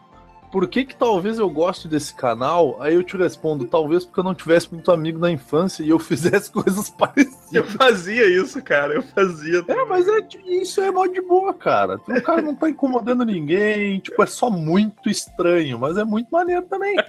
Por 0.56 0.70
que 0.70 0.86
que 0.86 0.96
talvez 0.96 1.38
eu 1.38 1.50
goste 1.50 1.86
desse 1.86 2.16
canal? 2.16 2.82
Aí 2.82 2.96
eu 2.96 3.04
te 3.04 3.18
respondo, 3.18 3.68
talvez 3.68 4.06
porque 4.06 4.22
eu 4.22 4.24
não 4.24 4.34
tivesse 4.34 4.74
muito 4.74 4.90
amigo 4.90 5.20
na 5.20 5.30
infância 5.30 5.84
e 5.84 5.90
eu 5.90 6.00
fizesse 6.00 6.50
coisas 6.50 6.90
parecidas. 6.90 7.52
Eu 7.52 7.66
fazia 7.66 8.26
isso, 8.26 8.64
cara. 8.64 8.94
Eu 8.94 9.04
fazia. 9.04 9.66
É, 9.68 9.84
mas 9.84 10.08
é, 10.08 10.26
isso 10.46 10.80
é 10.80 10.90
mó 10.90 11.06
de 11.08 11.20
boa, 11.20 11.54
cara. 11.54 12.00
O 12.08 12.22
cara 12.22 12.42
não 12.42 12.56
tá 12.56 12.70
incomodando 12.70 13.26
ninguém. 13.26 14.00
Tipo, 14.00 14.24
é 14.24 14.26
só 14.28 14.50
muito 14.50 15.10
estranho, 15.10 15.78
mas 15.78 15.98
é 15.98 16.06
muito 16.06 16.30
maneiro 16.32 16.66
também. 16.68 16.96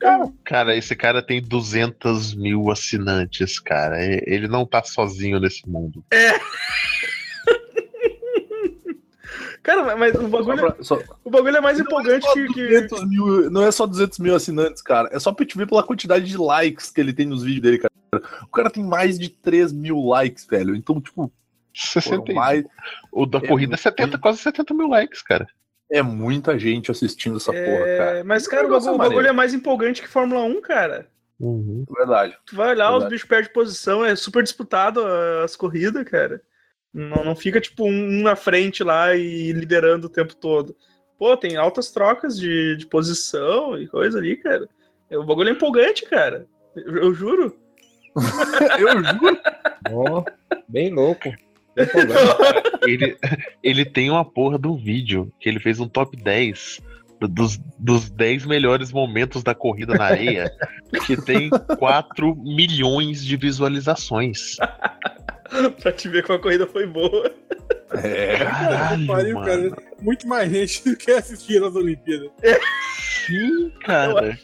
Cara, 0.00 0.32
cara, 0.44 0.76
esse 0.76 0.96
cara 0.96 1.22
tem 1.22 1.40
200 1.40 2.34
mil 2.34 2.68
assinantes, 2.70 3.60
cara. 3.60 3.96
Ele 4.02 4.48
não 4.48 4.66
tá 4.66 4.82
sozinho 4.82 5.38
nesse 5.38 5.68
mundo. 5.68 6.04
Cara, 9.62 9.96
mas 9.96 10.14
o 10.14 10.22
Só 10.22 10.28
bagulho, 10.28 10.58
pra- 10.58 10.76
só- 10.82 11.00
o 11.24 11.30
bagulho 11.30 11.56
é 11.56 11.60
mais 11.60 11.78
Não 11.78 11.84
é 11.84 11.86
empolgante 11.86 12.26
só 12.26 12.32
que, 12.34 12.46
que- 12.48 12.66
200 12.68 13.08
mil, 13.08 13.50
não 13.50 13.62
é 13.62 13.70
só 13.70 13.86
200 13.86 14.18
mil 14.18 14.34
assinantes, 14.34 14.82
cara. 14.82 15.08
É 15.12 15.18
só 15.20 15.32
pra 15.32 15.46
te 15.46 15.56
ver 15.56 15.68
pela 15.68 15.82
quantidade 15.84 16.24
de 16.24 16.36
likes 16.36 16.90
que 16.90 17.00
ele 17.00 17.12
tem 17.12 17.26
nos 17.26 17.42
vídeos 17.44 17.62
dele, 17.62 17.78
cara. 17.78 17.92
O 18.42 18.48
cara 18.48 18.68
tem 18.70 18.82
mais 18.84 19.18
de 19.18 19.28
3 19.28 19.72
mil 19.72 20.04
likes, 20.04 20.44
velho. 20.46 20.74
Então, 20.74 21.00
tipo, 21.00 21.32
60 21.72 22.16
foram 22.16 22.24
e- 22.32 22.34
mais, 22.34 22.64
O 23.12 23.24
da 23.24 23.38
É 23.38 23.46
corrida 23.46 23.74
é 23.74 23.76
70, 23.78 24.08
muito. 24.08 24.20
quase 24.20 24.38
70 24.38 24.74
mil 24.74 24.88
likes, 24.88 25.22
cara. 25.22 25.46
é 25.90 26.00
muita 26.02 26.58
gente 26.58 26.90
assistindo 26.90 27.36
essa 27.36 27.54
É, 27.54 27.64
porra, 27.64 27.96
cara. 27.98 28.24
Mas, 28.24 28.48
cara, 28.48 28.66
o 28.66 28.70
bagulho, 28.70 28.92
o 28.92 28.94
é 28.94 28.98
bagulho 28.98 29.26
é 29.28 29.32
mais 29.32 29.52
empolgante 29.54 30.00
que 30.00 30.08
Fórmula 30.08 30.42
1, 30.42 30.60
cara. 30.62 31.06
Verdade. 31.96 32.36
Tu 32.46 32.56
vai 32.56 32.70
olhar, 32.70 32.86
os 32.88 32.92
Verdade. 32.94 33.10
bichos 33.14 33.28
perdem 33.28 33.52
posição, 33.52 34.02
é 34.04 34.16
super 34.16 34.42
disputado 34.42 35.04
ah, 35.04 35.44
as 35.44 35.54
corridas, 35.54 36.02
cara. 36.08 36.40
Não, 36.92 37.24
não 37.24 37.34
fica, 37.34 37.60
tipo, 37.60 37.84
um 37.84 38.22
na 38.22 38.36
frente 38.36 38.84
lá 38.84 39.14
e 39.14 39.52
liderando 39.52 40.06
o 40.06 40.10
tempo 40.10 40.36
todo. 40.36 40.76
Pô, 41.18 41.36
tem 41.36 41.56
altas 41.56 41.90
trocas 41.90 42.38
de, 42.38 42.76
de 42.76 42.86
posição 42.86 43.80
e 43.80 43.86
coisa 43.86 44.18
ali, 44.18 44.36
cara. 44.36 44.68
É, 45.08 45.16
O 45.16 45.24
bagulho 45.24 45.48
é 45.48 45.52
empolgante, 45.52 46.04
cara. 46.04 46.46
Eu, 46.76 46.96
eu 46.96 47.14
juro. 47.14 47.56
Eu 48.78 49.02
juro. 49.02 49.38
Ó, 49.90 50.24
bem 50.68 50.92
louco. 50.92 51.32
Ele, 52.82 53.16
ele 53.62 53.84
tem 53.84 54.10
uma 54.10 54.24
porra 54.24 54.58
do 54.58 54.76
vídeo 54.76 55.32
que 55.40 55.48
ele 55.48 55.58
fez 55.58 55.80
um 55.80 55.88
top 55.88 56.14
10 56.16 56.82
dos, 57.28 57.58
dos 57.78 58.10
10 58.10 58.46
melhores 58.46 58.92
momentos 58.92 59.42
da 59.42 59.54
corrida 59.54 59.94
na 59.94 60.04
areia, 60.06 60.52
que 61.06 61.16
tem 61.16 61.50
4 61.78 62.34
milhões 62.36 63.24
de 63.24 63.36
visualizações. 63.36 64.56
pra 65.80 65.92
te 65.92 66.08
ver 66.08 66.22
como 66.24 66.38
a 66.38 66.42
corrida 66.42 66.66
foi 66.66 66.86
boa. 66.86 67.30
É. 68.02 68.38
Caralho, 68.38 69.06
Pariu, 69.06 69.34
mano. 69.34 69.46
cara. 69.70 69.82
Muito 70.00 70.26
mais 70.26 70.50
gente 70.50 70.82
do 70.88 70.96
que 70.96 71.10
assistir 71.10 71.60
nas 71.60 71.74
Olimpíadas. 71.74 72.30
Sim, 73.26 73.70
cara. 73.84 74.38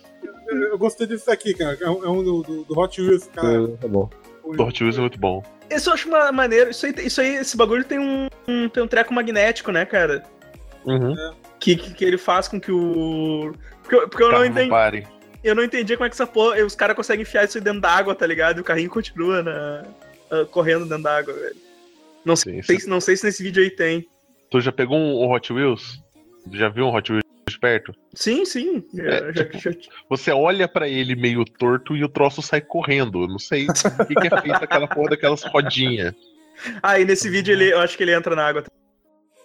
Eu, 0.46 0.58
eu 0.70 0.78
gostei 0.78 1.06
disso 1.06 1.30
aqui, 1.30 1.54
cara. 1.54 1.76
É 1.80 1.88
um, 1.90 2.04
é 2.04 2.08
um 2.10 2.22
do, 2.22 2.42
do- 2.42 2.64
do 2.64 2.78
Hot 2.78 3.00
Wheels, 3.00 3.26
cara. 3.34 3.68
Tá 3.80 3.88
bom. 3.88 4.08
O 4.42 4.62
Hot 4.62 4.82
Wheels 4.82 4.96
é 4.98 5.00
muito 5.00 5.18
bom. 5.18 5.42
Esse 5.70 5.88
eu 5.88 5.92
acho 5.94 6.08
uma 6.08 6.30
maneiro. 6.32 6.70
Isso 6.70 6.86
aí, 6.86 6.94
isso 6.98 7.20
aí, 7.20 7.36
esse 7.36 7.56
bagulho 7.56 7.84
tem 7.84 7.98
um, 7.98 8.28
um- 8.46 8.68
tem 8.68 8.82
um 8.82 8.86
treco 8.88 9.12
magnético, 9.12 9.70
né, 9.72 9.84
cara? 9.84 10.22
Uhum. 10.84 11.14
Que, 11.60 11.76
que, 11.76 11.92
que 11.92 12.04
ele 12.04 12.16
faz 12.18 12.48
com 12.48 12.60
que 12.60 12.70
o. 12.72 13.52
Porque, 13.82 13.94
eu- 13.96 14.08
porque 14.08 14.22
eu, 14.22 14.32
não 14.32 14.44
entendi, 14.44 14.70
pare. 14.70 15.06
eu 15.42 15.54
não 15.54 15.64
entendi 15.64 15.96
como 15.96 16.06
é 16.06 16.08
que 16.08 16.14
essa 16.14 16.26
porra. 16.26 16.64
Os 16.64 16.74
caras 16.74 16.94
conseguem 16.96 17.22
enfiar 17.22 17.44
isso 17.44 17.58
aí 17.58 17.64
dentro 17.64 17.80
d'água, 17.80 18.14
tá 18.14 18.26
ligado? 18.26 18.58
E 18.58 18.60
o 18.60 18.64
carrinho 18.64 18.88
continua 18.90 19.42
na, 19.42 19.82
ah, 20.30 20.44
correndo 20.50 20.84
dentro 20.86 21.02
d'água, 21.04 21.32
velho. 21.34 21.56
Não 22.24 22.36
sei, 22.36 22.62
Sim, 22.62 22.78
se- 22.80 22.88
não 22.88 23.00
sei 23.00 23.16
se 23.16 23.24
nesse 23.24 23.42
vídeo 23.42 23.62
aí 23.62 23.70
tem. 23.70 24.06
Tu 24.50 24.60
já 24.60 24.72
pegou 24.72 24.96
um, 24.98 25.30
Hot 25.30 25.52
Wheels? 25.52 26.00
Já 26.52 26.68
viu 26.68 26.86
um 26.86 26.94
Hot 26.94 27.10
Wheels 27.10 27.24
de 27.48 27.58
perto? 27.58 27.94
Sim, 28.14 28.44
sim. 28.44 28.84
É, 28.98 29.32
já- 29.32 29.44
tipo, 29.44 29.58
já- 29.58 29.70
Você 30.08 30.30
olha 30.30 30.68
pra 30.68 30.88
ele 30.88 31.14
meio 31.14 31.44
torto 31.44 31.96
e 31.96 32.04
o 32.04 32.08
troço 32.08 32.42
sai 32.42 32.60
correndo. 32.60 33.22
Eu 33.22 33.28
não 33.28 33.38
sei 33.38 33.66
o 33.66 34.06
que, 34.06 34.14
que 34.14 34.26
é 34.34 34.40
feito 34.42 34.62
aquela 34.64 34.86
porra 34.86 35.10
daquelas 35.10 35.42
rodinhas. 35.44 36.14
Ah, 36.82 36.98
e 36.98 37.04
nesse 37.04 37.30
vídeo 37.30 37.52
ele, 37.52 37.72
eu 37.72 37.78
acho 37.80 37.96
que 37.96 38.02
ele 38.02 38.12
entra 38.14 38.34
na 38.36 38.46
água. 38.46 38.64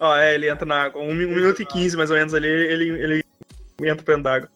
Ó, 0.00 0.16
é, 0.16 0.34
ele 0.34 0.50
entra 0.50 0.66
na 0.66 0.82
água. 0.82 1.00
Um, 1.00 1.10
um 1.10 1.14
minuto 1.14 1.62
e 1.62 1.66
quinze 1.66 1.96
mais 1.96 2.10
ou 2.10 2.16
menos 2.16 2.34
ali, 2.34 2.48
ele, 2.48 2.88
ele 2.90 3.24
entra 3.82 4.02
pra 4.04 4.14
dentro 4.16 4.22
d'água. 4.24 4.48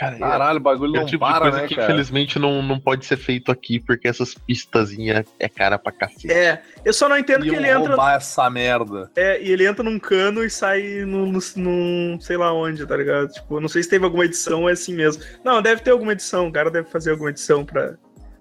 Cara, 0.00 0.16
é- 0.16 0.18
Caralho, 0.18 0.56
o 0.56 0.62
bagulho 0.62 0.96
é 0.96 1.00
não 1.00 1.04
tipo 1.06 1.26
de 1.26 1.30
para, 1.30 1.40
coisa 1.42 1.60
né, 1.60 1.68
que 1.68 1.74
cara? 1.74 1.88
infelizmente 1.88 2.38
não, 2.38 2.62
não 2.62 2.80
pode 2.80 3.04
ser 3.04 3.18
feito 3.18 3.52
aqui, 3.52 3.78
porque 3.78 4.08
essas 4.08 4.32
pistazinhas 4.32 5.26
é 5.38 5.46
cara 5.46 5.78
pra 5.78 5.92
cacete. 5.92 6.32
É, 6.32 6.62
eu 6.86 6.92
só 6.94 7.06
não 7.06 7.18
entendo 7.18 7.42
que 7.42 7.54
ele 7.54 7.68
entra. 7.68 7.94
essa 8.14 8.48
merda. 8.48 9.10
É, 9.14 9.42
e 9.42 9.50
ele 9.50 9.66
entra 9.66 9.84
num 9.84 9.98
cano 9.98 10.42
e 10.42 10.48
sai 10.48 11.04
no, 11.04 11.26
no, 11.26 11.38
num 11.56 12.18
sei 12.18 12.38
lá 12.38 12.50
onde, 12.50 12.86
tá 12.86 12.96
ligado? 12.96 13.28
Tipo, 13.28 13.60
não 13.60 13.68
sei 13.68 13.82
se 13.82 13.90
teve 13.90 14.06
alguma 14.06 14.24
edição 14.24 14.62
ou 14.62 14.70
é 14.70 14.72
assim 14.72 14.94
mesmo. 14.94 15.22
Não, 15.44 15.60
deve 15.60 15.82
ter 15.82 15.90
alguma 15.90 16.12
edição, 16.12 16.48
o 16.48 16.52
cara 16.52 16.70
deve 16.70 16.88
fazer 16.88 17.10
alguma 17.10 17.28
edição 17.28 17.62
pra. 17.66 17.94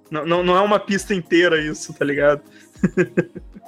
Não, 0.10 0.26
não, 0.26 0.42
não 0.42 0.56
é 0.56 0.62
uma 0.62 0.80
pista 0.80 1.14
inteira 1.14 1.62
isso, 1.62 1.94
tá 1.94 2.06
ligado? 2.06 2.42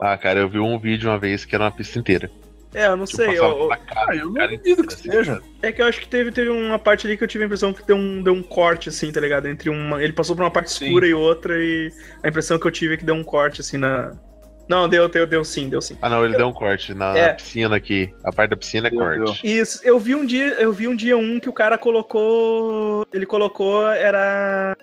Ah, 0.00 0.16
cara, 0.16 0.40
eu 0.40 0.48
vi 0.48 0.58
um 0.58 0.78
vídeo 0.78 1.08
uma 1.08 1.18
vez 1.18 1.44
que 1.44 1.54
era 1.54 1.64
uma 1.64 1.70
pista 1.70 1.98
inteira. 1.98 2.30
É, 2.76 2.86
eu 2.88 2.96
não 2.96 3.06
Tipo, 3.06 3.16
sei. 3.16 3.38
eu- 3.38 3.44
eu- 3.44 3.68
cara, 3.68 4.10
Ah, 4.10 4.14
eu 4.16 4.30
não 4.30 4.46
duvido 4.48 4.86
que 4.86 4.92
seja. 4.94 5.40
é 5.62 5.72
que 5.72 5.80
eu 5.80 5.86
acho 5.86 5.98
que 6.00 6.06
teve, 6.08 6.30
teve 6.30 6.50
uma 6.50 6.78
parte 6.78 7.06
ali 7.06 7.16
que 7.16 7.24
eu 7.24 7.28
tive 7.28 7.44
a 7.44 7.46
impressão 7.46 7.72
que 7.72 7.82
deu 7.86 7.96
um, 7.96 8.22
deu 8.22 8.34
um 8.34 8.42
corte, 8.42 8.90
assim, 8.90 9.10
tá 9.10 9.18
ligado? 9.20 9.48
Entre 9.48 9.70
uma. 9.70 10.02
Ele 10.02 10.12
passou 10.12 10.36
por 10.36 10.42
uma 10.42 10.50
parte 10.50 10.70
Sim. 10.70 10.84
escura 10.86 11.06
e 11.06 11.14
outra, 11.14 11.54
e 11.58 11.90
a 12.22 12.28
impressão 12.28 12.58
que 12.58 12.66
eu 12.66 12.70
tive 12.70 12.94
é 12.94 12.96
que 12.98 13.04
deu 13.04 13.14
um 13.14 13.24
corte, 13.24 13.62
assim, 13.62 13.78
na. 13.78 14.12
Não, 14.68 14.88
deu, 14.88 15.08
deu, 15.08 15.26
deu 15.26 15.44
sim, 15.44 15.68
deu 15.68 15.80
sim. 15.80 15.96
Ah, 16.02 16.08
não, 16.10 16.24
ele 16.24 16.36
deu 16.36 16.48
um 16.48 16.52
corte 16.52 16.92
na, 16.92 17.16
É. 17.16 17.28
na 17.28 17.34
piscina 17.34 17.76
aqui. 17.76 18.12
A 18.24 18.32
parte 18.32 18.50
da 18.50 18.56
piscina 18.56 18.88
é 18.88 18.90
Deu, 18.90 18.98
corte. 18.98 19.46
Isso, 19.46 19.80
eu 19.84 19.98
vi 19.98 20.14
um 20.14 20.26
dia, 20.26 20.54
eu 20.60 20.72
vi 20.72 20.88
um 20.88 20.96
dia 20.96 21.16
um 21.16 21.38
que 21.40 21.48
o 21.48 21.52
cara 21.52 21.78
colocou, 21.78 23.06
ele 23.12 23.24
colocou 23.26 23.86
era 23.88 24.76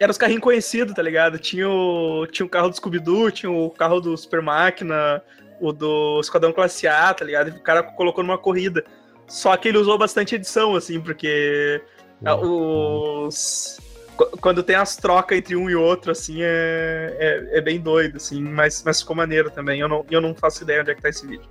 era 0.00 0.10
os 0.10 0.18
carrinhos 0.18 0.42
conhecidos, 0.42 0.94
tá 0.94 1.02
ligado? 1.02 1.38
Tinha 1.38 1.68
o 1.68 2.26
tinha 2.26 2.44
o 2.44 2.48
carro 2.48 2.68
do 2.70 2.74
Scooby-Doo, 2.76 3.30
tinha 3.30 3.52
o 3.52 3.70
carro 3.70 4.00
do 4.00 4.16
Super 4.16 4.42
Máquina, 4.42 5.22
o 5.60 5.72
do 5.72 6.20
Esquadrão 6.20 6.52
Classe 6.52 6.86
A, 6.86 7.12
tá 7.14 7.24
ligado? 7.24 7.48
O 7.48 7.60
cara 7.60 7.82
colocou 7.82 8.22
numa 8.22 8.38
corrida. 8.38 8.84
Só 9.26 9.56
que 9.56 9.68
ele 9.68 9.78
usou 9.78 9.96
bastante 9.96 10.34
edição 10.34 10.74
assim, 10.76 11.00
porque 11.00 11.80
ah, 12.24 12.36
os 12.36 13.78
qu- 14.16 14.36
quando 14.40 14.62
tem 14.62 14.76
as 14.76 14.96
trocas 14.96 15.38
entre 15.38 15.56
um 15.56 15.70
e 15.70 15.74
outro, 15.74 16.12
assim, 16.12 16.42
é, 16.42 17.16
é, 17.18 17.58
é 17.58 17.60
bem 17.60 17.80
doido, 17.80 18.16
assim, 18.16 18.42
mas, 18.42 18.82
mas 18.84 19.00
ficou 19.00 19.16
maneiro 19.16 19.50
também. 19.50 19.80
Eu 19.80 19.88
não, 19.88 20.04
eu 20.10 20.20
não 20.20 20.34
faço 20.34 20.62
ideia 20.62 20.82
onde 20.82 20.90
é 20.90 20.94
que 20.94 21.02
tá 21.02 21.08
esse 21.08 21.26
vídeo. 21.26 21.48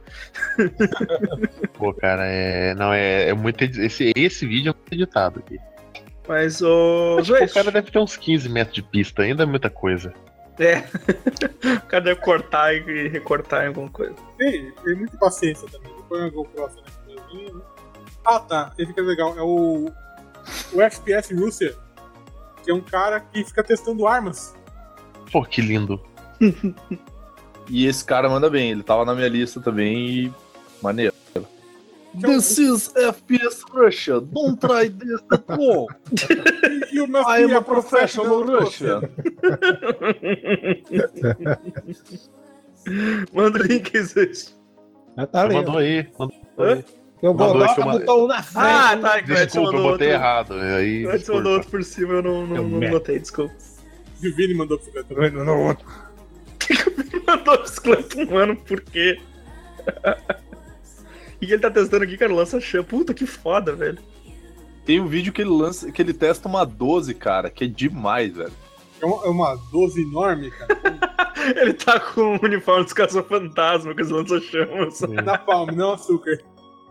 Pô, 1.74 1.94
cara, 1.94 2.26
é. 2.26 2.74
Não, 2.76 2.94
é, 2.94 3.30
é 3.30 3.34
muito. 3.34 3.64
Esse, 3.64 4.12
esse 4.16 4.46
vídeo 4.46 4.72
é 4.72 4.74
muito 4.74 4.94
editado 4.94 5.40
aqui. 5.40 5.58
Mas 6.28 6.62
o. 6.62 7.16
Mas, 7.18 7.26
tipo, 7.28 7.44
o 7.44 7.54
cara 7.54 7.72
deve 7.72 7.92
ter 7.92 8.00
uns 8.00 8.16
15 8.16 8.48
metros 8.50 8.76
de 8.76 8.84
pista, 8.84 9.24
ainda 9.24 9.44
é 9.44 9.46
muita 9.46 9.70
coisa. 9.70 10.14
É. 10.60 10.80
o 11.78 11.88
cara 11.88 12.04
deve 12.04 12.20
cortar 12.22 12.74
e 12.74 13.08
recortar 13.08 13.64
em 13.64 13.68
alguma 13.68 13.90
coisa. 13.90 14.16
Tem, 14.38 14.72
tem 14.72 14.96
muita 14.96 15.18
paciência 15.18 15.68
também. 15.70 15.96
Depois 15.96 16.22
eu 16.24 16.32
vou 16.32 16.46
pro 16.46 16.54
próximo 16.54 16.84
né? 16.84 17.62
Ah, 18.26 18.40
tá. 18.40 18.74
Esse 18.78 18.94
que 18.94 19.00
é 19.00 19.04
legal. 19.04 19.38
É 19.38 19.42
o. 19.42 19.92
O 20.74 20.82
FPS 20.82 21.34
Rússia. 21.34 21.76
Que 22.64 22.72
é 22.72 22.74
um 22.74 22.82
cara 22.82 23.20
que 23.20 23.44
fica 23.44 23.64
testando 23.64 24.08
armas. 24.08 24.56
Pô, 25.32 25.44
que 25.44 25.62
lindo. 25.62 26.00
E 27.70 27.88
esse 27.88 28.04
cara 28.04 28.28
manda 28.28 28.50
bem, 28.50 28.72
ele 28.72 28.84
tava 28.84 29.06
na 29.06 29.16
minha 29.16 29.30
lista 29.30 29.62
também 29.62 30.10
e. 30.10 30.34
Maneiro. 30.82 31.14
Que 32.20 32.26
é 32.26 32.30
This 32.30 32.58
is 32.58 32.92
FPS 32.96 33.64
Russia. 33.74 34.20
Don't 34.20 34.58
try 34.60 34.90
this 34.90 35.22
at 35.32 35.44
home. 35.50 35.88
E, 36.92 36.96
e 36.98 37.02
o 37.02 37.08
meu 37.08 37.22
I 37.22 37.36
filho 37.38 37.46
am 37.48 37.52
é 37.54 37.56
a 37.58 37.62
professional 37.62 38.42
Rússia. 38.44 38.98
Russian. 38.98 39.10
Manda 43.34 43.60
o 43.60 43.64
link 43.64 43.94
existe. 43.96 44.56
Já 45.18 45.28
tá 45.28 45.44
ali. 45.44 45.54
mandou 45.56 45.78
aí. 45.78 46.08
Mandou 46.18 46.36
Hã? 46.60 46.74
aí. 46.76 46.86
Eu 47.22 47.34
Mandou 47.36 47.54
coloco 47.54 47.76
que 47.76 47.80
eu 47.80 47.84
o 47.84 47.88
ma- 47.88 47.94
botão 48.00 48.28
na 48.28 48.42
frente. 48.44 48.66
Ah, 48.66 48.98
tá. 48.98 49.22
que 49.22 49.32
o 49.32 49.36
Desculpa, 49.36 49.58
eu 49.70 49.74
mandou 49.74 49.92
botei 49.92 50.10
errado. 50.10 50.54
Aí, 50.56 51.06
O 51.06 51.10
Edson 51.10 51.18
desculpa. 51.18 51.38
mandou 51.38 51.54
outro 51.54 51.70
por 51.70 51.84
cima, 51.84 52.14
eu 52.14 52.24
não, 52.24 52.48
não, 52.48 52.56
Eu 52.56 52.64
não 52.68 52.80
notei, 52.90 53.20
desculpa. 53.20 53.54
E 54.24 54.28
o 54.28 54.36
Vini 54.36 54.54
mandou 54.56 54.80
pro 54.80 55.04
também. 55.04 55.30
No- 55.32 55.46
no 55.46 55.68
outro. 55.68 55.86
mandou 57.28 57.62
bicicleta 57.62 58.24
humano, 58.24 58.56
por 58.56 58.82
quê? 58.82 59.22
Que 61.42 61.54
ele 61.54 61.60
tá 61.60 61.72
testando 61.72 62.04
aqui, 62.04 62.18
cara? 62.18 62.34
Lança 62.34 62.62
chama. 62.62 62.84
Puta 62.84 63.14
que 63.14 63.26
foda, 63.26 63.76
velho. 63.76 63.98
Tem 64.86 65.00
um 65.00 65.08
vídeo 65.08 65.34
que 65.34 65.42
ele 65.42 65.50
lança, 65.50 65.92
que 65.92 66.02
ele 66.02 66.14
testa 66.14 66.48
uma 66.48 66.66
12, 66.66 67.14
cara, 67.16 67.50
que 67.50 67.64
é 67.64 67.68
demais, 67.68 68.36
velho. 68.36 68.54
É 69.02 69.06
uma, 69.06 69.26
é 69.26 69.30
uma 69.30 69.56
12 69.72 70.02
enorme, 70.02 70.52
cara. 70.52 70.78
Ele 71.60 71.74
tá 71.74 72.00
com 72.00 72.36
o 72.36 72.46
uniforme 72.46 72.84
dos 72.84 72.94
caça-fantasma, 72.94 73.96
com 73.96 74.02
os 74.02 74.10
lança-chamas. 74.12 75.02
Na 75.02 75.40
palma, 75.40 75.72
não 75.72 75.94
açúcar. 75.94 76.38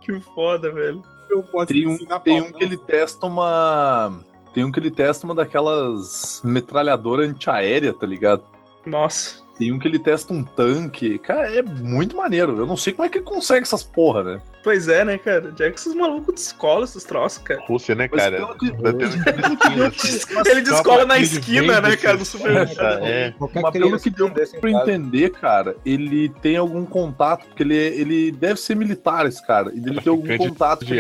Que 0.01 0.19
foda, 0.21 0.73
velho. 0.73 1.03
Eu 1.31 1.45
posso 1.45 1.67
Tem 1.69 1.87
um, 1.87 1.97
tem 1.97 2.09
palma, 2.09 2.41
um 2.41 2.53
que 2.53 2.53
não 2.53 2.61
ele 2.61 2.77
testa 2.77 3.27
uma. 3.27 4.21
Tem 4.53 4.65
um 4.65 4.73
que 4.73 4.81
ele 4.81 4.91
testa 4.91 5.25
uma 5.25 5.37
daquelas 5.37 6.43
metralhadoras 6.43 7.31
antiaérea, 7.31 7.93
tá 7.93 8.05
ligado? 8.05 8.43
Nossa. 8.85 9.41
Tem 9.61 9.71
um 9.71 9.79
que 9.79 9.87
ele 9.87 9.99
testa 9.99 10.33
um 10.33 10.43
tanque. 10.43 11.19
Cara, 11.19 11.55
é 11.55 11.61
muito 11.61 12.17
maneiro. 12.17 12.57
Eu 12.57 12.65
não 12.65 12.79
sei 12.79 12.95
como 12.95 13.05
é 13.05 13.11
que 13.11 13.19
ele 13.19 13.27
consegue 13.27 13.61
essas 13.65 13.83
porra, 13.83 14.25
né? 14.25 14.41
Pois 14.65 14.89
é, 14.89 15.05
né, 15.05 15.19
cara? 15.19 15.51
Onde 15.51 15.63
é 15.63 15.71
que 15.71 15.79
esses 15.79 15.95
malucos 15.95 16.35
descolam 16.35 16.85
esses 16.85 17.05
troços, 17.05 17.43
cara? 17.43 17.61
Rússia, 17.67 17.95
né, 17.95 18.09
cara? 18.09 18.39
que- 18.59 18.73
assim. 18.73 20.41
Ele 20.51 20.63
descola 20.63 21.05
na 21.05 21.19
esquina, 21.19 21.79
né, 21.79 21.95
cara, 21.99 22.17
do 22.17 22.23
esses- 22.23 22.29
supermercado. 22.33 23.05
É, 23.05 23.33
Qualquer 23.33 23.61
Mas 23.61 23.73
pelo 23.73 24.01
que 24.01 24.09
deu 24.09 24.31
pra 24.31 24.71
entender, 24.71 25.31
cara, 25.33 25.77
ele 25.85 26.31
tem 26.41 26.57
algum 26.57 26.87
contato, 26.87 27.45
porque 27.45 27.63
ele, 27.63 27.77
ele 27.77 28.33
deve 28.33 28.59
ser 28.59 28.75
militar, 28.75 29.27
esse 29.27 29.47
cara. 29.47 29.71
E 29.75 29.79
ele 29.79 30.01
tem 30.01 30.11
algum 30.11 30.37
contato 30.39 30.87
de 30.87 30.95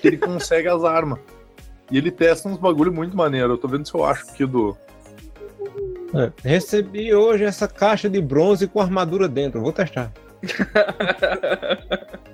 que 0.00 0.08
ele 0.08 0.18
consegue 0.18 0.66
as 0.66 0.82
armas. 0.82 1.20
E 1.92 1.96
ele 1.98 2.10
testa 2.10 2.48
uns 2.48 2.58
bagulho 2.58 2.92
muito 2.92 3.16
maneiro. 3.16 3.52
Eu 3.52 3.58
tô 3.58 3.68
vendo 3.68 3.86
se 3.86 3.94
eu 3.94 4.04
acho 4.04 4.24
aqui 4.30 4.44
do. 4.46 4.76
É, 6.14 6.30
Recebi 6.48 7.14
hoje 7.14 7.44
essa 7.44 7.66
caixa 7.68 8.08
de 8.10 8.20
bronze 8.20 8.66
com 8.66 8.80
armadura 8.80 9.28
dentro. 9.28 9.60
Vou 9.60 9.72
testar. 9.72 10.12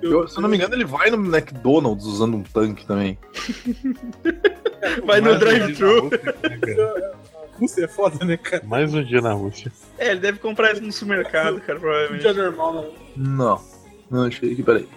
Eu- 0.01 0.27
se 0.29 0.37
eu 0.37 0.41
não 0.41 0.47
me 0.49 0.55
engano, 0.55 0.73
ele 0.73 0.85
vai 0.85 1.09
no 1.11 1.17
McDonald's 1.17 2.05
usando 2.05 2.37
um 2.37 2.41
tanque 2.43 2.85
também. 2.85 3.17
Vai 5.05 5.19
no 5.19 5.33
um 5.33 5.37
drive-thru. 5.37 6.03
Rússia, 6.03 6.19
né? 6.23 7.11
Rússia 7.59 7.83
é 7.83 7.87
foda, 7.89 8.23
né, 8.25 8.37
cara? 8.37 8.63
Mais 8.65 8.93
um 8.93 9.03
dia 9.03 9.19
na 9.19 9.33
Rússia. 9.33 9.69
É, 9.97 10.11
ele 10.11 10.21
deve 10.21 10.39
comprar 10.39 10.71
isso 10.71 10.81
no 10.81 10.91
supermercado, 10.93 11.59
cara, 11.59 11.77
Um 11.77 11.81
provavelmente. 11.81 12.21
dia 12.21 12.33
normal, 12.33 12.73
né? 12.75 12.87
Não. 13.17 13.61
Não, 14.09 14.23
achei 14.25 14.53
aqui, 14.53 14.63
peraí. 14.63 14.87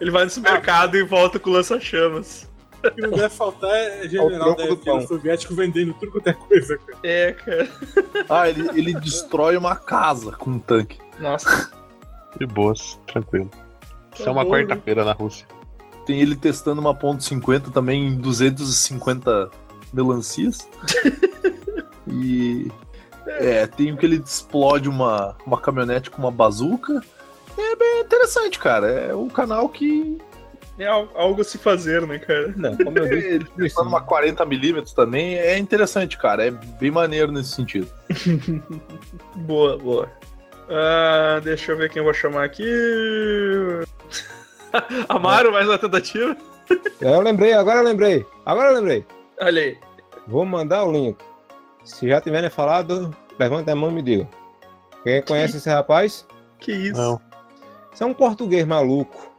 Ele 0.00 0.10
vai 0.10 0.24
no 0.24 0.30
supermercado 0.30 0.96
e 0.96 1.02
volta 1.04 1.38
com 1.38 1.50
lança-chamas. 1.50 2.48
O 2.84 2.90
que 2.90 3.00
não 3.02 3.10
deve 3.10 3.30
faltar 3.30 3.70
é 3.70 4.02
Ao 4.02 4.08
general 4.08 4.54
da 4.54 4.66
do 4.66 4.76
pão. 4.76 5.00
FL 5.00 5.06
soviético 5.06 5.54
vendendo 5.54 5.94
tudo 5.94 6.12
quanto 6.12 6.28
é 6.28 6.32
coisa, 6.32 6.78
cara. 6.78 6.98
É, 7.02 7.32
cara. 7.32 7.68
Ah, 8.28 8.48
ele, 8.48 8.68
ele 8.78 8.94
destrói 8.94 9.56
uma 9.56 9.76
casa 9.76 10.32
com 10.32 10.50
um 10.50 10.58
tanque. 10.58 10.98
Nossa. 11.18 11.70
De 12.38 12.46
boas, 12.46 12.98
tranquilo. 13.06 13.50
Isso 14.14 14.24
Tá 14.24 14.30
é 14.30 14.32
uma 14.32 14.46
quarta-feira 14.46 15.04
na 15.04 15.12
Rússia. 15.12 15.46
Tem 16.04 16.20
ele 16.20 16.36
testando 16.36 16.80
uma 16.80 16.94
ponto 16.94 17.22
.50 17.22 17.72
também 17.72 18.06
em 18.08 18.16
250 18.16 19.50
melancias. 19.92 20.68
e 22.06 22.70
é, 23.26 23.66
tem 23.66 23.92
o 23.92 23.96
que 23.96 24.06
ele 24.06 24.16
explode 24.16 24.88
uma, 24.88 25.36
uma 25.44 25.60
caminhonete 25.60 26.10
com 26.10 26.18
uma 26.18 26.30
bazuca. 26.30 27.02
É 27.58 27.76
bem 27.76 28.00
interessante, 28.02 28.58
cara. 28.58 28.86
É 28.86 29.14
um 29.14 29.28
canal 29.28 29.68
que 29.68 30.18
É 30.78 30.86
al- 30.86 31.08
algo 31.14 31.40
a 31.40 31.44
se 31.44 31.56
fazer, 31.58 32.06
né, 32.06 32.18
cara? 32.18 32.52
Não, 32.56 32.76
como 32.76 32.98
eu 32.98 33.08
disse, 33.08 33.26
ele 33.58 33.72
uma 33.78 34.02
40mm 34.04 34.92
também 34.94 35.36
é 35.36 35.56
interessante, 35.56 36.18
cara. 36.18 36.46
É 36.46 36.50
bem 36.50 36.90
maneiro 36.90 37.32
nesse 37.32 37.52
sentido. 37.52 37.88
Boa, 39.36 39.78
boa. 39.78 40.10
Ah, 40.68 41.40
deixa 41.44 41.70
eu 41.72 41.76
ver 41.76 41.90
quem 41.90 42.00
eu 42.00 42.04
vou 42.04 42.14
chamar 42.14 42.44
aqui. 42.44 42.64
Amaro, 45.08 45.52
mais 45.52 45.66
uma 45.68 45.78
tentativa? 45.78 46.36
eu 47.00 47.20
lembrei, 47.20 47.52
agora 47.52 47.78
eu 47.80 47.84
lembrei. 47.84 48.26
Agora 48.44 48.70
eu 48.70 48.74
lembrei. 48.74 49.04
Olha 49.40 49.62
aí. 49.62 49.78
Vou 50.26 50.44
mandar 50.44 50.84
o 50.84 50.92
link. 50.92 51.16
Se 51.84 52.08
já 52.08 52.20
tiverem 52.20 52.50
falado, 52.50 53.14
levanta 53.38 53.72
a 53.72 53.76
mão 53.76 53.90
e 53.90 53.94
me 53.94 54.02
diga. 54.02 54.28
Quem 55.04 55.22
conhece 55.22 55.58
esse 55.58 55.70
rapaz? 55.70 56.26
Que 56.58 56.72
isso? 56.72 57.00
Não. 57.00 57.20
Isso 57.92 58.02
é 58.02 58.06
um 58.06 58.14
português 58.14 58.66
maluco, 58.66 59.35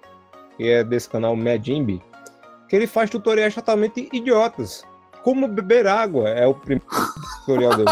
que 0.57 0.67
é 0.67 0.83
desse 0.83 1.07
canal 1.07 1.35
Medimbi, 1.35 2.01
que 2.67 2.75
ele 2.75 2.87
faz 2.87 3.09
tutoriais 3.09 3.53
totalmente 3.53 4.09
idiotas. 4.11 4.83
Como 5.23 5.47
beber 5.47 5.87
água 5.87 6.29
é 6.29 6.45
o 6.47 6.55
primeiro 6.55 6.85
tutorial 7.45 7.77
dele. 7.77 7.91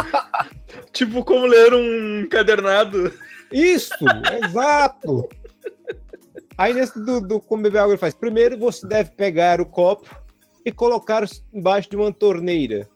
Tipo, 0.91 1.23
como 1.23 1.45
ler 1.45 1.73
um 1.73 2.21
encadernado. 2.21 3.13
Isso, 3.51 3.93
exato. 4.43 5.29
Aí 6.57 6.73
nesse 6.73 6.97
do, 7.03 7.21
do 7.21 7.39
como 7.39 7.63
beber 7.63 7.79
água 7.79 7.91
ele 7.91 7.99
faz. 7.99 8.13
Primeiro 8.13 8.57
você 8.57 8.87
deve 8.87 9.11
pegar 9.11 9.61
o 9.61 9.65
copo 9.65 10.09
e 10.65 10.71
colocar 10.71 11.23
embaixo 11.53 11.89
de 11.89 11.95
uma 11.95 12.11
torneira. 12.11 12.89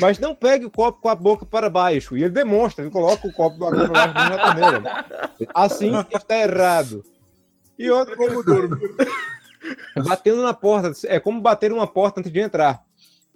Mas 0.00 0.18
não 0.18 0.34
pegue 0.34 0.66
o 0.66 0.70
copo 0.70 1.00
com 1.00 1.08
a 1.08 1.14
boca 1.14 1.46
para 1.46 1.70
baixo. 1.70 2.16
E 2.16 2.22
ele 2.22 2.30
demonstra, 2.30 2.84
ele 2.84 2.90
coloca 2.90 3.26
o 3.26 3.32
copo 3.32 3.58
para 3.58 3.86
baixo 3.86 4.14
da 4.14 4.38
torneira. 4.38 5.04
Assim 5.54 5.92
está 6.14 6.36
errado. 6.36 7.02
E 7.78 7.90
outro 7.90 8.16
como 8.16 8.42
dorme. 8.42 8.76
Batendo 10.06 10.42
na 10.42 10.54
porta. 10.54 10.92
É 11.06 11.20
como 11.20 11.40
bater 11.40 11.72
uma 11.72 11.86
porta 11.86 12.20
antes 12.20 12.32
de 12.32 12.40
entrar. 12.40 12.82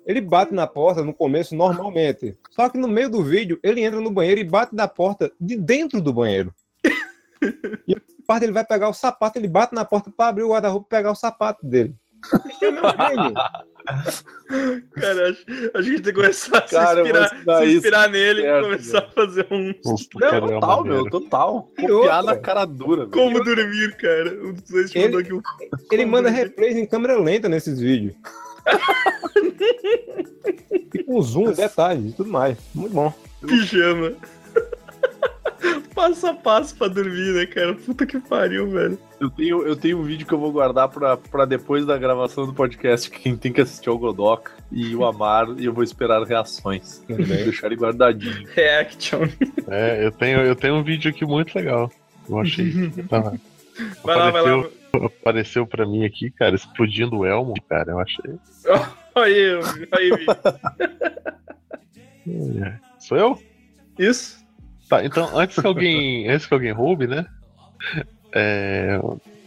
Ele 0.04 0.20
bate 0.20 0.52
na 0.52 0.66
porta 0.66 1.04
no 1.04 1.14
começo 1.14 1.54
normalmente. 1.54 2.36
Só 2.50 2.68
que 2.68 2.78
no 2.78 2.88
meio 2.88 3.08
do 3.08 3.22
vídeo, 3.22 3.58
ele 3.62 3.82
entra 3.82 4.00
no 4.00 4.10
banheiro 4.10 4.40
e 4.40 4.44
bate 4.44 4.74
na 4.74 4.88
porta 4.88 5.30
de 5.40 5.56
dentro 5.56 6.00
do 6.00 6.12
banheiro. 6.12 6.52
E 7.88 7.94
a 7.94 8.00
parte 8.24 8.44
ele 8.44 8.52
vai 8.52 8.64
pegar 8.64 8.88
o 8.88 8.94
sapato, 8.94 9.36
ele 9.36 9.48
bate 9.48 9.74
na 9.74 9.84
porta 9.84 10.12
para 10.16 10.28
abrir 10.28 10.44
o 10.44 10.50
guarda-roupa 10.50 10.86
e 10.86 10.96
pegar 10.96 11.10
o 11.10 11.16
sapato 11.16 11.66
dele. 11.66 11.92
É 12.62 12.70
meu 12.70 12.84
gênio. 12.84 13.34
Cara, 14.94 15.30
acho, 15.30 15.40
acho 15.40 15.44
que 15.46 15.70
a 15.74 15.82
gente 15.82 16.02
tem 16.02 16.12
que 16.12 16.20
começar 16.20 16.58
a 16.58 16.66
se 16.66 16.74
Cara, 16.74 17.00
eu 17.00 17.06
vou 17.06 17.22
inspirar, 17.24 17.58
se 17.58 17.74
inspirar 17.74 18.08
nele 18.10 18.42
certo, 18.42 18.58
e 18.58 18.62
começar 18.64 18.98
a 18.98 19.10
fazer 19.10 19.46
um. 19.50 19.74
Não, 20.14 20.28
é 20.28 20.40
total, 20.40 20.84
meu, 20.84 21.10
total. 21.10 21.68
Copiar 21.78 22.22
na 22.22 22.36
cara 22.36 22.64
dura. 22.64 23.06
Como 23.06 23.42
dormir, 23.42 23.96
cara. 23.96 24.32
Um 24.44 24.52
dos 24.52 24.62
dois 24.62 24.90
te 24.90 24.98
Ele- 24.98 25.06
mandou 25.06 25.20
aqui 25.20 25.32
um 25.32 25.42
Ele 25.90 26.06
manda 26.06 26.30
replays 26.30 26.76
em 26.76 26.86
câmera 26.86 27.18
lenta 27.18 27.48
nesses 27.48 27.80
vídeos. 27.80 28.14
E 30.94 31.02
com 31.02 31.22
zoom, 31.22 31.52
detalhes 31.52 32.12
e 32.12 32.16
tudo 32.16 32.30
mais. 32.30 32.56
Muito 32.74 32.92
bom. 32.92 33.12
pijama. 33.46 34.12
Passo 35.94 36.26
a 36.26 36.34
passo 36.34 36.74
pra 36.76 36.88
dormir, 36.88 37.34
né, 37.34 37.46
cara? 37.46 37.74
Puta 37.74 38.04
que 38.06 38.18
pariu, 38.18 38.68
velho. 38.70 38.98
Eu 39.20 39.30
tenho, 39.30 39.62
eu 39.62 39.76
tenho 39.76 39.98
um 40.00 40.02
vídeo 40.02 40.26
que 40.26 40.32
eu 40.32 40.38
vou 40.38 40.50
guardar 40.50 40.88
pra, 40.88 41.16
pra 41.16 41.44
depois 41.44 41.86
da 41.86 41.96
gravação 41.96 42.44
do 42.46 42.52
podcast. 42.52 43.08
que 43.10 43.20
Quem 43.20 43.36
tem 43.36 43.52
que 43.52 43.60
assistir 43.60 43.88
é 43.88 43.92
o 43.92 43.98
Godoka 43.98 44.50
e 44.70 44.96
o 44.96 45.04
Amaro, 45.04 45.54
e 45.60 45.64
eu 45.64 45.72
vou 45.72 45.84
esperar 45.84 46.22
reações. 46.24 47.02
Vou 47.08 47.18
deixar 47.18 47.66
ele 47.68 47.76
guardadinho. 47.76 48.46
Reaction. 48.54 49.28
É, 49.68 50.04
eu 50.04 50.10
tenho, 50.10 50.40
eu 50.40 50.56
tenho 50.56 50.74
um 50.74 50.82
vídeo 50.82 51.10
aqui 51.10 51.24
muito 51.24 51.54
legal. 51.54 51.90
Eu 52.28 52.38
achei. 52.38 52.90
Tava- 53.08 53.38
Vai 54.04 54.16
lá, 54.16 54.30
vai 54.30 54.42
lá. 54.42 54.64
Apareceu, 55.20 55.66
pra 55.66 55.86
mim 55.86 56.04
aqui, 56.04 56.30
cara, 56.30 56.54
explodindo 56.54 57.18
o 57.18 57.24
Elmo, 57.26 57.54
cara. 57.68 57.92
Eu 57.92 57.98
achei. 58.00 58.34
Olha 59.14 59.26
aí, 59.26 59.54
olha 59.56 59.88
aí. 59.98 60.26
É. 62.62 62.78
Sou 62.98 63.16
eu? 63.18 63.42
Isso? 63.98 64.41
Tá, 64.92 65.02
então 65.02 65.38
antes 65.38 65.58
que 65.58 65.66
alguém. 65.66 66.28
antes 66.32 66.44
que 66.44 66.52
alguém 66.52 66.70
roube, 66.72 67.06
né? 67.06 67.24
É, 68.34 68.98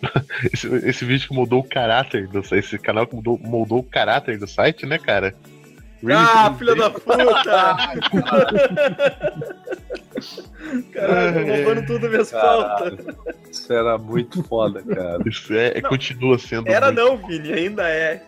Esse, 0.52 0.68
esse 0.88 1.06
vídeo 1.06 1.28
que 1.28 1.36
mudou 1.36 1.60
o 1.60 1.64
caráter 1.70 2.28
do 2.28 2.40
esse 2.56 2.80
canal 2.80 3.06
que 3.06 3.16
mudou, 3.16 3.38
moldou 3.40 3.78
o 3.80 3.84
caráter 3.84 4.40
do 4.40 4.48
site, 4.48 4.88
né, 4.88 4.98
cara? 4.98 5.36
Ah, 6.10 6.50
Really 6.50 6.58
filha 6.58 6.76
da 6.76 6.90
puta! 6.90 7.06
Caralho, 10.94 11.46
tô 11.46 11.54
roubando 11.54 11.86
tudo 11.86 12.10
minhas 12.10 12.32
pautas. 12.32 12.98
Isso 13.52 13.72
era 13.72 13.98
muito 14.00 14.42
foda, 14.44 14.82
cara. 14.82 15.20
Isso 15.28 15.54
é, 15.54 15.80
Não, 15.80 15.90
continua 15.90 16.40
sendo. 16.40 16.68
Era 16.68 16.88
muito- 16.92 17.02
não, 17.02 17.18
Vini, 17.28 17.54
ainda 17.54 17.88
é. 17.88 18.24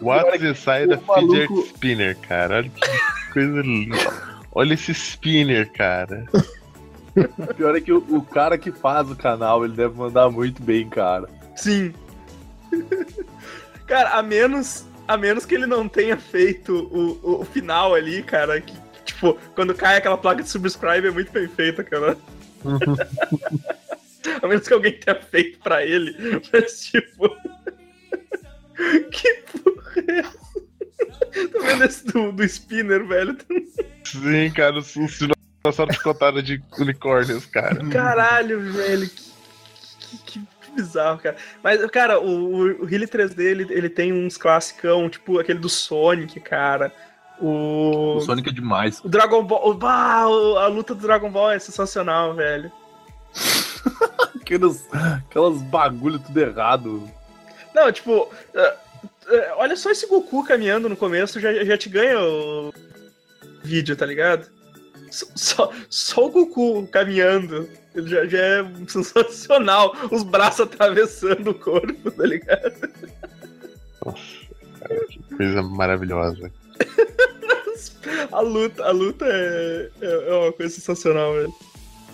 What's 0.00 0.40
inside 0.42 0.94
a 0.94 1.00
maluco- 1.06 1.34
fidget 1.34 1.66
spinner, 1.74 2.16
cara? 2.18 2.56
Olha 2.58 2.70
que 2.70 3.32
coisa 3.32 3.60
linda. 3.62 4.31
Olha 4.54 4.74
esse 4.74 4.92
spinner, 4.92 5.70
cara. 5.72 6.26
O 7.38 7.54
pior 7.54 7.76
é 7.76 7.80
que 7.80 7.92
o, 7.92 7.98
o 7.98 8.22
cara 8.22 8.58
que 8.58 8.70
faz 8.70 9.10
o 9.10 9.16
canal, 9.16 9.64
ele 9.64 9.74
deve 9.74 9.96
mandar 9.96 10.30
muito 10.30 10.62
bem, 10.62 10.88
cara. 10.88 11.28
Sim. 11.56 11.94
Cara, 13.86 14.10
a 14.10 14.22
menos, 14.22 14.86
a 15.08 15.16
menos 15.16 15.44
que 15.44 15.54
ele 15.54 15.66
não 15.66 15.88
tenha 15.88 16.16
feito 16.16 16.74
o, 16.74 17.18
o, 17.22 17.40
o 17.40 17.44
final 17.44 17.94
ali, 17.94 18.22
cara, 18.22 18.60
que, 18.60 18.72
que, 18.72 19.04
tipo, 19.04 19.38
quando 19.54 19.74
cai 19.74 19.96
aquela 19.96 20.16
placa 20.16 20.42
de 20.42 20.48
subscribe 20.48 21.08
é 21.08 21.10
muito 21.10 21.32
bem 21.32 21.48
feita, 21.48 21.82
cara. 21.82 22.16
a 24.42 24.46
menos 24.46 24.68
que 24.68 24.74
alguém 24.74 24.98
tenha 24.98 25.20
feito 25.20 25.58
pra 25.60 25.84
ele, 25.84 26.14
mas 26.52 26.84
tipo... 26.84 27.28
que 29.10 29.34
porra 29.34 30.04
é 30.08 30.18
essa? 30.20 30.51
Tá 31.06 31.58
vendo 31.62 31.84
esse 31.84 32.04
do, 32.06 32.32
do 32.32 32.44
spinner, 32.44 33.06
velho? 33.06 33.36
Sim, 34.04 34.50
cara, 34.54 34.78
os, 34.78 34.94
os 34.96 35.18
dinossauros 35.64 35.98
contaram 35.98 36.42
de 36.42 36.62
unicórnios, 36.78 37.46
cara. 37.46 37.84
Caralho, 37.88 38.60
velho. 38.72 39.08
Que, 39.08 40.18
que- 40.26 40.40
que 40.62 40.70
bizarro, 40.74 41.18
cara. 41.18 41.36
Mas, 41.62 41.84
cara, 41.90 42.20
o, 42.20 42.26
o, 42.54 42.84
o 42.84 42.88
Healy 42.88 43.06
3D, 43.06 43.38
ele, 43.40 43.66
ele 43.70 43.88
tem 43.88 44.12
uns 44.12 44.36
classicão, 44.36 45.08
tipo 45.08 45.38
aquele 45.38 45.58
do 45.58 45.68
Sonic, 45.68 46.38
cara. 46.40 46.92
O, 47.40 48.16
O 48.16 48.20
Sonic 48.20 48.48
é 48.50 48.52
demais. 48.52 49.00
o 49.04 49.08
Dragon 49.08 49.42
Ball. 49.44 49.68
o- 49.70 49.74
bah, 49.74 50.20
a 50.22 50.66
luta 50.68 50.94
do 50.94 51.00
Dragon 51.02 51.30
Ball 51.30 51.52
é 51.52 51.58
sensacional, 51.58 52.34
velho. 52.34 52.70
Aqueles, 54.40 54.86
aquelas 54.92 55.62
bagulho 55.62 56.18
tudo 56.18 56.38
errado. 56.40 57.08
Não, 57.74 57.90
tipo. 57.90 58.28
É, 59.28 59.52
olha 59.56 59.76
só 59.76 59.90
esse 59.90 60.06
Goku 60.06 60.44
caminhando 60.44 60.88
no 60.88 60.96
começo, 60.96 61.40
já, 61.40 61.52
já 61.64 61.76
te 61.76 61.88
ganha 61.88 62.20
o 62.20 62.72
vídeo, 63.62 63.96
tá 63.96 64.06
ligado? 64.06 64.46
Só, 65.10 65.70
só 65.88 66.26
o 66.26 66.30
Goku 66.30 66.86
caminhando. 66.88 67.68
Ele 67.94 68.08
já, 68.08 68.26
já 68.26 68.38
é 68.38 68.64
sensacional. 68.88 69.94
Os 70.10 70.22
braços 70.22 70.60
atravessando 70.60 71.50
o 71.50 71.54
corpo, 71.54 72.10
tá 72.10 72.24
ligado? 72.24 72.88
Cara, 74.80 75.06
que 75.06 75.36
coisa 75.36 75.62
maravilhosa. 75.62 76.50
A 78.30 78.40
luta, 78.40 78.84
a 78.84 78.90
luta 78.90 79.24
é, 79.26 79.90
é, 80.00 80.28
é 80.28 80.34
uma 80.34 80.52
coisa 80.52 80.74
sensacional, 80.74 81.34
velho. 81.34 81.52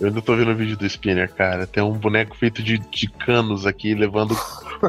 Eu 0.01 0.07
ainda 0.09 0.23
tô 0.23 0.37
vendo 0.37 0.53
o 0.53 0.55
vídeo 0.55 0.77
do 0.77 0.87
Spinner, 0.87 1.29
cara. 1.33 1.67
Tem 1.67 1.83
um 1.83 1.93
boneco 1.93 2.37
feito 2.37 2.63
de, 2.63 2.79
de 2.79 3.09
canos 3.09 3.67
aqui, 3.67 3.95
levando 3.95 4.37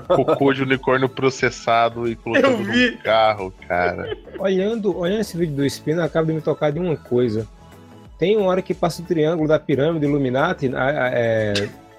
cocô 0.08 0.54
de 0.54 0.62
unicórnio 0.62 1.10
processado 1.10 2.08
e 2.08 2.16
colocando 2.16 2.60
no 2.60 2.98
carro, 3.00 3.52
cara. 3.68 4.16
Olhando, 4.38 4.96
olhando 4.96 5.22
esse 5.22 5.36
vídeo 5.36 5.56
do 5.56 5.66
Spino, 5.70 6.02
eu 6.02 6.06
acabo 6.06 6.28
de 6.28 6.34
me 6.34 6.42
tocar 6.42 6.72
de 6.72 6.80
uma 6.80 6.96
coisa. 6.96 7.48
Tem 8.20 8.38
uma 8.38 8.48
hora 8.52 8.62
que 8.62 8.74
passa 8.74 9.02
o 9.02 9.06
triângulo 9.06 9.48
da 9.48 9.58
pirâmide 9.58 10.06
Illuminati 10.06 10.68
a- 10.76 10.84
a- 11.06 11.10
é, 11.14 11.54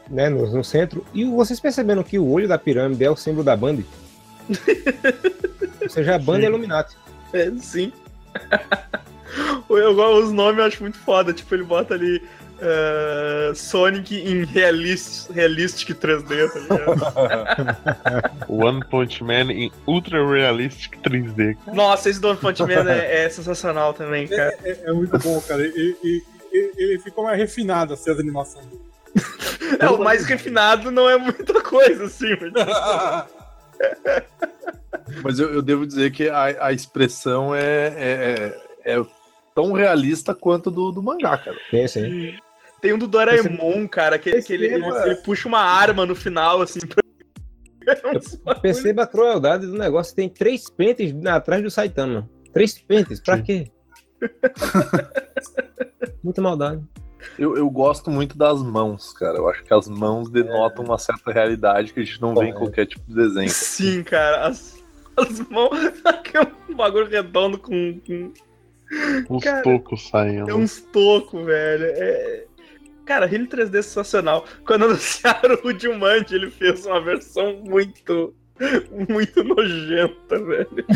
né, 0.09 0.29
no, 0.29 0.47
no 0.53 0.63
centro, 0.63 1.05
e 1.13 1.25
vocês 1.25 1.59
perceberam 1.59 2.03
que 2.05 2.19
o 2.19 2.29
olho 2.31 2.47
da 2.47 2.59
pirâmide 2.59 3.03
é 3.03 3.11
o 3.11 3.17
símbolo 3.17 3.43
da 3.43 3.57
Band? 3.57 3.79
Ou 5.83 5.89
seja, 5.89 6.15
a 6.15 6.19
Band 6.19 6.41
é 6.41 6.45
Illuminati. 6.45 6.97
É, 7.33 7.51
sim. 7.59 7.93
eu, 9.69 9.95
gosto- 9.95 10.25
os 10.27 10.33
nomes 10.33 10.59
eu 10.59 10.65
acho 10.67 10.83
muito 10.83 10.99
foda. 10.99 11.33
Tipo, 11.33 11.55
ele 11.55 11.65
bota 11.65 11.95
ali 11.95 12.23
eh, 12.61 13.53
Sonic 13.55 14.15
em 14.17 14.45
realist, 14.45 15.31
Realistic 15.31 15.91
3D, 15.99 16.53
tá 16.53 16.59
ligado? 16.61 17.77
One 18.49 18.85
Punch 18.89 19.23
Man 19.25 19.51
em 19.53 19.71
Ultra 19.87 20.25
Realistic 20.27 20.99
3D. 21.01 21.57
Nossa, 21.73 22.11
esse 22.11 22.21
Don 22.21 22.37
Punch 22.37 22.63
Man 22.63 22.89
é, 22.91 23.25
é 23.25 23.29
sensacional 23.29 23.93
também, 23.95 24.27
cara. 24.29 24.55
É, 24.65 24.79
é 24.85 24.93
muito 24.93 25.17
bom, 25.19 25.41
cara. 25.43 25.65
E, 25.67 25.97
e- 26.03 26.23
e- 26.53 26.73
ele 26.77 26.99
ficou 26.99 27.25
mais 27.25 27.39
refinado 27.39 27.95
assim, 27.95 28.11
as 28.11 28.19
animações 28.19 28.67
dele. 28.67 28.81
É, 29.79 29.89
o 29.89 29.99
mais 29.99 30.25
refinado 30.27 30.91
não 30.91 31.09
é 31.09 31.17
muita 31.17 31.63
coisa, 31.63 32.05
assim. 32.05 32.37
mas- 32.41 32.53
Mas 35.23 35.39
eu, 35.39 35.55
eu 35.55 35.63
devo 35.63 35.87
dizer 35.87 36.11
que 36.13 36.29
a, 36.29 36.67
a 36.67 36.73
expressão 36.73 37.55
é, 37.55 37.87
é, 37.97 38.61
é 38.85 39.03
tão 39.55 39.73
realista 39.73 40.35
quanto 40.35 40.71
do, 40.71 40.91
do 40.93 41.03
mangá, 41.03 41.39
cara. 41.39 41.57
Tem 41.71 41.87
sim. 41.89 42.35
Tem 42.81 42.93
um 42.95 42.99
do 42.99 43.07
Doraemon, 43.07 43.87
cara, 43.89 44.19
que, 44.19 44.41
que 44.43 44.53
ele, 44.53 44.67
ele, 44.67 44.85
ele 44.85 45.15
puxa 45.17 45.49
uma 45.49 45.61
arma 45.61 46.07
no 46.07 46.15
final, 46.15 46.63
assim. 46.63 46.81
pra- 46.81 47.01
Perceba 48.63 49.03
a 49.03 49.07
crueldade 49.07 49.67
do 49.67 49.77
negócio. 49.77 50.15
Tem 50.15 50.29
três 50.29 50.69
pentes 50.71 51.15
atrás 51.27 51.63
do 51.63 51.71
Saitama. 51.71 52.29
Três 52.53 52.79
pentes, 52.79 53.21
pra 53.21 53.41
quê? 53.41 53.71
Muita 56.23 56.43
maldade. 56.43 56.83
Eu, 57.39 57.57
eu 57.57 57.69
gosto 57.69 58.11
muito 58.11 58.37
das 58.37 58.63
mãos, 58.63 59.13
cara. 59.13 59.39
Eu 59.39 59.49
acho 59.49 59.63
que 59.63 59.73
as 59.75 59.89
mãos 59.89 60.31
denotam 60.31 60.85
uma 60.85 60.99
certa 60.99 61.31
realidade 61.33 61.93
que 61.93 62.01
a 62.01 62.05
gente 62.05 62.21
não 62.21 62.35
vê 62.35 62.47
em 62.47 62.51
É. 62.51 62.55
qualquer 62.55 62.87
tipo 62.87 63.03
de 63.07 63.15
desenho. 63.15 63.51
Sim, 63.51 64.03
cara. 64.03 64.47
As, 64.47 64.83
as 65.17 65.41
mãos. 65.49 65.79
Aquele 66.05 66.75
bagulho 66.75 67.09
redondo 67.09 67.59
com, 67.59 68.01
com 68.07 68.33
Os 69.37 69.45
Cara, 69.45 69.63
tocos 69.63 70.07
é 70.07 70.11
saindo. 70.11 70.57
uns 70.57 70.81
tocos, 70.93 71.45
velho. 71.45 71.85
É... 71.87 72.45
Cara, 73.11 73.27
Rio 73.27 73.45
3D 73.45 73.75
é 73.77 73.83
sensacional. 73.83 74.47
Quando 74.65 74.85
anunciaram 74.85 75.59
o 75.65 75.77
Jumanji, 75.77 76.37
ele 76.37 76.49
fez 76.49 76.87
uma 76.87 77.01
versão 77.01 77.61
muito. 77.65 78.33
Muito 79.09 79.43
nojenta, 79.43 80.39
velho. 80.39 80.87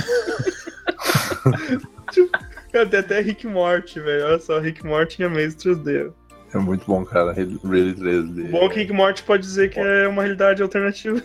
tipo, 2.13 2.31
cara, 2.73 2.87
tem 2.87 3.01
até 3.01 3.21
Rick 3.21 3.49
Morty, 3.49 3.99
velho. 3.99 4.27
Olha 4.27 4.39
só, 4.39 4.61
Rick 4.61 4.87
Morty 4.87 5.23
em 5.23 5.25
Amazing 5.25 5.57
3D. 5.57 6.13
É 6.55 6.59
muito 6.59 6.87
bom, 6.87 7.05
cara. 7.05 7.33
Really 7.33 7.59
3D. 7.95 8.49
O 8.49 8.51
bom 8.53 8.67
é 8.67 8.69
que 8.69 8.79
Rick 8.79 8.93
Morty 8.93 9.23
pode 9.25 9.43
dizer 9.43 9.71
que 9.71 9.81
é 9.81 10.07
uma 10.07 10.23
realidade 10.23 10.63
alternativa. 10.63 11.21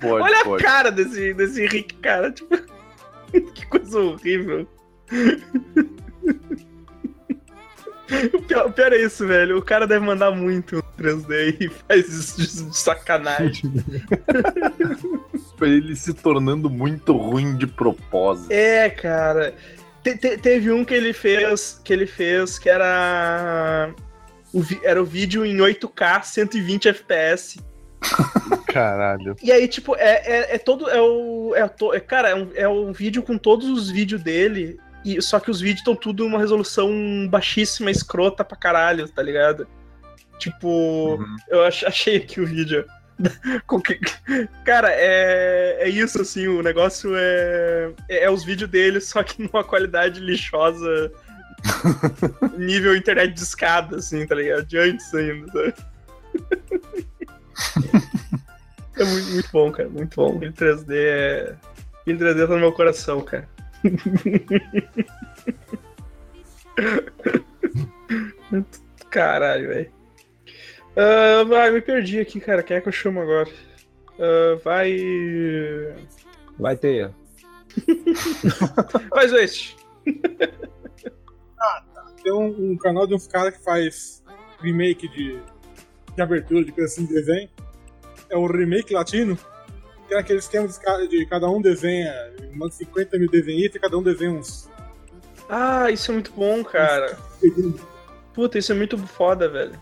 Pode, 0.00 0.22
Olha 0.22 0.40
a 0.40 0.44
pode. 0.44 0.62
cara 0.62 0.90
desse, 0.90 1.32
desse 1.32 1.66
Rick, 1.66 1.94
cara. 1.96 2.30
Tipo, 2.30 2.56
que 3.54 3.66
coisa 3.66 3.98
horrível. 3.98 4.68
O 8.34 8.42
pior, 8.42 8.66
o 8.66 8.72
pior 8.72 8.92
é 8.92 8.96
isso, 9.02 9.26
velho. 9.26 9.58
O 9.58 9.62
cara 9.62 9.86
deve 9.86 10.04
mandar 10.04 10.30
muito 10.30 10.76
no 10.76 10.82
3D 10.98 11.56
e 11.60 11.68
faz 11.68 12.08
isso 12.08 12.36
de, 12.40 12.70
de 12.70 12.76
sacanagem. 12.76 13.72
Ele 15.60 15.94
se 15.94 16.12
tornando 16.12 16.68
muito 16.68 17.16
ruim 17.16 17.56
de 17.56 17.66
propósito. 17.66 18.50
É, 18.50 18.90
cara. 18.90 19.54
Te- 20.02 20.16
te- 20.16 20.36
teve 20.36 20.72
um 20.72 20.84
que 20.84 20.92
ele 20.92 21.12
fez 21.12 21.80
que 21.84 21.92
ele 21.92 22.06
fez 22.06 22.58
que 22.58 22.68
era 22.68 23.94
o, 24.52 24.60
vi- 24.60 24.80
era 24.82 25.00
o 25.00 25.04
vídeo 25.04 25.46
em 25.46 25.56
8K 25.58 26.24
120 26.24 26.88
FPS. 26.88 27.60
Caralho. 28.66 29.36
E 29.40 29.52
aí, 29.52 29.68
tipo, 29.68 29.94
é, 29.94 30.22
é, 30.26 30.54
é 30.56 30.58
todo. 30.58 30.90
É 30.90 31.00
o. 31.00 31.52
É, 31.54 31.68
to- 31.68 31.94
é, 31.94 32.00
cara, 32.00 32.30
é 32.30 32.34
um, 32.34 32.48
é 32.56 32.68
um 32.68 32.92
vídeo 32.92 33.22
com 33.22 33.38
todos 33.38 33.68
os 33.68 33.88
vídeos 33.88 34.20
dele. 34.20 34.76
E, 35.04 35.20
só 35.20 35.40
que 35.40 35.50
os 35.50 35.60
vídeos 35.60 35.80
estão 35.80 35.94
tudo 35.96 36.24
uma 36.26 36.38
resolução 36.38 36.90
baixíssima, 37.28 37.90
escrota 37.90 38.44
pra 38.44 38.56
caralho, 38.56 39.08
tá 39.08 39.22
ligado? 39.22 39.66
Tipo, 40.38 41.16
Uhum. 41.16 41.36
eu 41.48 41.64
ach- 41.64 41.84
achei 41.84 42.16
aqui 42.16 42.40
o 42.40 42.46
vídeo. 42.46 42.84
Cara, 44.64 44.88
é, 44.90 45.78
é 45.80 45.88
isso, 45.88 46.20
assim, 46.20 46.46
o 46.48 46.62
negócio 46.62 47.12
é, 47.16 47.92
é, 48.08 48.24
é 48.24 48.30
os 48.30 48.42
vídeos 48.44 48.70
dele, 48.70 49.00
só 49.00 49.22
que 49.22 49.40
numa 49.42 49.62
qualidade 49.64 50.20
lixosa, 50.20 51.12
nível 52.58 52.96
internet 52.96 53.32
de 53.34 53.40
escada, 53.42 53.96
assim, 53.96 54.26
tá 54.26 54.34
ligado? 54.34 54.64
De 54.66 54.78
antes 54.78 55.12
ainda, 55.14 55.46
sabe? 55.52 55.74
É 58.96 59.04
muito, 59.04 59.30
muito 59.30 59.48
bom, 59.52 59.72
cara, 59.72 59.88
muito 59.88 60.14
bom. 60.16 60.38
Filho 60.38 60.52
3D 60.52 60.94
é. 60.94 61.54
Filho 62.04 62.18
3D 62.18 62.46
tá 62.46 62.54
no 62.54 62.60
meu 62.60 62.72
coração, 62.72 63.20
cara. 63.20 63.48
Caralho, 69.10 69.68
velho. 69.68 69.90
Ah, 70.96 71.44
vai, 71.44 71.70
me 71.70 71.80
perdi 71.80 72.20
aqui, 72.20 72.40
cara. 72.40 72.62
Quem 72.62 72.76
é 72.76 72.80
que 72.80 72.88
eu 72.88 72.92
chamo 72.92 73.20
agora? 73.20 73.48
Ah, 74.18 74.58
vai. 74.64 74.96
Vai 76.58 76.76
ter. 76.76 77.10
Vai, 79.10 79.28
Zoeste. 79.28 79.76
Tem 82.22 82.32
um, 82.32 82.72
um 82.72 82.76
canal 82.76 83.06
de 83.06 83.14
uns 83.14 83.26
caras 83.26 83.56
que 83.56 83.64
faz 83.64 84.22
remake 84.60 85.08
de, 85.08 85.40
de 86.14 86.22
abertura 86.22 86.64
de 86.64 86.72
coisa 86.72 86.92
assim 86.92 87.06
de 87.06 87.14
desenho. 87.14 87.48
É 88.28 88.36
o 88.36 88.46
remake 88.46 88.92
latino. 88.92 89.38
Tem 90.12 90.20
aquele 90.20 90.40
esquema 90.40 90.68
de, 90.68 90.78
ca- 90.78 91.06
de 91.06 91.24
cada 91.24 91.48
um 91.48 91.58
desenha, 91.62 92.12
manda 92.52 92.70
50 92.74 93.18
mil 93.18 93.30
desenhistas 93.30 93.76
e 93.76 93.78
cada 93.78 93.96
um 93.96 94.02
desenha 94.02 94.30
uns 94.32 94.68
Ah, 95.48 95.90
isso 95.90 96.10
é 96.10 96.14
muito 96.14 96.30
bom, 96.32 96.62
cara. 96.62 97.16
Puta, 98.34 98.58
isso 98.58 98.72
é 98.72 98.74
muito 98.74 98.98
foda, 98.98 99.48
velho. 99.48 99.72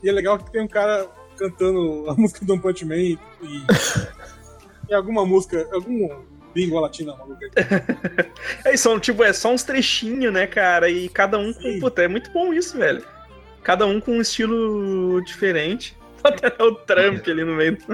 E 0.00 0.08
é 0.08 0.12
legal 0.12 0.38
que 0.38 0.48
tem 0.52 0.62
um 0.62 0.68
cara 0.68 1.08
cantando 1.36 2.08
a 2.08 2.14
música 2.18 2.44
do 2.44 2.52
One 2.52 2.62
Punch 2.62 2.84
Man 2.84 2.94
e, 2.94 3.18
e 3.42 4.94
alguma 4.94 5.26
música, 5.26 5.68
algum 5.72 6.08
língua 6.54 6.82
latina 6.82 7.16
maluca. 7.16 7.50
É, 8.64 8.76
são, 8.76 9.00
tipo, 9.00 9.24
é 9.24 9.32
só 9.32 9.52
uns 9.52 9.64
trechinhos, 9.64 10.32
né, 10.32 10.46
cara? 10.46 10.88
E 10.88 11.08
cada 11.08 11.36
um 11.36 11.52
com. 11.52 11.60
Sim. 11.62 11.80
Puta, 11.80 12.00
é 12.02 12.06
muito 12.06 12.30
bom 12.30 12.54
isso, 12.54 12.78
velho. 12.78 13.04
Cada 13.64 13.86
um 13.86 14.00
com 14.00 14.12
um 14.12 14.20
estilo 14.20 15.20
diferente. 15.24 15.96
Até 16.24 16.62
o 16.62 16.74
Trump 16.74 17.26
ali 17.28 17.44
no 17.44 17.54
meio. 17.54 17.76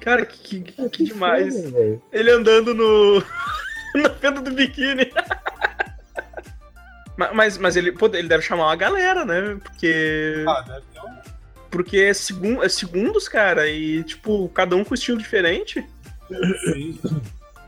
Cara, 0.00 0.24
que, 0.26 0.60
que, 0.60 0.88
que 0.88 1.04
demais. 1.04 1.70
velho. 1.70 2.02
Ele 2.12 2.30
andando 2.30 2.74
no. 2.74 3.20
na 3.94 4.08
venda 4.08 4.40
do 4.40 4.50
biquíni. 4.52 5.10
Ma- 7.16 7.32
mas, 7.34 7.58
mas 7.58 7.76
ele, 7.76 7.92
pô, 7.92 8.06
ele 8.06 8.28
deve 8.28 8.42
chamar 8.42 8.66
uma 8.68 8.76
galera, 8.76 9.24
né? 9.26 9.58
Porque. 9.62 10.42
Ah, 10.48 10.62
deve 10.62 10.80
ter 10.92 11.00
um. 11.00 11.20
Porque 11.70 11.98
é, 11.98 12.14
segun, 12.14 12.62
é 12.62 12.68
segundos, 12.68 13.28
cara. 13.28 13.68
E, 13.68 14.02
tipo, 14.04 14.48
cada 14.48 14.74
um 14.74 14.82
com 14.82 14.94
estilo 14.94 15.18
diferente. 15.18 15.86
Sim. 16.64 16.98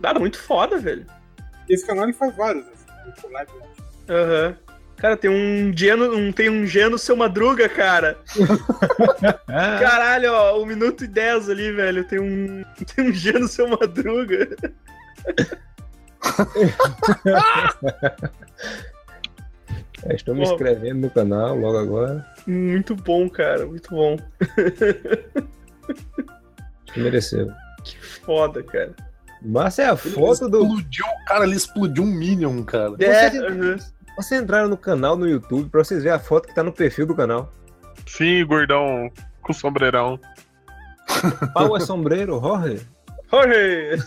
Dá 0.00 0.14
muito 0.14 0.38
foda, 0.38 0.78
velho. 0.78 1.06
Esse 1.68 1.86
canal 1.86 2.04
ele 2.04 2.14
faz 2.14 2.34
vários. 2.34 2.64
Assim, 2.66 3.28
né? 3.30 3.46
Aham. 4.08 4.56
Cara, 5.02 5.16
tem 5.16 5.28
um 5.28 5.76
Geno, 5.76 6.16
um, 6.16 6.30
tem 6.30 6.48
um 6.48 6.64
Geno 6.64 6.96
seu 6.96 7.16
Madruga, 7.16 7.68
cara. 7.68 8.16
Caralho, 9.80 10.32
ó, 10.32 10.62
um 10.62 10.64
minuto 10.64 11.02
e 11.02 11.08
dez 11.08 11.50
ali, 11.50 11.72
velho. 11.72 12.04
Tem 12.04 12.20
um, 12.20 12.62
tem 12.94 13.10
um 13.10 13.12
Geno 13.12 13.48
seu 13.48 13.66
Madruga. 13.66 14.48
é, 20.06 20.14
estou 20.14 20.36
me 20.36 20.44
inscrevendo 20.44 21.00
no 21.00 21.10
canal 21.10 21.56
logo 21.56 21.78
agora. 21.78 22.24
Muito 22.46 22.94
bom, 22.94 23.28
cara, 23.28 23.66
muito 23.66 23.90
bom. 23.90 24.16
Acho 25.82 26.94
que 26.94 27.00
mereceu. 27.00 27.50
Que 27.82 27.98
foda, 27.98 28.62
cara. 28.62 28.94
Mas 29.44 29.80
é 29.80 29.86
a 29.86 29.96
foto 29.96 30.48
do. 30.48 30.62
Explodiu, 30.62 31.06
cara, 31.26 31.44
ele 31.44 31.56
explodiu 31.56 32.04
um 32.04 32.06
Minion, 32.06 32.62
cara. 32.62 32.94
É, 33.00 33.30
Você- 33.30 33.40
uhum. 33.40 33.76
Vocês 34.16 34.40
entraram 34.42 34.68
no 34.68 34.76
canal 34.76 35.16
no 35.16 35.28
YouTube 35.28 35.70
pra 35.70 35.82
vocês 35.82 36.02
verem 36.02 36.16
a 36.16 36.20
foto 36.20 36.48
que 36.48 36.54
tá 36.54 36.62
no 36.62 36.72
perfil 36.72 37.06
do 37.06 37.14
canal. 37.14 37.52
Sim, 38.06 38.44
gordão 38.44 39.10
com 39.40 39.52
sombreirão. 39.52 40.18
Pau 41.52 41.76
é 41.76 41.80
sombreiro, 41.80 42.40
Jorge? 42.40 42.86
Jorge! 43.30 44.02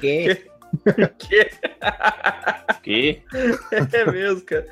Que? 0.00 0.46
Que? 1.18 1.50
Que? 2.82 3.22
É 3.92 4.10
mesmo, 4.10 4.42
cara. 4.42 4.66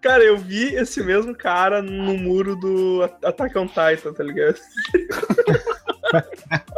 Cara, 0.00 0.24
eu 0.24 0.36
vi 0.36 0.74
esse 0.74 1.02
mesmo 1.04 1.36
cara 1.36 1.80
no 1.80 2.16
muro 2.18 2.56
do 2.56 3.02
Attack 3.22 3.56
on 3.56 3.68
Titan, 3.68 4.12
tá 4.12 4.24
ligado? 4.24 4.58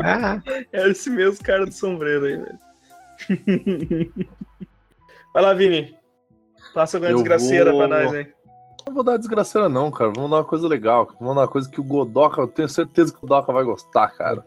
Ah, 0.02 0.42
É 0.72 0.88
esse 0.88 1.08
mesmo 1.08 1.42
cara 1.42 1.64
do 1.64 1.72
sombreiro 1.72 2.26
aí, 2.26 2.36
velho. 2.36 4.12
Vai 5.32 5.42
lá, 5.42 5.54
Vini. 5.54 5.96
Passa 6.74 6.96
alguma 6.96 7.12
Eu 7.12 7.16
desgraceira 7.18 7.70
vou- 7.72 7.86
pra 7.86 7.88
nós, 8.04 8.14
hein? 8.14 8.26
Não 8.86 8.92
vou 8.94 9.02
dar 9.04 9.16
desgraceira, 9.16 9.68
não, 9.68 9.90
cara. 9.90 10.10
Vamos 10.14 10.30
dar 10.30 10.36
uma 10.38 10.44
coisa 10.44 10.68
legal. 10.68 11.08
Vamos 11.18 11.34
dar 11.34 11.42
uma 11.42 11.48
coisa 11.48 11.70
que 11.70 11.80
o 11.80 11.84
Godoka, 11.84 12.40
eu 12.42 12.46
tenho 12.48 12.68
certeza 12.68 13.12
que 13.12 13.18
o 13.18 13.20
Godoka 13.22 13.50
vai 13.52 13.64
gostar, 13.64 14.08
cara. 14.08 14.44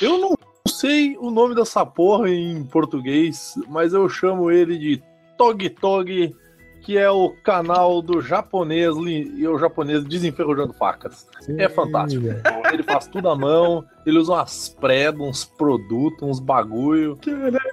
Eu 0.00 0.16
não 0.18 0.34
sei 0.66 1.16
o 1.18 1.30
nome 1.30 1.54
dessa 1.54 1.84
porra 1.84 2.30
em 2.30 2.64
português, 2.64 3.54
mas 3.68 3.92
eu 3.92 4.08
chamo 4.08 4.50
ele 4.50 4.78
de 4.78 5.02
Tog 5.36 5.68
Tog, 5.68 6.34
que 6.80 6.96
é 6.96 7.10
o 7.10 7.30
canal 7.42 8.00
do 8.00 8.22
japonês 8.22 8.94
e 8.96 9.46
o 9.46 9.58
japonês 9.58 10.02
desenferrujando 10.04 10.72
facas. 10.72 11.26
É 11.58 11.68
fantástico. 11.68 12.24
Ele 12.72 12.82
faz 12.82 13.06
tudo 13.06 13.28
à 13.28 13.36
mão, 13.36 13.84
ele 14.06 14.18
usa 14.18 14.32
umas 14.32 14.68
predas, 14.70 15.20
uns 15.20 15.44
produtos, 15.44 16.22
uns 16.26 16.40
bagulho, 16.40 17.18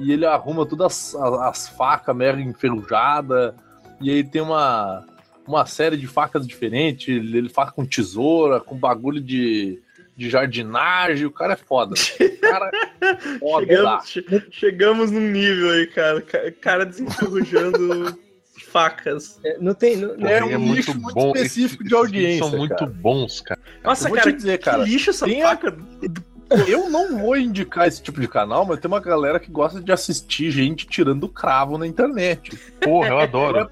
e 0.01 0.11
ele 0.11 0.25
arruma 0.25 0.65
todas 0.65 1.15
as, 1.15 1.21
as 1.41 1.67
facas 1.69 2.13
mega 2.15 2.41
enferrujadas, 2.41 3.53
e 4.01 4.09
aí 4.09 4.23
tem 4.23 4.41
uma, 4.41 5.05
uma 5.47 5.65
série 5.65 5.97
de 5.97 6.07
facas 6.07 6.47
diferentes, 6.47 7.07
ele 7.07 7.37
ele 7.37 7.49
faz 7.49 7.71
com 7.71 7.85
tesoura, 7.85 8.59
com 8.59 8.75
bagulho 8.75 9.21
de, 9.21 9.79
de 10.15 10.29
jardinagem, 10.29 11.25
o 11.25 11.31
cara 11.31 11.53
é 11.53 11.57
foda. 11.57 11.93
O 11.95 12.39
cara 12.41 12.71
é 13.01 13.15
foda. 13.39 13.65
Chegamos, 13.65 14.09
che- 14.09 14.47
chegamos 14.51 15.11
num 15.11 15.29
nível 15.31 15.69
aí, 15.71 15.87
cara. 15.87 16.21
Ca- 16.21 16.51
Cara 16.59 16.85
desenferrujando 16.85 18.17
facas. 18.71 19.39
É, 19.43 19.57
Não 19.59 19.73
tem. 19.73 19.97
Não, 19.97 20.13
É 20.27 20.39
não- 20.39 20.47
um 20.49 20.73
nicho 20.73 20.93
muito 20.99 21.19
específico 21.35 21.83
de 21.83 21.89
esses 21.89 21.97
audiência, 21.97 22.49
São 22.49 22.57
muito 22.57 22.75
cara. 22.75 22.85
bons, 22.91 23.41
cara. 23.41 23.59
Nossa, 23.83 24.09
cara, 24.09 24.31
te 24.31 24.37
dizer, 24.37 24.57
que 24.59 24.63
cara, 24.65 24.83
lixo 24.83 25.09
essa 25.09 25.25
tem 25.25 25.41
a- 25.43 25.49
faca. 25.49 25.75
Eu 26.67 26.89
não 26.89 27.17
vou 27.17 27.37
indicar 27.37 27.87
esse 27.87 28.01
tipo 28.01 28.19
de 28.19 28.27
canal, 28.27 28.65
mas 28.65 28.79
tem 28.79 28.89
uma 28.89 28.99
galera 28.99 29.39
que 29.39 29.51
gosta 29.51 29.81
de 29.81 29.91
assistir 29.91 30.51
gente 30.51 30.85
tirando 30.85 31.29
cravo 31.29 31.77
na 31.77 31.87
internet. 31.87 32.57
Porra, 32.81 33.09
eu 33.09 33.19
adoro. 33.19 33.69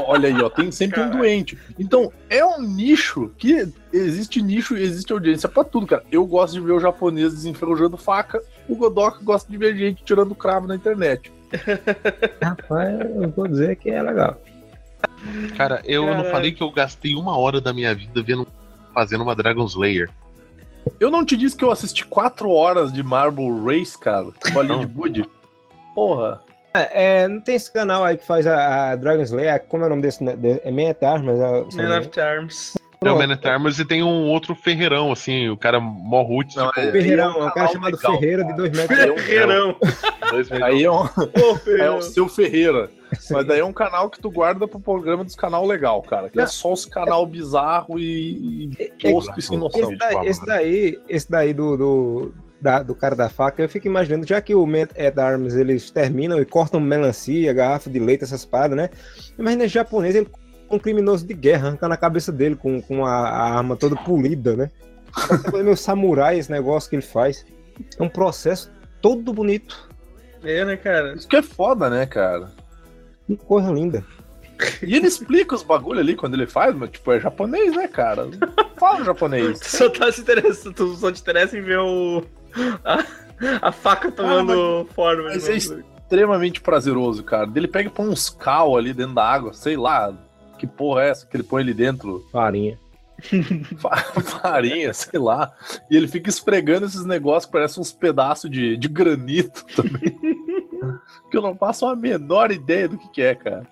Olha 0.00 0.28
aí, 0.28 0.42
ó, 0.42 0.50
tem 0.50 0.70
sempre 0.70 1.00
um 1.00 1.10
doente. 1.10 1.56
Então, 1.78 2.12
é 2.28 2.44
um 2.44 2.60
nicho 2.60 3.30
que 3.38 3.66
existe 3.92 4.42
nicho 4.42 4.76
e 4.76 4.82
existe 4.82 5.12
audiência 5.12 5.48
pra 5.48 5.64
tudo, 5.64 5.86
cara. 5.86 6.04
Eu 6.10 6.26
gosto 6.26 6.54
de 6.54 6.60
ver 6.60 6.72
o 6.72 6.80
japonês 6.80 7.32
desenferrujando 7.32 7.96
faca, 7.96 8.42
o 8.68 8.76
Godoka 8.76 9.20
gosta 9.22 9.50
de 9.50 9.56
ver 9.56 9.76
gente 9.76 10.04
tirando 10.04 10.34
cravo 10.34 10.66
na 10.66 10.76
internet. 10.76 11.32
Rapaz, 12.42 13.00
eu 13.00 13.30
vou 13.30 13.48
dizer 13.48 13.76
que 13.76 13.90
é 13.90 14.02
legal. 14.02 14.40
Cara, 15.56 15.80
eu 15.84 16.06
não 16.06 16.24
falei 16.24 16.52
que 16.52 16.62
eu 16.62 16.70
gastei 16.70 17.14
uma 17.14 17.36
hora 17.36 17.60
da 17.60 17.72
minha 17.72 17.94
vida 17.94 18.22
vendo 18.22 18.46
fazendo 18.92 19.22
uma 19.22 19.36
Dragon 19.36 19.64
Slayer. 19.64 20.10
Eu 20.98 21.10
não 21.10 21.24
te 21.24 21.36
disse 21.36 21.56
que 21.56 21.64
eu 21.64 21.70
assisti 21.70 22.04
quatro 22.06 22.50
horas 22.50 22.92
de 22.92 23.02
Marble 23.02 23.48
Race, 23.64 23.96
cara, 23.98 24.26
bolinha 24.52 24.78
de 24.78 24.86
Bud. 24.86 25.28
Porra. 25.94 26.40
É, 26.74 27.28
não 27.28 27.40
tem 27.40 27.54
esse 27.54 27.70
canal 27.70 28.02
aí 28.02 28.16
que 28.16 28.24
faz 28.26 28.46
a, 28.46 28.92
a 28.92 28.96
Dragon 28.96 29.22
Slayer, 29.22 29.62
como 29.68 29.82
é 29.82 29.86
o 29.86 29.90
nome 29.90 30.00
desse? 30.02 30.24
De- 30.24 30.60
É 30.64 30.70
Man 30.70 30.90
at 30.90 31.02
Arms, 31.02 31.28
é- 31.38 31.82
Man 31.82 31.98
of 31.98 32.20
Arms. 32.20 32.74
É 33.04 33.10
o 33.10 33.16
Pronto. 33.16 33.28
Man 33.28 33.34
at 33.34 33.44
Arms 33.46 33.78
e 33.78 33.84
tem 33.84 34.02
um 34.02 34.28
outro 34.28 34.54
ferreirão, 34.54 35.10
assim, 35.12 35.48
o 35.48 35.56
cara 35.56 35.80
morrute, 35.80 36.56
Não, 36.56 36.68
tipo, 36.68 36.80
é- 36.80 36.92
Ferreirão, 36.92 37.42
é 37.42 37.44
um 37.46 37.50
cara 37.50 37.68
chamado 37.68 37.96
legal, 37.96 38.18
Ferreira 38.18 38.44
de. 38.44 38.54
2 38.54 38.70
metros. 38.70 39.22
Ferreirão. 39.22 39.76
dois. 40.30 40.52
Aí 40.52 40.84
é, 40.84 40.90
um- 40.90 41.04
é 41.98 42.00
seu 42.02 42.28
Ferreira. 42.28 42.90
Mas 43.30 43.46
daí 43.46 43.60
é 43.60 43.64
um 43.64 43.72
canal 43.72 44.08
que 44.08 44.18
tu 44.20 44.30
guarda 44.30 44.66
pro 44.66 44.80
programa 44.80 45.22
dos 45.24 45.34
canal 45.36 45.66
legal, 45.66 46.00
cara. 46.02 46.30
Que 46.30 46.40
é 46.40 46.46
só 46.46 46.72
os 46.72 46.86
canal 46.86 47.26
bizarro 47.26 47.98
e, 47.98 48.70
e 48.78 48.92
tosco 49.12 49.38
e 49.38 49.42
sem 49.42 49.58
noção. 49.58 49.80
Esse 49.92 49.96
daí, 49.98 50.26
esse 50.28 50.46
daí, 50.46 50.98
esse 51.08 51.30
daí 51.30 51.52
do, 51.52 51.76
do, 51.76 52.34
da- 52.58 52.82
do 52.82 52.94
cara 52.94 53.14
da 53.14 53.28
faca, 53.28 53.60
eu 53.62 53.68
fico 53.68 53.86
imaginando, 53.86 54.26
já 54.26 54.40
que 54.40 54.54
o 54.54 54.64
Man 54.66 54.84
at 54.98 55.18
Arms 55.18 55.54
eles 55.54 55.90
terminam 55.90 56.40
e 56.40 56.46
cortam 56.46 56.80
melancia, 56.80 57.52
garrafa 57.52 57.90
de 57.90 57.98
leite, 57.98 58.24
essas 58.24 58.46
paradas, 58.46 58.76
né? 58.78 58.88
Imagina 59.38 59.64
esse 59.64 59.74
japonês, 59.74 60.14
ele 60.14 60.28
um 60.74 60.78
criminoso 60.78 61.26
de 61.26 61.34
guerra, 61.34 61.68
arrancando 61.68 61.94
a 61.94 61.98
cabeça 61.98 62.32
dele 62.32 62.56
com, 62.56 62.80
com 62.80 63.04
a, 63.04 63.28
a 63.28 63.56
arma 63.56 63.76
toda 63.76 63.96
polida, 63.96 64.56
né? 64.56 64.70
Parece 65.14 65.52
meio 65.52 65.76
samurai 65.76 66.38
esse 66.38 66.50
negócio 66.50 66.88
que 66.88 66.96
ele 66.96 67.02
faz. 67.02 67.44
É 67.98 68.02
um 68.02 68.08
processo 68.08 68.70
todo 69.00 69.32
bonito. 69.32 69.88
É, 70.42 70.64
né, 70.64 70.76
cara? 70.76 71.14
Isso 71.14 71.28
que 71.28 71.36
é 71.36 71.42
foda, 71.42 71.88
né, 71.90 72.06
cara? 72.06 72.50
Que 73.26 73.36
coisa 73.36 73.70
linda. 73.70 74.04
E 74.82 74.96
ele 74.96 75.06
explica 75.06 75.54
os 75.54 75.62
bagulho 75.62 76.00
ali 76.00 76.14
quando 76.14 76.34
ele 76.34 76.46
faz, 76.46 76.74
mas 76.74 76.90
tipo, 76.90 77.10
é 77.12 77.20
japonês, 77.20 77.74
né, 77.74 77.88
cara? 77.88 78.28
Fala 78.76 79.04
japonês. 79.04 79.60
Tu 79.60 79.68
só 79.76 79.90
tá 79.90 80.10
se 80.10 80.20
interessando, 80.20 80.74
tu 80.74 80.94
só 80.94 81.10
te 81.10 81.20
interessa 81.20 81.56
em 81.58 81.62
ver 81.62 81.78
o. 81.78 82.24
A, 82.84 83.04
a 83.60 83.72
faca 83.72 84.10
tomando 84.10 84.86
forma. 84.94 85.24
mas 85.24 85.44
de 85.44 85.50
é. 85.50 85.56
Extremamente 85.56 86.60
prazeroso, 86.60 87.24
cara. 87.24 87.50
Ele 87.54 87.66
pega 87.66 87.88
e 87.88 87.92
põe 87.92 88.06
uns 88.06 88.28
cal 88.28 88.76
ali 88.76 88.92
dentro 88.92 89.14
da 89.14 89.24
água, 89.24 89.52
sei 89.52 89.76
lá. 89.76 90.14
Que 90.62 90.66
porra 90.68 91.02
é 91.02 91.08
essa 91.08 91.26
que 91.26 91.36
ele 91.36 91.42
põe 91.42 91.60
ali 91.60 91.74
dentro? 91.74 92.24
Farinha. 92.30 92.78
Fa- 93.78 93.96
Farinha, 93.96 94.94
sei 94.94 95.18
lá. 95.18 95.52
E 95.90 95.96
ele 95.96 96.06
fica 96.06 96.30
esfregando 96.30 96.86
esses 96.86 97.04
negócios 97.04 97.46
que 97.46 97.50
parecem 97.52 97.80
uns 97.80 97.90
pedaços 97.90 98.48
de, 98.48 98.76
de 98.76 98.86
granito 98.86 99.64
também. 99.74 100.16
que 101.28 101.36
eu 101.36 101.42
não 101.42 101.56
faço 101.56 101.84
a 101.84 101.96
menor 101.96 102.52
ideia 102.52 102.88
do 102.88 102.96
que, 102.96 103.08
que 103.08 103.22
é, 103.22 103.34
cara. 103.34 103.66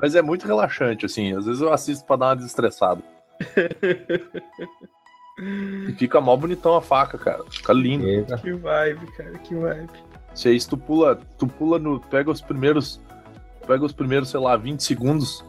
Mas 0.00 0.14
é 0.14 0.22
muito 0.22 0.46
relaxante, 0.46 1.04
assim. 1.04 1.36
Às 1.36 1.44
vezes 1.44 1.60
eu 1.60 1.70
assisto 1.70 2.06
pra 2.06 2.16
dar 2.16 2.26
uma 2.28 2.36
desestressada. 2.36 3.02
E 5.38 5.92
fica 5.98 6.22
mó 6.22 6.34
bonitão 6.36 6.74
a 6.74 6.80
faca, 6.80 7.18
cara. 7.18 7.44
Fica 7.50 7.74
lindo. 7.74 8.08
Eita. 8.08 8.38
Que 8.38 8.52
vibe, 8.54 9.06
cara, 9.14 9.38
que 9.40 9.54
vibe. 9.54 9.90
Se 10.34 10.48
aí 10.48 10.58
tu 10.64 10.78
pula, 10.78 11.20
tu 11.36 11.46
pula 11.46 11.78
no. 11.78 12.00
Pega 12.00 12.30
os 12.30 12.40
primeiros. 12.40 12.98
Pega 13.66 13.84
os 13.84 13.92
primeiros, 13.92 14.30
sei 14.30 14.40
lá, 14.40 14.56
20 14.56 14.80
segundos. 14.82 15.44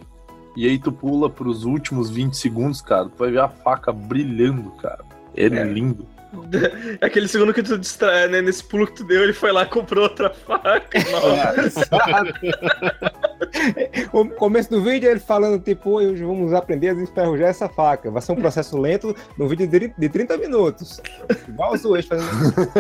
E 0.56 0.68
aí 0.68 0.78
tu 0.78 0.92
pula 0.92 1.30
pros 1.30 1.64
últimos 1.64 2.10
20 2.10 2.36
segundos, 2.36 2.82
cara. 2.82 3.06
Tu 3.06 3.18
vai 3.18 3.32
ver 3.32 3.40
a 3.40 3.50
faca 3.50 3.92
brilhando, 3.92 4.72
cara. 4.72 5.00
É, 5.36 5.46
É. 5.46 5.64
lindo. 5.64 6.06
Aquele 7.02 7.28
segundo 7.28 7.54
que 7.54 7.62
tu 7.62 7.78
distrai, 7.78 8.28
né? 8.30 8.42
Nesse 8.42 8.64
pulo 8.64 8.88
que 8.88 8.94
tu 8.94 9.04
deu, 9.04 9.22
ele 9.24 9.34
foi 9.34 9.52
lá 9.52 9.64
e 9.64 9.66
comprou 9.66 10.04
outra 10.04 10.30
faca. 10.30 11.00
O 14.14 14.26
começo 14.30 14.70
do 14.70 14.84
vídeo 14.84 15.08
é 15.10 15.12
ele 15.12 15.20
falando, 15.20 15.62
tipo, 15.62 15.92
hoje 15.92 16.24
vamos 16.24 16.54
aprender 16.54 16.90
a 16.90 16.94
desferrujar 16.94 17.50
essa 17.50 17.68
faca. 17.68 18.10
Vai 18.10 18.22
ser 18.22 18.32
um 18.32 18.36
processo 18.36 18.78
lento 18.78 19.16
no 19.38 19.48
vídeo 19.48 19.68
de, 19.68 19.94
de 19.98 20.10
30 20.10 20.38
minutos. 20.38 21.02
Igual 21.48 21.74
os 21.74 21.82
dois 21.82 22.06
fazendo. 22.06 22.30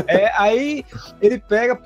É, 0.07 0.31
aí 0.37 0.85
ele 1.21 1.39
pega 1.39 1.79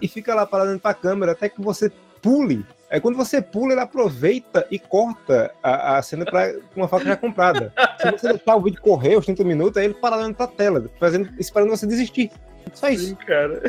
e 0.00 0.08
fica 0.08 0.34
lá 0.34 0.46
falando 0.46 0.78
pra 0.80 0.94
câmera 0.94 1.32
até 1.32 1.48
que 1.48 1.60
você 1.60 1.90
pule. 2.22 2.64
Aí 2.90 3.00
quando 3.00 3.16
você 3.16 3.42
pula, 3.42 3.72
ele 3.72 3.80
aproveita 3.80 4.66
e 4.70 4.78
corta 4.78 5.52
a, 5.62 5.98
a 5.98 6.02
cena 6.02 6.24
pra, 6.24 6.52
com 6.52 6.80
uma 6.80 6.88
faca 6.88 7.04
já 7.04 7.16
comprada. 7.16 7.72
Se 8.00 8.10
você 8.10 8.28
deixar 8.28 8.56
o 8.56 8.60
vídeo 8.60 8.80
correr 8.80 9.16
os 9.16 9.24
30 9.24 9.44
minutos, 9.44 9.76
aí 9.76 9.86
ele 9.86 9.94
para 9.94 10.16
olhando 10.16 10.34
pra 10.34 10.46
tela, 10.46 10.88
fazendo, 10.98 11.28
esperando 11.38 11.70
você 11.70 11.86
desistir. 11.86 12.30
Só 12.72 12.88
isso. 12.88 13.08
Sim, 13.08 13.14
cara. 13.14 13.62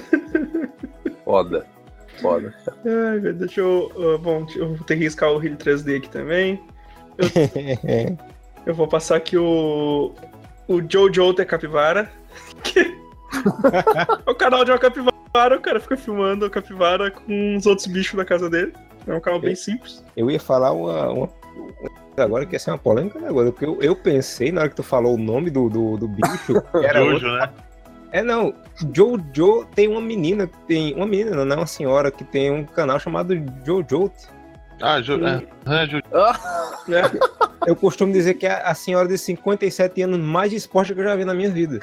Foda. 1.23 1.65
Foda. 2.21 2.53
Ai, 2.85 3.19
meu, 3.19 3.33
deixa 3.33 3.61
eu. 3.61 3.91
ah, 3.97 4.17
bom, 4.17 4.45
eu 4.55 4.75
vou 4.75 4.85
ter 4.85 4.95
que 4.95 5.03
riscar 5.03 5.31
o 5.31 5.43
Heal 5.43 5.55
3D 5.55 5.97
aqui 5.97 6.09
também. 6.09 6.61
Eu 8.65 8.73
vou 8.73 8.87
passar 8.87 9.17
aqui 9.17 9.37
o. 9.37 10.13
O 10.67 10.81
Jojo 10.89 11.33
da 11.33 11.45
Capivara. 11.45 12.11
Que... 12.63 12.79
é 14.25 14.29
o 14.29 14.33
canal 14.33 14.65
de 14.65 14.71
uma 14.71 14.79
capivara, 14.79 15.57
o 15.57 15.61
cara 15.61 15.79
fica 15.79 15.95
filmando 15.95 16.45
a 16.45 16.49
capivara 16.49 17.11
com 17.11 17.55
os 17.55 17.65
outros 17.65 17.85
bichos 17.85 18.15
da 18.15 18.25
casa 18.25 18.49
dele. 18.49 18.73
É 19.07 19.13
um 19.13 19.19
canal 19.19 19.39
bem 19.39 19.55
simples. 19.55 20.03
Eu 20.15 20.29
ia 20.31 20.39
falar 20.39 20.71
uma, 20.71 21.09
uma- 21.09 21.29
Agora 22.17 22.45
que 22.45 22.53
ia 22.53 22.59
ser 22.59 22.71
uma 22.71 22.77
polêmica 22.77 23.19
né, 23.19 23.27
agora, 23.27 23.51
porque 23.51 23.65
eu, 23.65 23.77
eu 23.81 23.93
pensei 23.95 24.49
na 24.51 24.61
hora 24.61 24.69
que 24.69 24.75
tu 24.75 24.83
falou 24.83 25.15
o 25.15 25.17
nome 25.17 25.49
do, 25.49 25.69
do, 25.69 25.97
do 25.97 26.07
bicho, 26.07 26.63
era 26.81 26.99
Jojo, 26.99 27.13
outro. 27.13 27.37
né? 27.37 27.49
É 28.13 28.23
não, 28.23 28.53
Jojo 28.93 29.65
tem 29.75 29.89
uma 29.89 29.99
menina, 29.99 30.49
tem 30.67 30.93
uma 30.95 31.05
menina, 31.05 31.43
não 31.43 31.55
é 31.55 31.59
uma 31.59 31.67
senhora, 31.67 32.09
que 32.09 32.23
tem 32.23 32.49
um 32.51 32.63
canal 32.63 32.99
chamado 32.99 33.35
Jojo. 33.65 34.09
Ah, 34.81 35.01
jo 35.01 35.13
é, 35.25 35.43
é, 35.83 35.87
jo 35.87 35.97
Né? 36.87 37.01
Eu 37.67 37.75
costumo 37.75 38.13
dizer 38.13 38.35
que 38.35 38.45
é 38.45 38.61
a 38.63 38.73
senhora 38.73 39.07
de 39.09 39.17
57 39.17 40.01
anos 40.03 40.19
mais 40.19 40.51
de 40.51 40.57
esporte 40.57 40.93
que 40.93 40.99
eu 41.01 41.03
já 41.03 41.15
vi 41.17 41.25
na 41.25 41.33
minha 41.33 41.49
vida. 41.49 41.79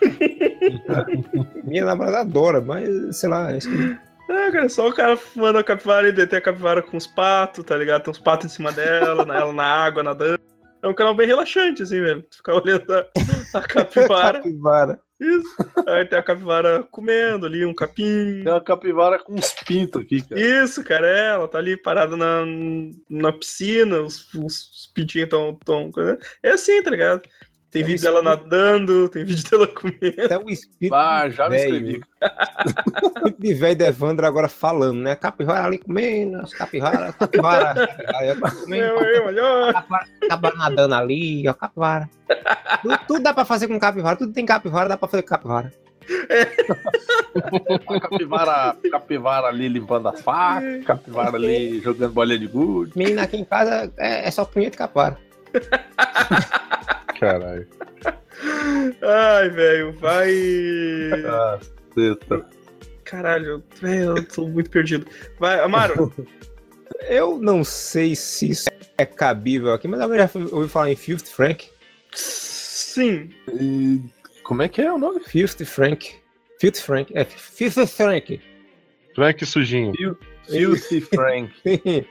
Minha 1.64 1.84
namorada 1.84 2.20
adora, 2.20 2.60
mas 2.60 3.16
sei 3.16 3.28
lá, 3.28 3.48
acho 3.48 3.68
que 3.68 3.96
É, 4.28 4.50
cara, 4.50 4.68
só 4.68 4.88
o 4.88 4.92
cara 4.92 5.16
fumando 5.16 5.58
a 5.58 5.64
capivara 5.64 6.08
e 6.08 6.12
deter 6.12 6.38
a 6.38 6.42
capivara 6.42 6.82
com 6.82 6.96
os 6.96 7.06
patos, 7.06 7.64
tá 7.64 7.76
ligado? 7.76 8.04
Tem 8.04 8.10
uns 8.10 8.18
patos 8.18 8.46
em 8.46 8.54
cima 8.54 8.72
dela, 8.72 9.24
né, 9.24 9.36
ela 9.36 9.52
na 9.52 9.64
água, 9.64 10.02
nadando. 10.02 10.40
É 10.82 10.88
um 10.88 10.94
canal 10.94 11.14
bem 11.14 11.26
relaxante, 11.26 11.82
assim, 11.82 12.00
velho. 12.00 12.22
Tu 12.22 12.36
Ficar 12.36 12.54
olhando 12.54 12.92
a, 12.92 13.06
a 13.54 13.60
capivara. 13.66 14.38
capivara. 14.38 15.00
Isso. 15.20 15.56
Aí 15.86 16.04
tem 16.04 16.18
a 16.18 16.22
capivara 16.22 16.82
comendo 16.90 17.46
ali, 17.46 17.64
um 17.64 17.74
capim. 17.74 18.42
Tem 18.42 18.52
uma 18.52 18.60
capivara 18.60 19.18
com 19.18 19.34
uns 19.34 19.54
pintos 19.66 20.02
aqui, 20.02 20.20
cara. 20.20 20.40
Isso, 20.40 20.84
cara, 20.84 21.06
é, 21.06 21.28
ela 21.30 21.48
tá 21.48 21.58
ali 21.58 21.76
parada 21.76 22.16
na, 22.16 22.44
na 23.08 23.32
piscina, 23.32 24.00
os, 24.00 24.32
os, 24.34 24.70
os 24.70 24.90
pintinhos 24.94 25.30
tão, 25.30 25.54
tão. 25.64 25.90
É 26.42 26.50
assim, 26.50 26.82
tá 26.82 26.90
ligado? 26.90 27.22
Tem 27.74 27.82
É 27.82 27.86
vídeo 27.86 28.02
dela 28.02 28.22
nadando, 28.22 29.08
tem 29.08 29.24
vídeo 29.24 29.50
dela 29.50 29.66
comendo. 29.66 30.22
Até 30.24 30.38
o 30.38 30.48
espírito 30.48 30.94
Ah, 30.94 31.28
já 31.28 31.48
me 31.48 31.56
velho. 31.56 31.74
inscrevi. 31.74 32.00
espírito 33.04 33.42
de 33.42 33.54
velho 33.54 33.82
Evandro 33.82 34.24
agora 34.24 34.48
falando, 34.48 35.00
né? 35.00 35.16
Capivara 35.16 35.64
ali 35.66 35.78
comendo, 35.78 36.38
as 36.38 36.54
capivara, 36.54 37.12
capivara, 37.12 37.74
capivara, 37.98 38.26
eu 38.26 38.40
comendo, 38.40 38.68
Meu, 38.68 39.00
meu, 39.00 39.26
olha, 39.26 39.72
capivara, 39.72 40.06
capivara 40.28 40.56
nadando 40.56 40.94
ali, 40.94 41.48
ó, 41.48 41.52
capivara. 41.52 42.08
Tudo, 42.80 42.98
tudo 43.08 43.20
dá 43.24 43.34
pra 43.34 43.44
fazer 43.44 43.66
com 43.66 43.76
capivara, 43.76 44.16
tudo 44.16 44.32
tem 44.32 44.46
capivara, 44.46 44.88
dá 44.88 44.96
pra 44.96 45.08
fazer 45.08 45.22
com 45.24 45.28
capivara. 45.30 45.72
A 47.90 48.00
capivara, 48.00 48.76
capivara 48.88 49.46
ali 49.48 49.66
limpando 49.68 50.10
as 50.10 50.20
facas, 50.20 50.84
capivara 50.84 51.36
ali 51.36 51.80
jogando 51.80 52.12
bolinha 52.12 52.38
de 52.38 52.46
gude. 52.46 52.92
Menina 52.94 53.24
aqui 53.24 53.36
em 53.36 53.44
casa 53.44 53.92
é, 53.96 54.28
é 54.28 54.30
só 54.30 54.44
punheta 54.44 54.76
e 54.76 54.78
capivara. 54.78 55.18
Caralho. 57.18 57.66
Ai, 59.02 59.48
velho, 59.50 59.92
vai. 59.92 60.32
Ah, 61.26 61.58
teta. 61.94 62.46
Caralho, 63.04 63.62
velho, 63.80 64.16
eu 64.16 64.24
tô 64.26 64.48
muito 64.48 64.70
perdido. 64.70 65.06
Vai, 65.38 65.60
Amaro. 65.60 66.12
Eu 67.08 67.38
não 67.38 67.64
sei 67.64 68.14
se 68.14 68.50
isso 68.50 68.68
é 68.96 69.04
cabível 69.04 69.72
aqui, 69.72 69.86
mas 69.88 70.00
alguém 70.00 70.18
já 70.18 70.30
ouviu 70.34 70.68
falar 70.68 70.90
em 70.90 70.96
Fifth 70.96 71.26
Frank? 71.28 71.68
Sim. 72.12 73.30
E 73.52 74.00
como 74.42 74.62
é 74.62 74.68
que 74.68 74.80
é 74.80 74.90
o 74.92 74.96
nome? 74.98 75.20
Fifth 75.20 75.64
Frank. 75.64 76.14
Fifth 76.60 76.80
Frank. 76.80 77.12
É 77.14 77.24
Fifth 77.24 77.86
Frank. 77.88 78.40
Frank 79.14 79.44
sujinho. 79.44 79.92
Filthy 80.48 81.00
Frank. 81.00 81.52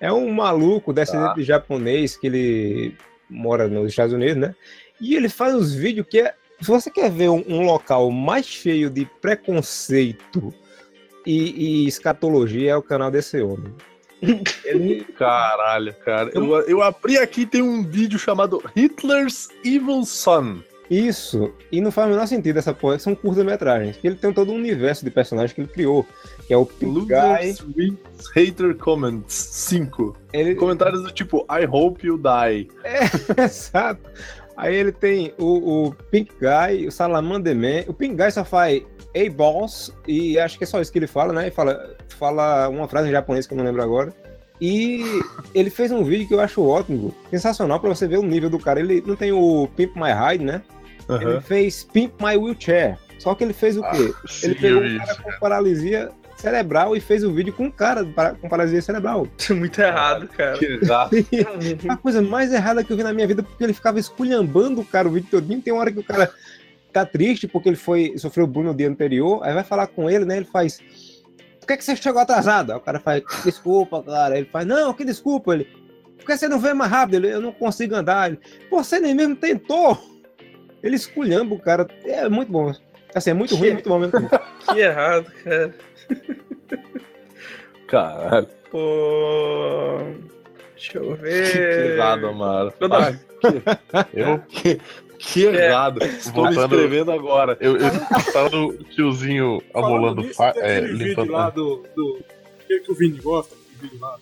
é 0.00 0.12
um 0.12 0.32
maluco 0.32 0.92
descendente 0.92 1.28
Tá. 1.28 1.34
de 1.34 1.42
japonês 1.44 2.16
que 2.16 2.26
ele 2.26 2.96
mora 3.32 3.66
nos 3.68 3.90
Estados 3.90 4.12
Unidos, 4.12 4.36
né? 4.36 4.54
E 5.00 5.16
ele 5.16 5.28
faz 5.28 5.54
uns 5.54 5.74
vídeos 5.74 6.06
que 6.08 6.20
é. 6.20 6.34
Se 6.60 6.68
você 6.68 6.90
quer 6.90 7.10
ver 7.10 7.28
um, 7.28 7.42
um 7.48 7.62
local 7.62 8.10
mais 8.10 8.46
cheio 8.46 8.88
de 8.88 9.04
preconceito 9.20 10.54
e, 11.26 11.84
e 11.84 11.88
escatologia, 11.88 12.70
é 12.72 12.76
o 12.76 12.82
canal 12.82 13.10
desse 13.10 13.40
homem. 13.40 13.74
Ele, 14.64 15.04
Caralho, 15.18 15.92
cara. 16.04 16.30
Eu, 16.32 16.60
eu 16.68 16.80
abri 16.80 17.18
aqui 17.18 17.44
tem 17.44 17.60
um 17.60 17.82
vídeo 17.82 18.18
chamado 18.18 18.62
Hitler's 18.76 19.48
Evil 19.64 20.04
Son. 20.04 20.62
Isso, 20.90 21.52
e 21.70 21.80
não 21.80 21.90
faz 21.90 22.08
o 22.08 22.10
menor 22.10 22.26
sentido 22.26 22.58
essa 22.58 22.74
porra, 22.74 22.98
são 22.98 23.14
curtas-metragens. 23.14 23.98
Ele 24.02 24.14
tem 24.14 24.32
todo 24.32 24.52
um 24.52 24.56
universo 24.56 25.04
de 25.04 25.10
personagens 25.10 25.52
que 25.52 25.60
ele 25.60 25.68
criou, 25.68 26.06
que 26.46 26.52
é 26.52 26.56
o 26.56 26.66
Pink 26.66 27.06
Guy. 27.06 27.96
Hater 28.34 28.76
Comments 28.76 29.32
5. 29.32 30.16
Ele, 30.32 30.54
Comentários 30.54 31.02
do 31.02 31.10
tipo 31.10 31.46
I 31.50 31.66
hope 31.70 32.06
you 32.06 32.18
die. 32.18 32.68
Exato. 33.42 34.02
Aí 34.56 34.74
ele 34.74 34.92
tem 34.92 35.32
o, 35.38 35.86
o 35.86 35.94
Pink 36.10 36.32
Guy, 36.38 36.86
o 36.86 36.92
Salamander 36.92 37.56
Man. 37.56 37.84
O 37.88 37.94
Pink 37.94 38.14
Guy 38.14 38.30
só 38.30 38.44
faz 38.44 38.82
A-Balls, 39.16 39.92
e 40.06 40.38
acho 40.38 40.58
que 40.58 40.64
é 40.64 40.66
só 40.66 40.80
isso 40.80 40.92
que 40.92 40.98
ele 40.98 41.06
fala, 41.06 41.32
né? 41.32 41.48
E 41.48 41.50
fala, 41.50 41.96
fala 42.18 42.68
uma 42.68 42.86
frase 42.86 43.08
em 43.08 43.12
japonês 43.12 43.46
que 43.46 43.54
eu 43.54 43.58
não 43.58 43.64
lembro 43.64 43.82
agora. 43.82 44.12
E 44.64 45.02
ele 45.52 45.70
fez 45.70 45.90
um 45.90 46.04
vídeo 46.04 46.28
que 46.28 46.32
eu 46.34 46.38
acho 46.40 46.62
ótimo, 46.64 47.12
sensacional 47.30 47.80
pra 47.80 47.88
você 47.88 48.06
ver 48.06 48.18
o 48.18 48.22
nível 48.22 48.48
do 48.48 48.60
cara. 48.60 48.78
Ele 48.78 49.02
não 49.04 49.16
tem 49.16 49.32
o 49.32 49.68
Pimp 49.76 49.96
My 49.96 50.12
Ride, 50.12 50.44
né? 50.44 50.62
Ele 51.08 51.40
fez 51.40 51.82
Pimp 51.82 52.12
My 52.20 52.36
Wheelchair. 52.36 52.96
Só 53.18 53.34
que 53.34 53.42
ele 53.42 53.52
fez 53.52 53.76
o 53.76 53.82
quê? 53.82 54.14
Sim, 54.28 54.46
ele 54.46 54.54
pegou 54.54 54.82
um 54.82 54.98
cara 54.98 55.14
com 55.16 55.30
paralisia 55.40 56.10
cerebral 56.36 56.96
e 56.96 57.00
fez 57.00 57.24
o 57.24 57.32
vídeo 57.32 57.52
com 57.52 57.64
um 57.64 57.70
cara 57.72 58.04
para- 58.04 58.34
com 58.34 58.48
paralisia 58.48 58.80
cerebral. 58.80 59.26
Muito 59.50 59.80
errado, 59.80 60.28
cara. 60.28 60.56
Que 60.56 60.78
gato. 60.78 61.14
A 61.88 61.96
coisa 61.96 62.22
mais 62.22 62.52
errada 62.52 62.84
que 62.84 62.92
eu 62.92 62.96
vi 62.96 63.02
na 63.02 63.12
minha 63.12 63.26
vida, 63.26 63.42
porque 63.42 63.64
ele 63.64 63.72
ficava 63.72 63.98
esculhambando 63.98 64.80
o 64.80 64.84
cara 64.84 65.08
o 65.08 65.10
vídeo 65.10 65.28
todinho. 65.28 65.60
Tem 65.60 65.72
uma 65.72 65.80
hora 65.80 65.90
que 65.90 65.98
o 65.98 66.04
cara 66.04 66.30
tá 66.92 67.04
triste 67.04 67.48
porque 67.48 67.68
ele 67.68 67.76
foi 67.76 68.14
sofreu 68.16 68.46
bullying 68.46 68.68
no 68.68 68.74
dia 68.74 68.88
anterior, 68.88 69.40
aí 69.42 69.52
vai 69.54 69.64
falar 69.64 69.86
com 69.88 70.08
ele, 70.10 70.24
né? 70.24 70.36
Ele 70.36 70.46
faz. 70.46 70.78
Por 71.62 71.68
que, 71.68 71.76
que 71.76 71.84
você 71.84 71.94
chegou 71.94 72.20
atrasado? 72.20 72.72
Aí 72.72 72.76
o 72.76 72.80
cara 72.80 72.98
faz, 72.98 73.22
desculpa, 73.44 74.02
cara. 74.02 74.36
Ele 74.36 74.48
faz, 74.50 74.66
não, 74.66 74.92
que 74.92 75.04
desculpa. 75.04 75.54
Ele, 75.54 75.64
por 76.18 76.26
que 76.26 76.36
você 76.36 76.48
não 76.48 76.58
veio 76.58 76.74
mais 76.74 76.90
rápido? 76.90 77.14
Ele, 77.14 77.32
eu 77.34 77.40
não 77.40 77.52
consigo 77.52 77.94
andar. 77.94 78.30
Ele, 78.30 78.40
você 78.68 78.98
nem 78.98 79.14
mesmo 79.14 79.36
tentou. 79.36 79.96
Ele 80.82 80.96
esculhamba 80.96 81.54
o 81.54 81.60
cara. 81.60 81.86
É 82.04 82.28
muito 82.28 82.50
bom. 82.50 82.72
Assim, 83.14 83.30
é 83.30 83.34
muito 83.34 83.54
ruim, 83.54 83.68
é 83.68 83.72
muito 83.74 83.88
bom 83.88 83.98
mesmo. 84.00 84.12
Que 84.72 84.80
errado, 84.80 85.30
cara. 85.44 85.74
Caralho. 87.86 88.48
Pô. 88.70 89.98
Deixa 90.74 90.98
eu 90.98 91.16
Que 91.16 91.22
ver. 91.22 91.90
errado, 91.96 92.26
Amaro. 92.26 92.72
Eu 92.80 92.88
não- 92.90 92.98
Eu, 94.12 94.42
que, 95.22 95.50
que 95.50 95.56
errado. 95.56 96.02
Estou 96.04 96.44
me 96.50 96.56
inscrevendo 96.56 97.12
agora. 97.12 97.56
eu, 97.60 97.76
eu 97.76 97.90
tava 98.32 98.50
no 98.50 98.74
tiozinho 98.84 99.62
amolando 99.74 100.22
nisso, 100.22 100.34
fa- 100.34 100.52
tem 100.52 100.62
é, 100.62 100.76
aquele 100.78 100.92
vídeo 100.92 101.06
limpando 101.08 101.32
lá 101.32 101.50
do, 101.50 101.84
do. 101.96 102.20
Aquele 102.64 102.80
que 102.80 102.92
o 102.92 102.94
Vini 102.94 103.18
gosta, 103.20 103.54
aquele 103.54 103.90
vídeo 103.90 104.00
lá 104.00 104.18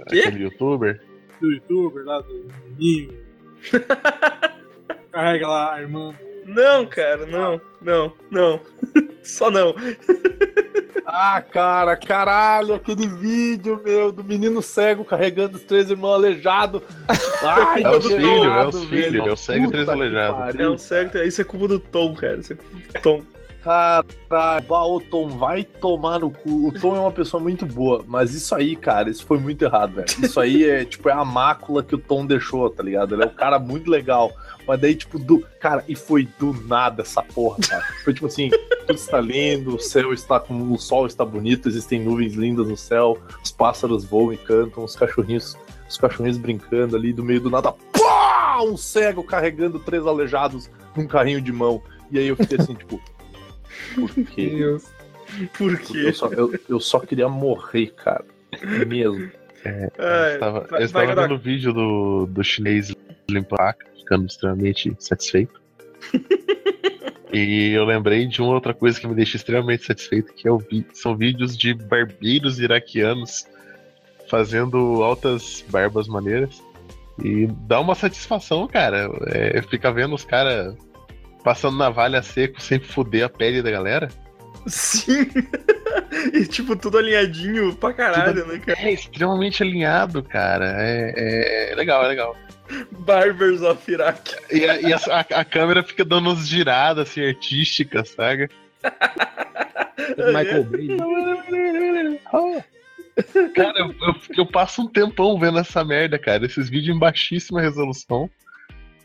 aquele 0.00 0.42
youtuber. 0.44 1.00
do 1.40 1.52
youtuber, 1.52 2.04
lá 2.04 2.20
do 2.20 2.46
menininho. 2.78 3.12
Carrega 5.12 5.46
lá 5.48 5.74
a 5.74 5.80
irmã. 5.82 6.14
Não, 6.46 6.86
cara, 6.86 7.26
não, 7.26 7.60
não, 7.80 8.12
não. 8.30 8.60
Só 9.22 9.50
não. 9.50 9.74
Ah, 11.06 11.42
cara, 11.42 11.96
caralho, 11.96 12.74
aquele 12.74 13.06
vídeo, 13.06 13.80
meu, 13.84 14.10
do 14.10 14.24
menino 14.24 14.62
cego 14.62 15.04
carregando 15.04 15.56
os 15.56 15.62
três 15.64 15.90
irmãos 15.90 16.14
alejados. 16.14 16.80
Ai, 17.42 17.82
É 17.82 17.90
os 17.90 18.06
que 18.06 18.14
filhos, 18.16 18.46
é 18.46 18.70
filhos, 18.88 18.88
velho. 19.12 19.28
é 19.28 19.32
o 19.32 19.36
cego 19.36 19.66
e 19.66 19.70
três 19.70 19.88
aleijados. 19.88 20.58
É 20.58 20.68
um 20.68 20.78
certo. 20.78 21.18
Isso 21.18 21.40
é 21.40 21.44
culpa 21.44 21.68
do 21.68 21.78
Tom, 21.78 22.14
cara. 22.14 22.36
Isso 22.38 22.52
é 22.52 22.56
culpa 22.56 22.76
do 22.76 23.02
Tom. 23.02 23.22
Caralho, 23.62 24.08
bah, 24.28 24.84
o 24.84 25.00
Tom 25.00 25.28
vai 25.28 25.62
tomar 25.62 26.18
no 26.18 26.30
cu. 26.30 26.68
O 26.68 26.72
Tom 26.72 26.96
é 26.96 27.00
uma 27.00 27.12
pessoa 27.12 27.40
muito 27.40 27.64
boa, 27.64 28.04
mas 28.08 28.34
isso 28.34 28.54
aí, 28.54 28.74
cara, 28.74 29.08
isso 29.08 29.24
foi 29.24 29.38
muito 29.38 29.62
errado, 29.64 29.94
velho. 29.94 30.06
Isso 30.22 30.40
aí 30.40 30.68
é, 30.68 30.84
tipo, 30.86 31.08
é 31.08 31.12
a 31.12 31.24
mácula 31.24 31.82
que 31.82 31.94
o 31.94 31.98
Tom 31.98 32.26
deixou, 32.26 32.68
tá 32.68 32.82
ligado? 32.82 33.14
Ele 33.14 33.22
é 33.22 33.26
um 33.26 33.34
cara 33.34 33.58
muito 33.60 33.88
legal. 33.88 34.32
Mas 34.66 34.80
daí, 34.80 34.94
tipo, 34.94 35.18
do. 35.18 35.46
Cara, 35.60 35.84
e 35.88 35.94
foi 35.94 36.28
do 36.38 36.52
nada 36.66 37.02
essa 37.02 37.22
porra, 37.22 37.58
cara. 37.68 37.84
Foi 38.04 38.12
tipo 38.12 38.26
assim, 38.26 38.50
tudo 38.86 38.94
está 38.94 39.20
lindo, 39.20 39.76
o 39.76 39.80
céu 39.80 40.12
está 40.12 40.40
com. 40.40 40.72
O 40.72 40.78
sol 40.78 41.06
está 41.06 41.24
bonito, 41.24 41.68
existem 41.68 42.00
nuvens 42.00 42.34
lindas 42.34 42.68
no 42.68 42.76
céu, 42.76 43.18
os 43.42 43.52
pássaros 43.52 44.04
voam 44.04 44.32
e 44.32 44.36
cantam, 44.36 44.84
os 44.84 44.96
cachorrinhos, 44.96 45.56
os 45.88 45.98
cachorrinhos 45.98 46.38
brincando 46.38 46.96
ali 46.96 47.12
do 47.12 47.24
meio 47.24 47.40
do 47.40 47.50
nada. 47.50 47.72
Pá! 47.72 48.60
Um 48.62 48.76
cego 48.76 49.22
carregando 49.22 49.78
três 49.78 50.06
aleijados 50.06 50.70
num 50.96 51.06
carrinho 51.06 51.40
de 51.40 51.52
mão. 51.52 51.82
E 52.10 52.18
aí 52.18 52.26
eu 52.26 52.36
fiquei 52.36 52.58
assim, 52.58 52.74
tipo. 52.74 53.00
Por 53.94 54.12
quê? 54.26 54.46
Deus. 54.50 54.84
Por 55.56 55.72
Eu 55.72 55.78
quê? 55.78 56.12
só, 56.12 56.26
eu, 56.28 56.52
eu 56.68 56.80
só 56.80 57.00
queria 57.00 57.28
morrer, 57.28 57.88
cara. 57.96 58.24
Mesmo. 58.86 59.30
Ai, 59.64 60.30
Eu 60.30 60.34
estava, 60.34 60.60
vai- 60.68 60.80
eu 60.82 60.84
estava 60.84 61.14
vendo 61.14 61.34
o 61.34 61.38
vídeo 61.38 61.72
do, 61.72 62.26
do 62.26 62.42
chinês 62.44 62.92
faca, 63.48 63.86
ficando 63.96 64.26
extremamente 64.26 64.94
satisfeito. 64.98 65.60
e 67.32 67.70
eu 67.72 67.84
lembrei 67.84 68.26
de 68.26 68.42
uma 68.42 68.52
outra 68.52 68.74
coisa 68.74 69.00
que 69.00 69.06
me 69.06 69.14
deixa 69.14 69.36
extremamente 69.36 69.86
satisfeito, 69.86 70.34
que 70.34 70.46
é 70.46 70.50
o 70.52 70.58
vi- 70.58 70.86
são 70.92 71.16
vídeos 71.16 71.56
de 71.56 71.72
barbeiros 71.72 72.58
iraquianos 72.60 73.46
fazendo 74.28 75.02
altas 75.02 75.64
barbas 75.68 76.08
maneiras. 76.08 76.62
E 77.22 77.46
dá 77.66 77.80
uma 77.80 77.94
satisfação, 77.94 78.66
cara. 78.66 79.08
É, 79.28 79.62
fica 79.62 79.92
vendo 79.92 80.14
os 80.14 80.24
caras 80.24 80.74
passando 81.42 81.76
navalha 81.76 82.22
seco 82.22 82.60
sem 82.60 82.78
fuder 82.80 83.24
a 83.24 83.28
pele 83.28 83.62
da 83.62 83.70
galera. 83.70 84.08
Sim. 84.66 85.26
e 86.32 86.46
tipo, 86.46 86.76
tudo 86.76 86.98
alinhadinho 86.98 87.74
pra 87.74 87.92
caralho, 87.92 88.46
né, 88.46 88.58
cara? 88.64 88.78
É 88.80 88.92
extremamente 88.92 89.62
alinhado, 89.62 90.22
cara. 90.22 90.76
É, 90.78 91.70
é 91.72 91.74
legal, 91.74 92.04
é 92.04 92.08
legal. 92.08 92.36
Barbers 93.00 93.60
of 93.62 93.90
Iraq. 93.90 94.34
E, 94.50 94.64
a, 94.64 94.80
e 94.80 94.92
a- 94.92 95.00
a- 95.10 95.40
a 95.40 95.44
câmera 95.44 95.82
fica 95.82 96.04
dando 96.04 96.30
umas 96.30 96.46
giradas 96.48 97.08
assim, 97.10 97.26
artísticas, 97.26 98.10
sabe? 98.10 98.48
Michael 100.32 100.64
Bay. 100.64 100.88
Cara, 103.54 103.78
eu, 103.78 103.88
eu, 104.00 104.14
eu 104.38 104.46
passo 104.46 104.82
um 104.82 104.88
tempão 104.88 105.38
vendo 105.38 105.58
essa 105.58 105.84
merda, 105.84 106.18
cara. 106.18 106.46
Esses 106.46 106.70
vídeos 106.70 106.96
em 106.96 106.98
baixíssima 106.98 107.60
resolução. 107.60 108.28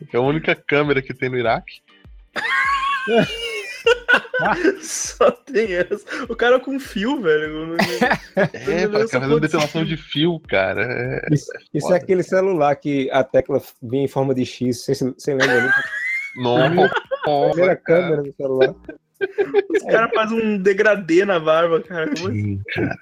Que 0.09 0.15
é 0.15 0.19
a 0.19 0.23
única 0.23 0.55
câmera 0.55 1.01
que 1.01 1.13
tem 1.13 1.27
no 1.29 1.37
Iraque. 1.37 1.81
Só 4.81 5.31
tem 5.31 5.73
essa. 5.73 6.05
O 6.29 6.35
cara 6.35 6.59
com 6.59 6.79
fio, 6.79 7.21
velho. 7.21 7.75
É, 8.35 8.85
lança 8.85 9.07
ficar 9.07 9.21
fazendo 9.21 9.39
depilação 9.39 9.81
fio. 9.81 9.85
de 9.85 9.97
fio, 9.97 10.39
cara. 10.47 10.83
É, 10.83 11.33
Isso, 11.33 11.51
isso 11.73 11.93
é 11.93 11.97
aquele 11.97 12.21
celular 12.21 12.75
que 12.75 13.09
a 13.11 13.23
tecla 13.23 13.61
vinha 13.81 14.03
em 14.03 14.07
forma 14.07 14.35
de 14.35 14.45
X, 14.45 14.85
você, 14.85 15.33
lembra? 15.33 15.63
Né? 15.63 15.71
Nossa, 16.37 16.93
A 17.25 17.49
primeira 17.49 17.75
câmera 17.75 18.21
do 18.21 18.33
celular. 18.35 18.75
Os 19.75 19.83
caras 19.89 20.11
fazem 20.13 20.39
um 20.39 20.57
degradê 20.59 21.25
na 21.25 21.39
barba, 21.39 21.81
cara. 21.81 22.05
Como 22.13 22.29
assim? 22.29 22.41
Sim, 22.43 22.61
cara. 22.73 22.95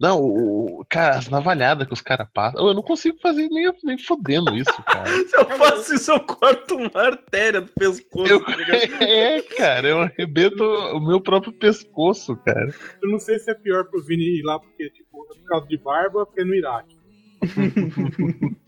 Não, 0.00 0.18
o, 0.18 0.80
o- 0.80 0.84
cara, 0.88 1.18
as 1.18 1.28
navalhadas 1.28 1.86
que 1.86 1.92
os 1.92 2.00
caras 2.00 2.26
passam. 2.32 2.66
Eu 2.66 2.72
não 2.72 2.82
consigo 2.82 3.18
fazer 3.20 3.48
nem, 3.48 3.70
nem 3.84 3.98
fodendo 3.98 4.56
isso, 4.56 4.82
cara. 4.84 5.04
Se 5.28 5.36
eu 5.36 5.44
faço 5.58 5.94
isso, 5.94 6.10
eu 6.10 6.20
corto 6.20 6.74
uma 6.76 6.90
artéria 7.02 7.60
do 7.60 7.70
pescoço, 7.72 8.32
Eu- 8.32 8.42
tá 8.44 8.56
ligado? 8.56 8.80
É, 9.02 9.42
cara, 9.42 9.88
eu 9.88 10.00
arrebento 10.00 10.64
o 10.64 11.00
meu 11.06 11.20
próprio 11.20 11.52
pescoço, 11.52 12.34
cara. 12.44 12.72
Eu 13.02 13.10
não 13.10 13.18
sei 13.18 13.38
se 13.38 13.50
é 13.50 13.54
pior 13.54 13.84
pro 13.90 14.02
Vini 14.02 14.38
ir 14.38 14.42
lá 14.42 14.58
porque, 14.58 14.88
tipo, 14.90 15.22
é 15.32 15.38
por 15.38 15.44
causa 15.46 15.66
de 15.66 15.76
barba, 15.76 16.24
porque 16.24 16.40
é 16.40 16.44
no 16.44 16.54
Iraque. 16.54 16.96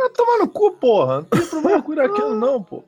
Ah, 0.00 0.08
toma 0.14 0.38
no 0.38 0.48
cu, 0.48 0.70
porra. 0.76 1.16
Não 1.22 1.24
tem 1.24 1.46
problema 1.46 1.82
com 1.82 1.92
iraquiano, 1.92 2.34
não, 2.36 2.62
pô. 2.62 2.84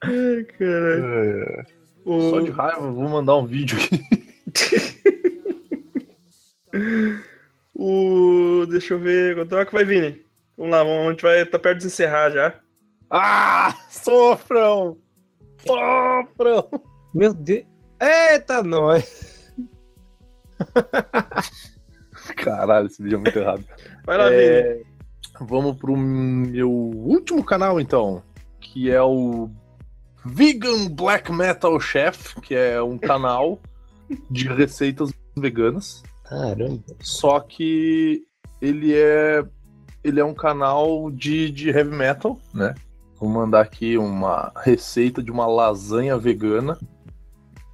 Ai, 0.00 0.44
caralho. 0.56 1.04
É, 1.04 1.64
O- 2.04 2.30
Só 2.30 2.40
de 2.40 2.50
raiva, 2.50 2.88
vou 2.92 3.08
mandar 3.08 3.36
um 3.36 3.46
vídeo 3.46 3.76
aqui. 3.76 4.95
O. 7.74 8.66
Deixa 8.66 8.94
eu 8.94 8.98
ver. 8.98 9.36
Quanto 9.36 9.56
é 9.56 9.64
que 9.64 9.72
vai, 9.72 9.84
Vini? 9.84 10.24
Vamos 10.56 10.72
lá, 10.72 10.82
vamos, 10.82 11.06
a 11.06 11.10
gente 11.10 11.22
vai. 11.22 11.44
Tá 11.44 11.58
perto 11.58 11.80
de 11.80 11.86
encerrar 11.86 12.30
já. 12.30 12.54
Ah, 13.10 13.74
sofram! 13.90 14.98
Sofram! 15.66 16.68
Meu 17.14 17.34
Deus. 17.34 17.64
Eita, 18.00 18.62
nós. 18.62 19.52
Caralho, 22.36 22.86
esse 22.86 23.02
vídeo 23.02 23.16
é 23.16 23.20
muito 23.20 23.38
errado. 23.38 23.64
Vai 24.04 24.18
lá, 24.18 24.28
Vini. 24.28 24.42
É, 24.42 24.82
vamos 25.40 25.76
pro 25.76 25.96
meu 25.96 26.70
último 26.70 27.44
canal, 27.44 27.80
então, 27.80 28.22
que 28.60 28.90
é 28.90 29.02
o 29.02 29.50
Vegan 30.24 30.88
Black 30.88 31.30
Metal 31.32 31.78
Chef, 31.78 32.34
que 32.40 32.54
é 32.54 32.82
um 32.82 32.98
canal 32.98 33.60
de 34.30 34.48
receitas 34.48 35.12
veganas. 35.36 36.02
Caramba. 36.28 36.82
Só 37.00 37.40
que 37.40 38.24
ele 38.60 38.94
é 38.94 39.44
ele 40.02 40.20
é 40.20 40.24
um 40.24 40.34
canal 40.34 41.10
de, 41.10 41.50
de 41.50 41.68
heavy 41.70 41.90
metal, 41.90 42.38
né? 42.54 42.74
Vou 43.18 43.28
mandar 43.28 43.62
aqui 43.62 43.98
uma 43.98 44.52
receita 44.62 45.22
de 45.22 45.32
uma 45.32 45.46
lasanha 45.46 46.16
vegana. 46.16 46.78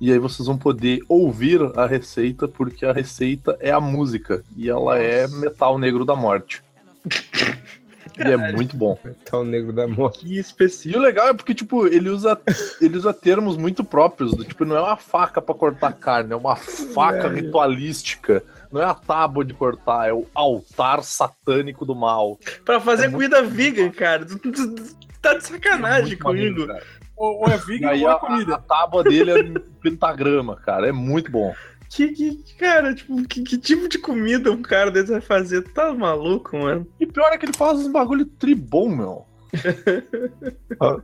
E 0.00 0.10
aí 0.10 0.18
vocês 0.18 0.46
vão 0.46 0.56
poder 0.56 1.00
ouvir 1.08 1.60
a 1.76 1.86
receita, 1.86 2.48
porque 2.48 2.86
a 2.86 2.92
receita 2.92 3.56
é 3.60 3.70
a 3.70 3.80
música. 3.80 4.42
E 4.56 4.70
ela 4.70 4.98
é 4.98 5.28
metal 5.28 5.78
negro 5.78 6.04
da 6.04 6.16
morte. 6.16 6.62
E 8.18 8.22
é 8.22 8.36
muito 8.52 8.76
bom. 8.76 8.98
Tá 9.24 9.38
o 9.38 9.44
negro 9.44 9.72
da 9.72 9.86
morte. 9.88 10.20
Que 10.20 10.34
E 10.34 10.38
específico. 10.38 10.98
o 10.98 11.02
legal 11.02 11.28
é 11.28 11.34
porque, 11.34 11.54
tipo, 11.54 11.86
ele 11.86 12.08
usa, 12.10 12.38
ele 12.80 12.96
usa 12.96 13.12
termos 13.12 13.56
muito 13.56 13.82
próprios. 13.84 14.34
do 14.34 14.44
Tipo, 14.44 14.64
não 14.64 14.76
é 14.76 14.80
uma 14.80 14.96
faca 14.96 15.40
pra 15.40 15.54
cortar 15.54 15.92
carne, 15.92 16.32
é 16.32 16.36
uma 16.36 16.56
faca 16.56 17.26
É. 17.28 17.30
ritualística. 17.34 18.42
Não 18.70 18.80
é 18.80 18.84
a 18.84 18.94
tábua 18.94 19.44
de 19.44 19.52
cortar, 19.54 20.08
é 20.08 20.12
o 20.12 20.26
altar 20.34 21.02
satânico 21.02 21.84
do 21.84 21.94
mal. 21.94 22.38
Pra 22.64 22.80
fazer 22.80 23.06
É 23.06 23.10
comida 23.10 23.42
vegan, 23.42 23.90
cara. 23.90 24.24
Tu, 24.24 24.38
tu- 24.38 24.52
tu 24.52 24.96
tá 25.20 25.34
de 25.34 25.44
sacanagem 25.46 26.16
maneiro, 26.18 26.54
comigo. 26.54 26.66
cara. 26.66 26.82
Ou, 27.16 27.40
ou 27.42 27.48
é 27.48 27.56
E 27.56 27.58
vegan 27.58 27.90
aí 27.90 28.02
ou 28.02 28.08
a, 28.10 28.12
é 28.14 28.18
comida. 28.18 28.54
a 28.54 28.58
tábua 28.58 29.04
dele 29.04 29.30
é 29.30 29.38
em 29.40 29.54
pentagrama, 29.82 30.56
cara. 30.56 30.88
É 30.88 30.92
muito 30.92 31.30
bom. 31.30 31.54
Que, 31.94 32.08
que, 32.12 32.54
cara, 32.58 32.94
tipo, 32.94 33.22
que, 33.28 33.42
que 33.42 33.58
tipo 33.58 33.86
de 33.88 33.98
comida 33.98 34.50
um 34.50 34.62
cara 34.62 34.90
desse 34.90 35.12
vai 35.12 35.20
fazer? 35.20 35.62
Tu 35.62 35.74
Tá 35.74 35.92
maluco, 35.92 36.56
mano? 36.56 36.86
E 36.98 37.06
pior 37.06 37.30
é 37.32 37.36
que 37.36 37.44
ele 37.44 37.52
faz 37.52 37.78
uns 37.78 37.88
bagulho 37.92 38.24
tribom, 38.24 38.88
meu. 38.88 39.26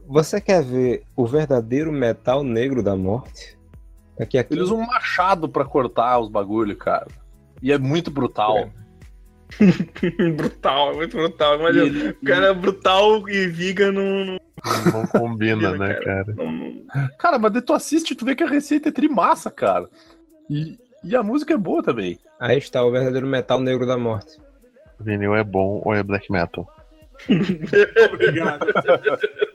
Você 0.06 0.40
quer 0.40 0.62
ver 0.62 1.02
o 1.14 1.26
verdadeiro 1.26 1.92
metal 1.92 2.42
negro 2.42 2.82
da 2.82 2.96
morte? 2.96 3.58
Aqui, 4.18 4.38
aqui. 4.38 4.54
Ele 4.54 4.62
usa 4.62 4.74
um 4.74 4.86
machado 4.86 5.48
pra 5.48 5.64
cortar 5.64 6.18
os 6.18 6.30
bagulho, 6.30 6.74
cara. 6.74 7.06
E 7.62 7.70
é 7.70 7.78
muito 7.78 8.10
brutal. 8.10 8.70
brutal, 10.36 10.92
é 10.92 10.96
muito 10.96 11.16
brutal. 11.16 11.58
Imagina, 11.60 11.84
ele- 11.84 12.08
o 12.10 12.24
cara 12.24 12.46
é 12.46 12.54
brutal 12.54 13.28
e 13.28 13.46
vegan 13.46 13.92
não. 13.92 14.24
não, 14.24 14.38
não 14.92 15.06
combina, 15.06 15.76
né, 15.76 15.94
cara? 15.94 16.34
não- 16.36 16.50
não- 16.50 16.86
Cara, 17.18 17.38
mas 17.38 17.52
daí 17.52 17.62
tu 17.62 17.72
assiste 17.72 18.12
e 18.12 18.14
tu 18.14 18.24
vê 18.24 18.34
que 18.34 18.42
a 18.42 18.48
receita 18.48 18.88
é 18.88 18.92
trimassa, 18.92 19.50
cara. 19.50 19.88
E, 20.48 20.78
e 21.04 21.16
a 21.16 21.22
música 21.22 21.54
é 21.54 21.56
boa 21.56 21.82
também. 21.82 22.18
Aí 22.40 22.58
está 22.58 22.84
o 22.84 22.90
verdadeiro 22.90 23.26
metal 23.26 23.60
negro 23.60 23.86
da 23.86 23.96
morte. 23.96 24.38
Vinil 25.00 25.34
é 25.34 25.44
bom 25.44 25.80
ou 25.84 25.94
é 25.94 26.02
black 26.02 26.30
metal? 26.30 26.68
Obrigado. 28.12 28.66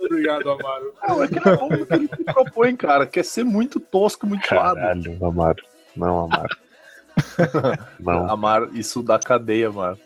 Obrigado, 0.06 0.52
Amaro. 0.52 0.94
Não, 1.08 1.24
é 1.24 1.28
que 1.28 1.46
não 1.46 1.54
é 1.54 1.58
bom 1.58 1.68
o 1.68 1.86
que 1.86 1.94
ele 1.94 2.08
se 2.08 2.24
propõe, 2.26 2.76
cara. 2.76 3.08
Quer 3.08 3.24
ser 3.24 3.44
muito 3.44 3.80
tosco, 3.80 4.28
muito. 4.28 4.48
Caralho, 4.48 5.18
Amaro. 5.26 5.64
Não, 5.96 6.26
Amaro. 6.26 6.58
Não, 8.00 8.30
Amar, 8.30 8.70
isso 8.74 9.04
da 9.04 9.20
cadeia, 9.20 9.72
mano. 9.72 9.98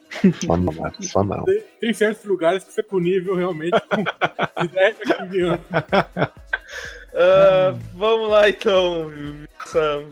só 0.45 0.57
não, 0.57 0.73
Amaro. 0.73 1.03
Só 1.03 1.23
não. 1.23 1.43
Tem, 1.45 1.63
tem 1.79 1.93
certos 1.93 2.25
lugares 2.25 2.63
que 2.63 2.73
você 2.73 2.81
é 2.81 2.83
punível 2.83 3.35
realmente 3.35 3.79
com 3.89 4.03
de 4.61 4.67
10 4.67 4.97
a 5.01 5.15
15 5.25 5.41
anos. 5.41 5.61
Ah, 7.19 7.75
vamos 7.95 8.29
lá 8.29 8.49
então. 8.49 9.11
Essa, 9.65 10.03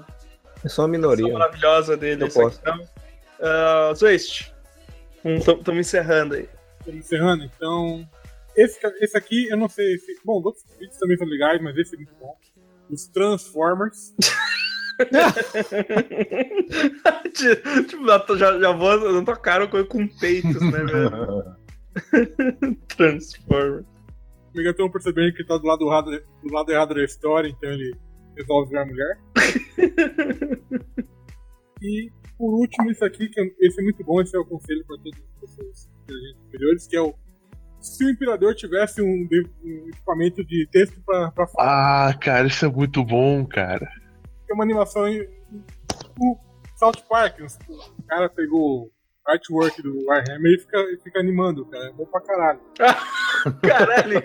É 0.66 0.70
só 0.70 0.82
uma 0.82 0.88
minoria. 0.88 1.32
maravilhosa 1.32 1.96
dele. 1.96 2.24
Eu 2.24 2.30
posso. 2.30 2.60
aqui, 2.60 2.70
então. 2.72 2.90
Ah, 3.40 3.94
Zoist. 3.96 4.52
Estamos 5.24 5.88
encerrando 5.88 6.34
aí. 6.34 6.50
Estamos 6.80 7.00
encerrando, 7.00 7.44
então. 7.44 8.10
Esse, 8.58 8.80
esse 9.00 9.16
aqui, 9.16 9.48
eu 9.48 9.58
não 9.58 9.70
sei 9.70 9.98
se. 10.00 10.20
Bom, 10.26 10.42
outros 10.42 10.64
vídeos 10.80 10.98
também 10.98 11.18
são 11.18 11.28
legais, 11.28 11.62
mas 11.62 11.78
esse 11.78 11.94
é 11.94 11.98
muito 11.98 12.16
bom. 12.20 12.36
Os 12.90 13.08
Transformers. 13.08 14.16
tipo, 17.34 18.08
já, 18.38 18.60
já, 18.60 18.72
vou 18.72 19.14
na 19.14 19.24
tua 19.24 19.36
cara 19.36 19.68
com, 19.68 19.84
com 19.86 20.08
peitos, 20.08 20.62
né, 20.62 20.84
velho? 20.84 21.56
Transformer. 22.96 23.84
O 24.54 24.58
Megatron 24.58 24.90
percebendo 24.90 25.36
que 25.36 25.44
tá 25.44 25.58
do 25.58 25.68
lado, 25.68 25.86
errado, 25.86 26.12
do 26.42 26.54
lado 26.54 26.72
errado 26.72 26.96
da 26.96 27.04
história, 27.04 27.50
então 27.50 27.70
ele 27.70 27.94
resolve 28.38 28.70
virar 28.70 28.86
mulher. 28.86 29.20
E 31.82 32.10
por 32.38 32.54
último, 32.54 32.92
isso 32.92 33.04
aqui, 33.06 33.30
que 33.30 33.40
é- 33.40 33.52
esse 33.62 33.80
é 33.80 33.84
muito 33.84 34.04
bom, 34.04 34.22
esse 34.22 34.36
é 34.36 34.40
o 34.40 34.46
conselho 34.46 34.84
para 34.86 34.98
todas 34.98 35.20
as 35.20 35.40
pessoas 35.40 35.90
inteligentes 36.04 36.42
superiores, 36.44 36.88
que 36.88 36.96
é 36.98 37.02
o 37.02 37.14
se 37.80 38.04
o 38.04 38.10
imperador 38.10 38.56
tivesse 38.56 39.00
um, 39.00 39.28
um 39.64 39.88
equipamento 39.90 40.44
de 40.44 40.68
texto 40.72 41.00
para 41.06 41.32
falar, 41.32 42.10
Ah, 42.10 42.14
cara, 42.16 42.48
isso 42.48 42.66
é 42.66 42.70
muito 42.70 43.04
bom, 43.06 43.46
cara. 43.46 43.88
é 44.50 44.54
uma 44.56 44.64
animação 44.64 45.08
em, 45.08 45.22
o 46.20 46.36
South 46.78 47.04
Park, 47.08 47.40
o 47.70 48.04
cara 48.08 48.28
pegou 48.28 48.86
o 48.86 48.92
artwork 49.28 49.82
do 49.84 50.04
Warhammer 50.08 50.54
e 50.54 50.60
fica, 50.60 50.78
e 50.94 50.98
fica 51.04 51.20
animando, 51.20 51.64
cara, 51.68 51.86
é 51.86 51.94
bom 51.94 52.06
pra 52.08 52.22
caralho. 52.22 52.60
Caralho, 53.62 54.24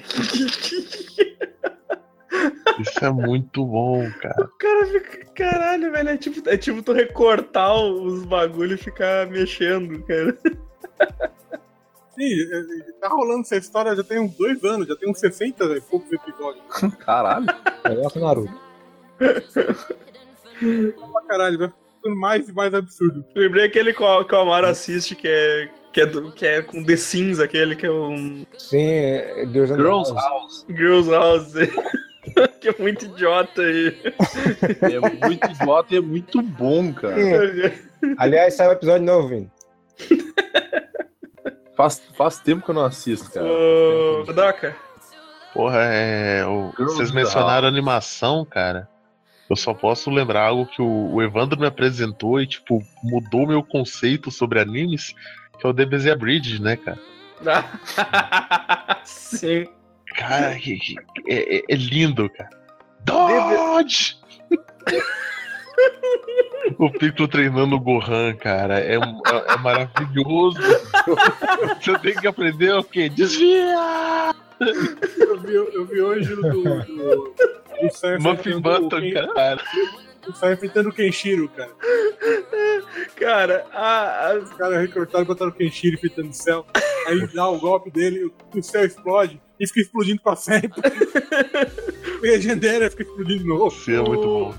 Isso 2.78 3.04
é 3.04 3.10
muito 3.10 3.64
bom, 3.64 4.08
cara. 4.20 4.44
o 4.44 4.48
cara 4.58 4.86
fica. 4.86 5.24
Caralho, 5.34 5.90
velho. 5.92 6.08
É 6.10 6.16
tipo, 6.16 6.48
é 6.48 6.56
tipo 6.56 6.82
tu 6.82 6.92
recortar 6.92 7.74
os 7.76 8.24
bagulho 8.24 8.74
e 8.74 8.78
ficar 8.78 9.26
mexendo, 9.28 10.02
cara. 10.04 10.36
Sim, 12.14 12.32
é- 12.52 12.88
é- 12.88 12.92
tá 13.00 13.08
rolando 13.08 13.40
essa 13.40 13.56
história 13.56 13.94
já 13.96 14.04
tem 14.04 14.20
uns 14.20 14.32
dois 14.36 14.62
anos, 14.64 14.86
já 14.86 14.94
tem 14.96 15.10
uns 15.10 15.18
60 15.18 15.64
e 15.64 15.80
poucos 15.80 16.10
episódios. 16.12 16.62
Caralho. 17.04 17.46
Negócio 17.88 18.20
Naruto. 18.20 18.60
Pra 19.18 19.40
caralho, 21.28 21.58
vai 21.58 21.72
ficando 21.96 22.16
mais 22.16 22.48
e 22.48 22.52
mais 22.52 22.74
absurdo. 22.74 23.24
Lembrei 23.34 23.64
aquele 23.66 23.92
que 23.92 24.02
o, 24.02 24.06
Amaro 24.06 24.66
assiste, 24.66 25.14
que 25.14 25.28
é, 25.28 25.68
que, 25.92 26.00
é 26.02 26.06
do- 26.06 26.32
que 26.32 26.46
é 26.46 26.62
com 26.62 26.82
The 26.84 26.96
Sims, 26.96 27.40
aquele 27.40 27.74
que 27.76 27.86
é 27.86 27.90
um 27.90 28.44
Sim, 28.58 28.78
é 28.90 29.46
Girls 29.50 29.72
and 29.72 29.76
Girls 29.76 30.12
House. 30.12 30.24
House. 30.24 30.66
Girls 30.68 31.10
House. 31.10 31.52
que 32.60 32.68
é 32.68 32.74
muito 32.78 33.06
idiota 33.06 33.62
aí. 33.62 33.96
É 34.82 35.26
muito 35.26 35.46
idiota 35.50 35.94
e 35.94 35.98
é 35.98 36.00
muito 36.00 36.42
bom, 36.42 36.92
cara. 36.92 37.16
Aliás, 38.18 38.54
sai 38.54 38.68
o 38.68 38.72
episódio 38.72 39.06
novo, 39.06 39.28
Vini. 39.28 39.50
Faz, 41.76 42.02
faz 42.16 42.38
tempo 42.40 42.64
que 42.64 42.70
eu 42.70 42.74
não 42.74 42.84
assisto, 42.84 43.30
cara. 43.32 43.46
Ô, 43.46 44.24
Doca, 44.32 44.76
Porra, 45.54 45.80
é. 45.84 46.44
o- 46.46 46.72
Vocês 46.78 47.10
mencionaram 47.10 47.66
animação, 47.66 48.44
cara. 48.44 48.88
Eu 49.48 49.56
só 49.56 49.74
posso 49.74 50.10
lembrar 50.10 50.42
algo 50.46 50.64
que 50.66 50.80
o, 50.80 51.14
o 51.14 51.20
Evandro 51.22 51.58
me 51.58 51.66
apresentou 51.66 52.40
e, 52.40 52.46
tipo, 52.46 52.80
mudou 53.02 53.46
meu 53.48 53.64
conceito 53.64 54.30
sobre 54.30 54.60
animes, 54.60 55.12
que 55.58 55.66
é 55.66 55.68
o 55.68 55.72
DBZ 55.72 56.14
Bridge, 56.16 56.62
né, 56.62 56.76
cara? 56.76 56.98
Sim. 59.04 59.66
Cara, 60.16 60.54
que- 60.56 60.76
que- 60.78 60.96
é, 61.28 61.56
é- 61.58 61.62
é 61.68 61.74
lindo, 61.76 62.28
cara. 62.30 62.50
Dodge! 63.04 64.16
O 66.78 66.90
Piccolo 66.90 67.28
treinando 67.28 67.76
o 67.76 67.80
Gohan, 67.80 68.34
cara, 68.34 68.78
é, 68.80 68.96
é- 68.96 69.52
é 69.52 69.56
maravilhoso. 69.58 70.58
Você 71.80 71.98
tem 72.00 72.14
que 72.14 72.26
aprender 72.26 72.72
o 72.74 72.84
quê? 72.84 73.08
Desvia! 73.08 74.34
Eu 75.18 75.38
vi, 75.40 75.54
eu 75.54 75.86
vi 75.86 76.00
hoje 76.02 76.32
o 76.34 76.36
do, 76.42 76.62
do, 76.62 76.84
do 76.84 77.34
Muffin 78.20 78.60
Button, 78.60 79.00
Ken- 79.00 79.32
cara. 79.34 79.60
o 80.28 80.32
Sam 80.34 80.52
enfrentando 80.52 80.90
o 80.90 80.92
Kenshiro, 80.92 81.48
cara. 81.48 81.70
Cara, 83.16 83.64
a, 83.72 84.28
a- 84.28 84.34
Os 84.38 84.50
caras 84.52 84.78
recortaram, 84.80 85.24
botaram 85.24 85.50
o 85.50 85.54
Kenshiro 85.54 85.96
enfrentando 85.96 86.28
o 86.28 86.34
céu. 86.34 86.66
Aí 87.06 87.26
dá 87.34 87.48
o 87.48 87.58
golpe 87.58 87.90
dele, 87.90 88.30
o 88.54 88.62
céu 88.62 88.84
explode 88.84 89.40
e 89.60 89.66
fica 89.66 89.80
explodindo 89.80 90.22
pra 90.22 90.34
sempre. 90.34 90.80
e 92.22 92.28
a 92.28 92.32
Legendary 92.32 92.90
fica 92.90 93.02
explodindo 93.02 93.38
de 93.40 93.46
novo. 93.46 93.70
Você 93.70 93.94
é 93.94 94.00
muito 94.02 94.22
bom. 94.22 94.54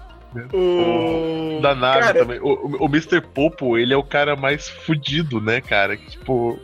o. 0.53 1.59
Da 1.61 1.73
nave 1.73 1.99
Cara, 1.99 2.19
também. 2.19 2.39
O, 2.39 2.49
o, 2.49 2.85
o 2.85 2.85
Mr. 2.85 3.19
Popo, 3.19 3.77
ele 3.77 3.93
é 3.93 3.97
o 3.97 4.03
cara 4.03 4.35
mais 4.35 4.69
fudido, 4.69 5.41
né, 5.41 5.59
cara? 5.59 5.97
Que, 5.97 6.11
tipo, 6.11 6.59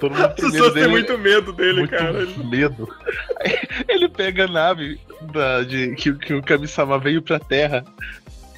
todo 0.00 0.14
mundo 0.14 0.24
As 0.26 0.34
tem 0.34 0.44
medo 0.46 0.52
pessoas 0.52 0.72
têm 0.72 0.88
muito 0.88 1.18
medo 1.18 1.52
dele, 1.52 1.80
muito 1.80 1.90
cara. 1.90 2.26
Medo. 2.50 2.88
Ele 3.88 4.08
pega 4.08 4.44
a 4.44 4.48
nave 4.48 4.98
da, 5.32 5.62
de, 5.62 5.94
que, 5.94 6.12
que 6.14 6.34
o 6.34 6.42
Kami-sama 6.42 6.98
veio 6.98 7.20
pra 7.22 7.38
Terra, 7.38 7.84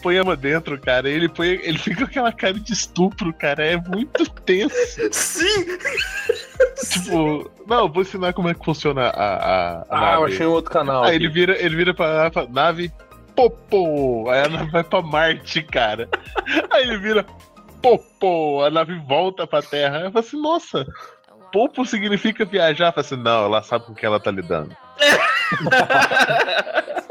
põe 0.04 0.16
ela 0.16 0.36
dentro, 0.36 0.78
cara. 0.78 1.08
Ele, 1.08 1.30
põe, 1.30 1.48
ele 1.62 1.78
fica 1.78 2.00
com 2.00 2.04
aquela 2.04 2.30
cara 2.30 2.52
de 2.60 2.74
estupro, 2.74 3.32
cara. 3.32 3.64
É 3.64 3.78
muito 3.78 4.28
tenso. 4.42 4.74
Sim! 5.10 5.64
tipo, 6.92 7.50
não, 7.66 7.90
vou 7.90 8.02
ensinar 8.02 8.34
como 8.34 8.50
é 8.50 8.54
que 8.54 8.62
funciona 8.62 9.06
a, 9.06 9.08
a, 9.08 9.78
a 9.78 9.84
Ah, 9.88 10.14
eu 10.16 10.20
nave. 10.20 10.34
achei 10.34 10.46
um 10.46 10.50
outro 10.50 10.70
canal. 10.70 11.04
Aí 11.04 11.16
aqui. 11.16 11.24
ele 11.24 11.32
vira, 11.32 11.56
ele 11.58 11.74
vira 11.74 11.94
pra, 11.94 12.30
pra 12.30 12.46
nave, 12.46 12.92
popô. 13.34 14.28
Aí 14.28 14.42
a 14.42 14.48
nave 14.48 14.70
vai 14.70 14.84
pra 14.84 15.00
Marte, 15.00 15.62
cara. 15.62 16.06
Aí 16.70 16.82
ele 16.82 16.98
vira, 16.98 17.24
popô. 17.80 18.62
A 18.62 18.70
nave 18.70 18.94
volta 19.08 19.46
pra 19.46 19.62
Terra. 19.62 20.00
Eu 20.00 20.12
falo 20.12 20.22
assim, 20.24 20.38
nossa, 20.40 20.86
popo 21.50 21.82
significa 21.86 22.44
viajar. 22.44 22.88
Eu 22.88 22.92
falo 22.92 23.06
assim, 23.06 23.16
não, 23.16 23.46
ela 23.46 23.62
sabe 23.62 23.86
com 23.86 23.94
que 23.94 24.04
ela 24.04 24.20
tá 24.20 24.30
lidando. 24.30 24.76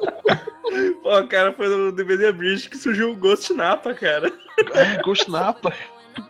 Pô, 1.03 1.27
cara, 1.27 1.51
foi 1.53 1.67
no 1.67 1.91
DVD 1.91 2.31
Bridge 2.31 2.69
que 2.69 2.77
surgiu 2.77 3.11
o 3.11 3.15
Ghost 3.15 3.53
Napa, 3.53 3.93
cara. 3.93 4.31
É, 4.73 5.01
Ghost 5.03 5.29
Napa. 5.29 5.73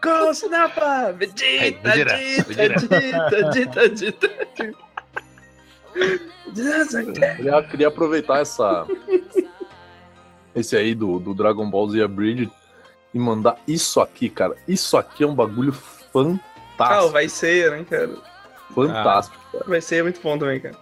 Ghost 0.01 0.47
Napa! 0.47 1.11
Vegeta, 1.11 1.45
Hey, 1.45 1.79
Vegeta, 1.83 2.15
Vegeta, 2.47 2.79
Vegeta, 2.79 3.89
Vegeta, 3.89 3.89
Vegeta. 3.89 4.29
Queria, 7.69 7.87
aproveitar 7.87 8.39
essa. 8.41 8.85
Esse 10.55 10.75
aí 10.75 10.93
do, 10.95 11.19
do 11.19 11.33
Dragon 11.33 11.69
Ball 11.69 11.89
Z 11.89 12.07
Bridge 12.07 12.49
e 13.13 13.19
mandar 13.19 13.57
isso 13.67 13.99
aqui, 14.01 14.29
cara. 14.29 14.55
Isso 14.67 14.97
aqui 14.97 15.23
é 15.23 15.27
um 15.27 15.35
bagulho 15.35 15.73
Ah, 15.75 16.03
fantástico. 16.11 17.09
vai 17.11 17.29
ser, 17.29 17.71
né, 17.71 17.85
cara? 17.89 18.09
fantástico. 18.73 19.37
cara. 19.51 19.65
Vai 19.67 19.81
ser 19.81 20.03
muito 20.03 20.19
bom 20.21 20.37
também, 20.37 20.59
cara. 20.59 20.75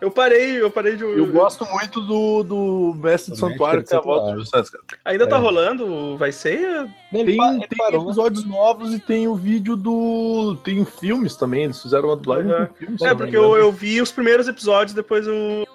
Eu 0.00 0.10
parei, 0.10 0.60
eu 0.62 0.70
parei 0.70 0.96
de. 0.96 1.02
Eu 1.02 1.26
gosto 1.26 1.64
muito 1.66 2.00
do, 2.00 2.42
do 2.42 2.94
Mestre 2.96 3.32
do 3.32 3.36
Santuário, 3.38 3.84
que 3.84 3.94
é 3.94 3.98
a 3.98 4.00
volta 4.00 4.34
do 4.34 4.46
Santos, 4.46 4.70
cara. 4.70 4.84
Ainda 5.04 5.26
tá 5.26 5.36
É. 5.36 5.38
rolando 5.38 5.86
o 5.86 6.16
Vai 6.16 6.32
Ser? 6.32 6.88
Ele, 7.12 7.36
Tem, 7.36 7.58
tem 7.60 7.78
parou. 7.78 8.04
episódios 8.04 8.44
novos 8.46 8.94
e 8.94 8.98
tem 8.98 9.28
o 9.28 9.34
vídeo 9.34 9.76
do. 9.76 10.56
Tem 10.64 10.82
filmes 10.86 11.36
também. 11.36 11.64
Eles 11.64 11.82
fizeram 11.82 12.08
uma 12.08 12.16
dublagem 12.16 12.50
Uhum. 12.50 12.66
filmes. 12.78 13.02
É, 13.02 13.14
porque 13.14 13.36
eu, 13.36 13.56
eu 13.58 13.70
vi 13.70 14.00
os 14.00 14.10
primeiros 14.10 14.48
episódios, 14.48 14.94
depois 14.94 15.26
o. 15.28 15.66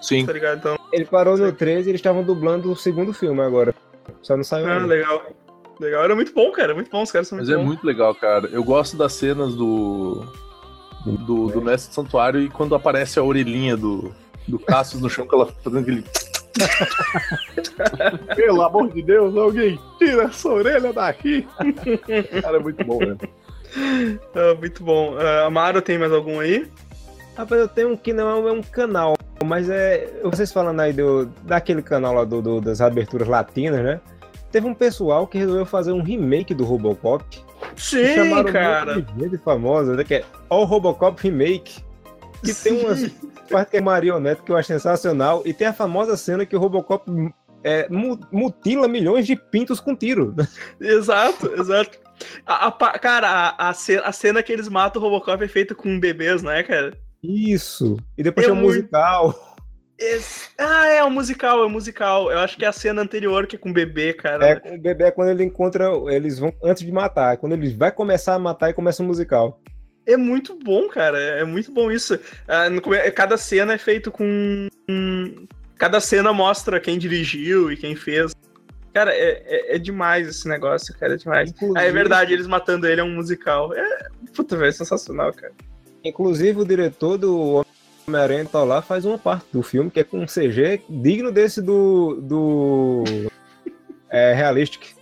Sim. 0.00 0.24
Tá 0.24 0.32
ligado? 0.32 0.58
Então. 0.58 0.78
Ele 0.92 1.04
parou 1.04 1.36
no 1.36 1.52
13 1.52 1.88
e 1.88 1.90
eles 1.90 1.98
estavam 1.98 2.22
dublando 2.22 2.72
o 2.72 2.76
segundo 2.76 3.12
filme 3.12 3.40
agora. 3.42 3.74
Só 4.22 4.34
não 4.36 4.44
saiu 4.44 4.66
Ah, 4.66 4.74
ainda. 4.76 4.86
legal. 4.86 5.22
Legal. 5.78 6.04
Era 6.04 6.14
muito 6.16 6.32
bom, 6.32 6.50
cara. 6.52 6.74
Muito 6.74 6.90
bom, 6.90 7.02
os 7.02 7.12
caras 7.12 7.28
são 7.28 7.36
Mas 7.38 7.48
muito 7.48 7.54
é 7.54 7.60
bons. 7.62 7.66
muito 7.68 7.86
legal, 7.86 8.14
cara. 8.14 8.48
Eu 8.50 8.64
gosto 8.64 8.96
das 8.96 9.12
cenas 9.12 9.54
do. 9.54 10.24
Do, 11.16 11.48
do 11.48 11.62
Mestre 11.62 11.90
do 11.90 11.94
Santuário 11.94 12.40
e 12.40 12.48
quando 12.48 12.74
aparece 12.74 13.18
a 13.18 13.22
orelhinha 13.22 13.76
do, 13.76 14.12
do 14.46 14.58
Cassius 14.58 15.00
no 15.02 15.08
chão, 15.10 15.26
que 15.26 15.34
ela 15.34 15.46
fica 15.46 15.58
fazendo 15.62 15.80
aquele. 15.82 16.04
Pelo 18.34 18.62
amor 18.62 18.92
de 18.92 19.02
Deus, 19.02 19.36
alguém 19.36 19.78
tira 19.98 20.24
essa 20.24 20.48
orelha 20.48 20.92
daqui. 20.92 21.46
Cara, 22.42 22.56
é 22.56 22.60
muito 22.60 22.84
bom, 22.84 22.98
velho. 22.98 23.18
Ah, 24.34 24.54
muito 24.58 24.82
bom. 24.82 25.14
Ah, 25.18 25.46
Amaro, 25.46 25.80
tem 25.82 25.98
mais 25.98 26.12
algum 26.12 26.40
aí? 26.40 26.66
Rapaz, 27.36 27.60
eu 27.60 27.68
tenho 27.68 27.90
um 27.92 27.96
que 27.96 28.12
não 28.12 28.48
é 28.48 28.52
um 28.52 28.62
canal, 28.62 29.14
mas 29.44 29.68
é. 29.70 30.20
Vocês 30.24 30.52
falando 30.52 30.80
aí 30.80 30.92
do, 30.92 31.26
daquele 31.42 31.82
canal 31.82 32.14
lá 32.14 32.24
do, 32.24 32.42
do- 32.42 32.60
das 32.60 32.80
aberturas 32.80 33.28
latinas, 33.28 33.80
né? 33.84 34.00
Teve 34.50 34.66
um 34.66 34.74
pessoal 34.74 35.26
que 35.26 35.38
resolveu 35.38 35.64
fazer 35.66 35.92
um 35.92 36.02
remake 36.02 36.54
do 36.54 36.64
Robocop. 36.64 37.24
Sim, 37.78 38.14
chamaram 38.14 38.52
cara. 38.52 39.00
de 39.02 39.38
famosa, 39.38 39.94
né? 39.96 40.04
Que 40.04 40.14
é 40.16 40.24
All 40.48 40.64
Robocop 40.64 41.20
Remake. 41.22 41.80
Que 42.44 42.54
tem 42.54 42.72
umas 42.84 43.10
partes 43.50 43.70
que 43.70 43.76
é 43.78 43.80
marionete 43.80 44.42
que 44.42 44.52
eu 44.52 44.56
acho 44.56 44.68
sensacional. 44.68 45.42
E 45.44 45.52
tem 45.52 45.66
a 45.66 45.72
famosa 45.72 46.16
cena 46.16 46.44
que 46.46 46.54
o 46.54 46.58
Robocop 46.60 47.04
é, 47.64 47.88
mu- 47.88 48.18
mutila 48.30 48.86
milhões 48.86 49.26
de 49.26 49.34
pintos 49.34 49.80
com 49.80 49.94
tiro. 49.96 50.34
Exato, 50.80 51.52
exato. 51.60 51.98
A, 52.46 52.66
a 52.68 52.72
cara, 52.98 53.28
a, 53.28 53.68
a, 53.68 53.74
ce- 53.74 54.02
a 54.04 54.12
cena 54.12 54.42
que 54.42 54.52
eles 54.52 54.68
matam 54.68 55.00
o 55.00 55.04
Robocop 55.04 55.42
é 55.42 55.48
feita 55.48 55.74
com 55.74 55.98
bebês, 56.00 56.42
né, 56.42 56.62
cara? 56.62 56.96
Isso. 57.22 57.96
E 58.16 58.22
depois 58.22 58.46
É 58.46 58.50
tem 58.50 58.58
um 58.58 58.62
musical. 58.62 59.47
Esse- 59.98 60.48
Ah, 60.56 60.86
é 60.86 61.02
um 61.04 61.10
musical, 61.10 61.62
é 61.62 61.66
um 61.66 61.70
musical. 61.70 62.30
Eu 62.30 62.38
acho 62.38 62.56
que 62.56 62.64
é 62.64 62.68
a 62.68 62.72
cena 62.72 63.02
anterior 63.02 63.46
que 63.46 63.56
é 63.56 63.58
com 63.58 63.72
bebê, 63.72 64.12
cara. 64.12 64.46
É, 64.46 64.56
com 64.56 64.74
o 64.74 64.78
bebê 64.78 65.04
é 65.04 65.10
quando 65.10 65.30
ele 65.30 65.42
encontra. 65.44 65.86
Eles 66.08 66.38
vão 66.38 66.52
antes 66.62 66.84
de 66.84 66.92
matar. 66.92 67.36
Quando 67.36 67.52
ele 67.54 67.74
vai 67.74 67.90
começar 67.90 68.34
a 68.34 68.38
matar 68.38 68.70
e 68.70 68.74
começa 68.74 69.02
o 69.02 69.06
musical. 69.06 69.60
É 70.06 70.16
muito 70.16 70.56
bom, 70.56 70.88
cara. 70.88 71.18
É 71.18 71.44
muito 71.44 71.72
bom 71.72 71.90
isso. 71.90 72.18
Ah, 72.46 72.66
come- 72.82 73.10
Cada 73.10 73.36
cena 73.36 73.74
é 73.74 73.78
feito 73.78 74.10
com. 74.10 74.68
com- 74.86 75.46
Cada 75.76 76.00
cena 76.00 76.32
mostra 76.32 76.80
quem 76.80 76.98
dirigiu 76.98 77.70
e 77.70 77.76
quem 77.76 77.94
fez. 77.94 78.34
Cara, 78.92 79.12
é, 79.14 79.42
é, 79.46 79.76
é 79.76 79.78
demais 79.78 80.26
esse 80.28 80.48
negócio, 80.48 80.96
cara. 80.98 81.14
É 81.14 81.16
demais. 81.16 81.52
Ah, 81.76 81.82
é 81.84 81.92
verdade, 81.92 82.32
eles 82.32 82.46
matando 82.48 82.86
ele 82.86 83.00
é 83.00 83.04
um 83.04 83.14
musical. 83.14 83.72
É. 83.74 84.08
Puta, 84.34 84.56
velho, 84.56 84.72
sensacional, 84.72 85.32
cara. 85.32 85.52
Inclusive, 86.02 86.60
o 86.60 86.64
diretor 86.64 87.16
do 87.18 87.64
Homem-Aranha 88.08 88.44
tá 88.46 88.64
lá 88.64 88.80
faz 88.82 89.04
uma 89.04 89.18
parte 89.18 89.46
do 89.52 89.62
filme 89.62 89.90
que 89.90 90.00
é 90.00 90.04
com 90.04 90.20
um 90.20 90.26
CG 90.26 90.82
digno 90.88 91.30
desse 91.30 91.60
do. 91.62 92.18
do. 92.22 93.04
É, 94.10 94.32
Realistic. 94.32 94.94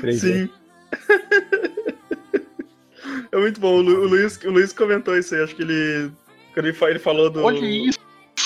3D. 0.00 0.18
Sim. 0.18 0.50
é 3.30 3.36
muito 3.36 3.60
bom. 3.60 3.76
O, 3.76 3.80
Lu- 3.82 4.00
o 4.02 4.08
Luiz, 4.08 4.36
o 4.42 4.50
Luiz 4.50 4.72
comentou 4.72 5.16
isso 5.16 5.34
aí. 5.34 5.42
Acho 5.42 5.54
que 5.54 5.62
ele. 5.62 6.10
Quando 6.54 6.66
ele, 6.66 6.76
ele 6.80 6.98
falou 6.98 7.28
do. 7.30 7.44
Olha 7.44 7.58
isso, 7.58 7.98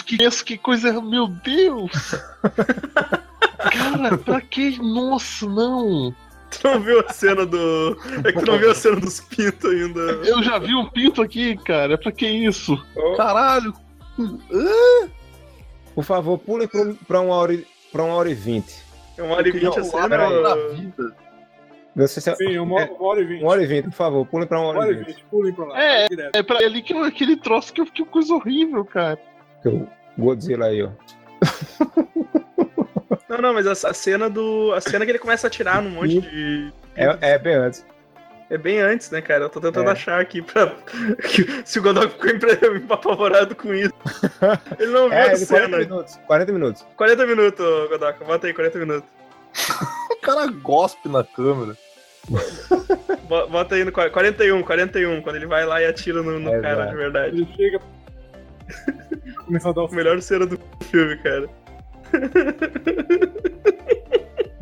que, 0.05 0.21
isso, 0.23 0.45
que 0.45 0.59
coisa, 0.59 1.01
meu 1.01 1.29
Deus! 1.29 1.93
Cara, 3.73 4.19
pra 4.19 4.41
que? 4.41 4.77
Nossa, 4.83 5.47
não! 5.47 6.13
Tu 6.51 6.59
não 6.65 6.81
viu 6.81 6.99
a 7.07 7.13
cena 7.13 7.47
do. 7.47 7.97
É 8.25 8.33
que 8.33 8.41
tu 8.41 8.47
não 8.51 8.59
viu 8.59 8.73
a 8.73 8.75
cena 8.75 8.97
dos 8.97 9.21
pintos 9.21 9.71
ainda. 9.71 10.01
Eu 10.01 10.43
já 10.43 10.59
vi 10.59 10.75
um 10.75 10.87
pinto 10.89 11.23
aqui, 11.23 11.57
cara, 11.59 11.97
pra 11.97 12.11
que 12.11 12.27
isso? 12.27 12.77
Caralho! 13.17 13.73
Por 15.95 16.05
favor, 16.05 16.39
pulem 16.39 16.69
pro- 16.69 16.95
pra 17.07 17.21
uma 17.21 17.35
hora, 17.35 17.55
e- 17.55 17.67
pra 17.93 18.03
uma 18.05 18.15
hora 18.15 18.31
e 18.31 18.35
vinte. 18.35 18.83
É 19.19 19.23
uma 19.23 19.37
hora 19.37 19.49
e 19.49 19.53
vinte 19.53 19.65
a 19.79 19.81
Não, 19.83 19.85
cena. 19.85 20.09
peraí, 20.09 20.43
da 20.43 20.55
vida. 20.69 21.15
Se 22.09 22.31
é, 22.31 22.35
Sim, 22.37 22.59
uma, 22.59 22.81
é, 22.81 22.85
uma 22.91 23.09
hora 23.09 23.21
e 23.21 23.25
vinte. 23.25 23.43
uma 23.43 23.51
hora 23.51 23.63
e 23.63 23.67
vinte, 23.67 23.85
por 23.85 23.93
favor, 23.93 24.25
pulem 24.27 24.47
pra 24.47 24.59
uma 24.61 24.71
Uma 24.71 24.79
hora 24.81 24.89
hora 24.91 25.01
e 25.01 25.05
vinte. 25.05 25.25
pulem 25.31 25.53
pra 25.53 25.65
lá. 25.67 25.83
É, 25.83 26.09
direto. 26.09 26.37
É 26.37 26.43
pra 26.43 26.59
ali 26.59 26.81
que 26.83 26.95
eu- 26.95 27.03
aquele 27.03 27.37
troço 27.37 27.73
que 27.73 27.81
eu 27.81 27.87
fiquei 27.87 28.05
coisa 28.07 28.33
horrível, 28.33 28.85
cara. 28.85 29.19
O 29.67 29.87
Godzilla 30.17 30.67
aí, 30.67 30.83
ó. 30.83 30.91
Não, 33.29 33.39
não, 33.39 33.55
mas 33.55 33.67
a, 33.67 33.91
a 33.91 33.95
cena 33.95 34.29
do. 34.31 34.73
A 34.73 34.81
cena 34.81 35.05
que 35.05 35.11
ele 35.13 35.19
começa 35.19 35.47
a 35.47 35.49
atirar 35.49 35.83
num 35.83 35.91
monte 35.91 36.21
de. 36.21 36.73
É, 36.97 37.33
é 37.33 37.39
bem 37.39 37.55
antes. 37.55 37.85
É 38.51 38.59
bem 38.59 38.81
antes, 38.81 39.11
né, 39.13 39.21
cara? 39.21 39.45
Eu 39.45 39.49
tô 39.49 39.61
tentando 39.61 39.89
É. 39.89 39.93
achar 39.93 40.21
aqui 40.21 40.43
pra. 40.43 40.75
se 41.65 41.79
o 41.79 41.83
Godot 41.83 42.09
ficou 42.09 42.95
apavorado 42.95 43.55
com 43.55 43.73
isso. 43.73 43.95
Ele 44.79 44.91
não 44.91 45.09
viu 45.09 45.17
É, 45.17 45.31
a 45.31 45.35
de 45.35 45.47
40 45.47 45.47
cena. 45.47 45.79
minutos. 45.79 46.17
40 46.27 46.53
minutos. 46.53 46.87
40 46.97 47.27
minutos, 47.27 47.65
Godot. 47.89 48.25
Bota 48.25 48.47
aí, 48.49 48.53
40 48.53 48.79
minutos. 48.81 49.09
O 50.11 50.17
cara 50.21 50.47
gospe 50.49 51.09
na 51.09 51.23
câmera. 51.25 51.77
Bo- 53.29 53.47
Bota 53.47 53.77
aí 53.77 53.85
no 53.85 53.93
qua- 53.93 54.11
41, 54.11 54.63
41, 54.65 55.23
quando 55.23 55.37
ele 55.37 55.47
vai 55.47 55.65
lá 55.65 55.81
e 55.81 55.87
atira 55.87 56.21
no, 56.23 56.39
no 56.41 56.55
É, 56.55 56.61
cara 56.61 56.87
de 56.87 56.97
verdade. 56.97 57.37
Ele 57.37 57.49
chega. 57.57 57.81
Começa 59.47 59.69
a 59.69 59.73
dar 59.73 59.83
o 59.85 59.95
melhor 59.95 60.21
cena 60.21 60.45
do 60.47 60.59
filme, 60.91 61.17
cara. 61.19 61.49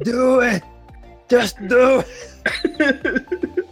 Do 0.05 0.41
it! 0.41 0.63
Just 1.31 1.59
do 1.63 1.99
it! 1.99 3.68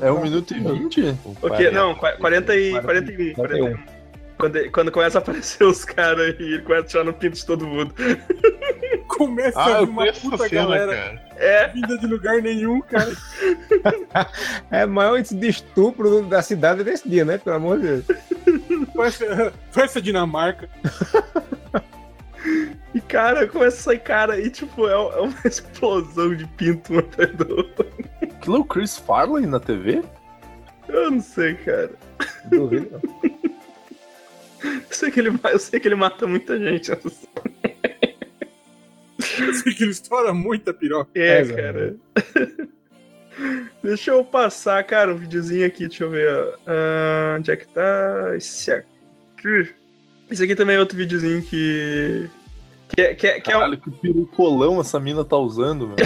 É 0.00 0.10
um 0.12 0.20
minuto 0.22 0.54
e 0.54 0.60
vinte? 0.60 1.16
Ok, 1.42 1.70
não, 1.70 1.94
qua- 1.94 2.12
40 2.12 2.56
e 2.56 2.80
41. 2.82 3.34
41. 3.34 3.78
Quando, 4.38 4.70
quando 4.70 4.90
começa 4.92 5.18
a 5.18 5.20
aparecer 5.20 5.64
os 5.64 5.84
caras 5.84 6.34
e 6.38 6.42
ele 6.42 6.62
começa 6.62 6.84
a 6.84 6.88
tirar 6.88 7.04
no 7.04 7.12
pinto 7.12 7.36
de 7.36 7.44
todo 7.44 7.66
mundo. 7.66 7.94
começa 9.06 9.60
Ah, 9.60 9.78
a 9.78 9.80
vir 9.82 9.88
uma 9.90 10.12
puta 10.12 10.48
cena, 10.48 10.62
galera 10.62 10.94
cara. 10.96 11.22
É, 11.36 11.68
vinda 11.68 11.98
de 11.98 12.06
lugar 12.06 12.40
nenhum, 12.40 12.80
cara. 12.80 13.12
É 14.70 14.86
maior 14.86 15.18
índice 15.18 15.34
de 15.34 15.48
estupro 15.48 16.22
da 16.22 16.40
cidade 16.42 16.82
desse 16.84 17.06
dia, 17.08 17.24
né? 17.24 17.36
Pelo 17.38 17.56
amor 17.56 17.78
de 17.80 17.86
Deus. 18.00 18.04
Parece, 18.94 19.24
parece 19.74 19.98
a 19.98 20.00
Dinamarca. 20.00 20.68
e 22.94 23.00
cara, 23.00 23.46
começa 23.46 23.76
a 23.76 23.82
sair 23.82 23.98
cara 24.00 24.40
e 24.40 24.48
tipo, 24.50 24.88
é, 24.88 24.92
é 24.92 24.96
uma 24.96 25.34
explosão 25.44 26.34
de 26.34 26.46
pinto 26.46 26.94
um 26.94 26.98
atrás 26.98 27.34
do 27.36 27.56
outro. 27.56 27.86
Aquilo 28.40 28.56
é 28.56 28.60
o 28.60 28.64
Chris 28.64 28.96
Farley 28.96 29.44
na 29.46 29.60
TV? 29.60 30.02
Eu 30.88 31.10
não 31.10 31.20
sei, 31.20 31.54
cara. 31.56 31.90
Duvido, 32.46 32.88
não. 32.90 33.00
Eu 34.64 34.82
sei 34.90 35.10
que 35.10 35.20
ele, 35.20 35.30
eu 35.44 35.58
sei 35.58 35.78
que 35.78 35.86
ele 35.88 35.94
mata 35.94 36.26
muita 36.26 36.58
gente. 36.58 36.90
Eu 36.90 36.98
sei 39.54 39.74
que 39.74 39.84
ele 39.84 39.90
estoura 39.90 40.32
muita 40.32 40.72
piroca. 40.72 41.10
É, 41.14 41.42
É, 41.42 41.44
cara. 41.52 41.96
Deixa 43.82 44.10
eu 44.10 44.24
passar, 44.24 44.82
cara, 44.84 45.12
um 45.14 45.16
videozinho 45.18 45.66
aqui, 45.66 45.86
deixa 45.86 46.04
eu 46.04 46.10
ver. 46.10 46.28
Ah, 46.66 47.36
onde 47.38 47.50
é 47.50 47.56
que 47.56 47.68
tá? 47.68 48.32
Esse 48.36 48.70
aqui. 48.72 49.70
Esse 50.30 50.44
aqui 50.44 50.54
também 50.54 50.76
é 50.76 50.80
outro 50.80 50.96
videozinho 50.96 51.42
que. 51.42 52.28
Que 52.94 53.02
é, 53.02 53.14
que 53.14 53.26
é, 53.26 53.40
que 53.40 53.50
é 53.52 53.56
um- 53.56 53.60
Caralho, 53.60 53.78
que 53.80 53.90
perucolão 53.90 54.80
essa 54.80 54.98
mina 54.98 55.24
tá 55.24 55.36
usando, 55.36 55.86
meu. 55.88 55.96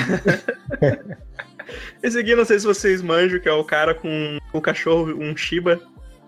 Esse 2.03 2.19
aqui, 2.19 2.35
não 2.35 2.45
sei 2.45 2.59
se 2.59 2.67
vocês 2.67 3.03
manjam, 3.03 3.41
que 3.41 3.49
é 3.49 3.53
o 3.53 3.65
cara 3.65 3.95
com 3.95 4.39
o 4.53 4.61
cachorro, 4.61 5.15
um 5.19 5.37
Shiba. 5.37 5.81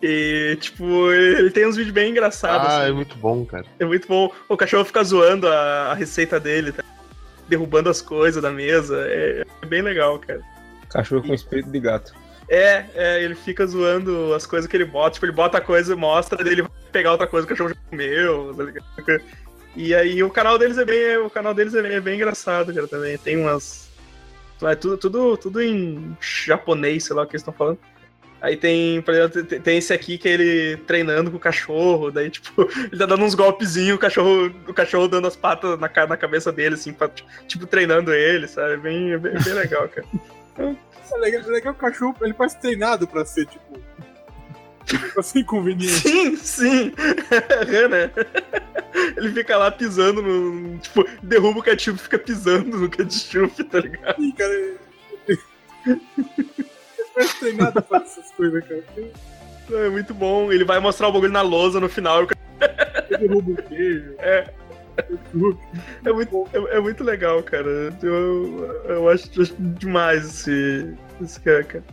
E, 0.03 0.57
tipo, 0.61 1.11
ele 1.11 1.51
tem 1.51 1.67
uns 1.67 1.77
vídeos 1.77 1.95
bem 1.95 2.11
engraçados. 2.11 2.69
Ah, 2.69 2.83
assim. 2.83 2.91
é 2.91 2.93
muito 2.93 3.17
bom, 3.17 3.45
cara. 3.45 3.65
É 3.79 3.85
muito 3.85 4.07
bom. 4.07 4.31
O 4.49 4.57
cachorro 4.57 4.85
fica 4.85 5.03
zoando 5.03 5.49
a, 5.49 5.93
a 5.93 5.95
receita 5.95 6.39
dele, 6.39 6.73
tá? 6.73 6.85
derrubando 7.49 7.89
as 7.89 8.03
coisas 8.03 8.43
da 8.43 8.51
mesa. 8.51 9.05
É, 9.09 9.45
é 9.63 9.67
bem 9.67 9.83
legal, 9.83 10.19
cara. 10.19 10.41
Cachorro 10.89 11.23
com 11.23 11.35
espírito 11.35 11.71
de 11.71 11.81
gato. 11.81 12.15
É, 12.49 12.85
é, 12.95 13.23
ele 13.23 13.35
fica 13.35 13.67
zoando 13.67 14.33
as 14.35 14.47
coisas 14.47 14.69
que 14.69 14.77
ele 14.77 14.85
bota. 14.85 15.15
Tipo, 15.15 15.27
ele 15.27 15.33
bota 15.33 15.59
a 15.59 15.61
coisa 15.61 15.93
e 15.93 15.97
mostra, 15.97 16.43
daí 16.43 16.53
ele 16.53 16.63
vai 16.63 16.71
pegar 16.93 17.13
outra 17.13 17.27
coisa 17.27 17.47
que 17.47 17.53
o 17.53 17.57
cachorro 17.57 17.75
já 17.75 17.91
comeu, 17.91 18.55
tá 18.55 18.63
ligado? 18.63 19.23
E 19.75 19.95
aí 19.95 20.23
o 20.23 20.31
canal 20.31 20.59
deles 20.59 20.79
é 20.79 20.85
bem. 20.85 21.19
O 21.19 21.31
canal 21.31 21.53
deles 21.53 21.75
é 21.75 21.83
bem, 21.83 21.93
é 21.93 22.01
bem 22.01 22.17
engraçado, 22.17 22.73
cara, 22.73 22.89
também. 22.89 23.19
Tem 23.19 23.37
umas. 23.37 23.86
É 24.63 24.75
tudo, 24.75 24.97
tudo, 24.97 25.37
tudo 25.37 25.63
em 25.63 26.17
japonês, 26.21 27.05
sei 27.05 27.15
lá 27.17 27.23
o 27.23 27.27
que 27.27 27.33
eles 27.33 27.43
estão 27.43 27.53
falando. 27.53 27.79
Aí 28.41 28.57
tem, 28.57 29.01
por 29.03 29.15
exemplo, 29.15 29.45
tem- 29.61 29.79
esse 29.79 29.93
aqui 29.93 30.19
que 30.19 30.29
é 30.29 30.33
ele 30.33 30.77
treinando 30.87 31.31
com 31.31 31.37
o 31.37 31.41
cachorro, 31.41 32.11
daí, 32.11 32.31
tipo, 32.31 32.63
ele 32.93 32.99
tá 32.99 33.07
dando 33.07 33.25
uns 33.25 33.35
golpezinhos, 33.35 33.97
o 33.97 33.99
cachorro, 34.01 34.53
o 34.69 34.75
cachorro 34.75 35.09
dando 35.09 35.27
as 35.27 35.35
patas 35.37 35.79
na, 35.79 35.91
na 36.07 36.17
cabeça 36.17 36.53
dele, 36.53 36.75
assim, 36.75 36.93
pra, 36.93 37.09
tipo, 37.49 37.67
treinando 37.67 38.13
ele, 38.13 38.47
sabe? 38.47 38.75
É 38.75 38.77
bem, 38.77 39.13
é 39.13 39.19
bem, 39.19 39.33
bem 39.43 39.53
legal, 39.55 39.89
cara. 39.89 40.07
É 41.09 41.19
legal, 41.19 41.41
é 41.43 41.47
legal 41.47 41.73
o 41.73 41.77
cachorro 41.77 42.17
ele 42.21 42.35
parece 42.35 42.61
treinado 42.61 43.07
pra 43.07 43.25
ser, 43.25 43.47
tipo. 43.47 43.63
Assim, 45.19 45.43
conveniente. 45.43 45.93
Sim, 45.93 46.37
sim. 46.37 46.93
É, 47.69 47.89
né? 47.89 48.11
Ele 49.17 49.33
fica 49.33 49.57
lá 49.57 49.71
pisando 49.71 50.23
no. 50.23 50.79
Tipo, 50.79 51.07
derruba 51.23 51.61
o 51.61 51.63
ketchup 51.63 51.99
e 51.99 52.03
fica 52.03 52.19
pisando 52.19 52.79
no 52.79 52.89
ketchup, 52.89 53.65
tá 53.65 53.81
ligado? 53.81 54.23
Ih, 54.23 54.33
cara. 54.33 54.53
Ele 55.87 56.01
parece 57.15 57.41
treinado 57.41 57.83
pra 57.83 57.99
essas 57.99 58.31
coisas, 58.33 58.65
cara. 58.65 58.85
É 59.73 59.89
muito 59.89 60.15
bom. 60.15 60.53
Ele 60.53 60.65
vai 60.65 60.79
mostrar 60.79 61.09
o 61.09 61.13
bagulho 61.13 61.33
na 61.33 61.43
lousa 61.43 61.81
no 61.81 61.89
final. 61.89 62.23
Ele 63.11 63.19
derruba 63.19 63.53
o 63.53 63.57
queijo. 63.57 64.15
É. 64.19 64.51
É 66.05 66.13
muito, 66.13 66.49
é, 66.55 66.77
é 66.77 66.81
muito 66.81 67.05
legal, 67.05 67.43
cara. 67.43 67.95
Eu, 68.03 68.83
eu 68.89 69.09
acho, 69.11 69.29
acho 69.43 69.55
demais 69.59 70.25
esse, 70.25 70.95
esse 71.23 71.39
cara, 71.41 71.65
cara. 71.65 71.85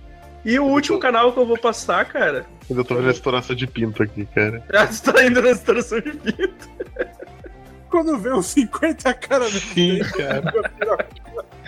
E 0.46 0.60
o 0.60 0.66
último 0.66 1.00
canal 1.00 1.32
que 1.32 1.40
eu 1.40 1.46
vou 1.46 1.58
passar, 1.58 2.06
cara. 2.06 2.46
Eu 2.70 2.84
tô 2.84 2.96
vendo 2.96 3.08
a 3.08 3.12
estouração 3.12 3.56
de 3.56 3.68
pinto 3.68 4.02
aqui, 4.04 4.26
cara. 4.28 4.64
Já 4.72 4.86
está 4.86 5.24
indo 5.24 5.42
na 5.42 5.52
instalação 5.52 6.00
de 6.00 6.12
vídeo. 6.12 6.54
Quando 7.90 8.18
vê 8.18 8.34
uns 8.34 8.48
50 8.48 9.14
caras 9.16 9.54
no 9.54 9.60
Sim, 9.60 10.00
cara. 10.00 10.54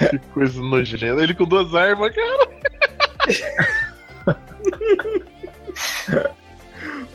Que 0.09 0.19
coisa 0.34 0.59
nojenta. 0.61 1.22
Ele 1.22 1.34
com 1.34 1.45
duas 1.45 1.73
armas, 1.76 2.13
cara. 2.15 2.49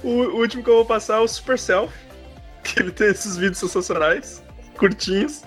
O, 0.02 0.08
o 0.08 0.36
último 0.40 0.62
que 0.62 0.70
eu 0.70 0.76
vou 0.76 0.84
passar 0.86 1.16
é 1.16 1.20
o 1.20 1.28
Super 1.28 1.58
Self. 1.58 1.92
Que 2.62 2.80
ele 2.80 2.90
tem 2.90 3.08
esses 3.08 3.36
vídeos 3.36 3.58
sensacionais, 3.58 4.42
curtinhos. 4.78 5.42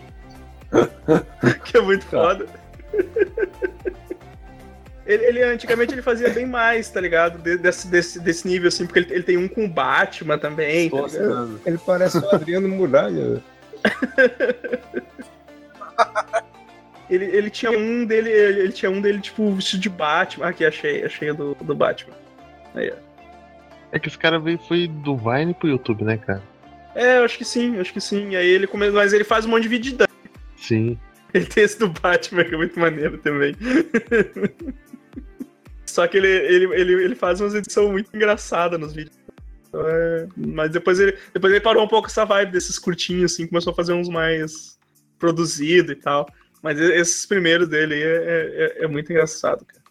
que 1.64 1.78
é 1.78 1.82
muito 1.82 2.06
foda. 2.06 2.48
Ele, 5.06 5.26
ele, 5.26 5.44
antigamente 5.44 5.94
ele 5.94 6.02
fazia 6.02 6.30
bem 6.30 6.46
mais, 6.46 6.90
tá 6.90 7.02
ligado? 7.02 7.38
De- 7.38 7.58
Desse, 7.58 7.88
desse, 7.88 8.20
desse 8.22 8.48
nível, 8.48 8.70
assim, 8.70 8.86
porque 8.86 9.00
ele, 9.00 9.14
ele 9.16 9.24
tem 9.24 9.38
um 9.38 9.48
com 9.50 9.66
o 9.66 9.68
Batman 9.68 10.38
também. 10.38 10.90
tá. 10.90 10.98
Ele 11.66 11.78
parece 11.86 12.18
o 12.18 12.30
Adriano 12.36 12.70
Muralha. 12.70 13.42
Ele, 17.10 17.26
ele 17.26 17.50
tinha 17.50 17.72
um 17.72 18.06
dele, 18.06 18.30
ele, 18.32 18.60
ele 18.62 18.72
tinha 18.72 18.90
um 18.90 19.02
dele, 19.02 19.20
tipo, 19.20 19.54
vestido 19.54 19.82
de 19.82 19.90
Batman. 19.90 20.48
Aqui, 20.48 20.66
achei, 20.66 21.04
achei 21.04 21.30
o 21.32 21.36
do, 21.36 21.56
do 21.56 21.76
Batman. 21.76 22.16
Aí, 22.74 22.92
ó. 22.92 22.96
É 23.92 24.00
que 24.00 24.08
esse 24.08 24.18
cara 24.18 24.40
veio 24.40 24.58
foi 24.58 24.88
do 24.88 25.16
Vine 25.18 25.54
pro 25.54 25.68
YouTube, 25.70 26.04
né, 26.04 26.18
cara? 26.18 26.42
É, 26.96 27.18
eu 27.20 27.26
acho 27.26 27.38
que 27.38 27.46
sim, 27.46 27.76
eu 27.76 27.82
acho 27.82 27.94
que 27.94 28.02
sim. 28.02 28.36
Aí 28.36 28.48
ele 28.48 28.66
começa, 28.68 28.94
mas 28.94 29.14
ele 29.14 29.24
faz 29.24 29.46
um 29.46 29.50
monte 29.50 29.64
de 29.64 29.70
vídeo 29.70 29.98
de 29.98 30.06
Sim. 30.58 30.98
Ele 31.34 31.46
tem 31.46 31.64
esse 31.64 31.78
do 31.78 31.90
Batman, 31.90 32.44
que 32.46 32.54
é 32.56 32.58
muito 32.58 32.80
maneiro 32.80 33.18
também. 33.18 33.56
Só 35.94 36.08
que 36.08 36.18
ele, 36.18 36.28
ele, 36.28 36.66
ele, 36.74 36.94
ele 37.04 37.16
faz 37.16 37.40
umas 37.40 37.54
edições 37.54 37.88
muito 37.92 38.10
engraçadas 38.16 38.80
nos 38.80 38.94
vídeos. 38.94 39.16
Então, 39.68 39.88
é, 39.88 40.28
Mas 40.36 40.72
depois 40.72 41.00
ele, 41.00 41.16
depois 41.32 41.54
ele 41.54 41.62
parou 41.62 41.84
um 41.84 41.88
pouco 41.88 42.08
essa 42.08 42.26
vibe 42.26 42.52
desses 42.52 42.80
curtinhos, 42.80 43.34
assim, 43.34 43.46
começou 43.46 43.72
a 43.72 43.76
fazer 43.76 43.94
uns 43.94 44.10
mais 44.10 44.80
produzidos 45.20 45.92
e 45.92 45.96
tal. 45.96 46.28
Mas 46.64 46.80
esses 46.80 47.28
primeiros 47.28 47.68
dele 47.68 47.94
aí 47.94 48.02
é, 48.02 48.06
é, 48.08 48.66
é- 48.82 48.84
é 48.86 48.88
muito 48.88 49.12
engraçado, 49.12 49.64
cara. 49.66 49.84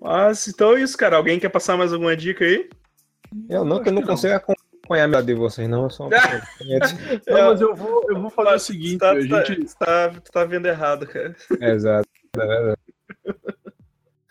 Mas 0.00 0.48
então 0.48 0.76
é 0.76 0.80
isso, 0.80 0.98
cara. 0.98 1.16
Alguém 1.16 1.38
quer 1.38 1.48
passar 1.48 1.76
mais 1.76 1.92
alguma 1.92 2.16
dica 2.16 2.44
aí? 2.44 2.68
Eu 3.48 3.64
não, 3.64 3.80
que 3.80 3.88
eu 3.88 3.92
não 3.92 4.02
consigo 4.02 4.34
acompanhar 4.34 5.04
a 5.04 5.08
melhor 5.08 5.22
de 5.22 5.34
vocês, 5.34 5.68
não. 5.68 5.84
Eu 5.84 5.90
sou 5.90 6.08
uma. 6.08 6.16
Não, 7.28 7.50
mas 7.50 7.60
eu 7.60 7.74
vou, 7.74 8.04
eu 8.08 8.20
vou 8.20 8.30
fazer 8.30 8.48
o 8.48 8.52
Mas 8.52 8.62
seguinte, 8.62 8.98
tá, 8.98 9.10
a 9.12 9.20
gente... 9.20 9.76
tá, 9.76 10.08
tá, 10.10 10.20
tá 10.32 10.44
vendo 10.44 10.66
errado, 10.66 11.06
cara. 11.06 11.36
É, 11.60 11.70
Exato. 11.70 12.08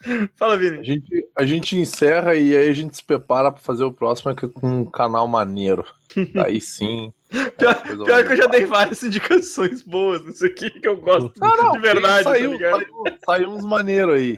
É. 0.05 0.29
Fala, 0.37 0.53
A 0.53 0.57
Vini. 0.57 0.83
gente, 0.83 1.27
a 1.35 1.45
gente 1.45 1.77
encerra 1.77 2.35
e 2.35 2.55
aí 2.55 2.69
a 2.69 2.73
gente 2.73 2.95
se 2.95 3.03
prepara 3.03 3.51
pra 3.51 3.61
fazer 3.61 3.83
o 3.83 3.91
próximo 3.91 4.31
aqui 4.31 4.47
com 4.47 4.81
um 4.81 4.85
canal 4.85 5.27
maneiro. 5.27 5.85
Aí 6.45 6.61
sim. 6.61 7.11
Pior, 7.57 7.75
coisa 7.81 8.03
pior 8.05 8.25
que 8.25 8.31
eu 8.33 8.37
já 8.37 8.47
dei 8.47 8.65
várias 8.65 9.03
indicações 9.03 9.81
boas 9.81 10.23
nisso 10.23 10.45
aqui 10.45 10.69
que 10.69 10.87
eu 10.87 10.95
gosto 10.95 11.33
Ah, 11.41 11.57
não, 11.57 11.71
de 11.73 11.79
verdade, 11.79 12.23
saiu, 12.23 12.57
tá 12.57 12.71
saiu, 12.71 13.17
saiu 13.25 13.49
uns 13.49 13.65
maneiros 13.65 14.15
aí. 14.15 14.37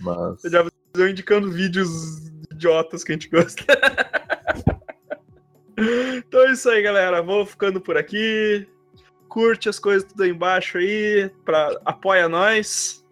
Mas. 0.00 0.44
Eu 0.44 0.50
já 0.50 0.66
eu 0.94 1.08
indicando 1.08 1.50
vídeos 1.50 2.28
idiotas 2.50 3.04
que 3.04 3.12
a 3.12 3.14
gente 3.14 3.28
gosta. 3.28 3.64
então 6.16 6.48
é 6.48 6.52
isso 6.52 6.68
aí, 6.68 6.82
galera. 6.82 7.22
Vou 7.22 7.46
ficando 7.46 7.80
por 7.80 7.96
aqui. 7.96 8.66
Curte 9.28 9.68
as 9.68 9.78
coisas 9.78 10.08
tudo 10.08 10.22
aí 10.22 10.30
embaixo 10.30 10.78
aí, 10.78 11.30
pra, 11.44 11.78
apoia 11.84 12.28
nós. 12.28 13.04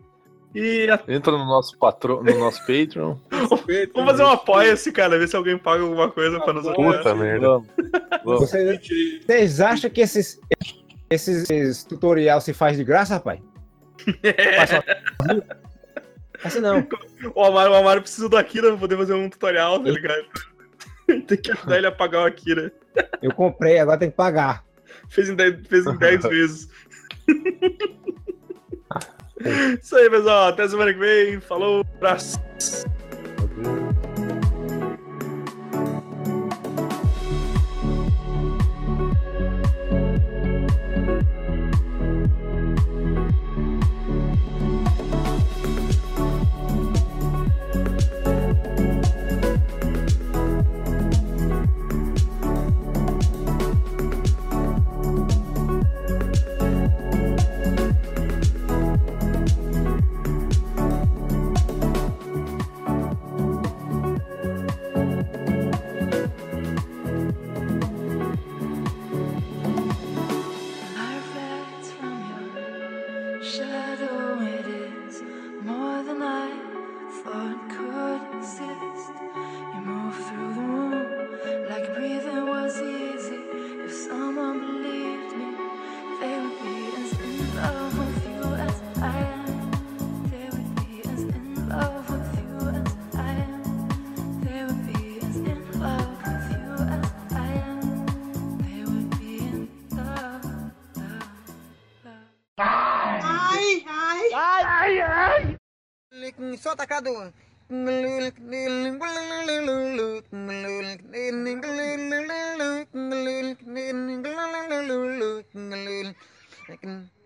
E 0.59 0.89
a- 0.91 0.99
Entra 1.07 1.33
no 1.33 1.45
nosso 1.45 1.77
patrão, 1.77 2.23
no 2.23 2.39
nosso 2.39 2.61
Patreon. 2.61 3.16
Vamos 3.95 4.11
fazer 4.11 4.23
um 4.24 4.28
apoia-se, 4.31 4.91
cara, 4.91 5.19
ver 5.19 5.28
se 5.28 5.37
alguém 5.37 5.59
paga 5.59 5.83
alguma 5.83 6.11
coisa 6.11 6.41
pra 6.41 6.55
nos 6.55 6.66
apoiar. 6.66 6.99
Puta 6.99 7.15
merda. 7.15 7.61
Vocês, 8.24 8.81
vocês 9.27 9.61
acham 9.61 9.91
que 9.91 10.01
esses, 10.01 10.41
esses, 11.11 11.51
esses 11.51 11.85
tutorial 11.85 12.41
se 12.41 12.55
faz 12.55 12.77
de 12.78 12.85
graça, 12.85 13.15
rapaz? 13.15 13.39
Assim 16.45 16.61
não. 16.61 16.87
O 17.35 17.43
Amaro, 17.45 17.73
o 17.73 17.74
Amaro 17.74 18.01
precisa 18.03 18.28
do 18.28 18.37
Akira 18.37 18.69
pra 18.69 18.77
poder 18.78 18.97
fazer 18.97 19.15
um 19.15 19.28
tutorial, 19.28 19.78
tá 19.83 19.91
ligado? 19.91 20.24
Tem 21.07 21.37
que 21.39 21.51
ajudar 21.53 21.78
ele 21.78 21.87
a 21.87 21.93
pagar 21.93 22.23
o 22.23 22.27
Akira. 22.27 22.73
Eu 23.23 23.33
comprei, 23.33 23.78
agora 23.78 23.99
tem 23.99 24.11
que 24.11 24.16
pagar. 24.16 24.65
Fez 25.09 25.28
em 25.28 25.35
10 25.35 25.66
fez 25.69 25.87
em 25.87 25.97
10 25.97 26.23
vezes. 26.28 26.69
Isso 29.82 29.96
aí, 29.96 30.08
pessoal. 30.08 30.48
Até 30.48 30.68
semana 30.68 30.92
que 30.92 30.98
vem. 30.98 31.40
Falou, 31.40 31.84
abraço. 31.96 32.40
Solta, 106.77 106.86
Cadu. 106.86 107.32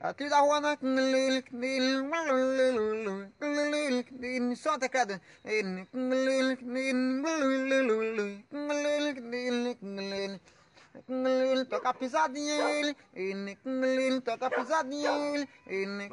Aqui 0.01 0.28
da 0.28 0.39
rua 0.40 0.60
na 0.60 0.77
Solta, 4.56 4.89
Cadu. 4.89 5.20
Pisadinha 12.01 12.70
ele, 12.70 12.97
ele 13.14 14.20
toca 14.22 14.47
a 14.47 14.51
pisadinha 14.51 15.10
ele, 15.10 15.48
ele 15.66 16.09